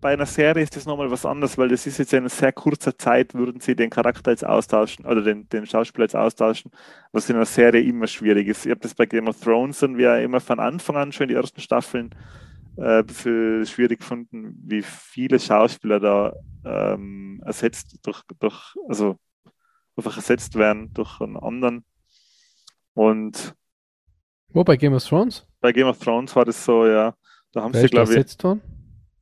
bei 0.00 0.12
einer 0.12 0.26
Serie 0.26 0.62
ist 0.62 0.76
das 0.76 0.86
nochmal 0.86 1.10
was 1.10 1.26
anderes, 1.26 1.58
weil 1.58 1.68
das 1.68 1.86
ist 1.86 1.98
jetzt 1.98 2.12
in 2.12 2.28
sehr 2.28 2.52
kurzer 2.52 2.96
Zeit, 2.96 3.34
würden 3.34 3.60
sie 3.60 3.74
den 3.74 3.90
Charakter 3.90 4.30
jetzt 4.30 4.46
austauschen 4.46 5.04
oder 5.04 5.22
den, 5.22 5.48
den 5.48 5.66
Schauspieler 5.66 6.04
jetzt 6.04 6.16
austauschen, 6.16 6.70
was 7.12 7.28
in 7.28 7.36
einer 7.36 7.44
Serie 7.44 7.82
immer 7.82 8.06
schwierig 8.06 8.46
ist. 8.48 8.64
Ich 8.64 8.70
habe 8.70 8.80
das 8.80 8.94
bei 8.94 9.06
Game 9.06 9.26
of 9.26 9.40
Thrones 9.40 9.82
und 9.82 9.98
wir 9.98 10.18
immer 10.18 10.40
von 10.40 10.60
Anfang 10.60 10.96
an 10.96 11.12
schon 11.12 11.24
in 11.24 11.28
die 11.30 11.34
ersten 11.34 11.60
Staffeln 11.60 12.14
äh, 12.76 13.02
bisschen 13.02 13.66
schwierig 13.66 14.00
gefunden, 14.00 14.54
wie 14.64 14.82
viele 14.82 15.40
Schauspieler 15.40 15.98
da 15.98 16.32
ähm, 16.64 17.42
ersetzt 17.44 17.98
durch, 18.02 18.22
durch, 18.38 18.76
also 18.88 19.16
einfach 19.96 20.16
ersetzt 20.16 20.54
werden 20.54 20.92
durch 20.94 21.20
einen 21.20 21.36
anderen. 21.36 21.84
Und 22.94 23.54
wo 24.50 24.64
bei 24.64 24.76
Game 24.76 24.94
of 24.94 25.04
Thrones? 25.04 25.46
Bei 25.60 25.72
Game 25.72 25.88
of 25.88 25.98
Thrones 25.98 26.34
war 26.36 26.44
das 26.44 26.64
so, 26.64 26.86
ja. 26.86 27.14
Da 27.52 27.62
haben 27.62 27.74
Wer 27.74 27.82
sie, 27.82 27.88
glaube 27.88 28.14
ich. 28.14 28.44
Worden? 28.44 28.77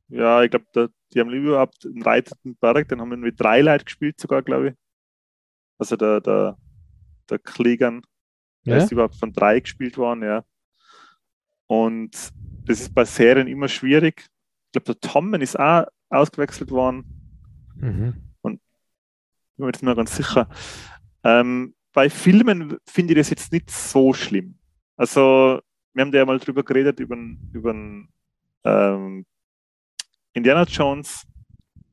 Ja, 0.09 0.43
ich 0.43 0.51
glaube, 0.51 0.91
die 1.13 1.19
haben 1.19 1.29
überhaupt 1.31 1.85
einen 1.85 2.01
reitenden 2.01 2.55
Berg, 2.55 2.87
den 2.87 3.01
haben 3.01 3.09
wir 3.09 3.17
mit 3.17 3.39
drei 3.39 3.61
Leuten 3.61 3.85
gespielt, 3.85 4.19
sogar, 4.19 4.41
glaube 4.41 4.69
ich. 4.69 4.75
Also 5.77 5.95
der, 5.95 6.21
der, 6.21 6.57
der 7.29 7.39
Kliegern, 7.39 8.01
der 8.65 8.77
ja? 8.77 8.83
ist 8.83 8.91
überhaupt 8.91 9.15
von 9.15 9.33
drei 9.33 9.59
gespielt 9.59 9.97
worden, 9.97 10.23
ja. 10.23 10.43
Und 11.67 12.31
das 12.65 12.81
ist 12.81 12.93
bei 12.93 13.05
Serien 13.05 13.47
immer 13.47 13.67
schwierig. 13.67 14.25
Ich 14.67 14.71
glaube, 14.71 14.99
der 14.99 15.09
Tommen 15.11 15.41
ist 15.41 15.59
auch 15.59 15.85
ausgewechselt 16.09 16.71
worden. 16.71 17.05
Mhm. 17.75 18.13
Und 18.41 18.55
ich 18.55 19.57
bin 19.57 19.65
mir 19.65 19.67
jetzt 19.67 19.83
nicht 19.83 19.95
ganz 19.95 20.15
sicher. 20.15 20.49
Ähm, 21.23 21.75
bei 21.93 22.09
Filmen 22.09 22.77
finde 22.85 23.13
ich 23.13 23.19
das 23.19 23.29
jetzt 23.29 23.51
nicht 23.51 23.69
so 23.69 24.13
schlimm. 24.13 24.57
Also, 24.95 25.61
wir 25.93 26.01
haben 26.01 26.11
da 26.11 26.19
ja 26.19 26.25
mal 26.25 26.39
drüber 26.39 26.63
geredet, 26.63 26.99
über, 26.99 27.17
über 27.53 27.71
ähm, 28.63 29.25
Indiana 30.37 30.63
Jones. 30.63 31.23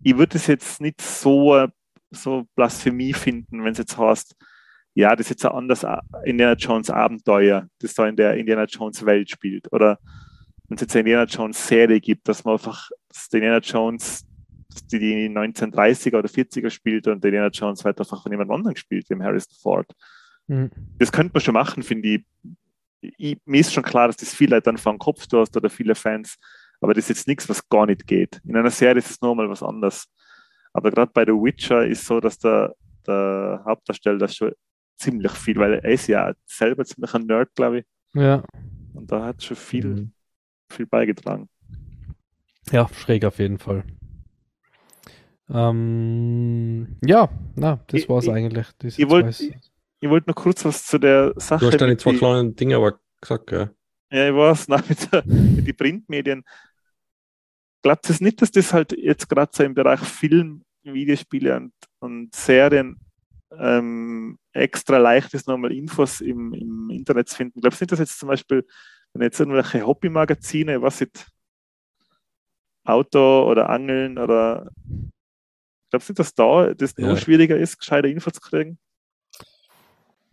Ich 0.03 0.17
würde 0.17 0.37
es 0.37 0.47
jetzt 0.47 0.81
nicht 0.81 1.01
so, 1.01 1.67
so 2.11 2.47
Blasphemie 2.55 3.15
finden, 3.15 3.65
wenn 3.65 3.73
es 3.73 3.79
jetzt 3.79 3.97
heißt, 3.97 4.37
ja, 4.95 5.17
das 5.17 5.27
ist 5.27 5.31
jetzt 5.31 5.47
ein 5.47 5.53
anderes 5.53 5.85
Indiana 6.25 6.55
Jones 6.55 6.91
Abenteuer, 6.91 7.67
das 7.81 7.95
da 7.95 8.07
in 8.07 8.17
der 8.17 8.37
Indiana 8.37 8.65
Jones 8.65 9.05
Welt 9.05 9.31
spielt. 9.31 9.73
Oder 9.73 9.99
wenn 10.69 10.77
es 10.77 10.83
jetzt 10.83 10.95
eine 10.95 11.01
Indiana 11.01 11.25
Jones 11.25 11.67
Serie 11.67 12.01
gibt, 12.01 12.29
dass 12.29 12.45
man 12.45 12.53
einfach, 12.55 12.91
dass 13.09 13.29
Indiana 13.33 13.59
Jones, 13.59 14.25
die 14.93 14.99
die 14.99 15.29
1930er 15.29 16.19
oder 16.19 16.29
40er 16.29 16.71
spielt 16.71 17.07
und 17.09 17.25
Indiana 17.25 17.49
Jones 17.49 17.85
weiter 17.85 18.03
einfach 18.03 18.23
von 18.23 18.31
jemand 18.31 18.51
anderem 18.51 18.75
gespielt, 18.75 19.07
wie 19.09 19.23
Harrison 19.23 19.57
Ford. 19.61 19.91
Mhm. 20.47 20.71
Das 20.99 21.11
könnte 21.11 21.33
man 21.33 21.41
schon 21.41 21.55
machen, 21.55 21.83
finde 21.83 22.09
ich. 22.09 22.25
ich. 23.01 23.39
Mir 23.47 23.61
ist 23.61 23.73
schon 23.73 23.83
klar, 23.83 24.07
dass 24.07 24.17
das 24.17 24.35
viele 24.35 24.57
Leute 24.57 24.67
dann 24.67 24.79
vor 24.79 24.93
den 24.93 24.99
Kopf 24.99 25.27
hast 25.33 25.57
oder 25.57 25.71
viele 25.71 25.95
Fans, 25.95 26.37
aber 26.85 26.93
das 26.93 27.05
ist 27.05 27.17
jetzt 27.17 27.29
nichts, 27.29 27.49
was 27.49 27.67
gar 27.69 27.87
nicht 27.87 28.07
geht. 28.07 28.43
In 28.45 28.57
einer 28.57 28.71
Serie 28.71 28.99
ist 28.99 29.11
es 29.11 29.21
nochmal 29.23 29.49
was 29.49 29.63
anderes. 29.63 30.07
Aber 30.75 30.91
gerade 30.91 31.11
bei 31.15 31.25
The 31.25 31.33
Witcher 31.33 31.87
ist 31.87 32.05
so, 32.05 32.21
dass 32.21 32.39
der, 32.39 32.75
der 33.07 33.63
Hauptdarsteller 33.65 34.19
das 34.19 34.37
schon 34.37 34.53
ziemlich 34.99 35.33
viel, 35.33 35.57
weil 35.57 35.75
er 35.75 35.91
ist 35.91 36.09
ja 36.09 36.35
selber 36.45 36.85
ziemlich 36.85 37.15
ein 37.15 37.23
Nerd, 37.23 37.55
glaube 37.55 37.79
ich. 37.79 37.85
Ja. 38.15 38.45
Und 38.93 39.11
da 39.11 39.25
hat 39.25 39.43
schon 39.43 39.57
viel, 39.57 39.87
mhm. 39.87 40.13
viel 40.69 40.85
beigetragen. 40.85 41.49
Ja, 42.71 42.87
schräg 42.93 43.25
auf 43.25 43.39
jeden 43.39 43.59
Fall. 43.59 43.85
Ähm, 45.49 46.97
ja, 47.03 47.31
na, 47.55 47.81
das 47.87 48.03
ich, 48.03 48.09
war's 48.11 48.27
ich, 48.27 48.31
eigentlich. 48.31 48.67
Ich 48.83 49.09
wollte 49.09 49.31
ich 50.01 50.11
wollt 50.11 50.27
noch 50.27 50.35
kurz 50.35 50.63
was 50.67 50.85
zu 50.85 50.99
der 50.99 51.33
Sache. 51.37 51.65
Du 51.65 51.73
hast 51.73 51.81
deine 51.81 51.97
zwei 51.97 52.13
die, 52.13 52.19
kleinen 52.19 52.55
Dinge 52.55 52.77
aber 52.77 52.99
gesagt, 53.23 53.47
gell? 53.47 53.71
Ja, 54.11 54.29
ich 54.29 54.35
weiß, 54.35 54.69
nein, 54.69 54.83
mit, 54.87 55.11
der, 55.11 55.25
mit 55.25 55.67
den 55.67 55.77
Printmedien. 55.77 56.45
Glaubt 57.85 58.09
es 58.09 58.23
nicht, 58.23 58.41
dass 58.41 58.51
das 58.51 58.73
halt 58.73 58.97
jetzt 58.97 59.29
gerade 59.29 59.53
so 59.55 59.63
im 59.63 59.75
Bereich 59.75 60.01
Film, 60.01 60.65
Videospiele 60.85 61.55
und, 61.55 61.73
und 61.99 62.35
Serien 62.35 62.99
ähm, 63.59 64.39
extra 64.55 64.97
leicht 64.97 65.35
ist, 65.35 65.47
nochmal 65.47 65.71
Infos 65.71 66.23
im, 66.23 66.55
im 66.55 66.89
Internet 66.89 67.29
zu 67.29 67.37
finden. 67.37 67.61
Glaubst 67.61 67.81
du 67.81 67.85
nicht, 67.85 67.93
dass 67.93 67.99
jetzt 67.99 68.19
zum 68.19 68.29
Beispiel, 68.29 68.67
wenn 69.13 69.23
jetzt 69.23 69.39
irgendwelche 69.39 69.87
Hobbymagazine, 69.87 70.81
was 70.81 71.01
jetzt 71.01 71.29
Auto 72.85 73.51
oder 73.51 73.69
Angeln 73.69 74.17
oder 74.17 74.71
glaubst 75.91 76.09
du 76.09 76.13
nicht, 76.13 76.19
dass 76.21 76.35
da 76.35 76.73
das 76.73 76.95
ja. 76.97 77.09
noch 77.09 77.19
schwieriger 77.19 77.59
ist, 77.59 77.79
gescheite 77.79 78.09
Infos 78.09 78.33
zu 78.33 78.41
kriegen? 78.41 78.79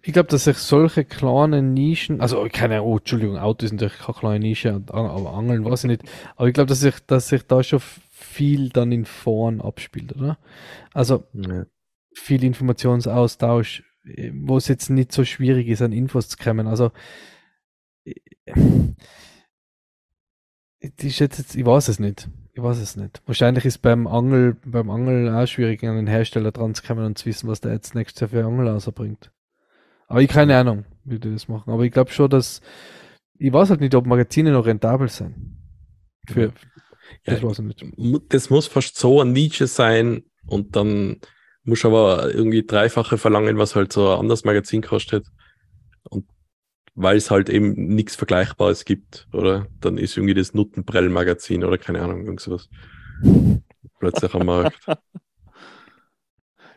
Ich 0.03 0.13
glaube, 0.13 0.29
dass 0.29 0.45
sich 0.45 0.57
solche 0.57 1.05
kleinen 1.05 1.73
Nischen, 1.73 2.21
also 2.21 2.47
keine, 2.51 2.81
oh, 2.83 2.97
Entschuldigung, 2.97 3.37
Auto 3.37 3.65
ist 3.65 3.71
natürlich 3.71 3.99
keine 3.99 4.17
kleine 4.17 4.39
Nische, 4.39 4.81
aber 4.87 5.33
Angeln 5.33 5.63
weiß 5.63 5.83
ich 5.83 5.89
nicht. 5.89 6.03
Aber 6.35 6.47
ich 6.47 6.53
glaube, 6.53 6.69
dass 6.69 6.79
sich, 6.79 6.95
dass 7.05 7.29
sich 7.29 7.45
da 7.45 7.61
schon 7.61 7.81
viel 8.09 8.69
dann 8.69 8.91
in 8.91 9.05
Foren 9.05 9.61
abspielt, 9.61 10.15
oder? 10.15 10.39
Also 10.93 11.23
ja 11.33 11.65
viel 12.13 12.43
Informationsaustausch, 12.43 13.83
äh, 14.05 14.31
wo 14.33 14.57
es 14.57 14.67
jetzt 14.67 14.89
nicht 14.89 15.11
so 15.11 15.23
schwierig 15.25 15.67
ist, 15.67 15.81
an 15.81 15.91
Infos 15.91 16.29
zu 16.29 16.37
kommen. 16.37 16.67
Also 16.67 16.91
äh, 18.05 18.13
ich, 20.79 21.19
jetzt, 21.19 21.55
ich 21.55 21.65
weiß 21.65 21.87
es 21.87 21.99
nicht. 21.99 22.29
Ich 22.53 22.61
weiß 22.61 22.77
es 22.79 22.97
nicht. 22.97 23.21
Wahrscheinlich 23.25 23.65
ist 23.65 23.79
beim 23.79 24.07
Angel, 24.07 24.57
beim 24.65 24.89
Angel 24.89 25.33
auch 25.33 25.45
schwierig, 25.45 25.83
an 25.83 25.95
den 25.95 26.07
Hersteller 26.07 26.51
dran 26.51 26.75
zu 26.75 26.83
kommen 26.83 27.05
und 27.05 27.17
zu 27.17 27.27
wissen, 27.27 27.47
was 27.47 27.61
der 27.61 27.73
jetzt 27.73 27.95
nächstes 27.95 28.19
Jahr 28.19 28.29
für 28.29 28.45
Angel 28.45 28.67
rausbringt. 28.67 29.31
Aber 30.11 30.21
ich 30.21 30.29
keine 30.29 30.57
Ahnung, 30.57 30.83
wie 31.05 31.19
die 31.19 31.31
das 31.31 31.47
machen. 31.47 31.71
Aber 31.71 31.83
ich 31.83 31.91
glaube 31.93 32.11
schon, 32.11 32.29
dass 32.29 32.59
ich 33.37 33.53
weiß 33.53 33.69
halt 33.69 33.79
nicht, 33.79 33.95
ob 33.95 34.05
Magazine 34.05 34.51
noch 34.51 34.65
rentabel 34.65 35.07
sind. 35.07 35.57
Für, 36.27 36.41
ja, 36.41 36.51
das 37.23 37.41
weiß 37.41 37.59
ich 37.59 37.65
nicht. 37.65 37.85
Das 38.27 38.49
muss 38.49 38.67
fast 38.67 38.97
so 38.97 39.21
ein 39.21 39.31
Nische 39.31 39.67
sein 39.67 40.23
und 40.45 40.75
dann 40.75 41.21
muss 41.63 41.85
aber 41.85 42.29
irgendwie 42.33 42.65
dreifache 42.65 43.17
verlangen, 43.17 43.57
was 43.57 43.75
halt 43.77 43.93
so 43.93 44.11
ein 44.11 44.19
anderes 44.19 44.43
Magazin 44.43 44.81
kostet. 44.81 45.25
Und 46.09 46.25
weil 46.93 47.15
es 47.15 47.31
halt 47.31 47.49
eben 47.49 47.71
nichts 47.95 48.17
Vergleichbares 48.17 48.83
gibt, 48.83 49.29
oder? 49.31 49.67
Dann 49.79 49.97
ist 49.97 50.17
irgendwie 50.17 50.33
das 50.33 50.53
Nuttenbrell-Magazin 50.53 51.63
oder 51.63 51.77
keine 51.77 52.01
Ahnung, 52.01 52.25
irgendwas. 52.25 52.69
Plötzlich 53.99 54.33
am 54.33 54.45
Markt. 54.45 54.85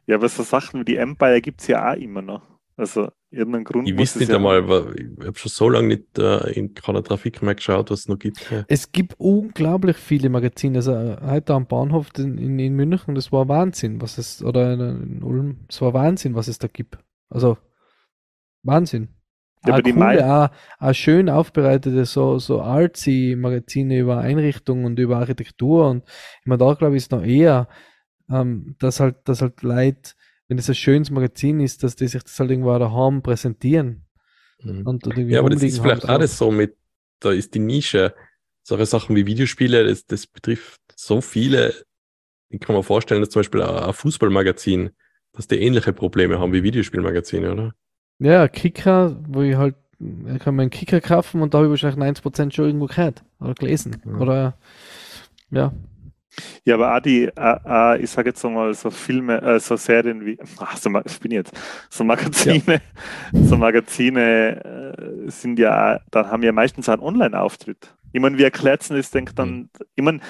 Ja, 0.07 0.17
aber 0.17 0.29
so 0.29 0.43
Sachen 0.43 0.81
wie 0.81 0.85
die 0.85 0.97
Empire 0.97 1.41
gibt 1.41 1.63
es 1.63 1.67
ja 1.67 1.91
auch 1.91 1.97
immer 1.97 2.21
noch. 2.21 2.54
Also 2.77 3.09
irgendeinen 3.31 3.65
Grund. 3.65 3.89
Ich 3.89 3.97
weiß 3.97 4.17
nicht 4.17 4.29
ja 4.29 4.37
einmal, 4.37 4.59
aber 4.59 4.95
ich 4.97 5.07
habe 5.25 5.39
schon 5.39 5.51
so 5.51 5.69
lange 5.69 5.89
nicht 5.89 6.19
äh, 6.19 6.51
in 6.53 6.75
keiner 6.75 7.05
Trafik 7.05 7.41
mehr 7.41 7.55
geschaut, 7.55 7.91
was 7.91 8.01
es 8.01 8.09
noch 8.09 8.19
gibt. 8.19 8.45
Es 8.67 8.91
gibt 8.91 9.15
unglaublich 9.19 9.97
viele 9.97 10.29
Magazine. 10.29 10.79
Also 10.79 10.93
äh, 10.93 11.17
heute 11.23 11.55
am 11.55 11.67
Bahnhof 11.67 12.09
in, 12.19 12.37
in, 12.37 12.59
in, 12.59 12.75
München, 12.75 13.15
das 13.15 13.31
war 13.31 13.49
Wahnsinn, 13.49 14.01
was 14.01 14.19
es, 14.19 14.43
oder 14.43 14.73
in, 14.73 15.23
Ulm, 15.23 15.61
das 15.69 15.81
war 15.83 15.95
Wahnsinn, 15.95 16.35
was 16.35 16.49
es 16.49 16.59
da 16.59 16.67
gibt. 16.67 16.99
Also 17.29 17.59
Wahnsinn. 18.65 19.09
Ja, 19.67 19.77
auch, 19.77 19.83
coole, 19.83 20.27
auch, 20.27 20.49
auch, 20.79 20.95
schön 20.95 21.31
aufbereitete, 21.31 22.05
so, 22.05 22.39
so 22.39 22.61
artsy 22.61 23.37
Magazine 23.39 23.99
über 23.99 24.19
Einrichtung 24.19 24.85
und 24.85 24.99
über 24.99 25.19
Architektur 25.19 25.89
und 25.89 26.05
immer 26.45 26.59
da 26.59 26.75
glaube 26.75 26.97
ich 26.97 27.05
ist 27.05 27.13
noch 27.13 27.25
eher, 27.25 27.69
ähm, 28.29 28.77
dass 28.79 29.01
halt, 29.01 29.17
dass 29.25 29.41
halt 29.41 29.63
Leute 29.63 30.13
wenn 30.49 30.59
es 30.59 30.69
ein 30.69 30.75
schönes 30.75 31.11
Magazin 31.11 31.61
ist, 31.61 31.83
dass 31.83 31.97
die 31.97 32.07
sich 32.07 32.23
das 32.23 32.39
halt 32.39 32.51
irgendwo 32.51 32.77
daheim 32.79 33.23
präsentieren. 33.23 34.05
Mhm. 34.63 35.01
Ja, 35.29 35.41
aber 35.41 35.51
das 35.51 35.63
ist 35.63 35.81
vielleicht 35.81 36.09
auch 36.09 36.19
das 36.19 36.39
so 36.39 36.51
mit, 36.51 36.77
da 37.21 37.33
ist 37.33 37.55
die 37.55 37.59
Nische, 37.59 38.15
solche 38.63 38.87
Sachen 38.87 39.15
wie 39.17 39.27
Videospiele, 39.27 39.87
das, 39.87 40.07
das 40.07 40.27
betrifft 40.27 40.81
so 40.97 41.21
viele. 41.21 41.75
Ich 42.49 42.61
kann 42.61 42.77
mir 42.77 42.83
vorstellen, 42.83 43.21
dass 43.21 43.31
zum 43.31 43.41
Beispiel 43.41 43.63
ein 43.63 43.93
Fußballmagazin, 43.93 44.91
dass 45.33 45.49
die 45.49 45.61
ähnliche 45.61 45.93
Probleme 45.93 46.39
haben 46.39 46.53
wie 46.53 46.63
Videospielmagazine, 46.63 47.53
oder? 47.53 47.75
Ja, 48.19 48.49
Kicker, 48.49 49.21
wo 49.29 49.43
ich 49.43 49.57
halt, 49.57 49.75
ich 49.99 50.39
kann 50.39 50.55
mir 50.55 50.63
einen 50.63 50.71
Kicker 50.71 51.01
kaufen 51.01 51.43
und 51.43 51.53
da 51.53 51.59
habe 51.59 51.67
ich 51.67 51.83
wahrscheinlich 51.83 52.19
90% 52.19 52.53
schon 52.53 52.67
irgendwo 52.67 52.87
gehört 52.87 53.25
oder 53.41 53.55
gelesen. 53.55 54.01
Ja. 54.05 54.19
Oder, 54.19 54.59
ja. 55.51 55.73
Ja, 56.65 56.75
aber 56.75 56.97
auch 56.97 57.01
die, 57.01 57.25
äh, 57.25 57.57
äh, 57.67 58.03
ich 58.03 58.11
sage 58.11 58.31
jetzt 58.31 58.43
mal 58.45 58.73
so 58.75 58.91
Filme, 58.91 59.41
äh, 59.43 59.61
so 59.61 59.77
Serien 59.77 60.25
wie, 60.25 60.39
ach, 60.59 60.77
so, 60.79 60.91
ich 61.05 61.21
bin 61.21 61.33
jetzt, 61.33 61.53
so 61.91 62.05
Magazine, 62.05 62.81
so 63.33 63.57
Magazine 63.57 64.65
äh, 65.27 65.31
sind 65.31 65.59
ja, 65.59 66.01
dann 66.11 66.29
haben 66.31 66.43
ja 66.43 66.53
meistens 66.53 66.89
einen 66.89 67.03
Online-Auftritt. 67.03 67.95
Ich 68.13 68.21
meine, 68.21 68.39
wie 68.39 68.45
erklärt 68.45 68.83
es 68.83 68.89
das, 68.89 69.11
denkt 69.11 69.39
dann, 69.39 69.71
ich 69.95 70.03
meine, 70.05 70.21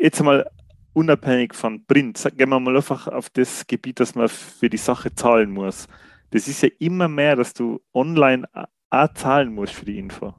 jetzt 0.00 0.22
mal 0.22 0.48
unabhängig 0.92 1.54
von 1.54 1.84
Print, 1.86 2.22
gehen 2.36 2.48
wir 2.50 2.60
mal 2.60 2.76
einfach 2.76 3.08
auf 3.08 3.30
das 3.30 3.66
Gebiet, 3.66 4.00
dass 4.00 4.14
man 4.14 4.28
für 4.28 4.70
die 4.70 4.76
Sache 4.76 5.14
zahlen 5.14 5.50
muss. 5.50 5.88
Das 6.30 6.48
ist 6.48 6.62
ja 6.62 6.68
immer 6.78 7.08
mehr, 7.08 7.36
dass 7.36 7.52
du 7.54 7.80
online 7.94 8.46
a- 8.54 8.66
auch 8.90 9.12
zahlen 9.14 9.54
musst 9.54 9.74
für 9.74 9.84
die 9.84 9.98
Info. 9.98 10.34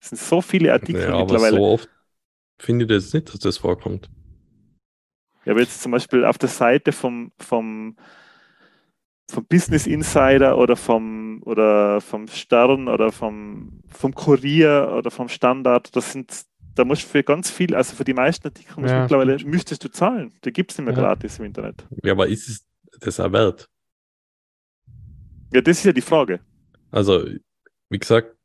Es 0.00 0.10
sind 0.10 0.18
so 0.20 0.40
viele 0.40 0.72
Artikel 0.72 1.00
Ja, 1.00 1.14
aber 1.14 1.32
mittlerweile. 1.32 1.56
so 1.56 1.64
oft 1.64 1.88
finde 2.60 2.84
ich 2.84 2.88
das 2.90 3.12
nicht, 3.12 3.28
dass 3.32 3.40
das 3.40 3.58
vorkommt. 3.58 4.08
Ja, 5.44 5.52
aber 5.52 5.60
jetzt 5.60 5.80
zum 5.82 5.92
Beispiel 5.92 6.24
auf 6.24 6.38
der 6.38 6.48
Seite 6.48 6.92
vom, 6.92 7.32
vom, 7.38 7.96
vom 9.30 9.44
Business 9.46 9.86
Insider 9.86 10.58
oder 10.58 10.76
vom, 10.76 11.42
oder 11.44 12.00
vom 12.00 12.28
Stern 12.28 12.88
oder 12.88 13.10
vom, 13.10 13.80
vom 13.88 14.14
Kurier 14.14 14.92
oder 14.96 15.10
vom 15.10 15.28
Standard, 15.28 15.94
das 15.96 16.12
sind, 16.12 16.44
da 16.74 16.84
musst 16.84 17.04
du 17.04 17.08
für 17.08 17.22
ganz 17.22 17.50
viel, 17.50 17.74
also 17.74 17.96
für 17.96 18.04
die 18.04 18.14
meisten 18.14 18.46
Artikel 18.48 18.86
Ja, 18.86 19.02
mittlerweile 19.02 19.38
stimmt. 19.38 19.54
müsstest 19.54 19.84
du 19.84 19.90
zahlen. 19.90 20.32
Die 20.44 20.52
gibt 20.52 20.72
es 20.72 20.78
nicht 20.78 20.86
mehr 20.86 20.94
Ja. 20.94 21.02
gratis 21.02 21.38
im 21.38 21.46
Internet. 21.46 21.86
Ja, 22.04 22.12
aber 22.12 22.28
ist 22.28 22.48
es 22.48 22.66
das 23.00 23.18
auch 23.18 23.32
wert? 23.32 23.68
Ja, 25.52 25.60
das 25.60 25.78
ist 25.78 25.84
ja 25.84 25.92
die 25.92 26.00
Frage. 26.00 26.40
Also, 26.90 27.24
wie 27.88 27.98
gesagt, 27.98 28.36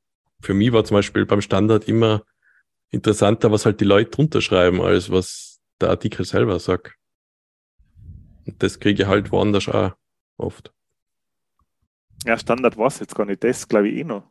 für 0.42 0.54
mich 0.54 0.72
war 0.72 0.84
zum 0.86 0.96
Beispiel 0.96 1.26
beim 1.26 1.42
Standard 1.42 1.88
immer 1.88 2.24
interessanter, 2.92 3.52
was 3.52 3.66
halt 3.66 3.80
die 3.82 3.86
Leute 3.86 4.12
drunter 4.12 4.42
schreiben, 4.42 4.82
als 4.82 5.12
was 5.12 5.60
der 5.82 5.90
Artikel 5.90 6.26
selber 6.26 6.60
sagt. 6.60 6.96
Und 8.46 8.62
das 8.62 8.80
kriege 8.80 9.04
ich 9.04 9.10
halt 9.10 9.32
woanders 9.32 9.68
auch 9.68 9.92
oft. 10.38 10.72
Ja, 12.26 12.38
Standard 12.38 12.78
war 12.78 12.88
es 12.88 13.00
jetzt 13.00 13.16
gar 13.16 13.26
nicht, 13.26 13.44
das 13.44 13.68
glaube 13.68 13.90
ich 13.90 13.98
eh 13.98 14.04
noch. 14.04 14.24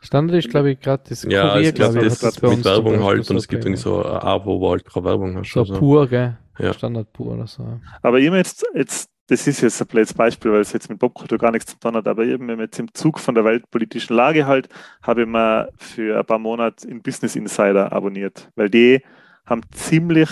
Standard 0.00 0.38
ist, 0.38 0.50
glaube 0.50 0.72
ich, 0.72 0.80
gerade 0.80 1.02
das 1.08 1.22
Ja, 1.24 1.52
Kurier, 1.52 1.68
ich 1.68 1.74
glaube, 1.74 1.94
glaub 1.94 2.04
das 2.04 2.22
ist 2.22 2.42
mit 2.42 2.64
Werbung 2.64 3.02
halt 3.02 3.24
so 3.24 3.32
und 3.32 3.38
es 3.38 3.48
gibt 3.48 3.64
irgendwie 3.64 3.80
so 3.80 4.04
ein 4.04 4.16
Abo, 4.18 4.60
wo 4.60 4.70
halt 4.70 4.84
keine 4.84 5.04
Werbung 5.04 5.36
hast. 5.36 5.50
So 5.50 5.64
so. 5.64 5.74
pur, 5.74 6.06
gell? 6.06 6.38
Ja. 6.58 6.72
Standard 6.72 7.12
pur 7.12 7.34
oder 7.34 7.46
so. 7.46 7.80
Aber 8.02 8.18
ich 8.18 8.26
hab 8.26 8.32
mir 8.32 8.38
jetzt, 8.38 8.64
jetzt, 8.74 9.10
das 9.28 9.46
ist 9.46 9.60
jetzt 9.60 9.80
ein 9.80 9.88
blödes 9.88 10.14
Beispiel, 10.14 10.52
weil 10.52 10.60
es 10.60 10.72
jetzt 10.72 10.88
mit 10.88 10.98
Popkultur 10.98 11.38
gar 11.38 11.50
nichts 11.50 11.72
zu 11.72 11.78
tun 11.78 11.96
hat, 11.96 12.06
aber 12.06 12.24
mir 12.24 12.58
jetzt 12.58 12.78
im 12.78 12.92
Zug 12.94 13.18
von 13.18 13.34
der 13.34 13.44
weltpolitischen 13.44 14.14
Lage 14.14 14.46
halt, 14.46 14.68
habe 15.02 15.22
ich 15.22 15.28
mir 15.28 15.72
für 15.76 16.18
ein 16.18 16.26
paar 16.26 16.38
Monate 16.38 16.86
in 16.86 17.02
Business 17.02 17.34
Insider 17.34 17.92
abonniert, 17.92 18.50
weil 18.54 18.70
die 18.70 19.02
haben 19.44 19.62
ziemlich 19.72 20.30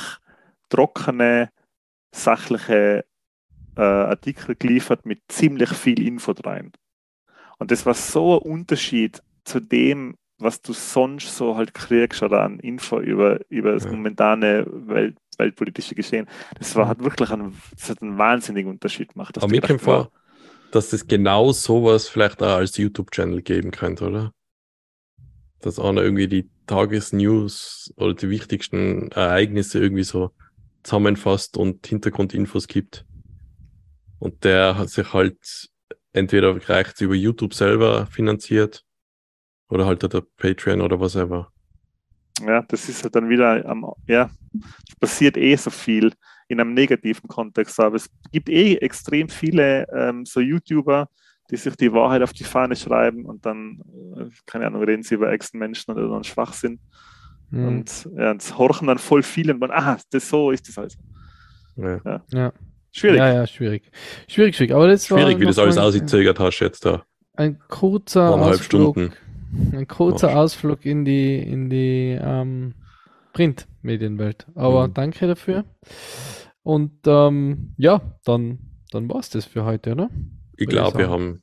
trockene, 0.68 1.50
sachliche 2.12 3.04
äh, 3.76 3.82
Artikel 3.82 4.54
geliefert 4.54 5.04
mit 5.06 5.20
ziemlich 5.28 5.70
viel 5.70 6.00
Info 6.06 6.32
rein. 6.44 6.72
Und 7.58 7.70
das 7.70 7.86
war 7.86 7.94
so 7.94 8.40
ein 8.40 8.50
Unterschied 8.50 9.22
zu 9.44 9.60
dem, 9.60 10.16
was 10.38 10.62
du 10.62 10.72
sonst 10.72 11.36
so 11.36 11.56
halt 11.56 11.74
kriegst 11.74 12.22
oder 12.22 12.42
an 12.42 12.58
Info 12.60 13.00
über, 13.00 13.40
über 13.48 13.72
das 13.72 13.88
momentane 13.88 14.66
Welt, 14.68 15.16
weltpolitische 15.38 15.94
Geschehen. 15.94 16.26
Das 16.58 16.74
war, 16.76 16.88
hat 16.88 17.02
wirklich 17.02 17.30
einen, 17.30 17.60
das 17.76 17.90
hat 17.90 18.02
einen 18.02 18.18
wahnsinnigen 18.18 18.70
Unterschied 18.70 19.12
gemacht. 19.12 19.36
Aber 19.36 19.48
mir 19.48 19.60
kommt 19.60 19.82
vor, 19.82 20.10
dass 20.70 20.92
es 20.92 21.06
genau 21.06 21.52
sowas 21.52 22.08
vielleicht 22.08 22.42
auch 22.42 22.56
als 22.56 22.76
YouTube-Channel 22.76 23.42
geben 23.42 23.70
könnte, 23.70 24.06
oder? 24.06 24.32
Dass 25.60 25.78
einer 25.78 26.02
irgendwie 26.02 26.28
die 26.28 26.50
Tagesnews 26.66 27.92
oder 27.96 28.14
die 28.14 28.30
wichtigsten 28.30 29.10
Ereignisse 29.12 29.78
irgendwie 29.78 30.04
so 30.04 30.30
zusammenfasst 30.82 31.56
und 31.56 31.86
Hintergrundinfos 31.86 32.68
gibt. 32.68 33.04
Und 34.18 34.44
der 34.44 34.76
hat 34.78 34.90
sich 34.90 35.12
halt 35.12 35.68
entweder 36.12 36.56
reicht 36.68 37.00
über 37.00 37.14
YouTube 37.14 37.54
selber 37.54 38.06
finanziert 38.06 38.84
oder 39.68 39.86
halt 39.86 40.02
der 40.02 40.22
Patreon 40.36 40.80
oder 40.80 41.00
was 41.00 41.16
ever. 41.16 41.52
Ja, 42.40 42.62
das 42.62 42.88
ist 42.88 43.04
halt 43.04 43.14
dann 43.14 43.28
wieder 43.28 43.64
am, 43.66 43.86
ja, 44.06 44.30
es 44.88 44.96
passiert 44.96 45.36
eh 45.36 45.54
so 45.56 45.70
viel 45.70 46.12
in 46.48 46.60
einem 46.60 46.74
negativen 46.74 47.28
Kontext, 47.28 47.78
aber 47.80 47.96
es 47.96 48.10
gibt 48.32 48.48
eh 48.48 48.74
extrem 48.76 49.28
viele 49.28 49.86
ähm, 49.94 50.26
so 50.26 50.40
YouTuber, 50.40 51.08
die 51.50 51.56
sich 51.56 51.76
die 51.76 51.92
Wahrheit 51.92 52.22
auf 52.22 52.32
die 52.32 52.44
Fahne 52.44 52.74
schreiben 52.76 53.24
und 53.24 53.46
dann, 53.46 53.82
äh, 54.16 54.24
keine 54.46 54.66
Ahnung, 54.66 54.82
reden 54.82 55.02
sie 55.02 55.14
über 55.14 55.30
Ex-Menschen 55.30 55.92
oder 55.94 56.08
dann 56.08 56.24
Schwachsinn 56.24 56.80
Mhm. 57.50 57.68
und 57.68 58.08
ja, 58.16 58.30
und 58.32 58.42
es 58.42 58.56
horchen 58.56 58.88
dann 58.88 58.98
voll 58.98 59.22
viele 59.22 59.52
und 59.52 59.60
man, 59.60 59.70
ah, 59.70 59.98
das 60.10 60.28
so 60.28 60.50
ist 60.50 60.66
das 60.68 60.78
also. 60.78 60.98
Ja. 61.76 62.22
Ja. 62.32 62.52
Schwierig. 62.90 63.18
ja, 63.18 63.32
ja, 63.34 63.46
schwierig. 63.46 63.90
Schwierig, 64.28 64.56
schwierig. 64.56 64.72
Aber 64.72 64.86
das 64.86 65.06
Schwierig, 65.06 65.34
war 65.34 65.40
wie 65.40 65.46
das 65.46 65.58
alles 65.58 65.76
mal 65.76 65.82
ausgezögert 65.82 66.38
hast 66.38 66.60
jetzt 66.60 66.84
da. 66.84 67.04
Ein 67.34 67.58
kurzer 67.68 68.26
Eineinhalb 68.34 68.54
Ausflug, 68.54 68.94
Stunden. 68.94 69.14
Ein 69.72 69.86
kurzer 69.88 70.30
Arsch. 70.30 70.36
Ausflug 70.36 70.84
in 70.86 71.04
die, 71.04 71.38
in 71.38 71.70
die 71.70 72.18
ähm, 72.20 72.74
Printmedienwelt. 73.32 74.46
Aber 74.54 74.88
Mhm. 74.88 74.94
danke 74.94 75.26
dafür. 75.26 75.64
Und 76.62 76.92
ähm, 77.06 77.74
ja, 77.76 78.00
dann, 78.24 78.58
dann 78.90 79.08
war 79.08 79.20
es 79.20 79.30
das 79.30 79.44
für 79.44 79.64
heute, 79.64 79.92
oder? 79.92 80.10
Ich 80.56 80.68
glaube, 80.68 80.98
wir 80.98 81.10
haben, 81.10 81.42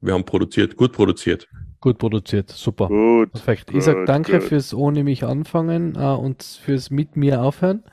wir 0.00 0.14
haben 0.14 0.24
produziert, 0.24 0.76
gut 0.76 0.92
produziert. 0.92 1.48
Gut 1.80 1.98
produziert, 1.98 2.50
super. 2.50 2.88
Gut. 2.88 3.32
Perfekt. 3.32 3.70
Ich 3.72 3.84
sag 3.84 4.00
Gut, 4.00 4.08
danke 4.08 4.38
gut. 4.38 4.42
fürs 4.42 4.74
ohne 4.74 5.02
mich 5.02 5.24
anfangen 5.24 5.94
äh, 5.96 6.00
und 6.14 6.42
fürs 6.42 6.90
mit 6.90 7.16
mir 7.16 7.42
aufhören. 7.42 7.84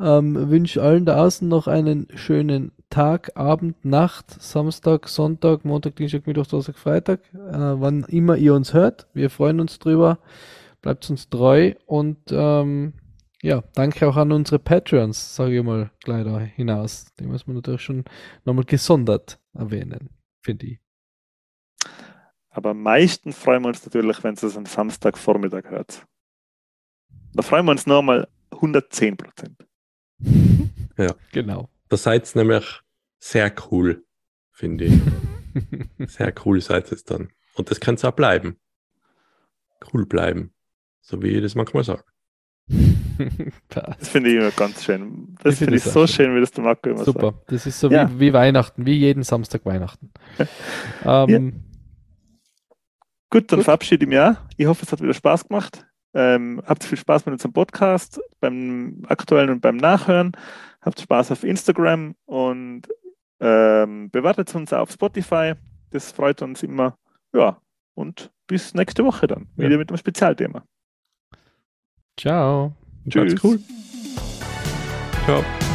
Ähm, 0.00 0.48
wünsche 0.50 0.82
allen 0.82 1.04
da 1.04 1.22
außen 1.24 1.46
noch 1.46 1.66
einen 1.66 2.08
schönen 2.14 2.72
Tag, 2.90 3.30
Abend, 3.36 3.84
Nacht, 3.84 4.42
Samstag, 4.42 5.08
Sonntag, 5.08 5.64
Montag, 5.64 5.96
Dienstag, 5.96 6.26
Mittwoch, 6.26 6.46
Donnerstag, 6.46 6.76
Freitag, 6.76 7.20
äh, 7.32 7.38
wann 7.80 8.04
immer 8.04 8.36
ihr 8.36 8.52
uns 8.54 8.74
hört. 8.74 9.06
Wir 9.14 9.30
freuen 9.30 9.60
uns 9.60 9.78
drüber. 9.78 10.18
Bleibt 10.82 11.08
uns 11.08 11.28
treu 11.28 11.74
und 11.86 12.18
ähm, 12.30 12.94
ja, 13.42 13.62
danke 13.74 14.08
auch 14.08 14.16
an 14.16 14.32
unsere 14.32 14.58
Patreons, 14.58 15.36
sage 15.36 15.58
ich 15.58 15.64
mal 15.64 15.90
gleich 16.02 16.24
da 16.24 16.38
hinaus. 16.40 17.06
Die 17.18 17.26
muss 17.26 17.46
man 17.46 17.56
natürlich 17.56 17.82
schon 17.82 18.04
nochmal 18.44 18.64
gesondert 18.64 19.38
erwähnen, 19.54 20.10
finde 20.42 20.66
ich. 20.66 20.80
Aber 22.50 22.70
am 22.70 22.82
meisten 22.82 23.32
freuen 23.32 23.62
wir 23.62 23.68
uns 23.68 23.84
natürlich, 23.84 24.22
wenn 24.24 24.34
es 24.34 24.56
am 24.56 24.66
Samstagvormittag 24.66 25.70
hört. 25.70 26.06
Da 27.32 27.42
freuen 27.42 27.64
wir 27.66 27.70
uns 27.72 27.86
nochmal 27.86 28.26
110 28.50 29.16
Prozent. 29.16 29.66
Genau. 31.32 31.70
Da 31.90 31.96
seid 31.98 32.34
ihr 32.34 32.42
nämlich 32.42 32.80
sehr 33.18 33.52
cool, 33.70 34.04
finde 34.52 34.86
ich. 34.86 34.94
Sehr 36.06 36.32
cool 36.44 36.60
seid 36.60 36.92
es 36.92 37.02
dann. 37.04 37.30
Und 37.54 37.72
das 37.72 37.80
kann 37.80 37.96
es 37.96 38.04
auch 38.04 38.12
bleiben. 38.12 38.56
Cool 39.92 40.06
bleiben. 40.06 40.54
So 41.00 41.20
wie 41.22 41.30
ich 41.30 41.42
das 41.42 41.56
manchmal 41.56 41.82
sage. 41.82 42.04
Das 43.68 44.08
finde 44.08 44.30
ich 44.30 44.36
immer 44.36 44.52
ganz 44.52 44.84
schön. 44.84 45.26
Ich 45.36 45.42
Das 45.42 45.58
finde 45.58 45.76
ich 45.76 45.82
das 45.82 45.92
so 45.92 46.04
auch 46.04 46.06
schön, 46.06 46.36
wie 46.36 46.40
das 46.40 46.52
der 46.52 46.62
Marco 46.62 46.88
immer 46.90 47.04
Super. 47.04 47.32
sagt. 47.32 47.50
Das 47.52 47.66
ist 47.66 47.80
so 47.80 47.90
Ja. 47.90 48.08
wie, 48.12 48.20
wie 48.20 48.32
Weihnachten, 48.32 48.86
wie 48.86 48.94
jeden 48.94 49.24
Samstag 49.24 49.66
Weihnachten. 49.66 50.12
ähm, 51.04 51.64
Gut, 53.28 53.50
dann 53.50 53.58
Gut. 53.58 53.64
verabschiede 53.64 54.04
ich 54.04 54.08
mich 54.08 54.18
auch. 54.20 54.36
Ich 54.56 54.66
hoffe, 54.66 54.84
es 54.86 54.92
hat 54.92 55.02
wieder 55.02 55.14
Spaß 55.14 55.48
gemacht. 55.48 55.84
Ähm, 56.12 56.62
habt 56.66 56.82
viel 56.84 56.98
Spaß 56.98 57.26
mit 57.26 57.34
unserem 57.34 57.52
Podcast, 57.52 58.20
beim 58.40 59.02
aktuellen 59.08 59.50
und 59.50 59.60
beim 59.60 59.76
Nachhören. 59.76 60.32
Habt 60.80 61.00
Spaß 61.00 61.30
auf 61.32 61.44
Instagram 61.44 62.14
und 62.26 62.82
ähm, 63.40 64.10
bewertet 64.10 64.54
uns 64.54 64.72
auf 64.72 64.90
Spotify. 64.90 65.54
Das 65.90 66.12
freut 66.12 66.42
uns 66.42 66.62
immer. 66.62 66.96
Ja, 67.32 67.60
und 67.94 68.30
bis 68.46 68.74
nächste 68.74 69.04
Woche 69.04 69.26
dann. 69.26 69.48
Ja. 69.56 69.66
Wieder 69.66 69.78
mit 69.78 69.90
einem 69.90 69.98
Spezialthema. 69.98 70.64
ciao. 72.18 72.74
Macht's 73.04 73.34
Tschüss. 73.34 73.44
cool. 73.44 73.60
Ciao. 75.24 75.69